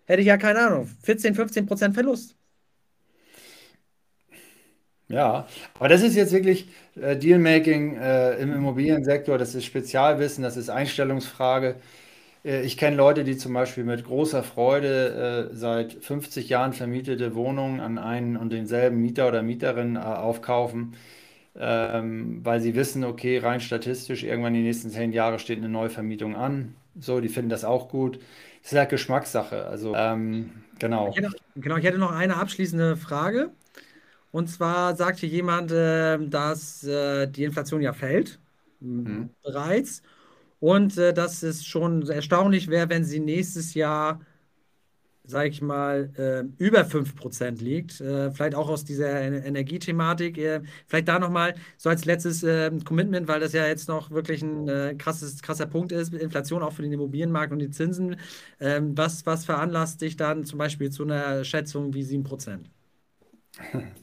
hätte 0.06 0.22
ich 0.22 0.28
ja 0.28 0.38
keine 0.38 0.60
Ahnung, 0.62 0.88
14, 1.04 1.36
15% 1.36 1.94
Verlust. 1.94 2.38
Ja, 5.12 5.48
aber 5.78 5.90
das 5.90 6.02
ist 6.04 6.16
jetzt 6.16 6.32
wirklich 6.32 6.68
äh, 6.96 7.18
Dealmaking 7.18 7.98
äh, 7.98 8.36
im 8.36 8.54
Immobiliensektor, 8.54 9.38
das 9.38 9.56
ist 9.56 9.66
Spezialwissen, 9.66 10.44
das 10.44 10.58
ist 10.58 10.70
Einstellungsfrage. 10.70 11.76
Äh, 12.46 12.64
ich 12.64 12.78
kenne 12.78 12.96
Leute, 12.96 13.24
die 13.24 13.38
zum 13.38 13.54
Beispiel 13.54 13.84
mit 13.84 14.06
großer 14.06 14.44
Freude 14.44 15.50
äh, 15.52 15.56
seit 15.56 15.94
50 15.94 16.50
Jahren 16.50 16.74
vermietete 16.74 17.36
Wohnungen 17.36 17.80
an 17.80 17.98
einen 17.98 18.38
und 18.38 18.52
denselben 18.52 19.02
Mieter 19.02 19.28
oder 19.28 19.42
Mieterin 19.44 19.96
äh, 19.96 20.00
aufkaufen, 20.00 20.96
ähm, 21.60 22.40
weil 22.44 22.62
sie 22.62 22.76
wissen, 22.76 23.04
okay, 23.04 23.38
rein 23.38 23.60
statistisch, 23.60 24.24
irgendwann 24.24 24.54
die 24.54 24.64
nächsten 24.64 24.90
zehn 24.90 25.12
Jahre 25.14 25.40
steht 25.40 25.60
eine 25.60 25.70
Neuvermietung 25.70 26.36
an. 26.36 26.76
So, 27.00 27.22
die 27.22 27.30
finden 27.30 27.50
das 27.50 27.66
auch 27.66 27.90
gut. 27.90 28.20
Das 28.64 28.74
ist 28.74 28.78
halt 28.78 28.90
Geschmackssache. 28.90 29.66
Also, 29.66 29.96
ähm, 29.96 30.52
genau. 30.80 31.10
Ich 31.10 31.18
hätte, 31.18 31.32
genau, 31.56 31.78
ich 31.78 31.86
hätte 31.86 31.98
noch 31.98 32.12
eine 32.12 32.38
abschließende 32.38 32.98
Frage. 32.98 33.52
Und 34.32 34.50
zwar 34.50 34.96
sagt 34.96 35.20
hier 35.20 35.30
jemand, 35.30 35.72
äh, 35.72 36.18
dass 36.28 36.84
äh, 36.84 37.28
die 37.28 37.44
Inflation 37.44 37.82
ja 37.82 37.94
fällt 37.94 38.40
mhm. 38.80 39.30
bereits 39.44 40.02
und 40.60 40.98
äh, 40.98 41.14
dass 41.14 41.44
es 41.44 41.66
schon 41.66 42.08
erstaunlich 42.10 42.68
wäre, 42.70 42.90
wenn 42.90 43.04
sie 43.04 43.20
nächstes 43.20 43.74
Jahr 43.74 44.22
sage 45.24 45.50
ich 45.50 45.62
mal, 45.62 46.12
äh, 46.18 46.64
über 46.64 46.84
5% 46.84 47.62
liegt. 47.62 47.94
Vielleicht 47.94 48.56
auch 48.56 48.70
aus 48.70 48.84
dieser 48.86 49.22
Energiethematik. 49.22 50.38
Äh, 50.38 50.62
vielleicht 50.88 51.08
da 51.08 51.20
nochmal 51.20 51.56
so 51.78 51.90
als 51.90 52.06
letztes 52.06 52.44
ähm, 52.44 52.84
Commitment, 52.84 53.28
weil 53.28 53.40
das 53.40 53.54
ja 53.54 53.66
jetzt 53.68 53.88
noch 53.88 54.12
wirklich 54.12 54.42
ein 54.42 54.68
äh, 54.68 54.96
krasses, 54.98 55.42
krasser 55.42 55.68
Punkt 55.68 55.92
ist, 55.92 56.14
Inflation 56.14 56.64
auch 56.64 56.74
für 56.74 56.82
den 56.82 56.92
Immobilienmarkt 56.92 57.54
und 57.54 57.60
die 57.60 57.70
Zinsen. 57.70 58.18
Ähm, 58.60 58.98
was, 58.98 59.26
was 59.26 59.46
veranlasst 59.46 60.02
dich 60.02 60.18
dann 60.18 60.44
zum 60.44 60.60
Beispiel 60.60 60.90
zu 60.92 61.04
einer 61.04 61.44
Schätzung 61.44 61.94
wie 61.94 62.04
7%? 62.04 62.60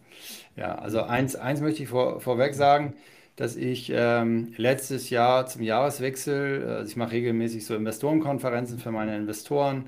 Ja, 0.58 0.74
also 0.74 1.02
eins, 1.02 1.36
eins 1.36 1.60
möchte 1.60 1.82
ich 1.84 1.88
vor, 1.88 2.20
vorweg 2.20 2.54
sagen, 2.54 2.94
dass 3.36 3.54
ich 3.54 3.92
ähm, 3.94 4.52
letztes 4.56 5.08
Jahr 5.10 5.46
zum 5.46 5.62
Jahreswechsel, 5.62 6.66
also 6.68 6.90
ich 6.90 6.96
mache 6.96 7.12
regelmäßig 7.12 7.64
so 7.64 7.76
Investorenkonferenzen 7.76 8.78
für 8.78 8.90
meine 8.90 9.16
Investoren, 9.16 9.86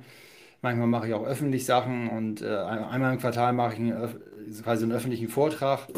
Manchmal 0.62 0.88
mache 0.88 1.08
ich 1.08 1.14
auch 1.14 1.26
öffentlich 1.26 1.66
Sachen 1.66 2.08
und 2.10 2.42
äh, 2.42 2.48
einmal 2.48 3.14
im 3.14 3.20
Quartal 3.20 3.52
mache 3.52 3.74
ich 3.74 3.80
einen, 3.80 4.14
quasi 4.64 4.84
einen 4.84 4.92
öffentlichen 4.92 5.28
Vortrag, 5.28 5.88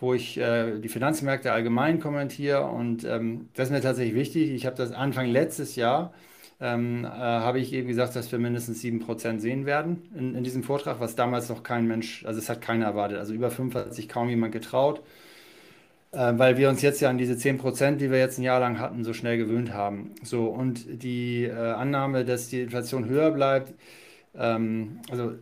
wo 0.00 0.14
ich 0.14 0.38
äh, 0.38 0.78
die 0.80 0.88
Finanzmärkte 0.88 1.52
allgemein 1.52 2.00
kommentiere. 2.00 2.66
Und 2.66 3.04
ähm, 3.04 3.48
das 3.54 3.68
ist 3.68 3.72
mir 3.72 3.80
tatsächlich 3.80 4.14
wichtig. 4.16 4.50
Ich 4.50 4.66
habe 4.66 4.76
das 4.76 4.92
Anfang 4.92 5.26
letztes 5.28 5.76
Jahr, 5.76 6.14
ähm, 6.62 7.04
äh, 7.04 7.08
habe 7.08 7.58
ich 7.58 7.72
eben 7.72 7.88
gesagt, 7.88 8.16
dass 8.16 8.32
wir 8.32 8.38
mindestens 8.38 8.82
7% 8.82 9.40
sehen 9.40 9.66
werden 9.66 10.08
in, 10.16 10.34
in 10.34 10.44
diesem 10.44 10.62
Vortrag, 10.62 11.00
was 11.00 11.16
damals 11.16 11.48
noch 11.48 11.62
kein 11.62 11.86
Mensch, 11.86 12.24
also 12.24 12.38
es 12.38 12.48
hat 12.48 12.62
keiner 12.62 12.86
erwartet. 12.86 13.18
Also 13.18 13.34
über 13.34 13.50
5 13.50 13.74
hat 13.74 13.94
sich 13.94 14.08
kaum 14.08 14.28
jemand 14.28 14.52
getraut 14.52 15.02
äh, 16.12 16.32
weil 16.36 16.56
wir 16.58 16.68
uns 16.68 16.82
jetzt 16.82 17.00
ja 17.00 17.10
an 17.10 17.18
diese 17.18 17.34
10%, 17.34 17.96
die 17.96 18.10
wir 18.10 18.18
jetzt 18.18 18.38
ein 18.38 18.42
Jahr 18.42 18.60
lang 18.60 18.78
hatten, 18.78 19.04
so 19.04 19.12
schnell 19.12 19.38
gewöhnt 19.38 19.72
haben. 19.72 20.14
So, 20.22 20.46
und 20.46 21.02
die 21.02 21.44
äh, 21.44 21.52
Annahme, 21.52 22.24
dass 22.24 22.48
die 22.48 22.60
Inflation 22.60 23.08
höher 23.08 23.30
bleibt, 23.30 23.72
ähm, 24.38 25.00
also 25.10 25.32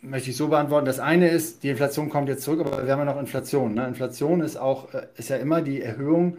möchte 0.00 0.30
ich 0.30 0.36
so 0.36 0.48
beantworten. 0.48 0.86
Das 0.86 1.00
eine 1.00 1.28
ist, 1.28 1.64
die 1.64 1.70
Inflation 1.70 2.08
kommt 2.10 2.28
jetzt 2.28 2.42
zurück, 2.42 2.60
aber 2.60 2.86
wir 2.86 2.92
haben 2.92 3.00
ja 3.00 3.04
noch 3.04 3.20
Inflation. 3.20 3.74
Ne? 3.74 3.86
Inflation 3.88 4.40
ist 4.40 4.56
auch, 4.56 4.94
äh, 4.94 5.08
ist 5.16 5.30
ja 5.30 5.36
immer 5.36 5.62
die 5.62 5.82
Erhöhung 5.82 6.36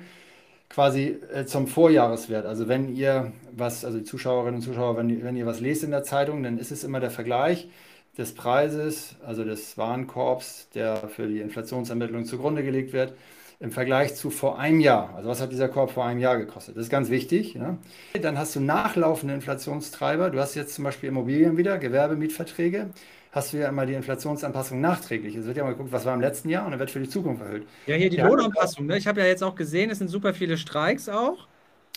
quasi 0.69 1.17
äh, 1.33 1.45
zum 1.45 1.67
Vorjahreswert. 1.67 2.45
Also 2.45 2.67
wenn 2.67 2.95
ihr 2.95 3.31
was, 3.51 3.83
also 3.83 3.97
die 3.97 4.03
Zuschauerinnen 4.03 4.55
und 4.55 4.61
Zuschauer, 4.61 4.97
wenn, 4.97 5.23
wenn 5.23 5.35
ihr 5.35 5.45
was 5.45 5.59
lest 5.59 5.83
in 5.83 5.91
der 5.91 6.03
Zeitung, 6.03 6.43
dann 6.43 6.57
ist 6.57 6.71
es 6.71 6.83
immer 6.83 6.99
der 6.99 7.11
Vergleich 7.11 7.69
des 8.17 8.33
Preises, 8.33 9.15
also 9.25 9.43
des 9.43 9.77
Warenkorbs, 9.77 10.69
der 10.75 10.97
für 11.09 11.27
die 11.27 11.39
Inflationsermittlung 11.39 12.25
zugrunde 12.25 12.63
gelegt 12.63 12.93
wird, 12.93 13.13
im 13.59 13.71
Vergleich 13.71 14.15
zu 14.15 14.29
vor 14.29 14.59
einem 14.59 14.79
Jahr. 14.79 15.13
Also 15.15 15.29
was 15.29 15.41
hat 15.41 15.51
dieser 15.51 15.67
Korb 15.67 15.91
vor 15.91 16.05
einem 16.05 16.19
Jahr 16.19 16.37
gekostet? 16.37 16.77
Das 16.77 16.83
ist 16.83 16.89
ganz 16.89 17.09
wichtig. 17.09 17.55
Ja? 17.55 17.77
Dann 18.21 18.37
hast 18.37 18.55
du 18.55 18.61
nachlaufende 18.61 19.33
Inflationstreiber. 19.33 20.29
Du 20.29 20.39
hast 20.39 20.55
jetzt 20.55 20.75
zum 20.75 20.85
Beispiel 20.85 21.09
Immobilien 21.09 21.57
wieder, 21.57 21.77
Gewerbemietverträge. 21.77 22.89
Hast 23.31 23.53
du 23.53 23.57
ja 23.57 23.69
immer 23.69 23.85
die 23.85 23.93
Inflationsanpassung 23.93 24.81
nachträglich. 24.81 25.35
Es 25.35 25.45
wird 25.45 25.57
ja 25.57 25.63
mal 25.63 25.71
geguckt, 25.71 25.91
was 25.91 26.05
war 26.05 26.15
im 26.15 26.21
letzten 26.21 26.49
Jahr 26.49 26.65
und 26.65 26.71
dann 26.71 26.79
wird 26.79 26.89
für 26.89 26.99
die 26.99 27.09
Zukunft 27.09 27.43
erhöht. 27.43 27.67
Ja, 27.85 27.95
hier 27.95 28.09
die 28.09 28.17
ja. 28.17 28.27
Lohnanpassung. 28.27 28.87
Ne? 28.87 28.97
Ich 28.97 29.05
habe 29.05 29.21
ja 29.21 29.27
jetzt 29.27 29.43
auch 29.43 29.55
gesehen, 29.55 29.91
es 29.91 29.99
sind 29.99 30.07
super 30.07 30.33
viele 30.33 30.57
Streiks 30.57 31.07
auch. 31.09 31.47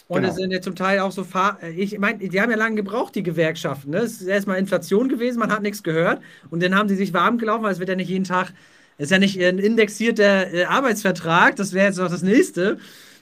Und 0.08 0.22
genau. 0.22 0.28
es 0.28 0.36
sind 0.36 0.50
ja 0.50 0.60
zum 0.60 0.74
Teil 0.74 0.98
auch 0.98 1.12
so, 1.12 1.24
Fahr 1.24 1.58
ich 1.62 1.98
meine, 1.98 2.18
die 2.18 2.40
haben 2.40 2.50
ja 2.50 2.56
lange 2.56 2.76
gebraucht, 2.76 3.14
die 3.14 3.22
Gewerkschaften. 3.22 3.92
Ne? 3.92 3.98
Es 3.98 4.20
ist 4.20 4.26
erstmal 4.26 4.58
Inflation 4.58 5.08
gewesen, 5.08 5.38
man 5.38 5.50
hat 5.50 5.62
nichts 5.62 5.82
gehört. 5.82 6.20
Und 6.50 6.62
dann 6.62 6.74
haben 6.74 6.88
sie 6.88 6.96
sich 6.96 7.14
warm 7.14 7.38
gelaufen, 7.38 7.62
weil 7.62 7.72
es 7.72 7.78
wird 7.78 7.88
ja 7.88 7.96
nicht 7.96 8.10
jeden 8.10 8.24
Tag 8.24 8.52
ist 8.98 9.10
ja 9.10 9.18
nicht 9.18 9.40
ein 9.42 9.58
indexierter 9.58 10.52
äh, 10.52 10.64
Arbeitsvertrag, 10.64 11.56
das 11.56 11.72
wäre 11.72 11.86
jetzt 11.86 11.98
noch 11.98 12.10
das 12.10 12.22
nächste, 12.22 12.78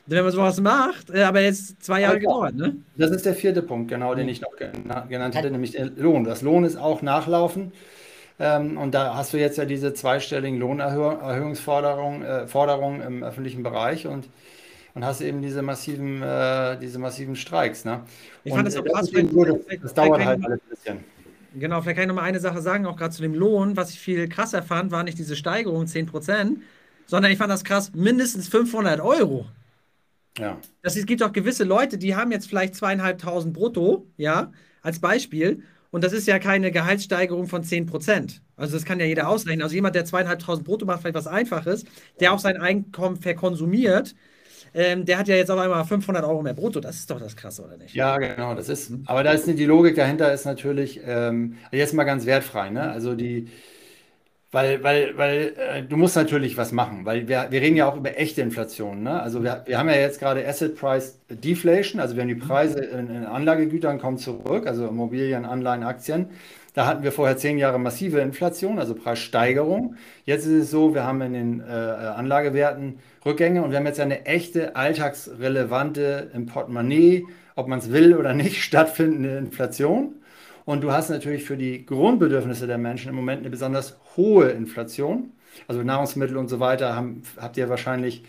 wenn 0.06 0.24
man 0.24 0.32
sowas 0.32 0.61
macht, 0.61 1.11
äh, 1.11 1.22
aber 1.22 1.40
jetzt 1.40 1.82
zwei 1.82 2.02
Jahre 2.02 2.18
gedauert, 2.18 2.54
ne? 2.54 2.76
Das 2.96 3.11
ist 3.11 3.24
der 3.24 3.34
vierte 3.34 3.62
Punkt, 3.62 3.88
genau, 3.88 4.14
den 4.14 4.28
ich 4.28 4.40
noch 4.40 4.56
genannt 4.56 5.34
hätte, 5.34 5.50
nämlich 5.50 5.72
der 5.72 5.90
Lohn. 5.96 6.24
Das 6.24 6.42
Lohn 6.42 6.64
ist 6.64 6.76
auch 6.76 7.02
nachlaufen. 7.02 7.72
Ähm, 8.41 8.78
und 8.78 8.95
da 8.95 9.14
hast 9.14 9.34
du 9.34 9.38
jetzt 9.38 9.59
ja 9.59 9.66
diese 9.66 9.93
zweistelligen 9.93 10.59
Lohnerhöhungsforderungen 10.59 12.22
äh, 12.22 12.47
Forderungen 12.47 13.03
im 13.03 13.22
öffentlichen 13.22 13.62
Bereich 13.62 14.07
und, 14.07 14.30
und 14.95 15.05
hast 15.05 15.20
eben 15.20 15.43
diese 15.43 15.61
massiven, 15.61 16.22
äh, 16.22 16.78
diese 16.78 16.99
massiven 16.99 17.36
Streiks. 17.36 17.84
Ne? 17.84 18.01
Ich 18.43 18.55
fand 18.55 18.66
das 18.66 18.74
so 18.74 18.82
krass, 18.82 19.12
wenn, 19.12 19.28
das, 19.28 19.80
das 19.82 19.95
dauert 19.95 20.24
halt 20.24 20.43
alles 20.43 20.59
ein 20.59 20.70
bisschen. 20.70 21.05
Genau, 21.55 21.82
vielleicht 21.82 21.97
kann 21.97 22.05
ich 22.05 22.09
noch 22.09 22.14
mal 22.14 22.22
eine 22.22 22.41
Sache 22.41 22.62
sagen, 22.62 22.86
auch 22.86 22.97
gerade 22.97 23.14
zu 23.14 23.20
dem 23.20 23.34
Lohn. 23.34 23.76
Was 23.76 23.91
ich 23.91 24.01
viel 24.01 24.26
krasser 24.28 24.62
fand, 24.62 24.91
war 24.91 25.03
nicht 25.03 25.18
diese 25.18 25.36
Steigerung 25.36 25.84
10%, 25.84 26.57
sondern 27.07 27.30
ich 27.30 27.38
fand 27.38 27.51
das 27.51 27.64
krass, 27.64 27.93
mindestens 27.95 28.49
500 28.49 29.01
Euro. 29.01 29.47
Ja. 30.38 30.59
Das, 30.80 30.97
es 30.97 31.05
gibt 31.05 31.22
auch 31.22 31.32
gewisse 31.32 31.64
Leute, 31.64 31.99
die 31.99 32.16
haben 32.16 32.32
jetzt 32.32 32.49
vielleicht 32.49 32.74
zweieinhalbtausend 32.74 33.53
brutto, 33.53 34.07
ja, 34.16 34.53
als 34.80 35.01
Beispiel. 35.01 35.62
Und 35.91 36.05
das 36.05 36.12
ist 36.12 36.26
ja 36.26 36.38
keine 36.38 36.70
Gehaltssteigerung 36.70 37.49
von 37.49 37.62
10%. 37.64 38.41
Also 38.57 38.76
das 38.76 38.84
kann 38.84 39.01
ja 39.01 39.07
jeder 39.07 39.28
ausrechnen. 39.28 39.62
Also 39.62 39.74
jemand, 39.74 39.95
der 39.95 40.05
zweieinhalbtausend 40.05 40.66
brutto 40.66 40.86
macht, 40.86 41.01
vielleicht 41.01 41.16
was 41.16 41.26
Einfaches, 41.26 41.84
der 42.20 42.32
auch 42.32 42.38
sein 42.38 42.57
Einkommen 42.57 43.16
verkonsumiert, 43.16 44.14
ähm, 44.72 45.05
der 45.05 45.18
hat 45.18 45.26
ja 45.26 45.34
jetzt 45.34 45.51
auf 45.51 45.59
einmal 45.59 45.84
500 45.84 46.24
Euro 46.24 46.43
mehr 46.43 46.55
brutto. 46.55 46.80
Das 46.80 46.97
ist 46.97 47.11
doch 47.11 47.18
das 47.18 47.36
Krasse, 47.36 47.64
oder 47.64 47.76
nicht? 47.76 47.95
Ja, 47.95 48.18
genau. 48.18 48.55
Das 48.55 48.68
ist, 48.68 48.93
aber 49.07 49.24
da 49.24 49.32
ist 49.32 49.47
die 49.47 49.64
Logik 49.64 49.97
dahinter 49.97 50.32
ist 50.32 50.45
natürlich 50.45 51.01
ähm, 51.05 51.57
jetzt 51.72 51.95
mal 51.95 52.05
ganz 52.05 52.24
wertfrei. 52.24 52.70
Ne? 52.70 52.88
Also 52.88 53.14
die, 53.14 53.49
weil, 54.53 54.82
weil, 54.82 55.16
weil 55.16 55.55
äh, 55.57 55.82
du 55.82 55.96
musst 55.96 56.16
natürlich 56.16 56.57
was 56.57 56.72
machen, 56.72 57.05
weil 57.05 57.28
wir, 57.28 57.46
wir 57.51 57.61
reden 57.61 57.76
ja 57.76 57.88
auch 57.88 57.96
über 57.96 58.18
echte 58.18 58.42
Inflation. 58.42 59.03
Ne? 59.03 59.22
Also 59.22 59.44
wir, 59.44 59.62
wir 59.66 59.78
haben 59.78 59.88
ja 59.88 59.94
jetzt 59.94 60.18
gerade 60.18 60.46
Asset 60.46 60.76
Price 60.76 61.20
Deflation, 61.28 62.01
also 62.01 62.16
wir 62.16 62.22
haben 62.22 62.28
die 62.28 62.34
Preise 62.34 62.80
in, 62.80 63.14
in 63.14 63.24
Anlagegütern 63.24 64.01
kommen 64.01 64.18
zurück, 64.18 64.66
also 64.66 64.88
Immobilien, 64.88 65.44
Anleihen, 65.44 65.84
Aktien. 65.84 66.30
Da 66.74 66.86
hatten 66.86 67.03
wir 67.03 67.12
vorher 67.12 67.36
zehn 67.36 67.59
Jahre 67.59 67.78
massive 67.78 68.20
Inflation, 68.20 68.78
also 68.78 68.94
Preissteigerung. 68.94 69.96
Jetzt 70.24 70.46
ist 70.46 70.64
es 70.64 70.70
so, 70.70 70.94
wir 70.94 71.05
haben 71.05 71.20
in 71.22 71.32
den 71.32 71.61
äh, 71.61 71.64
Anlagewerten 71.72 73.01
Rückgänge 73.24 73.62
und 73.62 73.70
wir 73.70 73.78
haben 73.78 73.86
jetzt 73.86 74.01
eine 74.01 74.24
echte 74.26 74.76
alltagsrelevante 74.76 76.30
im 76.32 76.46
Portemonnaie, 76.46 77.26
ob 77.57 77.68
man 77.68 77.80
es 77.80 77.92
will 77.92 78.16
oder 78.16 78.34
nicht, 78.34 78.62
stattfindende 78.62 79.36
Inflation. 79.38 80.14
Und 80.64 80.82
du 80.82 80.92
hast 80.92 81.11
natürlich 81.11 81.44
für 81.44 81.57
die 81.57 81.84
Grundbedürfnisse 81.84 82.68
der 82.68 82.78
Menschen 82.78 83.09
im 83.09 83.16
Moment 83.16 83.40
eine 83.40 83.51
besonders 83.51 83.98
hohe 84.20 84.50
Inflation. 84.50 85.32
Also 85.66 85.82
Nahrungsmittel 85.82 86.36
und 86.36 86.48
so 86.48 86.60
weiter 86.60 86.94
haben, 86.94 87.22
habt 87.36 87.56
ihr 87.56 87.68
wahrscheinlich 87.68 88.22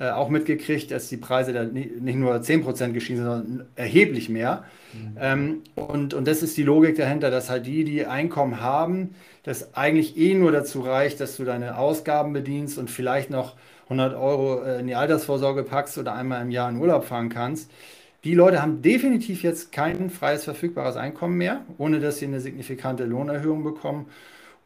äh, 0.00 0.10
auch 0.10 0.28
mitgekriegt, 0.28 0.90
dass 0.90 1.08
die 1.08 1.16
Preise 1.16 1.52
da 1.52 1.64
nicht, 1.64 2.16
nur 2.16 2.34
10% 2.34 2.92
gestiegen 2.92 3.18
sind, 3.18 3.26
sondern 3.26 3.66
erheblich 3.76 4.28
mehr. 4.28 4.64
Mhm. 4.92 5.16
Ähm, 5.20 5.62
und, 5.76 6.14
und 6.14 6.26
das 6.26 6.42
ist 6.42 6.56
die 6.56 6.64
Logik 6.64 6.96
dahinter, 6.96 7.30
dass 7.30 7.48
halt 7.48 7.66
die, 7.66 7.84
die 7.84 8.06
Einkommen 8.06 8.60
haben, 8.60 9.14
das 9.44 9.74
eigentlich 9.76 10.16
eh 10.16 10.34
nur 10.34 10.50
dazu 10.50 10.80
reicht, 10.80 11.20
dass 11.20 11.36
du 11.36 11.44
deine 11.44 11.78
Ausgaben 11.78 12.32
bedienst 12.32 12.78
und 12.78 12.90
vielleicht 12.90 13.30
noch 13.30 13.54
100 13.84 14.14
Euro 14.14 14.62
äh, 14.62 14.80
in 14.80 14.88
die 14.88 14.96
Altersvorsorge 14.96 15.62
packst 15.62 15.96
oder 15.98 16.14
einmal 16.14 16.42
im 16.42 16.50
Jahr 16.50 16.70
in 16.70 16.78
Urlaub 16.78 17.04
fahren 17.04 17.28
kannst. 17.28 17.70
Die 18.24 18.34
Leute 18.34 18.62
haben 18.62 18.80
definitiv 18.80 19.42
jetzt 19.42 19.70
kein 19.70 20.08
freies 20.08 20.44
verfügbares 20.44 20.96
Einkommen 20.96 21.36
mehr, 21.36 21.60
ohne 21.76 22.00
dass 22.00 22.18
sie 22.18 22.24
eine 22.24 22.40
signifikante 22.40 23.04
Lohnerhöhung 23.04 23.62
bekommen. 23.62 24.06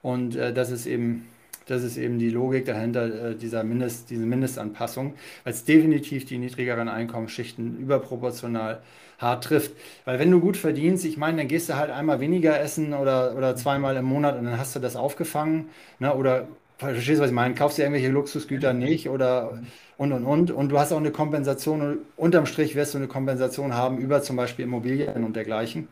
Und 0.03 0.37
äh, 0.37 0.53
das 0.53 0.71
ist 0.71 0.87
eben 0.87 1.27
das 1.69 1.83
ist 1.83 1.99
eben 1.99 2.19
die 2.19 2.31
Logik 2.31 2.65
dahinter 2.65 3.31
äh, 3.31 3.35
dieser 3.35 3.63
Mindest, 3.63 4.11
diese 4.11 4.25
Mindestanpassung, 4.25 5.15
weil 5.45 5.53
es 5.53 5.65
definitiv 5.65 6.25
die 6.25 6.39
niedrigeren 6.39 6.89
Einkommensschichten 6.89 7.79
überproportional 7.79 8.81
hart 9.19 9.45
trifft. 9.45 9.73
Weil 10.05 10.19
wenn 10.19 10.31
du 10.31 10.41
gut 10.41 10.57
verdienst, 10.57 11.05
ich 11.05 11.17
meine, 11.17 11.39
dann 11.39 11.49
gehst 11.49 11.69
du 11.69 11.77
halt 11.77 11.91
einmal 11.91 12.21
weniger 12.21 12.59
essen 12.59 12.95
oder, 12.95 13.37
oder 13.37 13.55
zweimal 13.57 13.97
im 13.97 14.07
Monat 14.07 14.39
und 14.39 14.47
dann 14.47 14.59
hast 14.59 14.75
du 14.77 14.81
das 14.81 14.97
aufgefangen. 14.97 15.69
Ne? 15.99 16.15
Oder 16.15 16.49
verstehst 16.79 17.19
du, 17.19 17.23
was 17.23 17.31
ich 17.31 17.35
meine? 17.35 17.55
Kaufst 17.55 17.79
du 17.79 17.83
irgendwelche 17.83 18.09
Luxusgüter 18.09 18.73
nicht 18.73 19.09
oder 19.09 19.61
und 19.97 20.13
und 20.13 20.25
und. 20.25 20.51
Und 20.51 20.71
du 20.71 20.79
hast 20.79 20.93
auch 20.93 20.99
eine 20.99 21.11
Kompensation. 21.11 21.83
Und 21.83 21.99
unterm 22.17 22.47
Strich 22.47 22.77
wirst 22.77 22.95
du 22.95 22.99
eine 22.99 23.09
Kompensation 23.09 23.75
haben 23.75 23.99
über 23.99 24.23
zum 24.23 24.37
Beispiel 24.37 24.65
Immobilien 24.65 25.25
und 25.25 25.37
dergleichen. 25.37 25.89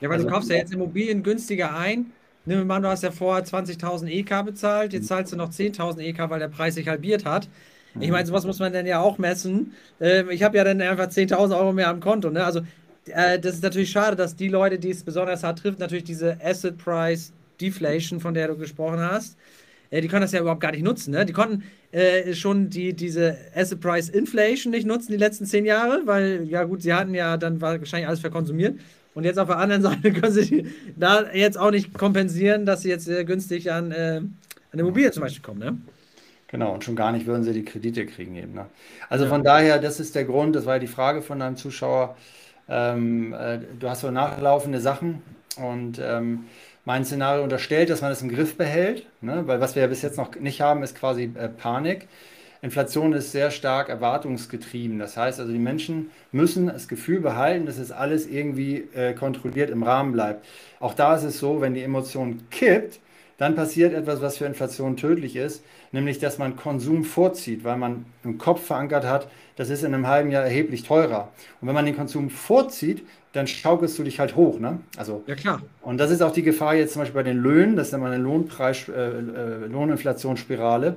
Ja, 0.00 0.08
weil 0.08 0.16
also, 0.16 0.26
du 0.26 0.34
kaufst 0.34 0.50
ja 0.50 0.56
jetzt 0.56 0.74
Immobilien 0.74 1.22
günstiger 1.22 1.76
ein 1.76 2.12
Nimm 2.46 2.66
mal, 2.66 2.80
du 2.80 2.88
hast 2.88 3.02
ja 3.02 3.10
vorher 3.10 3.44
20.000 3.44 4.06
EK 4.08 4.44
bezahlt, 4.44 4.92
jetzt 4.92 5.08
zahlst 5.08 5.32
du 5.32 5.36
noch 5.36 5.50
10.000 5.50 6.00
EK, 6.00 6.28
weil 6.28 6.40
der 6.40 6.48
Preis 6.48 6.74
sich 6.74 6.88
halbiert 6.88 7.24
hat. 7.24 7.48
Ich 8.00 8.10
meine, 8.10 8.26
sowas 8.26 8.44
muss 8.44 8.58
man 8.58 8.72
dann 8.72 8.86
ja 8.86 9.00
auch 9.00 9.18
messen. 9.18 9.72
Ähm, 10.00 10.28
ich 10.30 10.42
habe 10.42 10.56
ja 10.56 10.64
dann 10.64 10.80
einfach 10.80 11.06
10.000 11.06 11.56
Euro 11.56 11.72
mehr 11.72 11.88
am 11.88 12.00
Konto. 12.00 12.28
Ne? 12.30 12.44
Also, 12.44 12.60
äh, 13.06 13.38
das 13.38 13.54
ist 13.54 13.62
natürlich 13.62 13.90
schade, 13.90 14.16
dass 14.16 14.34
die 14.36 14.48
Leute, 14.48 14.78
die 14.78 14.90
es 14.90 15.04
besonders 15.04 15.44
hart 15.44 15.60
trifft, 15.60 15.78
natürlich 15.78 16.04
diese 16.04 16.36
Asset 16.42 16.76
Price 16.76 17.32
Deflation, 17.60 18.18
von 18.20 18.34
der 18.34 18.48
du 18.48 18.56
gesprochen 18.56 19.00
hast, 19.00 19.36
äh, 19.90 20.00
die 20.00 20.08
können 20.08 20.22
das 20.22 20.32
ja 20.32 20.40
überhaupt 20.40 20.60
gar 20.60 20.72
nicht 20.72 20.82
nutzen. 20.82 21.12
Ne? 21.12 21.24
Die 21.24 21.32
konnten 21.32 21.62
äh, 21.92 22.34
schon 22.34 22.68
die, 22.68 22.94
diese 22.94 23.38
Asset 23.54 23.80
Price 23.80 24.08
Inflation 24.08 24.72
nicht 24.72 24.86
nutzen 24.86 25.12
die 25.12 25.18
letzten 25.18 25.46
zehn 25.46 25.64
Jahre, 25.64 26.02
weil, 26.04 26.44
ja 26.48 26.64
gut, 26.64 26.82
sie 26.82 26.92
hatten 26.92 27.14
ja 27.14 27.36
dann 27.36 27.60
wahrscheinlich 27.60 28.08
alles 28.08 28.20
verkonsumiert. 28.20 28.80
Und 29.14 29.24
jetzt 29.24 29.38
auf 29.38 29.48
der 29.48 29.58
anderen 29.58 29.82
Seite 29.82 30.12
können 30.12 30.32
sie 30.32 30.66
da 30.96 31.32
jetzt 31.32 31.58
auch 31.58 31.70
nicht 31.70 31.94
kompensieren, 31.94 32.66
dass 32.66 32.82
sie 32.82 32.88
jetzt 32.88 33.08
äh, 33.08 33.24
günstig 33.24 33.70
an, 33.72 33.92
äh, 33.92 34.20
an 34.72 34.78
Immobilien 34.78 35.12
zum 35.12 35.22
Beispiel 35.22 35.42
kommen. 35.42 35.60
Ne? 35.60 35.78
Genau, 36.48 36.72
und 36.72 36.84
schon 36.84 36.96
gar 36.96 37.12
nicht 37.12 37.26
würden 37.26 37.42
sie 37.42 37.52
die 37.52 37.64
Kredite 37.64 38.06
kriegen 38.06 38.36
eben. 38.36 38.54
Ne? 38.54 38.66
Also 39.08 39.24
ja. 39.24 39.30
von 39.30 39.42
daher, 39.42 39.78
das 39.78 40.00
ist 40.00 40.14
der 40.14 40.24
Grund, 40.24 40.54
das 40.54 40.66
war 40.66 40.74
ja 40.74 40.80
die 40.80 40.86
Frage 40.86 41.22
von 41.22 41.38
deinem 41.38 41.56
Zuschauer. 41.56 42.16
Ähm, 42.68 43.32
äh, 43.32 43.58
du 43.78 43.88
hast 43.88 44.00
so 44.00 44.10
nachlaufende 44.10 44.80
Sachen 44.80 45.22
und 45.56 46.00
ähm, 46.02 46.44
mein 46.84 47.04
Szenario 47.04 47.42
unterstellt, 47.42 47.90
dass 47.90 48.02
man 48.02 48.10
das 48.10 48.22
im 48.22 48.28
Griff 48.28 48.56
behält, 48.56 49.06
ne? 49.20 49.42
weil 49.46 49.60
was 49.60 49.74
wir 49.74 49.82
ja 49.82 49.88
bis 49.88 50.02
jetzt 50.02 50.16
noch 50.16 50.34
nicht 50.36 50.60
haben, 50.60 50.82
ist 50.82 50.96
quasi 50.96 51.30
äh, 51.34 51.48
Panik. 51.48 52.08
Inflation 52.64 53.12
ist 53.12 53.30
sehr 53.30 53.50
stark 53.50 53.90
erwartungsgetrieben. 53.90 54.98
Das 54.98 55.18
heißt 55.18 55.38
also, 55.38 55.52
die 55.52 55.58
Menschen 55.58 56.10
müssen 56.32 56.68
das 56.68 56.88
Gefühl 56.88 57.20
behalten, 57.20 57.66
dass 57.66 57.76
es 57.76 57.92
alles 57.92 58.26
irgendwie 58.26 58.88
äh, 58.94 59.12
kontrolliert 59.12 59.68
im 59.68 59.82
Rahmen 59.82 60.12
bleibt. 60.12 60.46
Auch 60.80 60.94
da 60.94 61.14
ist 61.14 61.24
es 61.24 61.38
so, 61.38 61.60
wenn 61.60 61.74
die 61.74 61.82
Emotion 61.82 62.40
kippt, 62.50 63.00
dann 63.36 63.54
passiert 63.54 63.92
etwas, 63.92 64.22
was 64.22 64.38
für 64.38 64.46
Inflation 64.46 64.96
tödlich 64.96 65.36
ist, 65.36 65.62
nämlich 65.92 66.20
dass 66.20 66.38
man 66.38 66.56
Konsum 66.56 67.04
vorzieht, 67.04 67.64
weil 67.64 67.76
man 67.76 68.06
im 68.22 68.38
Kopf 68.38 68.64
verankert 68.64 69.04
hat, 69.04 69.28
das 69.56 69.68
ist 69.68 69.84
in 69.84 69.92
einem 69.92 70.06
halben 70.06 70.30
Jahr 70.30 70.44
erheblich 70.44 70.84
teurer. 70.84 71.32
Und 71.60 71.68
wenn 71.68 71.74
man 71.74 71.84
den 71.84 71.96
Konsum 71.96 72.30
vorzieht, 72.30 73.04
dann 73.32 73.46
schaukelst 73.46 73.98
du 73.98 74.04
dich 74.04 74.20
halt 74.20 74.36
hoch. 74.36 74.58
Ne? 74.58 74.78
Also, 74.96 75.22
ja, 75.26 75.34
klar. 75.34 75.60
Und 75.82 75.98
das 75.98 76.10
ist 76.10 76.22
auch 76.22 76.32
die 76.32 76.42
Gefahr 76.42 76.76
jetzt 76.76 76.94
zum 76.94 77.02
Beispiel 77.02 77.20
bei 77.20 77.28
den 77.28 77.36
Löhnen, 77.36 77.76
das 77.76 77.88
ist 77.88 77.92
immer 77.92 78.06
eine 78.06 78.22
Lohnpreis, 78.22 78.88
äh, 78.88 78.92
äh, 78.92 79.66
Lohninflationsspirale 79.66 80.96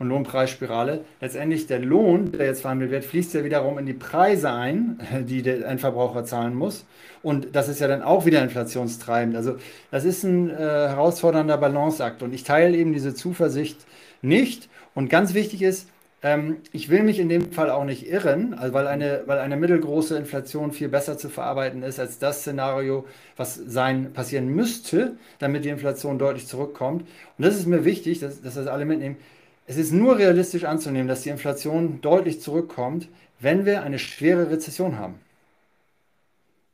und 0.00 0.08
Lohnpreisspirale. 0.08 1.04
Letztendlich 1.20 1.66
der 1.66 1.78
Lohn, 1.78 2.32
der 2.32 2.46
jetzt 2.46 2.62
verhandelt 2.62 2.90
wird, 2.90 3.04
fließt 3.04 3.34
ja 3.34 3.44
wiederum 3.44 3.78
in 3.78 3.86
die 3.86 3.92
Preise 3.92 4.50
ein, 4.50 4.98
die 5.28 5.42
der 5.42 5.66
Endverbraucher 5.66 6.24
zahlen 6.24 6.54
muss. 6.54 6.86
Und 7.22 7.54
das 7.54 7.68
ist 7.68 7.80
ja 7.80 7.86
dann 7.86 8.02
auch 8.02 8.24
wieder 8.24 8.42
inflationstreibend. 8.42 9.36
Also 9.36 9.56
das 9.90 10.04
ist 10.04 10.24
ein 10.24 10.50
äh, 10.50 10.54
herausfordernder 10.56 11.58
Balanceakt. 11.58 12.22
Und 12.22 12.32
ich 12.34 12.44
teile 12.44 12.76
eben 12.76 12.94
diese 12.94 13.14
Zuversicht 13.14 13.78
nicht. 14.22 14.70
Und 14.94 15.10
ganz 15.10 15.34
wichtig 15.34 15.60
ist, 15.60 15.86
ähm, 16.22 16.56
ich 16.72 16.88
will 16.88 17.02
mich 17.02 17.18
in 17.18 17.28
dem 17.28 17.52
Fall 17.52 17.70
auch 17.70 17.84
nicht 17.84 18.06
irren, 18.06 18.54
also 18.54 18.72
weil, 18.74 18.86
eine, 18.86 19.22
weil 19.26 19.38
eine 19.38 19.56
mittelgroße 19.56 20.16
Inflation 20.16 20.72
viel 20.72 20.88
besser 20.88 21.16
zu 21.18 21.28
verarbeiten 21.28 21.82
ist 21.82 21.98
als 21.98 22.18
das 22.18 22.40
Szenario, 22.40 23.06
was 23.36 23.54
sein, 23.54 24.12
passieren 24.12 24.48
müsste, 24.48 25.16
damit 25.38 25.64
die 25.64 25.70
Inflation 25.70 26.18
deutlich 26.18 26.46
zurückkommt. 26.46 27.02
Und 27.36 27.44
das 27.44 27.56
ist 27.56 27.66
mir 27.66 27.84
wichtig, 27.84 28.20
dass, 28.20 28.40
dass 28.40 28.54
das 28.54 28.66
alle 28.66 28.86
mitnehmen. 28.86 29.16
Es 29.70 29.76
ist 29.76 29.92
nur 29.92 30.18
realistisch 30.18 30.64
anzunehmen, 30.64 31.06
dass 31.06 31.22
die 31.22 31.28
Inflation 31.28 32.00
deutlich 32.00 32.40
zurückkommt, 32.40 33.06
wenn 33.38 33.64
wir 33.64 33.84
eine 33.84 34.00
schwere 34.00 34.50
Rezession 34.50 34.98
haben. 34.98 35.20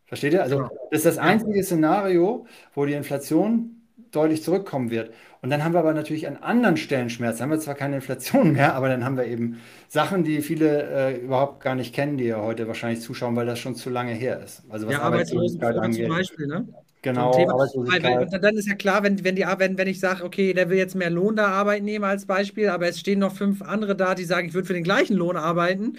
Versteht 0.06 0.32
ihr? 0.32 0.42
Also, 0.42 0.70
das 0.90 1.00
ist 1.00 1.04
das 1.04 1.18
einzige 1.18 1.62
Szenario, 1.62 2.46
wo 2.74 2.86
die 2.86 2.94
Inflation 2.94 3.82
deutlich 4.12 4.42
zurückkommen 4.42 4.90
wird. 4.90 5.12
Und 5.42 5.50
dann 5.50 5.62
haben 5.62 5.74
wir 5.74 5.80
aber 5.80 5.92
natürlich 5.92 6.26
an 6.26 6.38
anderen 6.38 6.78
Stellen 6.78 7.10
Schmerz. 7.10 7.36
Dann 7.36 7.50
haben 7.50 7.58
wir 7.58 7.60
zwar 7.60 7.74
keine 7.74 7.96
Inflation 7.96 8.52
mehr, 8.52 8.74
aber 8.74 8.88
dann 8.88 9.04
haben 9.04 9.18
wir 9.18 9.26
eben 9.26 9.60
Sachen, 9.88 10.24
die 10.24 10.40
viele 10.40 10.84
äh, 10.84 11.16
überhaupt 11.18 11.62
gar 11.62 11.74
nicht 11.74 11.94
kennen, 11.94 12.16
die 12.16 12.24
ja 12.24 12.40
heute 12.40 12.66
wahrscheinlich 12.66 13.02
zuschauen, 13.02 13.36
weil 13.36 13.44
das 13.44 13.58
schon 13.58 13.74
zu 13.74 13.90
lange 13.90 14.12
her 14.14 14.40
ist. 14.42 14.62
Also 14.70 14.86
was 14.86 14.94
ja, 14.94 15.02
Arbeitslosigkeit 15.02 15.76
angeht. 15.76 16.06
Zum 16.06 16.16
Beispiel, 16.16 16.46
ne? 16.46 16.66
Genau, 17.06 17.30
Arbeitslosigkeit. 17.30 18.42
Dann 18.42 18.56
ist 18.56 18.66
ja 18.66 18.74
klar, 18.74 19.04
wenn, 19.04 19.22
wenn, 19.22 19.36
die, 19.36 19.44
wenn, 19.58 19.78
wenn 19.78 19.86
ich 19.86 20.00
sage, 20.00 20.24
okay, 20.24 20.52
der 20.52 20.70
will 20.70 20.76
jetzt 20.76 20.96
mehr 20.96 21.08
Lohn 21.08 21.36
da 21.36 21.46
arbeiten 21.46 21.84
nehmen 21.84 22.04
als 22.04 22.26
Beispiel, 22.26 22.68
aber 22.68 22.88
es 22.88 22.98
stehen 22.98 23.20
noch 23.20 23.32
fünf 23.32 23.62
andere 23.62 23.94
da, 23.94 24.16
die 24.16 24.24
sagen, 24.24 24.48
ich 24.48 24.54
würde 24.54 24.66
für 24.66 24.74
den 24.74 24.82
gleichen 24.82 25.14
Lohn 25.14 25.36
arbeiten, 25.36 25.98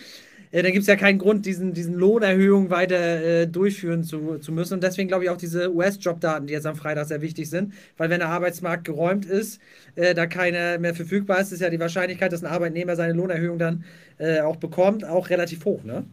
äh, 0.51 0.63
dann 0.63 0.73
gibt 0.73 0.81
es 0.81 0.87
ja 0.87 0.97
keinen 0.97 1.17
Grund, 1.17 1.45
diesen, 1.45 1.73
diesen 1.73 1.93
Lohnerhöhung 1.93 2.71
weiter 2.71 3.23
äh, 3.23 3.47
durchführen 3.47 4.03
zu, 4.03 4.37
zu 4.39 4.51
müssen. 4.51 4.73
Und 4.73 4.83
deswegen 4.83 5.07
glaube 5.07 5.23
ich 5.23 5.29
auch 5.29 5.37
diese 5.37 5.73
US-Jobdaten, 5.73 6.45
die 6.47 6.53
jetzt 6.53 6.65
am 6.65 6.75
Freitag 6.75 7.07
sehr 7.07 7.21
wichtig 7.21 7.49
sind, 7.49 7.73
weil 7.95 8.09
wenn 8.09 8.19
der 8.19 8.27
Arbeitsmarkt 8.27 8.83
geräumt 8.83 9.25
ist, 9.25 9.61
äh, 9.95 10.13
da 10.13 10.25
keiner 10.25 10.77
mehr 10.77 10.93
verfügbar 10.93 11.39
ist, 11.39 11.53
ist 11.53 11.61
ja 11.61 11.69
die 11.69 11.79
Wahrscheinlichkeit, 11.79 12.33
dass 12.33 12.43
ein 12.43 12.51
Arbeitnehmer 12.51 12.97
seine 12.97 13.13
Lohnerhöhung 13.13 13.59
dann 13.59 13.85
äh, 14.17 14.41
auch 14.41 14.57
bekommt, 14.57 15.05
auch 15.05 15.29
relativ 15.29 15.63
hoch. 15.63 15.85
Ne? 15.85 16.03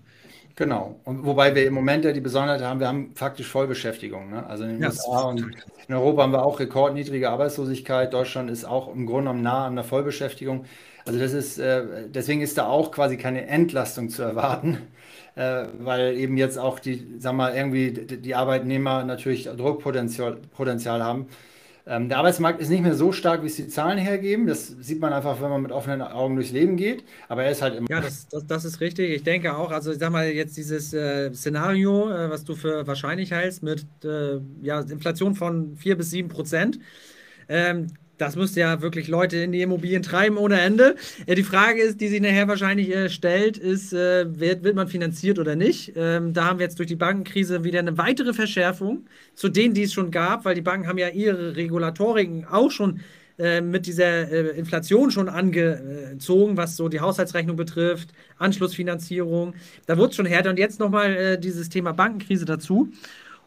Genau. 0.56 1.00
Und 1.04 1.24
wobei 1.24 1.54
wir 1.54 1.66
im 1.66 1.74
Moment 1.74 2.04
ja 2.04 2.12
die 2.12 2.20
Besonderheit 2.20 2.62
haben, 2.62 2.78
wir 2.78 2.86
haben 2.86 3.12
faktisch 3.14 3.48
Vollbeschäftigung. 3.48 4.30
Ne? 4.30 4.46
Also 4.46 4.64
in 4.64 4.70
den 4.70 4.82
ja, 4.82 4.88
USA 4.88 5.22
und 5.22 5.44
in 5.88 5.94
Europa 5.94 6.22
haben 6.22 6.32
wir 6.32 6.44
auch 6.44 6.60
rekordniedrige 6.60 7.28
Arbeitslosigkeit. 7.28 8.12
Deutschland 8.12 8.50
ist 8.50 8.64
auch 8.64 8.94
im 8.94 9.06
Grunde 9.06 9.22
genommen 9.22 9.42
nah 9.42 9.66
an 9.66 9.74
der 9.74 9.84
Vollbeschäftigung. 9.84 10.64
Also 11.06 11.18
das 11.18 11.32
ist, 11.32 11.58
äh, 11.58 12.08
deswegen 12.08 12.40
ist 12.40 12.56
da 12.56 12.66
auch 12.66 12.92
quasi 12.92 13.16
keine 13.16 13.46
Entlastung 13.46 14.08
zu 14.10 14.22
erwarten, 14.22 14.78
äh, 15.34 15.64
weil 15.80 16.16
eben 16.16 16.36
jetzt 16.36 16.58
auch 16.58 16.78
die, 16.78 17.04
sag 17.18 17.34
mal, 17.34 17.54
irgendwie 17.54 17.90
die 17.92 18.34
Arbeitnehmer 18.34 19.04
natürlich 19.04 19.44
Druckpotenzial 19.44 20.38
Potenzial 20.56 21.02
haben. 21.02 21.26
Ähm, 21.86 22.08
der 22.08 22.18
Arbeitsmarkt 22.18 22.60
ist 22.62 22.70
nicht 22.70 22.82
mehr 22.82 22.94
so 22.94 23.12
stark, 23.12 23.42
wie 23.42 23.46
es 23.46 23.56
die 23.56 23.68
Zahlen 23.68 23.98
hergeben. 23.98 24.46
Das 24.46 24.68
sieht 24.68 25.00
man 25.00 25.12
einfach, 25.12 25.42
wenn 25.42 25.50
man 25.50 25.60
mit 25.60 25.70
offenen 25.70 26.00
Augen 26.00 26.34
durchs 26.34 26.50
Leben 26.50 26.76
geht. 26.76 27.04
Aber 27.28 27.44
er 27.44 27.50
ist 27.50 27.60
halt 27.60 27.76
immer. 27.76 27.90
Ja, 27.90 28.00
das, 28.00 28.26
das, 28.28 28.46
das 28.46 28.64
ist 28.64 28.80
richtig. 28.80 29.10
Ich 29.10 29.22
denke 29.22 29.54
auch, 29.54 29.70
also 29.70 29.92
ich 29.92 29.98
sag 29.98 30.10
mal, 30.10 30.28
jetzt 30.28 30.56
dieses 30.56 30.94
äh, 30.94 31.32
Szenario, 31.34 32.10
äh, 32.10 32.30
was 32.30 32.44
du 32.44 32.54
für 32.54 32.86
wahrscheinlich 32.86 33.32
hältst, 33.32 33.62
mit 33.62 33.84
äh, 34.02 34.40
ja, 34.62 34.80
Inflation 34.80 35.34
von 35.34 35.76
4 35.76 35.96
bis 35.96 36.10
7 36.10 36.28
Prozent. 36.28 36.78
Ähm, 37.48 37.88
das 38.18 38.36
müsste 38.36 38.60
ja 38.60 38.80
wirklich 38.80 39.08
Leute 39.08 39.38
in 39.38 39.52
die 39.52 39.62
Immobilien 39.62 40.02
treiben 40.02 40.36
ohne 40.36 40.60
Ende. 40.60 40.96
Äh, 41.26 41.34
die 41.34 41.42
Frage 41.42 41.82
ist, 41.82 42.00
die 42.00 42.08
sich 42.08 42.20
nachher 42.20 42.48
wahrscheinlich 42.48 42.94
äh, 42.94 43.08
stellt, 43.08 43.58
ist, 43.58 43.92
äh, 43.92 44.38
wird, 44.38 44.64
wird 44.64 44.76
man 44.76 44.88
finanziert 44.88 45.38
oder 45.38 45.56
nicht? 45.56 45.92
Ähm, 45.96 46.32
da 46.32 46.44
haben 46.44 46.58
wir 46.58 46.64
jetzt 46.64 46.78
durch 46.78 46.88
die 46.88 46.96
Bankenkrise 46.96 47.64
wieder 47.64 47.80
eine 47.80 47.98
weitere 47.98 48.32
Verschärfung 48.32 49.06
zu 49.34 49.48
denen, 49.48 49.74
die 49.74 49.82
es 49.82 49.92
schon 49.92 50.10
gab, 50.10 50.44
weil 50.44 50.54
die 50.54 50.62
Banken 50.62 50.86
haben 50.86 50.98
ja 50.98 51.08
ihre 51.08 51.56
Regulatoriken 51.56 52.44
auch 52.46 52.70
schon 52.70 53.00
mit 53.36 53.86
dieser 53.86 54.54
Inflation 54.54 55.10
schon 55.10 55.28
angezogen, 55.28 56.56
was 56.56 56.76
so 56.76 56.88
die 56.88 57.00
Haushaltsrechnung 57.00 57.56
betrifft, 57.56 58.10
Anschlussfinanzierung. 58.38 59.54
Da 59.86 59.98
wurde 59.98 60.10
es 60.10 60.14
schon 60.14 60.26
härter 60.26 60.50
und 60.50 60.58
jetzt 60.60 60.78
nochmal 60.78 61.36
dieses 61.38 61.68
Thema 61.68 61.90
Bankenkrise 61.90 62.44
dazu. 62.44 62.92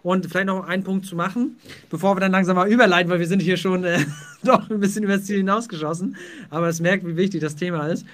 Und 0.08 0.26
vielleicht 0.26 0.48
noch 0.48 0.66
einen 0.66 0.86
Punkt 0.86 1.06
zu 1.06 1.18
machen, 1.18 1.58
bevor 1.90 2.16
wir 2.16 2.22
dann 2.22 2.32
langsam 2.32 2.56
mal 2.56 2.72
überleiten, 2.72 3.12
weil 3.12 3.20
wir 3.20 3.28
sind 3.28 3.42
hier 3.42 3.58
schon 3.58 3.84
äh, 3.84 4.00
doch 4.46 4.70
ein 4.70 4.80
bisschen 4.80 5.04
über 5.04 5.18
das 5.18 5.26
Ziel 5.26 5.40
hinausgeschossen. 5.40 6.16
Aber 6.50 6.70
es 6.70 6.80
merkt, 6.80 7.06
wie 7.06 7.18
wichtig 7.18 7.42
das 7.42 7.58
Thema 7.58 7.88
ist. 7.88 8.06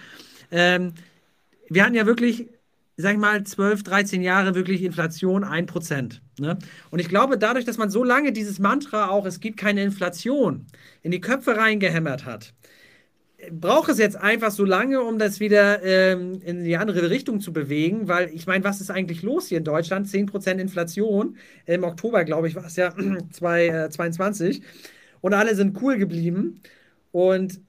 Ähm, 0.50 0.94
wir 1.70 1.86
hatten 1.86 1.94
ja 1.94 2.08
wirklich, 2.08 2.48
sag 2.98 3.12
ich 3.12 3.20
mal, 3.20 3.44
12, 3.44 3.84
13 3.84 4.24
Jahre 4.24 4.56
wirklich 4.56 4.82
Inflation 4.82 5.46
1%. 5.46 6.20
Ne? 6.40 6.58
Und 6.90 6.98
ich 6.98 7.10
glaube, 7.10 7.38
dadurch, 7.38 7.66
dass 7.66 7.78
man 7.78 7.92
so 7.92 8.04
lange 8.04 8.32
dieses 8.32 8.58
Mantra 8.58 9.10
auch, 9.10 9.28
es 9.28 9.40
gibt 9.40 9.58
keine 9.58 9.84
Inflation, 9.84 10.66
in 11.04 11.12
die 11.12 11.22
Köpfe 11.22 11.58
reingehämmert 11.58 12.26
hat, 12.26 12.56
brauche 13.52 13.92
es 13.92 13.98
jetzt 13.98 14.16
einfach 14.16 14.52
so 14.52 14.66
lange, 14.66 15.02
um 15.02 15.20
das 15.20 15.40
wieder 15.40 15.84
ähm, 15.84 16.42
in 16.44 16.64
die 16.64 16.78
andere 16.78 17.10
Richtung 17.10 17.40
zu 17.40 17.54
bewegen, 17.54 18.08
weil 18.08 18.30
ich 18.34 18.48
meine, 18.48 18.64
was 18.64 18.82
ist 18.82 18.90
eigentlich 18.92 19.22
los 19.24 19.48
hier 19.48 19.60
in 19.60 19.64
Deutschland? 19.64 20.08
10% 20.08 20.60
Inflation. 20.60 21.38
Im 21.66 21.84
Oktober, 21.84 22.24
glaube 22.26 22.48
ich, 22.48 22.56
war 22.56 22.66
es 22.66 22.76
ja 22.76 22.94
2022. 23.32 24.60
Äh, 24.60 24.64
Und 25.22 25.34
alle 25.34 25.56
sind 25.56 25.82
cool 25.82 25.98
geblieben. 25.98 26.62
Und 27.12 27.62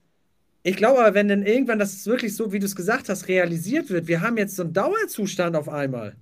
ich 0.63 0.77
glaube 0.77 0.99
aber, 0.99 1.13
wenn 1.15 1.27
dann 1.27 1.43
irgendwann 1.45 1.79
das 1.79 2.05
wirklich 2.07 2.35
so, 2.35 2.51
wie 2.51 2.59
du 2.59 2.65
es 2.65 2.75
gesagt 2.75 3.09
hast, 3.09 3.27
realisiert 3.27 3.89
wird, 3.89 4.07
wir 4.07 4.21
haben 4.21 4.37
jetzt 4.37 4.55
so 4.55 4.63
einen 4.63 4.73
Dauerzustand 4.73 5.55
auf 5.55 5.69
einmal. 5.69 6.15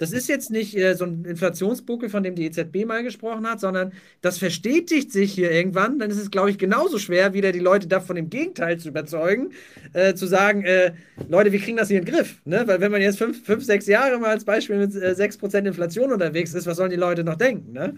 Das 0.00 0.12
ist 0.12 0.30
jetzt 0.30 0.50
nicht 0.50 0.74
äh, 0.78 0.94
so 0.94 1.04
ein 1.04 1.26
Inflationsbuckel, 1.26 2.08
von 2.08 2.22
dem 2.22 2.34
die 2.34 2.46
EZB 2.46 2.86
mal 2.86 3.02
gesprochen 3.02 3.46
hat, 3.46 3.60
sondern 3.60 3.92
das 4.22 4.38
verstetigt 4.38 5.12
sich 5.12 5.30
hier 5.30 5.50
irgendwann. 5.50 5.98
Dann 5.98 6.10
ist 6.10 6.16
es, 6.16 6.30
glaube 6.30 6.48
ich, 6.48 6.56
genauso 6.56 6.98
schwer, 6.98 7.34
wieder 7.34 7.52
die 7.52 7.58
Leute 7.58 7.86
davon 7.86 8.16
im 8.16 8.30
Gegenteil 8.30 8.78
zu 8.78 8.88
überzeugen, 8.88 9.50
äh, 9.92 10.14
zu 10.14 10.26
sagen, 10.26 10.64
äh, 10.64 10.92
Leute, 11.28 11.52
wir 11.52 11.60
kriegen 11.60 11.76
das 11.76 11.88
hier 11.88 11.98
in 11.98 12.06
den 12.06 12.14
Griff. 12.14 12.40
Ne? 12.46 12.62
Weil 12.64 12.80
wenn 12.80 12.90
man 12.90 13.02
jetzt 13.02 13.18
fünf, 13.18 13.44
fünf, 13.44 13.62
sechs 13.62 13.86
Jahre 13.86 14.16
mal 14.18 14.30
als 14.30 14.46
Beispiel 14.46 14.78
mit 14.78 14.94
äh, 14.94 15.10
6% 15.10 15.66
Inflation 15.66 16.14
unterwegs 16.14 16.54
ist, 16.54 16.66
was 16.66 16.78
sollen 16.78 16.90
die 16.90 16.96
Leute 16.96 17.22
noch 17.22 17.36
denken? 17.36 17.74
Ne? 17.74 17.94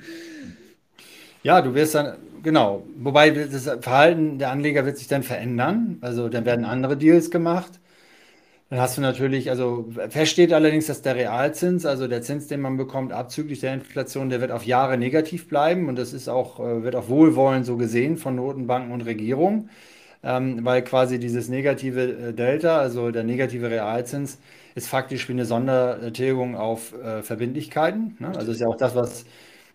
Ja, 1.44 1.62
du 1.62 1.72
wirst 1.72 1.94
dann, 1.94 2.16
genau, 2.42 2.84
wobei 2.96 3.30
das 3.30 3.70
Verhalten 3.80 4.38
der 4.38 4.50
Anleger 4.50 4.84
wird 4.84 4.98
sich 4.98 5.06
dann 5.06 5.22
verändern. 5.22 5.98
Also 6.00 6.28
dann 6.28 6.46
werden 6.46 6.64
andere 6.64 6.96
Deals 6.96 7.30
gemacht. 7.30 7.78
Dann 8.72 8.80
hast 8.80 8.96
du 8.96 9.02
natürlich, 9.02 9.50
also 9.50 9.84
fest 10.08 10.32
steht 10.32 10.50
allerdings, 10.50 10.86
dass 10.86 11.02
der 11.02 11.14
Realzins, 11.14 11.84
also 11.84 12.08
der 12.08 12.22
Zins, 12.22 12.46
den 12.46 12.62
man 12.62 12.78
bekommt, 12.78 13.12
abzüglich 13.12 13.60
der 13.60 13.74
Inflation, 13.74 14.30
der 14.30 14.40
wird 14.40 14.50
auf 14.50 14.64
Jahre 14.64 14.96
negativ 14.96 15.46
bleiben 15.46 15.90
und 15.90 15.96
das 15.98 16.14
ist 16.14 16.26
auch, 16.26 16.58
äh, 16.58 16.82
wird 16.82 16.96
auch 16.96 17.10
wohlwollend 17.10 17.66
so 17.66 17.76
gesehen 17.76 18.16
von 18.16 18.34
Notenbanken 18.34 18.90
und 18.90 19.02
Regierungen, 19.02 19.68
ähm, 20.22 20.64
weil 20.64 20.80
quasi 20.84 21.18
dieses 21.18 21.50
negative 21.50 22.30
äh, 22.30 22.32
Delta, 22.32 22.78
also 22.78 23.10
der 23.10 23.24
negative 23.24 23.68
Realzins, 23.70 24.38
ist 24.74 24.88
faktisch 24.88 25.28
wie 25.28 25.32
eine 25.32 25.44
Sondertilgung 25.44 26.56
auf 26.56 26.94
äh, 26.94 27.22
Verbindlichkeiten. 27.22 28.16
Ne? 28.20 28.32
Also 28.34 28.52
ist 28.52 28.62
ja 28.62 28.68
auch 28.68 28.78
das, 28.78 28.94
was 28.94 29.26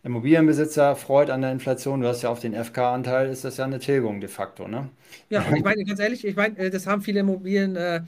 Immobilienbesitzer 0.03 0.95
freut 0.95 1.29
an 1.29 1.43
der 1.43 1.51
Inflation. 1.51 2.01
Du 2.01 2.07
hast 2.07 2.23
ja 2.23 2.31
auf 2.31 2.39
den 2.39 2.55
FK-Anteil, 2.55 3.29
ist 3.29 3.43
das 3.43 3.57
ja 3.57 3.65
eine 3.65 3.77
Tilgung 3.77 4.21
de 4.21 4.27
facto. 4.29 4.67
Ne? 4.67 4.89
Ja, 5.29 5.45
ich 5.55 5.63
meine, 5.63 5.83
ganz 5.83 5.99
ehrlich, 5.99 6.25
ich 6.25 6.35
meine, 6.35 6.57
äh, 6.57 6.69
das 6.71 6.87
haben 6.87 7.03
viele 7.03 7.19
Immobilien. 7.19 7.75
Äh, 7.75 8.01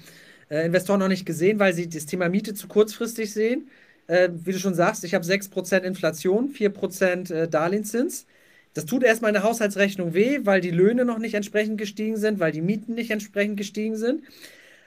äh, 0.50 0.66
Investoren 0.66 1.00
noch 1.00 1.08
nicht 1.08 1.26
gesehen, 1.26 1.60
weil 1.60 1.74
sie 1.74 1.90
das 1.90 2.06
Thema 2.06 2.30
Miete 2.30 2.54
zu 2.54 2.68
kurzfristig 2.68 3.34
sehen. 3.34 3.70
Äh, 4.08 4.30
wie 4.44 4.52
du 4.52 4.60
schon 4.60 4.74
sagst, 4.74 5.04
ich 5.04 5.14
habe 5.14 5.26
6% 5.26 5.84
Inflation, 5.84 6.52
4% 6.52 7.34
äh, 7.34 7.48
Darlehenszins. 7.48 8.26
Das 8.74 8.86
tut 8.86 9.04
erstmal 9.04 9.30
in 9.30 9.34
der 9.34 9.44
Haushaltsrechnung 9.44 10.14
weh, 10.14 10.40
weil 10.44 10.62
die 10.62 10.72
Löhne 10.72 11.06
noch 11.06 11.20
nicht 11.20 11.34
entsprechend 11.34 11.78
gestiegen 11.78 12.18
sind, 12.18 12.40
weil 12.40 12.52
die 12.52 12.62
Mieten 12.62 12.94
nicht 12.96 13.12
entsprechend 13.12 13.58
gestiegen 13.58 13.96
sind. 13.98 14.24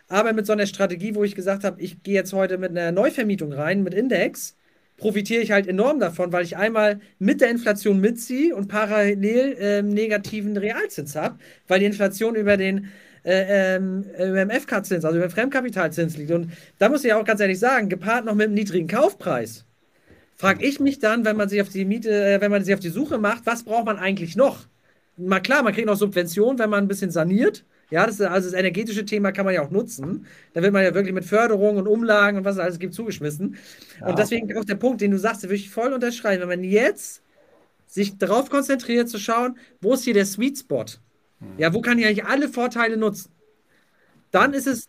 Aber 0.09 0.33
mit 0.33 0.47
so 0.47 0.53
einer 0.53 0.67
Strategie, 0.67 1.15
wo 1.15 1.25
ich 1.25 1.35
gesagt 1.35 1.65
habe, 1.65 1.81
ich 1.81 2.03
gehe 2.03 2.15
jetzt 2.15 2.33
heute 2.33 2.59
mit 2.59 2.71
einer 2.71 2.93
Neuvermietung 2.93 3.53
rein, 3.53 3.83
mit 3.83 3.95
Index, 3.95 4.57
profitiere 4.99 5.43
ich 5.43 5.53
halt 5.53 5.67
enorm 5.67 6.01
davon, 6.01 6.33
weil 6.33 6.45
ich 6.45 6.57
einmal 6.57 7.01
mit 7.19 7.41
der 7.41 7.51
Inflation 7.51 8.01
mitziehe 8.01 8.55
und 8.55 8.69
parallel 8.69 9.57
äh, 9.59 9.83
negativen 9.83 10.57
Realzins 10.57 11.17
habe, 11.17 11.39
weil 11.67 11.81
die 11.81 11.87
Inflation 11.87 12.35
über 12.37 12.57
den 12.57 12.89
äh, 13.25 13.77
ähm, 13.77 14.05
über 14.19 14.49
FK-Zins, 14.51 15.05
also 15.05 15.19
über 15.19 15.31
Fremdkapitalzins 15.31 16.17
liegt. 16.17 16.31
Und 16.33 16.53
da 16.79 16.89
muss 16.89 17.05
ich 17.05 17.13
auch 17.13 17.25
ganz 17.25 17.41
ehrlich 17.41 17.59
sagen, 17.59 17.89
gepaart 17.89 18.25
noch 18.25 18.35
mit 18.35 18.47
einem 18.47 18.55
niedrigen 18.55 18.89
Kaufpreis, 18.89 19.65
frage 20.35 20.65
ich 20.65 20.81
mich 20.81 20.99
dann, 20.99 21.25
wenn 21.25 21.37
man 21.37 21.49
sich 21.49 21.61
auf 21.61 21.69
die 21.69 21.85
Miete, 21.85 22.11
äh, 22.11 22.41
wenn 22.41 22.51
man 22.51 22.65
sich 22.65 22.75
auf 22.75 22.81
die 22.81 22.89
Suche 22.89 23.19
macht, 23.19 23.47
was 23.47 23.63
braucht 23.63 23.87
man 23.87 23.99
eigentlich 23.99 24.37
noch? 24.37 24.67
Mal 25.17 25.41
klar, 25.41 25.63
man 25.63 25.73
kriegt 25.73 25.87
noch 25.87 25.97
Subventionen, 25.97 26.59
wenn 26.59 26.71
man 26.71 26.85
ein 26.85 26.89
bisschen 26.89 27.11
saniert. 27.11 27.65
Ja, 27.91 28.07
das 28.07 28.15
ist, 28.15 28.23
also 28.23 28.51
das 28.51 28.59
energetische 28.59 29.05
Thema 29.05 29.33
kann 29.33 29.45
man 29.45 29.53
ja 29.55 29.63
auch 29.63 29.71
nutzen. 29.71 30.27
Da 30.55 30.63
wird 30.63 30.73
man 30.73 30.83
ja 30.83 30.95
wirklich 30.95 31.13
mit 31.13 31.27
Förderung 31.27 31.77
und 31.77 31.87
Umlagen 31.87 32.39
und 32.39 32.45
was 32.45 32.57
es 32.57 32.61
alles 32.61 32.79
gibt 32.79 32.95
zugeschmissen. 32.95 33.57
Ja. 34.01 34.09
Und 34.09 34.19
deswegen 34.19 34.57
auch 34.57 34.65
der 34.65 34.77
Punkt, 34.77 35.03
den 35.03 35.11
du 35.11 35.19
sagst, 35.19 35.43
den 35.43 35.51
würde 35.51 35.57
ich 35.57 35.69
voll 35.69 35.93
unterschreiben. 35.93 36.41
Wenn 36.41 36.49
man 36.49 36.65
jetzt 36.65 37.23
sich 37.87 38.17
darauf 38.17 38.49
konzentriert 38.49 39.11
zu 39.11 39.19
schauen, 39.19 39.59
wo 39.83 39.93
ist 39.93 40.05
hier 40.05 40.15
der 40.15 40.25
Sweet 40.25 40.59
Spot? 40.61 40.87
Hm. 41.43 41.59
Ja, 41.59 41.75
wo 41.75 41.81
kann 41.81 41.99
ich 41.99 42.07
eigentlich 42.07 42.25
alle 42.25 42.49
Vorteile 42.49 42.97
nutzen? 42.97 43.33
Dann 44.31 44.55
ist 44.55 44.67
es 44.67 44.89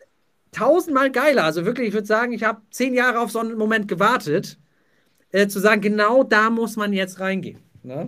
tausendmal 0.52 1.12
geiler. 1.12 1.44
Also 1.44 1.66
wirklich, 1.66 1.90
ich 1.90 1.94
würde 1.94 2.08
sagen, 2.08 2.32
ich 2.32 2.44
habe 2.44 2.62
zehn 2.72 2.94
Jahre 2.94 3.20
auf 3.20 3.32
so 3.32 3.40
einen 3.40 3.58
Moment 3.58 3.88
gewartet, 3.88 4.58
äh, 5.32 5.48
zu 5.48 5.60
sagen, 5.60 5.82
genau 5.82 6.24
da 6.24 6.50
muss 6.50 6.76
man 6.76 6.94
jetzt 6.94 7.20
reingehen. 7.20 7.60
Ne? 7.84 8.08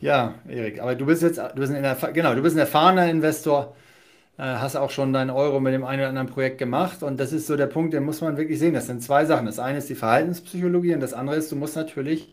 Ja, 0.00 0.34
Erik, 0.48 0.80
aber 0.80 0.94
du 0.94 1.06
bist 1.06 1.22
jetzt, 1.22 1.38
du 1.38 1.54
bist 1.54 1.72
ein, 1.72 1.96
genau, 2.14 2.34
du 2.34 2.42
bist 2.42 2.56
ein 2.56 2.60
erfahrener 2.60 3.10
Investor 3.10 3.76
äh, 4.38 4.44
hast 4.44 4.76
auch 4.76 4.90
schon 4.90 5.12
deinen 5.12 5.30
Euro 5.30 5.60
mit 5.60 5.74
dem 5.74 5.84
einen 5.84 6.00
oder 6.00 6.08
anderen 6.08 6.28
Projekt 6.28 6.58
gemacht. 6.58 7.02
Und 7.02 7.20
das 7.20 7.32
ist 7.32 7.46
so 7.46 7.56
der 7.56 7.66
Punkt, 7.66 7.92
den 7.94 8.04
muss 8.04 8.20
man 8.20 8.36
wirklich 8.36 8.58
sehen. 8.58 8.74
Das 8.74 8.86
sind 8.86 9.02
zwei 9.02 9.24
Sachen. 9.24 9.46
Das 9.46 9.58
eine 9.58 9.78
ist 9.78 9.88
die 9.88 9.94
Verhaltenspsychologie 9.94 10.94
und 10.94 11.00
das 11.00 11.12
andere 11.12 11.36
ist, 11.36 11.52
du 11.52 11.56
musst 11.56 11.76
natürlich 11.76 12.32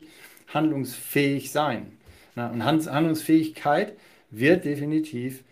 handlungsfähig 0.54 1.52
sein. 1.52 1.94
Und 2.36 2.64
Handlungsfähigkeit 2.64 3.98
wird 4.32 4.66
definitiv 4.66 5.44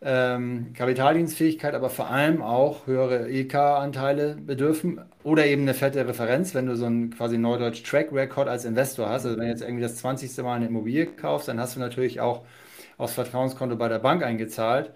ähm, 0.00 0.72
Kapitaldienstfähigkeit, 0.74 1.74
aber 1.74 1.90
vor 1.90 2.08
allem 2.08 2.40
auch 2.42 2.86
höhere 2.86 3.28
EK-Anteile 3.28 4.36
bedürfen 4.36 5.00
oder 5.24 5.46
eben 5.46 5.62
eine 5.62 5.74
fette 5.74 6.06
Referenz, 6.06 6.54
wenn 6.54 6.66
du 6.66 6.76
so 6.76 6.86
einen 6.86 7.10
quasi 7.10 7.36
neudeutsch 7.38 7.82
Track 7.82 8.12
Record 8.12 8.48
als 8.48 8.64
Investor 8.64 9.08
hast. 9.08 9.24
Also 9.26 9.36
wenn 9.38 9.46
du 9.46 9.50
jetzt 9.50 9.62
irgendwie 9.62 9.82
das 9.82 9.96
20. 9.96 10.36
Mal 10.44 10.54
eine 10.54 10.66
Immobilie 10.66 11.06
kaufst, 11.06 11.48
dann 11.48 11.58
hast 11.60 11.74
du 11.76 11.80
natürlich 11.80 12.20
auch 12.20 12.44
aufs 12.96 13.14
Vertrauenskonto 13.14 13.76
bei 13.76 13.88
der 13.88 13.98
Bank 13.98 14.22
eingezahlt. 14.22 14.92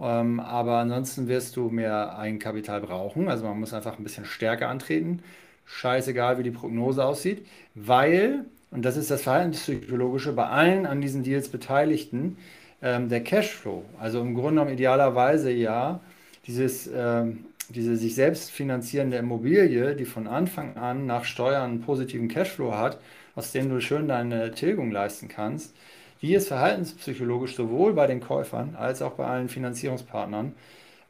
Ähm, 0.00 0.40
aber 0.40 0.78
ansonsten 0.78 1.28
wirst 1.28 1.56
du 1.56 1.70
mehr 1.70 2.18
Eigenkapital 2.18 2.80
brauchen. 2.80 3.28
Also 3.28 3.44
man 3.46 3.58
muss 3.60 3.72
einfach 3.74 3.98
ein 3.98 4.04
bisschen 4.04 4.24
stärker 4.26 4.68
antreten. 4.68 5.22
Scheißegal, 5.64 6.38
wie 6.38 6.42
die 6.42 6.50
Prognose 6.50 7.04
aussieht. 7.04 7.46
Weil, 7.74 8.44
und 8.70 8.84
das 8.84 8.96
ist 8.96 9.10
das 9.10 9.22
Verhaltenspsychologische, 9.22 10.32
bei 10.32 10.46
allen 10.46 10.86
an 10.86 11.00
diesen 11.00 11.22
Deals 11.22 11.48
Beteiligten, 11.48 12.36
ähm, 12.82 13.08
der 13.08 13.22
Cashflow, 13.22 13.84
also 14.00 14.20
im 14.20 14.34
Grunde 14.34 14.50
genommen 14.50 14.72
idealerweise 14.72 15.50
ja, 15.52 16.00
dieses, 16.46 16.90
ähm, 16.94 17.46
diese 17.68 17.96
sich 17.96 18.14
selbst 18.14 18.50
finanzierende 18.50 19.16
Immobilie, 19.16 19.94
die 19.94 20.04
von 20.04 20.26
Anfang 20.26 20.76
an 20.76 21.06
nach 21.06 21.24
Steuern 21.24 21.70
einen 21.70 21.80
positiven 21.80 22.28
Cashflow 22.28 22.74
hat, 22.74 22.98
aus 23.34 23.52
dem 23.52 23.70
du 23.70 23.80
schön 23.80 24.08
deine 24.08 24.52
Tilgung 24.52 24.90
leisten 24.90 25.28
kannst, 25.28 25.74
die 26.20 26.34
ist 26.34 26.48
verhaltenspsychologisch 26.48 27.56
sowohl 27.56 27.94
bei 27.94 28.06
den 28.06 28.20
Käufern 28.20 28.76
als 28.76 29.02
auch 29.02 29.12
bei 29.12 29.26
allen 29.26 29.48
Finanzierungspartnern 29.48 30.54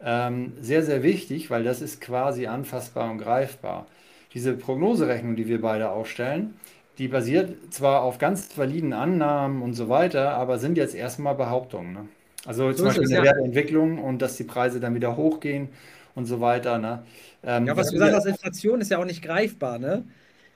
ähm, 0.03 0.53
sehr, 0.61 0.82
sehr 0.82 1.03
wichtig, 1.03 1.51
weil 1.51 1.65
das 1.65 1.82
ist 1.82 2.01
quasi 2.01 2.47
anfassbar 2.47 3.11
und 3.11 3.19
greifbar. 3.19 3.86
Diese 4.35 4.55
Prognoserechnung, 4.55 5.36
die 5.36 5.47
wir 5.49 5.61
beide 5.61 5.90
aufstellen, 5.90 6.55
die 7.03 7.09
basiert 7.09 7.57
zwar 7.74 8.03
auf 8.03 8.19
ganz 8.19 8.57
validen 8.57 8.93
Annahmen 8.93 9.61
und 9.61 9.74
so 9.74 9.89
weiter, 9.89 10.35
aber 10.35 10.61
sind 10.61 10.77
jetzt 10.79 10.95
erstmal 10.95 11.35
Behauptungen. 11.35 11.93
Ne? 11.93 12.09
Also 12.47 12.70
so 12.70 12.77
zum 12.77 12.87
Beispiel 12.87 13.07
eine 13.09 13.16
ja. 13.16 13.23
Wertentwicklung 13.24 13.99
und 13.99 14.23
dass 14.23 14.37
die 14.37 14.45
Preise 14.45 14.79
dann 14.79 14.95
wieder 14.95 15.16
hochgehen 15.16 15.70
und 16.15 16.27
so 16.27 16.41
weiter. 16.41 16.79
Ne? 16.79 17.03
Ähm, 17.43 17.66
ja, 17.66 17.77
was 17.77 17.89
du 17.89 17.95
gesagt 17.95 18.15
hast, 18.15 18.27
Inflation 18.27 18.81
ist 18.81 18.93
ja 18.93 18.99
auch 18.99 19.05
nicht 19.05 19.20
greifbar. 19.20 19.81
Ne? 19.81 20.05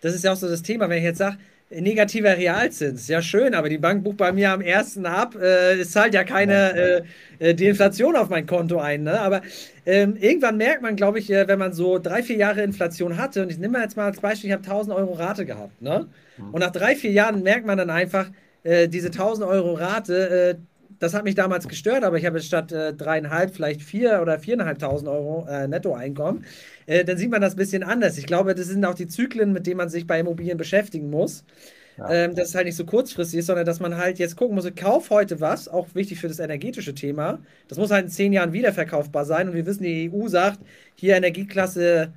Das 0.00 0.14
ist 0.14 0.22
ja 0.22 0.32
auch 0.32 0.36
so 0.36 0.48
das 0.48 0.62
Thema, 0.62 0.88
wenn 0.88 0.98
ich 0.98 1.04
jetzt 1.04 1.18
sage, 1.18 1.36
negativer 1.70 2.36
Realzins. 2.36 3.08
Ja, 3.08 3.20
schön, 3.20 3.54
aber 3.54 3.68
die 3.68 3.78
Bank 3.78 4.04
bucht 4.04 4.18
bei 4.18 4.32
mir 4.32 4.52
am 4.52 4.60
ersten 4.60 5.04
ab. 5.04 5.34
Äh, 5.34 5.80
es 5.80 5.90
zahlt 5.90 6.14
ja 6.14 6.22
keine 6.24 7.02
äh, 7.40 7.50
äh, 7.50 7.54
die 7.54 7.66
Inflation 7.66 8.14
auf 8.16 8.28
mein 8.28 8.46
Konto 8.46 8.78
ein. 8.78 9.02
Ne? 9.02 9.20
Aber 9.20 9.42
ähm, 9.84 10.16
irgendwann 10.16 10.56
merkt 10.56 10.82
man, 10.82 10.96
glaube 10.96 11.18
ich, 11.18 11.30
äh, 11.30 11.48
wenn 11.48 11.58
man 11.58 11.72
so 11.72 11.98
drei, 11.98 12.22
vier 12.22 12.36
Jahre 12.36 12.62
Inflation 12.62 13.16
hatte, 13.16 13.42
und 13.42 13.50
ich 13.50 13.58
nehme 13.58 13.80
jetzt 13.80 13.96
mal 13.96 14.06
als 14.06 14.20
Beispiel, 14.20 14.50
ich 14.50 14.54
habe 14.54 14.64
1000 14.64 14.94
Euro 14.94 15.12
Rate 15.14 15.44
gehabt. 15.44 15.82
Ne? 15.82 16.06
Mhm. 16.36 16.54
Und 16.54 16.60
nach 16.60 16.70
drei, 16.70 16.94
vier 16.94 17.10
Jahren 17.10 17.42
merkt 17.42 17.66
man 17.66 17.78
dann 17.78 17.90
einfach, 17.90 18.30
äh, 18.62 18.88
diese 18.88 19.10
1000 19.10 19.46
Euro 19.46 19.74
Rate, 19.74 20.28
äh, 20.30 20.54
das 20.98 21.12
hat 21.12 21.24
mich 21.24 21.34
damals 21.34 21.68
gestört, 21.68 22.04
aber 22.04 22.16
ich 22.16 22.24
habe 22.24 22.38
jetzt 22.38 22.46
statt 22.46 22.72
dreieinhalb 22.72 23.54
vielleicht 23.54 23.82
vier 23.82 24.20
oder 24.22 24.38
viereinhalbtausend 24.38 25.10
Euro 25.10 25.46
Nettoeinkommen. 25.68 26.46
Äh, 26.86 27.04
dann 27.04 27.18
sieht 27.18 27.30
man 27.30 27.40
das 27.40 27.54
ein 27.54 27.58
bisschen 27.58 27.82
anders. 27.82 28.18
Ich 28.18 28.26
glaube, 28.26 28.54
das 28.54 28.66
sind 28.66 28.84
auch 28.84 28.94
die 28.94 29.06
Zyklen, 29.06 29.52
mit 29.52 29.66
denen 29.66 29.76
man 29.78 29.88
sich 29.88 30.06
bei 30.06 30.20
Immobilien 30.20 30.56
beschäftigen 30.56 31.10
muss. 31.10 31.44
Ja. 31.98 32.10
Ähm, 32.10 32.34
dass 32.34 32.50
es 32.50 32.54
halt 32.54 32.66
nicht 32.66 32.76
so 32.76 32.84
kurzfristig 32.84 33.38
ist, 33.38 33.46
sondern 33.46 33.64
dass 33.64 33.80
man 33.80 33.96
halt 33.96 34.18
jetzt 34.18 34.36
gucken 34.36 34.54
muss, 34.54 34.70
kauf 34.74 35.08
heute 35.08 35.40
was, 35.40 35.66
auch 35.66 35.94
wichtig 35.94 36.20
für 36.20 36.28
das 36.28 36.40
energetische 36.40 36.94
Thema. 36.94 37.38
Das 37.68 37.78
muss 37.78 37.90
halt 37.90 38.04
in 38.04 38.10
zehn 38.10 38.32
Jahren 38.34 38.52
wiederverkaufbar 38.52 39.24
sein. 39.24 39.48
Und 39.48 39.54
wir 39.54 39.64
wissen, 39.64 39.82
die 39.82 40.10
EU 40.12 40.28
sagt, 40.28 40.60
hier 40.94 41.16
Energieklasse, 41.16 42.12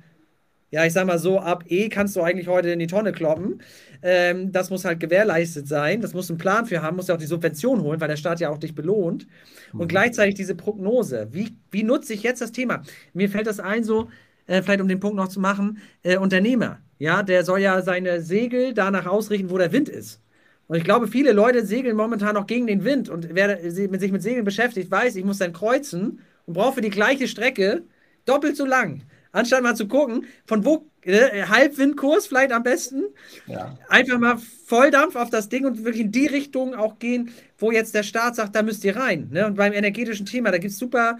ja, 0.70 0.84
ich 0.84 0.92
sag 0.92 1.06
mal 1.06 1.18
so, 1.18 1.40
ab 1.40 1.64
E 1.66 1.88
kannst 1.88 2.14
du 2.14 2.22
eigentlich 2.22 2.46
heute 2.46 2.70
in 2.70 2.78
die 2.78 2.86
Tonne 2.86 3.12
kloppen. 3.12 3.62
Ähm, 4.02 4.52
das 4.52 4.70
muss 4.70 4.84
halt 4.84 5.00
gewährleistet 5.00 5.66
sein. 5.66 6.00
Das 6.00 6.14
muss 6.14 6.30
einen 6.30 6.38
Plan 6.38 6.66
für 6.66 6.82
haben, 6.82 6.96
muss 6.96 7.08
ja 7.08 7.14
auch 7.14 7.18
die 7.18 7.26
Subvention 7.26 7.82
holen, 7.82 8.00
weil 8.00 8.08
der 8.08 8.16
Staat 8.16 8.38
ja 8.40 8.50
auch 8.50 8.58
dich 8.58 8.74
belohnt. 8.74 9.26
Und 9.72 9.86
mhm. 9.86 9.88
gleichzeitig 9.88 10.34
diese 10.34 10.54
Prognose. 10.54 11.28
Wie, 11.32 11.56
wie 11.70 11.82
nutze 11.82 12.12
ich 12.12 12.22
jetzt 12.22 12.40
das 12.40 12.52
Thema? 12.52 12.82
Mir 13.14 13.30
fällt 13.30 13.46
das 13.46 13.60
ein, 13.60 13.82
so, 13.82 14.10
äh, 14.50 14.62
vielleicht 14.62 14.80
um 14.80 14.88
den 14.88 14.98
Punkt 14.98 15.16
noch 15.16 15.28
zu 15.28 15.38
machen, 15.38 15.78
äh, 16.02 16.16
Unternehmer. 16.16 16.80
Ja, 16.98 17.22
der 17.22 17.44
soll 17.44 17.60
ja 17.60 17.80
seine 17.82 18.20
Segel 18.20 18.74
danach 18.74 19.06
ausrichten, 19.06 19.48
wo 19.48 19.58
der 19.58 19.72
Wind 19.72 19.88
ist. 19.88 20.20
Und 20.66 20.76
ich 20.76 20.84
glaube, 20.84 21.06
viele 21.06 21.32
Leute 21.32 21.64
segeln 21.64 21.96
momentan 21.96 22.34
noch 22.34 22.46
gegen 22.46 22.66
den 22.66 22.84
Wind. 22.84 23.08
Und 23.08 23.28
wer 23.32 23.70
sich 23.70 23.88
mit 23.88 24.22
Segeln 24.22 24.44
beschäftigt, 24.44 24.90
weiß, 24.90 25.16
ich 25.16 25.24
muss 25.24 25.38
dann 25.38 25.52
kreuzen 25.52 26.20
und 26.46 26.54
brauche 26.54 26.74
für 26.74 26.80
die 26.80 26.90
gleiche 26.90 27.28
Strecke 27.28 27.84
doppelt 28.24 28.56
so 28.56 28.66
lang. 28.66 29.02
Anstatt 29.32 29.62
mal 29.62 29.76
zu 29.76 29.86
gucken, 29.86 30.26
von 30.46 30.64
wo, 30.64 30.86
äh, 31.02 31.44
Halbwindkurs 31.44 32.26
vielleicht 32.26 32.52
am 32.52 32.64
besten. 32.64 33.04
Ja. 33.46 33.78
Einfach 33.88 34.18
mal 34.18 34.38
Volldampf 34.66 35.14
auf 35.14 35.30
das 35.30 35.48
Ding 35.48 35.64
und 35.64 35.84
wirklich 35.84 36.04
in 36.04 36.12
die 36.12 36.26
Richtung 36.26 36.74
auch 36.74 36.98
gehen, 36.98 37.30
wo 37.56 37.70
jetzt 37.70 37.94
der 37.94 38.02
Staat 38.02 38.34
sagt, 38.34 38.56
da 38.56 38.62
müsst 38.62 38.84
ihr 38.84 38.96
rein. 38.96 39.28
Ne? 39.30 39.46
Und 39.46 39.54
beim 39.54 39.72
energetischen 39.72 40.26
Thema, 40.26 40.50
da 40.50 40.58
gibt 40.58 40.72
es 40.72 40.78
super 40.78 41.18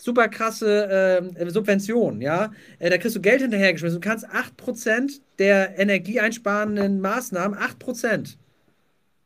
super 0.00 0.28
krasse 0.28 1.22
äh, 1.38 1.50
Subventionen, 1.50 2.20
ja. 2.20 2.52
Äh, 2.78 2.90
da 2.90 2.98
kriegst 2.98 3.16
du 3.16 3.20
Geld 3.20 3.42
hinterhergeschmissen. 3.42 4.00
Du 4.00 4.08
kannst 4.08 4.26
8% 4.28 5.20
der 5.38 5.78
energieeinsparenden 5.78 7.00
Maßnahmen, 7.00 7.58
8%. 7.58 8.36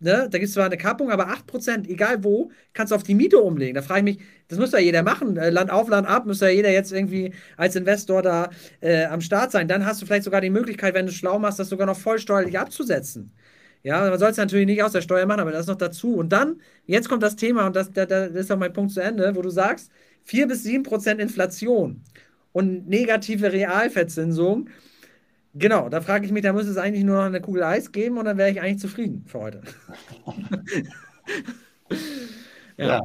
Ne? 0.01 0.29
Da 0.31 0.39
gibt 0.39 0.45
es 0.45 0.53
zwar 0.53 0.67
eine 0.67 0.77
Kappung, 0.77 1.11
aber 1.11 1.29
8%, 1.29 1.89
egal 1.89 2.25
wo, 2.25 2.51
kannst 2.73 2.91
du 2.91 2.97
auf 2.97 3.05
die 3.05 3.15
Miete 3.15 3.39
umlegen. 3.39 3.75
Da 3.75 3.83
frage 3.83 4.01
ich 4.01 4.17
mich, 4.17 4.27
das 4.49 4.59
müsste 4.59 4.77
ja 4.79 4.83
jeder 4.83 5.03
machen. 5.03 5.37
Äh, 5.37 5.51
Land 5.51 5.71
auf, 5.71 5.89
Land 5.89 6.07
ab, 6.07 6.27
müsste 6.27 6.47
ja 6.47 6.51
jeder 6.51 6.71
jetzt 6.71 6.93
irgendwie 6.93 7.33
als 7.57 7.77
Investor 7.77 8.21
da 8.21 8.51
äh, 8.81 9.05
am 9.07 9.21
Start 9.21 9.53
sein. 9.53 9.69
Dann 9.69 9.87
hast 9.87 10.03
du 10.03 10.07
vielleicht 10.07 10.25
sogar 10.25 10.41
die 10.41 10.51
Möglichkeit, 10.51 10.95
wenn 10.95 11.07
du 11.07 11.13
schlau 11.13 11.39
machst, 11.39 11.59
das 11.59 11.69
sogar 11.69 11.87
noch 11.87 11.97
vollsteuerlich 11.97 12.59
abzusetzen. 12.59 13.33
Ja, 13.85 14.09
man 14.09 14.19
soll 14.19 14.31
es 14.31 14.39
natürlich 14.39 14.67
nicht 14.67 14.83
aus 14.83 14.93
der 14.93 15.03
Steuer 15.03 15.27
machen, 15.27 15.41
aber 15.41 15.53
das 15.53 15.67
noch 15.67 15.77
dazu. 15.77 16.17
Und 16.17 16.33
dann, 16.33 16.61
jetzt 16.87 17.09
kommt 17.09 17.23
das 17.23 17.37
Thema, 17.37 17.67
und 17.67 17.77
das, 17.77 17.93
das, 17.93 18.09
das 18.09 18.31
ist 18.31 18.51
auch 18.51 18.59
mein 18.59 18.73
Punkt 18.73 18.93
zu 18.93 19.01
Ende, 19.01 19.37
wo 19.37 19.43
du 19.43 19.51
sagst, 19.51 19.91
4 20.25 20.49
bis 20.49 20.65
7 20.65 20.83
Prozent 20.83 21.21
Inflation 21.21 22.03
und 22.53 22.89
negative 22.89 23.53
Realverzinsung. 23.53 24.69
Genau, 25.55 25.89
da 25.89 26.01
frage 26.01 26.27
ich 26.27 26.33
mich, 26.33 26.43
da 26.43 26.53
müsste 26.53 26.73
es 26.73 26.77
eigentlich 26.77 27.05
nur 27.05 27.17
noch 27.17 27.25
eine 27.25 27.41
Kugel 27.41 27.63
Eis 27.63 27.93
geben 27.93 28.19
und 28.19 28.25
dann 28.25 28.37
wäre 28.37 28.51
ich 28.51 28.61
eigentlich 28.61 28.81
zufrieden 28.81 29.25
für 29.27 29.41
heute. 29.41 29.63
ja. 32.77 32.87
ja. 32.87 33.01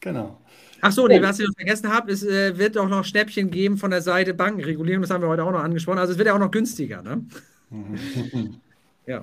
genau. 0.00 0.40
Ach 0.84 0.90
so, 0.90 1.06
nee, 1.06 1.22
was 1.22 1.38
ich 1.38 1.46
noch 1.46 1.54
vergessen 1.54 1.92
habe, 1.92 2.10
es 2.10 2.24
äh, 2.24 2.58
wird 2.58 2.76
auch 2.76 2.88
noch 2.88 3.04
Schnäppchen 3.04 3.52
geben 3.52 3.76
von 3.76 3.92
der 3.92 4.02
Seite 4.02 4.34
Bankenregulierung. 4.34 5.02
Das 5.02 5.12
haben 5.12 5.22
wir 5.22 5.28
heute 5.28 5.44
auch 5.44 5.52
noch 5.52 5.62
angesprochen. 5.62 5.98
Also 5.98 6.12
es 6.12 6.18
wird 6.18 6.26
ja 6.26 6.34
auch 6.34 6.40
noch 6.40 6.50
günstiger. 6.50 7.02
Ne? 7.02 7.24
ja. 9.06 9.22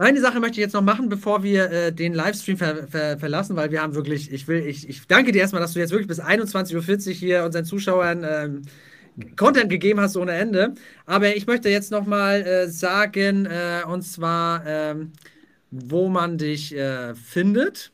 Eine 0.00 0.20
Sache 0.20 0.40
möchte 0.40 0.54
ich 0.54 0.64
jetzt 0.64 0.72
noch 0.72 0.82
machen, 0.82 1.10
bevor 1.10 1.42
wir 1.42 1.70
äh, 1.70 1.92
den 1.92 2.14
Livestream 2.14 2.56
ver 2.56 2.88
ver 2.88 3.18
verlassen, 3.18 3.54
weil 3.54 3.70
wir 3.70 3.82
haben 3.82 3.94
wirklich, 3.94 4.32
ich 4.32 4.48
will, 4.48 4.66
ich, 4.66 4.88
ich 4.88 5.06
danke 5.06 5.30
dir 5.30 5.40
erstmal, 5.40 5.60
dass 5.60 5.74
du 5.74 5.78
jetzt 5.78 5.90
wirklich 5.90 6.08
bis 6.08 6.22
21.40 6.22 7.08
Uhr 7.08 7.12
hier 7.12 7.44
unseren 7.44 7.66
Zuschauern 7.66 8.24
ähm, 8.24 8.62
Content 9.36 9.68
gegeben 9.68 10.00
hast 10.00 10.16
ohne 10.16 10.32
Ende. 10.32 10.72
Aber 11.04 11.36
ich 11.36 11.46
möchte 11.46 11.68
jetzt 11.68 11.90
nochmal 11.90 12.40
äh, 12.40 12.68
sagen, 12.68 13.44
äh, 13.44 13.82
und 13.86 14.00
zwar, 14.00 14.64
ähm, 14.66 15.12
wo 15.70 16.08
man 16.08 16.38
dich 16.38 16.74
äh, 16.74 17.14
findet. 17.14 17.92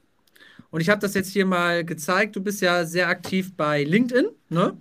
Und 0.70 0.81
ich 0.81 0.89
habe 0.89 1.01
das 1.01 1.15
jetzt 1.15 1.33
hier 1.33 1.45
mal 1.45 1.85
gezeigt. 1.85 2.37
Du 2.37 2.41
bist 2.41 2.61
ja 2.61 2.85
sehr 2.85 3.09
aktiv 3.09 3.53
bei 3.57 3.83
LinkedIn, 3.83 4.27
ne? 4.49 4.77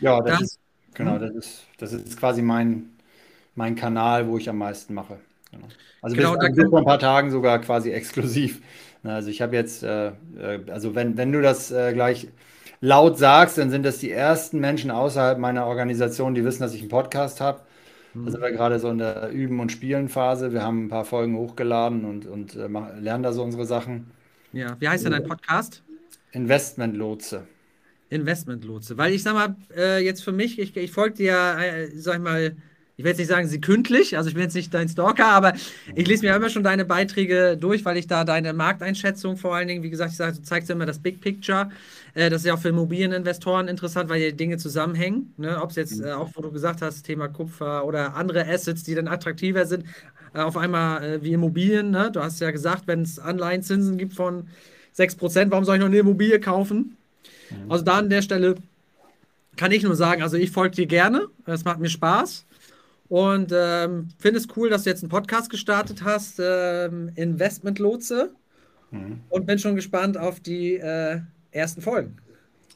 Ja, 0.00 0.20
das, 0.20 0.32
das 0.32 0.42
ist, 0.42 0.58
genau, 0.94 1.18
das 1.18 1.34
ist, 1.34 1.66
das 1.78 1.92
ist 1.92 2.18
quasi 2.18 2.42
mein 2.42 2.90
mein 3.54 3.74
Kanal, 3.74 4.28
wo 4.28 4.36
ich 4.38 4.48
am 4.48 4.58
meisten 4.58 4.94
mache. 4.94 5.18
Genau. 5.56 5.68
Also 6.02 6.16
Genau, 6.16 6.36
bis, 6.36 6.54
bis 6.54 6.68
vor 6.68 6.78
ein 6.78 6.84
paar 6.84 6.98
Tagen 6.98 7.30
sogar 7.30 7.60
quasi 7.60 7.90
exklusiv. 7.92 8.60
Also 9.02 9.30
ich 9.30 9.42
habe 9.42 9.54
jetzt, 9.54 9.82
äh, 9.82 10.08
äh, 10.08 10.60
also 10.70 10.94
wenn, 10.94 11.16
wenn 11.16 11.32
du 11.32 11.40
das 11.40 11.70
äh, 11.70 11.92
gleich 11.92 12.28
laut 12.80 13.18
sagst, 13.18 13.58
dann 13.58 13.70
sind 13.70 13.84
das 13.84 13.98
die 13.98 14.10
ersten 14.10 14.60
Menschen 14.60 14.90
außerhalb 14.90 15.38
meiner 15.38 15.66
Organisation, 15.66 16.34
die 16.34 16.44
wissen, 16.44 16.62
dass 16.62 16.74
ich 16.74 16.80
einen 16.80 16.90
Podcast 16.90 17.40
habe. 17.40 17.60
Da 18.14 18.30
sind 18.30 18.40
hm, 18.40 18.42
wir 18.42 18.52
gerade 18.52 18.78
so 18.78 18.88
in 18.88 18.98
der 18.98 19.30
Üben- 19.30 19.60
und 19.60 19.70
Spielen-Phase. 19.70 20.52
Wir 20.52 20.62
haben 20.62 20.86
ein 20.86 20.88
paar 20.88 21.04
Folgen 21.04 21.36
hochgeladen 21.36 22.04
und, 22.04 22.26
und 22.26 22.56
äh, 22.56 22.68
lernen 22.98 23.22
da 23.22 23.32
so 23.32 23.42
unsere 23.42 23.66
Sachen. 23.66 24.10
ja, 24.52 24.76
wie 24.80 24.88
heißt 24.88 25.04
denn 25.04 25.12
dein 25.12 25.24
Podcast? 25.24 25.82
Investmentlotse. 26.32 27.46
Investmentlotse. 28.08 28.96
Weil 28.96 29.12
ich 29.12 29.22
sag 29.22 29.34
mal, 29.34 29.56
äh, 29.76 30.04
jetzt 30.04 30.22
für 30.22 30.32
mich, 30.32 30.58
ich, 30.58 30.76
ich 30.76 30.92
folge 30.92 31.16
dir, 31.16 31.56
äh, 31.58 31.88
sag 31.94 32.16
ich 32.16 32.22
mal, 32.22 32.56
ich 32.98 33.04
will 33.04 33.10
jetzt 33.10 33.18
nicht 33.18 33.28
sagen 33.28 33.46
sekündlich, 33.46 34.16
also 34.16 34.28
ich 34.28 34.34
bin 34.34 34.42
jetzt 34.42 34.54
nicht 34.54 34.72
dein 34.72 34.88
Stalker, 34.88 35.26
aber 35.26 35.52
ich 35.94 36.06
lese 36.06 36.24
mir 36.24 36.34
immer 36.34 36.48
schon 36.48 36.62
deine 36.62 36.86
Beiträge 36.86 37.58
durch, 37.60 37.84
weil 37.84 37.98
ich 37.98 38.06
da 38.06 38.24
deine 38.24 38.54
Markteinschätzung 38.54 39.36
vor 39.36 39.54
allen 39.54 39.68
Dingen, 39.68 39.82
wie 39.82 39.90
gesagt, 39.90 40.12
ich 40.12 40.16
sage, 40.16 40.36
du 40.36 40.42
zeigst 40.42 40.70
immer 40.70 40.86
das 40.86 40.98
Big 40.98 41.20
Picture. 41.20 41.70
Äh, 42.14 42.30
das 42.30 42.40
ist 42.40 42.46
ja 42.46 42.54
auch 42.54 42.58
für 42.58 42.70
Immobilieninvestoren 42.70 43.68
interessant, 43.68 44.08
weil 44.08 44.30
die 44.30 44.34
Dinge 44.34 44.56
zusammenhängen. 44.56 45.34
Ne? 45.36 45.60
Ob 45.60 45.70
es 45.70 45.76
jetzt 45.76 46.00
äh, 46.00 46.12
auch, 46.12 46.30
wo 46.34 46.40
du 46.40 46.50
gesagt 46.50 46.80
hast, 46.80 47.02
Thema 47.02 47.28
Kupfer 47.28 47.84
oder 47.84 48.14
andere 48.14 48.48
Assets, 48.48 48.82
die 48.82 48.94
dann 48.94 49.08
attraktiver 49.08 49.66
sind, 49.66 49.84
äh, 50.32 50.38
auf 50.38 50.56
einmal 50.56 51.22
wie 51.22 51.34
Immobilien. 51.34 51.90
Ne? 51.90 52.10
Du 52.10 52.22
hast 52.22 52.40
ja 52.40 52.50
gesagt, 52.50 52.84
wenn 52.86 53.02
es 53.02 53.18
Anleihenzinsen 53.18 53.98
gibt 53.98 54.14
von 54.14 54.48
6%, 54.96 55.50
warum 55.50 55.66
soll 55.66 55.76
ich 55.76 55.80
noch 55.80 55.88
eine 55.88 55.98
Immobilie 55.98 56.40
kaufen? 56.40 56.96
Mhm. 57.50 57.70
Also 57.70 57.84
da 57.84 57.98
an 57.98 58.08
der 58.08 58.22
Stelle 58.22 58.54
kann 59.56 59.70
ich 59.70 59.82
nur 59.82 59.96
sagen, 59.96 60.22
also 60.22 60.38
ich 60.38 60.50
folge 60.50 60.76
dir 60.76 60.86
gerne, 60.86 61.28
es 61.44 61.64
macht 61.64 61.78
mir 61.78 61.90
Spaß 61.90 62.45
und 63.08 63.52
ähm, 63.54 64.08
finde 64.18 64.38
es 64.40 64.48
cool, 64.56 64.70
dass 64.70 64.84
du 64.84 64.90
jetzt 64.90 65.02
einen 65.02 65.10
Podcast 65.10 65.50
gestartet 65.50 66.02
hast, 66.04 66.40
ähm, 66.42 67.10
Investment 67.14 67.78
Lotse 67.78 68.34
Mhm. 68.92 69.20
und 69.28 69.46
bin 69.46 69.58
schon 69.58 69.76
gespannt 69.76 70.18
auf 70.18 70.40
die 70.40 70.76
äh, 70.76 71.20
ersten 71.52 71.82
Folgen. 71.82 72.18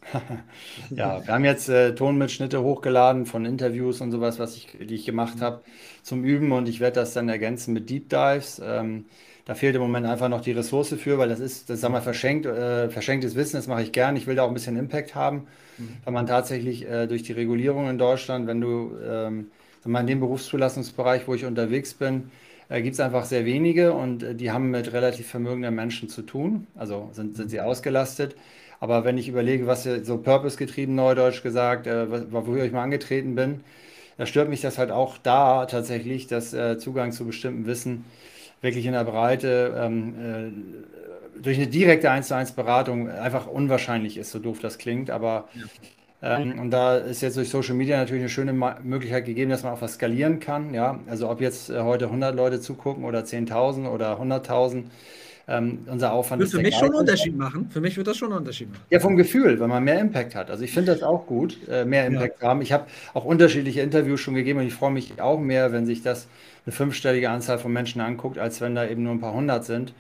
Ja, 0.91 1.27
wir 1.27 1.35
haben 1.35 1.45
jetzt 1.45 1.69
äh, 1.69 1.95
Tonmitschnitte 1.95 2.63
hochgeladen 2.63 3.27
von 3.27 3.45
Interviews 3.45 4.01
und 4.01 4.11
sowas, 4.13 4.39
was 4.39 4.57
ich, 4.57 4.69
die 4.81 4.95
ich 4.95 5.05
gemacht 5.05 5.41
habe 5.41 5.63
zum 6.03 6.25
Üben 6.25 6.53
und 6.53 6.69
ich 6.69 6.81
werde 6.81 7.01
das 7.01 7.13
dann 7.15 7.29
ergänzen 7.29 7.75
mit 7.75 7.91
Deep 7.91 8.09
Dives. 8.09 8.61
Ähm, 8.65 9.07
da 9.45 9.55
fehlt 9.55 9.75
im 9.75 9.83
Moment 9.83 10.07
einfach 10.07 10.29
noch 10.29 10.41
die 10.43 10.53
Ressource 10.53 10.95
für, 10.95 11.19
weil 11.19 11.29
das 11.29 11.41
ist, 11.41 11.71
das 11.71 11.81
sagen 11.81 11.95
wir, 11.95 12.03
verschenkt, 12.03 12.47
äh, 12.47 12.89
verschenktes 12.91 13.35
Wissen, 13.35 13.57
das 13.57 13.67
mache 13.67 13.83
ich 13.83 13.93
gern. 13.93 14.17
Ich 14.17 14.27
will 14.27 14.37
da 14.37 14.43
auch 14.45 14.49
ein 14.49 14.55
bisschen 14.55 14.77
Impact 14.77 15.15
haben, 15.15 15.47
Mhm. 15.79 16.05
weil 16.05 16.13
man 16.15 16.27
tatsächlich 16.27 16.87
äh, 16.89 17.07
durch 17.07 17.23
die 17.23 17.33
Regulierung 17.33 17.89
in 17.89 17.99
Deutschland, 17.99 18.47
wenn 18.47 18.61
du 18.61 18.97
ähm, 19.05 19.51
mal, 19.89 20.01
in 20.01 20.07
dem 20.07 20.21
Berufszulassungsbereich, 20.21 21.27
wo 21.29 21.35
ich 21.35 21.45
unterwegs 21.45 21.95
bin, 21.95 22.31
äh, 22.69 22.83
gibt 22.83 22.95
es 22.95 23.01
einfach 23.01 23.25
sehr 23.25 23.45
wenige 23.45 23.93
und 23.93 24.23
äh, 24.23 24.35
die 24.35 24.51
haben 24.51 24.71
mit 24.71 24.93
relativ 24.93 25.29
vermögenden 25.29 25.75
Menschen 25.75 26.09
zu 26.09 26.23
tun, 26.23 26.67
also 26.75 27.09
sind, 27.13 27.37
sind 27.37 27.49
sie 27.51 27.61
ausgelastet. 27.61 28.37
Aber 28.81 29.05
wenn 29.05 29.19
ich 29.19 29.29
überlege, 29.29 29.67
was 29.67 29.83
hier 29.83 30.05
so 30.05 30.19
purpose-getrieben, 30.19 30.95
neudeutsch 30.95 31.43
gesagt, 31.43 31.87
äh, 31.87 32.11
was- 32.11 32.33
wofür 32.33 32.65
ich 32.65 32.73
mal 32.73 32.83
angetreten 32.83 33.35
bin, 33.35 33.61
da 34.19 34.27
stört 34.27 34.49
mich 34.51 34.61
das 34.61 34.79
halt 34.79 34.91
auch 34.91 35.19
da 35.19 35.67
tatsächlich, 35.67 36.27
dass 36.27 36.53
äh, 36.53 36.79
Zugang 36.79 37.13
zu 37.13 37.25
bestimmten 37.27 37.67
Wissen 37.67 38.05
wirklich 38.61 38.87
in 38.87 38.93
der 38.93 39.05
Breite 39.05 39.75
ähm, 39.79 40.15
äh, 41.37 41.41
durch 41.41 41.57
eine 41.59 41.67
direkte 41.69 42.11
1 42.11 42.29
zu 42.29 42.37
1 42.37 42.53
Beratung 42.53 43.09
einfach 43.09 43.47
unwahrscheinlich 43.47 44.17
ist, 44.19 44.31
so 44.31 44.39
doof 44.39 44.61
das 44.61 44.79
klingt. 44.79 45.11
Aber 45.11 45.49
Ja. 45.55 45.67
Ähm, 46.23 46.59
und 46.59 46.71
da 46.71 46.97
ist 46.97 47.23
jetzt 47.23 47.37
durch 47.37 47.49
Social 47.49 47.75
Media 47.75 47.97
natürlich 47.97 48.23
eine 48.23 48.29
schöne 48.29 48.53
Ma 48.53 48.79
Möglichkeit 48.83 49.25
gegeben, 49.25 49.51
dass 49.51 49.63
man 49.63 49.73
auch 49.73 49.81
was 49.81 49.95
skalieren 49.95 50.39
kann. 50.39 50.75
Ja, 50.75 51.01
also 51.09 51.31
ob 51.31 51.41
jetzt 51.41 51.71
äh, 51.71 51.81
heute 51.81 52.07
100 52.07 52.35
Leute 52.35 52.61
zugucken 52.61 53.05
oder 53.05 53.21
10.000 53.21 53.89
oder 53.89 54.21
100.000, 54.21 54.85
ähm, 55.49 55.79
unser 55.87 56.13
Aufwand 56.13 56.43
ist 56.43 56.51
für 56.53 56.61
mich 56.61 56.75
schon 56.75 56.89
einen. 56.91 56.97
Unterschied 56.99 57.37
machen. 57.37 57.69
Für 57.71 57.81
mich 57.81 57.97
wird 57.97 58.07
das 58.07 58.19
schon 58.19 58.29
einen 58.29 58.39
Unterschied 58.39 58.71
machen. 58.71 58.83
Ja, 58.91 59.01
vom 59.01 59.17
Gefühl, 59.17 59.59
wenn 59.61 59.69
man 59.71 59.83
mehr 59.83 59.99
Impact 59.99 60.35
hat. 60.35 60.51
Also 60.51 60.63
ich 60.63 60.73
finde 60.73 60.93
das 60.93 61.03
auch 61.03 61.27
gut, 61.27 61.57
äh, 61.69 61.85
mehr 61.87 62.03
Ja. 62.03 62.09
Impact 62.09 62.39
zu 62.41 62.47
haben. 62.47 62.61
Ich 62.63 62.73
habe 62.73 62.85
auch 63.15 63.25
unterschiedliche 63.25 63.81
Interviews 63.81 64.21
schon 64.21 64.35
gegeben 64.35 64.61
und 64.61 64.67
ich 64.67 64.75
freue 64.75 64.93
mich 64.93 65.21
auch 65.21 65.41
mehr, 65.41 65.73
wenn 65.73 65.87
sich 65.87 66.03
das 66.03 66.29
eine 66.67 66.73
fünfstellige 66.73 67.31
Anzahl 67.31 67.59
von 67.59 67.73
Menschen 67.73 68.01
anguckt, 68.03 68.39
als 68.39 68.61
wenn 68.61 68.75
da 68.75 68.87
eben 68.87 69.03
nur 69.03 69.13
ein 69.13 69.21
paar 69.21 69.33
hundert 69.33 69.65
sind. 69.65 69.95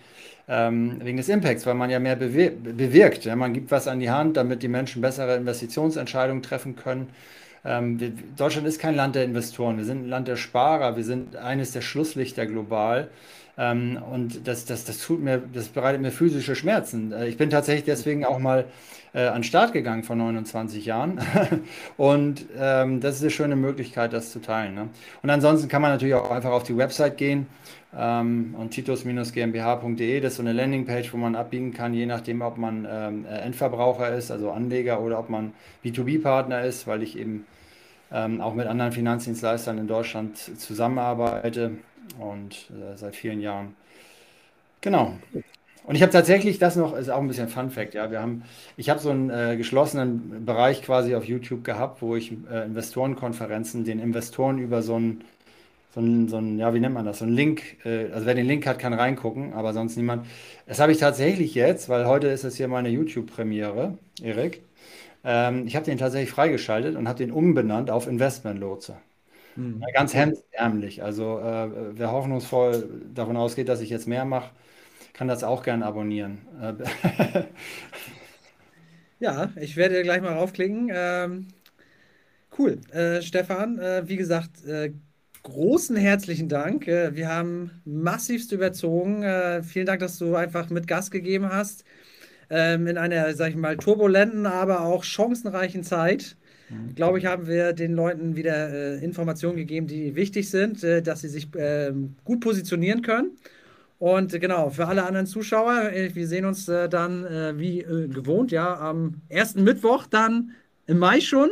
Ähm, 0.48 1.00
wegen 1.02 1.16
des 1.16 1.28
Impacts, 1.28 1.64
weil 1.66 1.74
man 1.74 1.90
ja 1.90 2.00
mehr 2.00 2.16
bewe 2.16 2.50
bewirkt. 2.50 3.24
Ja? 3.24 3.36
Man 3.36 3.52
gibt 3.52 3.70
was 3.70 3.86
an 3.86 4.00
die 4.00 4.10
Hand, 4.10 4.36
damit 4.36 4.62
die 4.62 4.68
Menschen 4.68 5.00
bessere 5.00 5.36
Investitionsentscheidungen 5.36 6.42
treffen 6.42 6.74
können. 6.74 7.10
Ähm, 7.64 8.00
wir, 8.00 8.12
Deutschland 8.36 8.66
ist 8.66 8.80
kein 8.80 8.96
Land 8.96 9.14
der 9.14 9.24
Investoren, 9.24 9.76
wir 9.76 9.84
sind 9.84 10.04
ein 10.04 10.08
Land 10.08 10.28
der 10.28 10.36
Sparer, 10.36 10.96
wir 10.96 11.04
sind 11.04 11.36
eines 11.36 11.72
der 11.72 11.82
Schlusslichter 11.82 12.46
global. 12.46 13.10
Ähm, 13.58 13.98
und 14.10 14.46
das, 14.48 14.64
das, 14.64 14.84
das 14.84 14.98
tut 14.98 15.20
mir, 15.22 15.42
das 15.52 15.68
bereitet 15.68 16.00
mir 16.00 16.10
physische 16.10 16.56
Schmerzen. 16.56 17.12
Äh, 17.12 17.28
ich 17.28 17.36
bin 17.36 17.50
tatsächlich 17.50 17.84
deswegen 17.84 18.24
auch 18.24 18.38
mal 18.38 18.64
äh, 19.12 19.26
an 19.26 19.38
den 19.38 19.44
Start 19.44 19.72
gegangen 19.72 20.02
vor 20.02 20.16
29 20.16 20.86
Jahren. 20.86 21.20
Und 21.96 22.46
ähm, 22.56 23.00
das 23.00 23.16
ist 23.16 23.22
eine 23.22 23.30
schöne 23.30 23.56
Möglichkeit, 23.56 24.12
das 24.12 24.30
zu 24.30 24.40
teilen. 24.40 24.74
Ne? 24.74 24.88
Und 25.22 25.30
ansonsten 25.30 25.68
kann 25.68 25.82
man 25.82 25.90
natürlich 25.90 26.14
auch 26.14 26.30
einfach 26.30 26.52
auf 26.52 26.62
die 26.62 26.76
Website 26.76 27.16
gehen 27.16 27.46
ähm, 27.96 28.54
und 28.58 28.70
titus-gmbh.de. 28.70 30.20
Das 30.20 30.32
ist 30.32 30.36
so 30.36 30.42
eine 30.42 30.52
Landingpage, 30.52 31.12
wo 31.12 31.16
man 31.16 31.34
abbiegen 31.34 31.72
kann, 31.72 31.94
je 31.94 32.06
nachdem, 32.06 32.42
ob 32.42 32.56
man 32.56 32.86
ähm, 32.90 33.24
äh, 33.24 33.38
Endverbraucher 33.38 34.14
ist, 34.14 34.30
also 34.30 34.50
Anleger, 34.50 35.00
oder 35.00 35.18
ob 35.18 35.28
man 35.28 35.52
B2B-Partner 35.84 36.62
ist, 36.64 36.86
weil 36.86 37.02
ich 37.02 37.18
eben 37.18 37.46
ähm, 38.12 38.40
auch 38.40 38.54
mit 38.54 38.66
anderen 38.66 38.92
Finanzdienstleistern 38.92 39.78
in 39.78 39.86
Deutschland 39.86 40.36
zusammenarbeite 40.36 41.72
und 42.18 42.70
äh, 42.70 42.96
seit 42.96 43.16
vielen 43.16 43.40
Jahren. 43.40 43.74
Genau. 44.80 45.14
Und 45.84 45.96
ich 45.96 46.02
habe 46.02 46.12
tatsächlich 46.12 46.58
das 46.58 46.76
noch, 46.76 46.96
ist 46.96 47.08
auch 47.08 47.20
ein 47.20 47.28
bisschen 47.28 47.48
Fun 47.48 47.70
Fact, 47.70 47.94
ja. 47.94 48.10
Wir 48.10 48.20
haben, 48.20 48.44
ich 48.76 48.90
habe 48.90 49.00
so 49.00 49.10
einen 49.10 49.30
äh, 49.30 49.56
geschlossenen 49.56 50.44
Bereich 50.44 50.82
quasi 50.82 51.14
auf 51.14 51.24
YouTube 51.24 51.64
gehabt, 51.64 52.02
wo 52.02 52.16
ich 52.16 52.32
äh, 52.50 52.64
Investorenkonferenzen 52.64 53.84
den 53.84 53.98
Investoren 53.98 54.58
über 54.58 54.82
so 54.82 54.96
einen, 54.96 55.24
so 55.94 56.00
einen, 56.00 56.28
so 56.28 56.36
einen, 56.38 56.58
ja, 56.58 56.72
wie 56.74 56.80
nennt 56.80 56.94
man 56.94 57.04
das, 57.04 57.18
so 57.20 57.24
einen 57.24 57.34
Link, 57.34 57.84
äh, 57.84 58.10
also 58.12 58.26
wer 58.26 58.34
den 58.34 58.46
Link 58.46 58.66
hat, 58.66 58.78
kann 58.78 58.92
reingucken, 58.94 59.52
aber 59.54 59.72
sonst 59.72 59.96
niemand. 59.96 60.26
Das 60.66 60.80
habe 60.80 60.92
ich 60.92 60.98
tatsächlich 60.98 61.54
jetzt, 61.54 61.88
weil 61.88 62.06
heute 62.06 62.28
ist 62.28 62.44
es 62.44 62.56
hier 62.56 62.68
meine 62.68 62.88
YouTube-Premiere, 62.90 63.98
Erik. 64.22 64.62
Ähm, 65.24 65.66
ich 65.66 65.76
habe 65.76 65.86
den 65.86 65.98
tatsächlich 65.98 66.30
freigeschaltet 66.30 66.96
und 66.96 67.08
habe 67.08 67.18
den 67.18 67.32
umbenannt 67.32 67.90
auf 67.90 68.06
Investmentlotse. 68.08 68.96
Ja, 69.80 69.86
Mhm. 69.86 69.92
Ganz 69.94 70.14
Cool. 70.14 70.34
hemdsärmlich. 70.58 71.02
Also 71.02 71.38
äh, 71.40 71.70
wer 71.98 72.12
hoffnungsvoll 72.12 73.02
davon 73.14 73.36
ausgeht, 73.36 73.68
dass 73.68 73.80
ich 73.80 73.90
jetzt 73.90 74.08
mehr 74.08 74.24
mache, 74.24 74.50
kann 75.14 75.28
das 75.28 75.44
auch 75.44 75.62
gern 75.64 75.82
abonnieren. 75.82 76.38
Äh, 76.60 77.44
Ja, 79.18 79.52
ich 79.56 79.76
werde 79.76 80.02
gleich 80.02 80.22
mal 80.22 80.32
raufklicken. 80.32 80.88
Ähm, 80.92 81.48
cool. 82.58 82.80
Äh, 82.92 83.22
Stefan, 83.22 83.78
äh, 83.78 84.08
wie 84.08 84.16
gesagt, 84.16 84.64
äh, 84.64 84.92
großen 85.42 85.96
herzlichen 85.96 86.48
Dank. 86.48 86.86
Äh, 86.86 87.14
wir 87.14 87.28
haben 87.28 87.70
massivst 87.84 88.52
überzogen. 88.52 89.22
Äh, 89.22 89.62
vielen 89.62 89.86
Dank, 89.86 90.00
dass 90.00 90.18
du 90.18 90.34
einfach 90.34 90.70
mit 90.70 90.86
Gas 90.86 91.10
gegeben 91.10 91.48
hast. 91.50 91.84
Ähm, 92.50 92.86
in 92.86 92.98
einer, 92.98 93.32
sag 93.34 93.50
ich 93.50 93.56
mal, 93.56 93.76
turbulenten, 93.76 94.46
aber 94.46 94.82
auch 94.82 95.04
chancenreichen 95.04 95.84
Zeit. 95.84 96.36
Glaube 96.94 97.18
ich, 97.18 97.26
haben 97.26 97.48
wir 97.48 97.72
den 97.72 97.94
Leuten 97.94 98.36
wieder 98.36 98.72
äh, 98.72 99.04
Informationen 99.04 99.56
gegeben, 99.56 99.88
die 99.88 100.14
wichtig 100.14 100.50
sind, 100.50 100.84
dass 100.84 101.20
sie 101.20 101.28
sich 101.28 101.48
ähm, 101.56 102.14
gut 102.24 102.38
positionieren 102.38 103.02
können. 103.02 103.32
Und 103.98 104.40
genau, 104.40 104.70
für 104.70 104.86
alle 104.86 105.04
anderen 105.04 105.26
Zuschauer, 105.26 105.90
wir 105.92 106.26
sehen 106.28 106.44
uns 106.44 106.66
dann 106.66 107.58
wie 107.58 107.84
gewohnt, 108.08 108.50
ja, 108.50 108.78
am 108.78 109.20
ersten 109.28 109.62
Mittwoch 109.62 110.06
dann 110.06 110.52
im 110.86 110.98
Mai 110.98 111.20
schon 111.20 111.50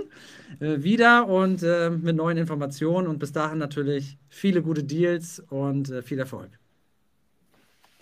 äh, 0.60 0.82
wieder 0.82 1.28
und 1.28 1.62
äh, 1.62 1.90
mit 1.90 2.16
neuen 2.16 2.38
Informationen. 2.38 3.06
Und 3.06 3.18
bis 3.18 3.32
dahin 3.32 3.58
natürlich 3.58 4.18
viele 4.28 4.62
gute 4.62 4.84
Deals 4.84 5.40
und 5.48 5.90
äh, 5.90 6.02
viel 6.02 6.18
Erfolg. 6.18 6.50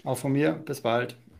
auch 0.04 0.18
von 0.18 0.32
mir. 0.32 0.52
Bis 0.52 0.80
bald. 0.80 1.16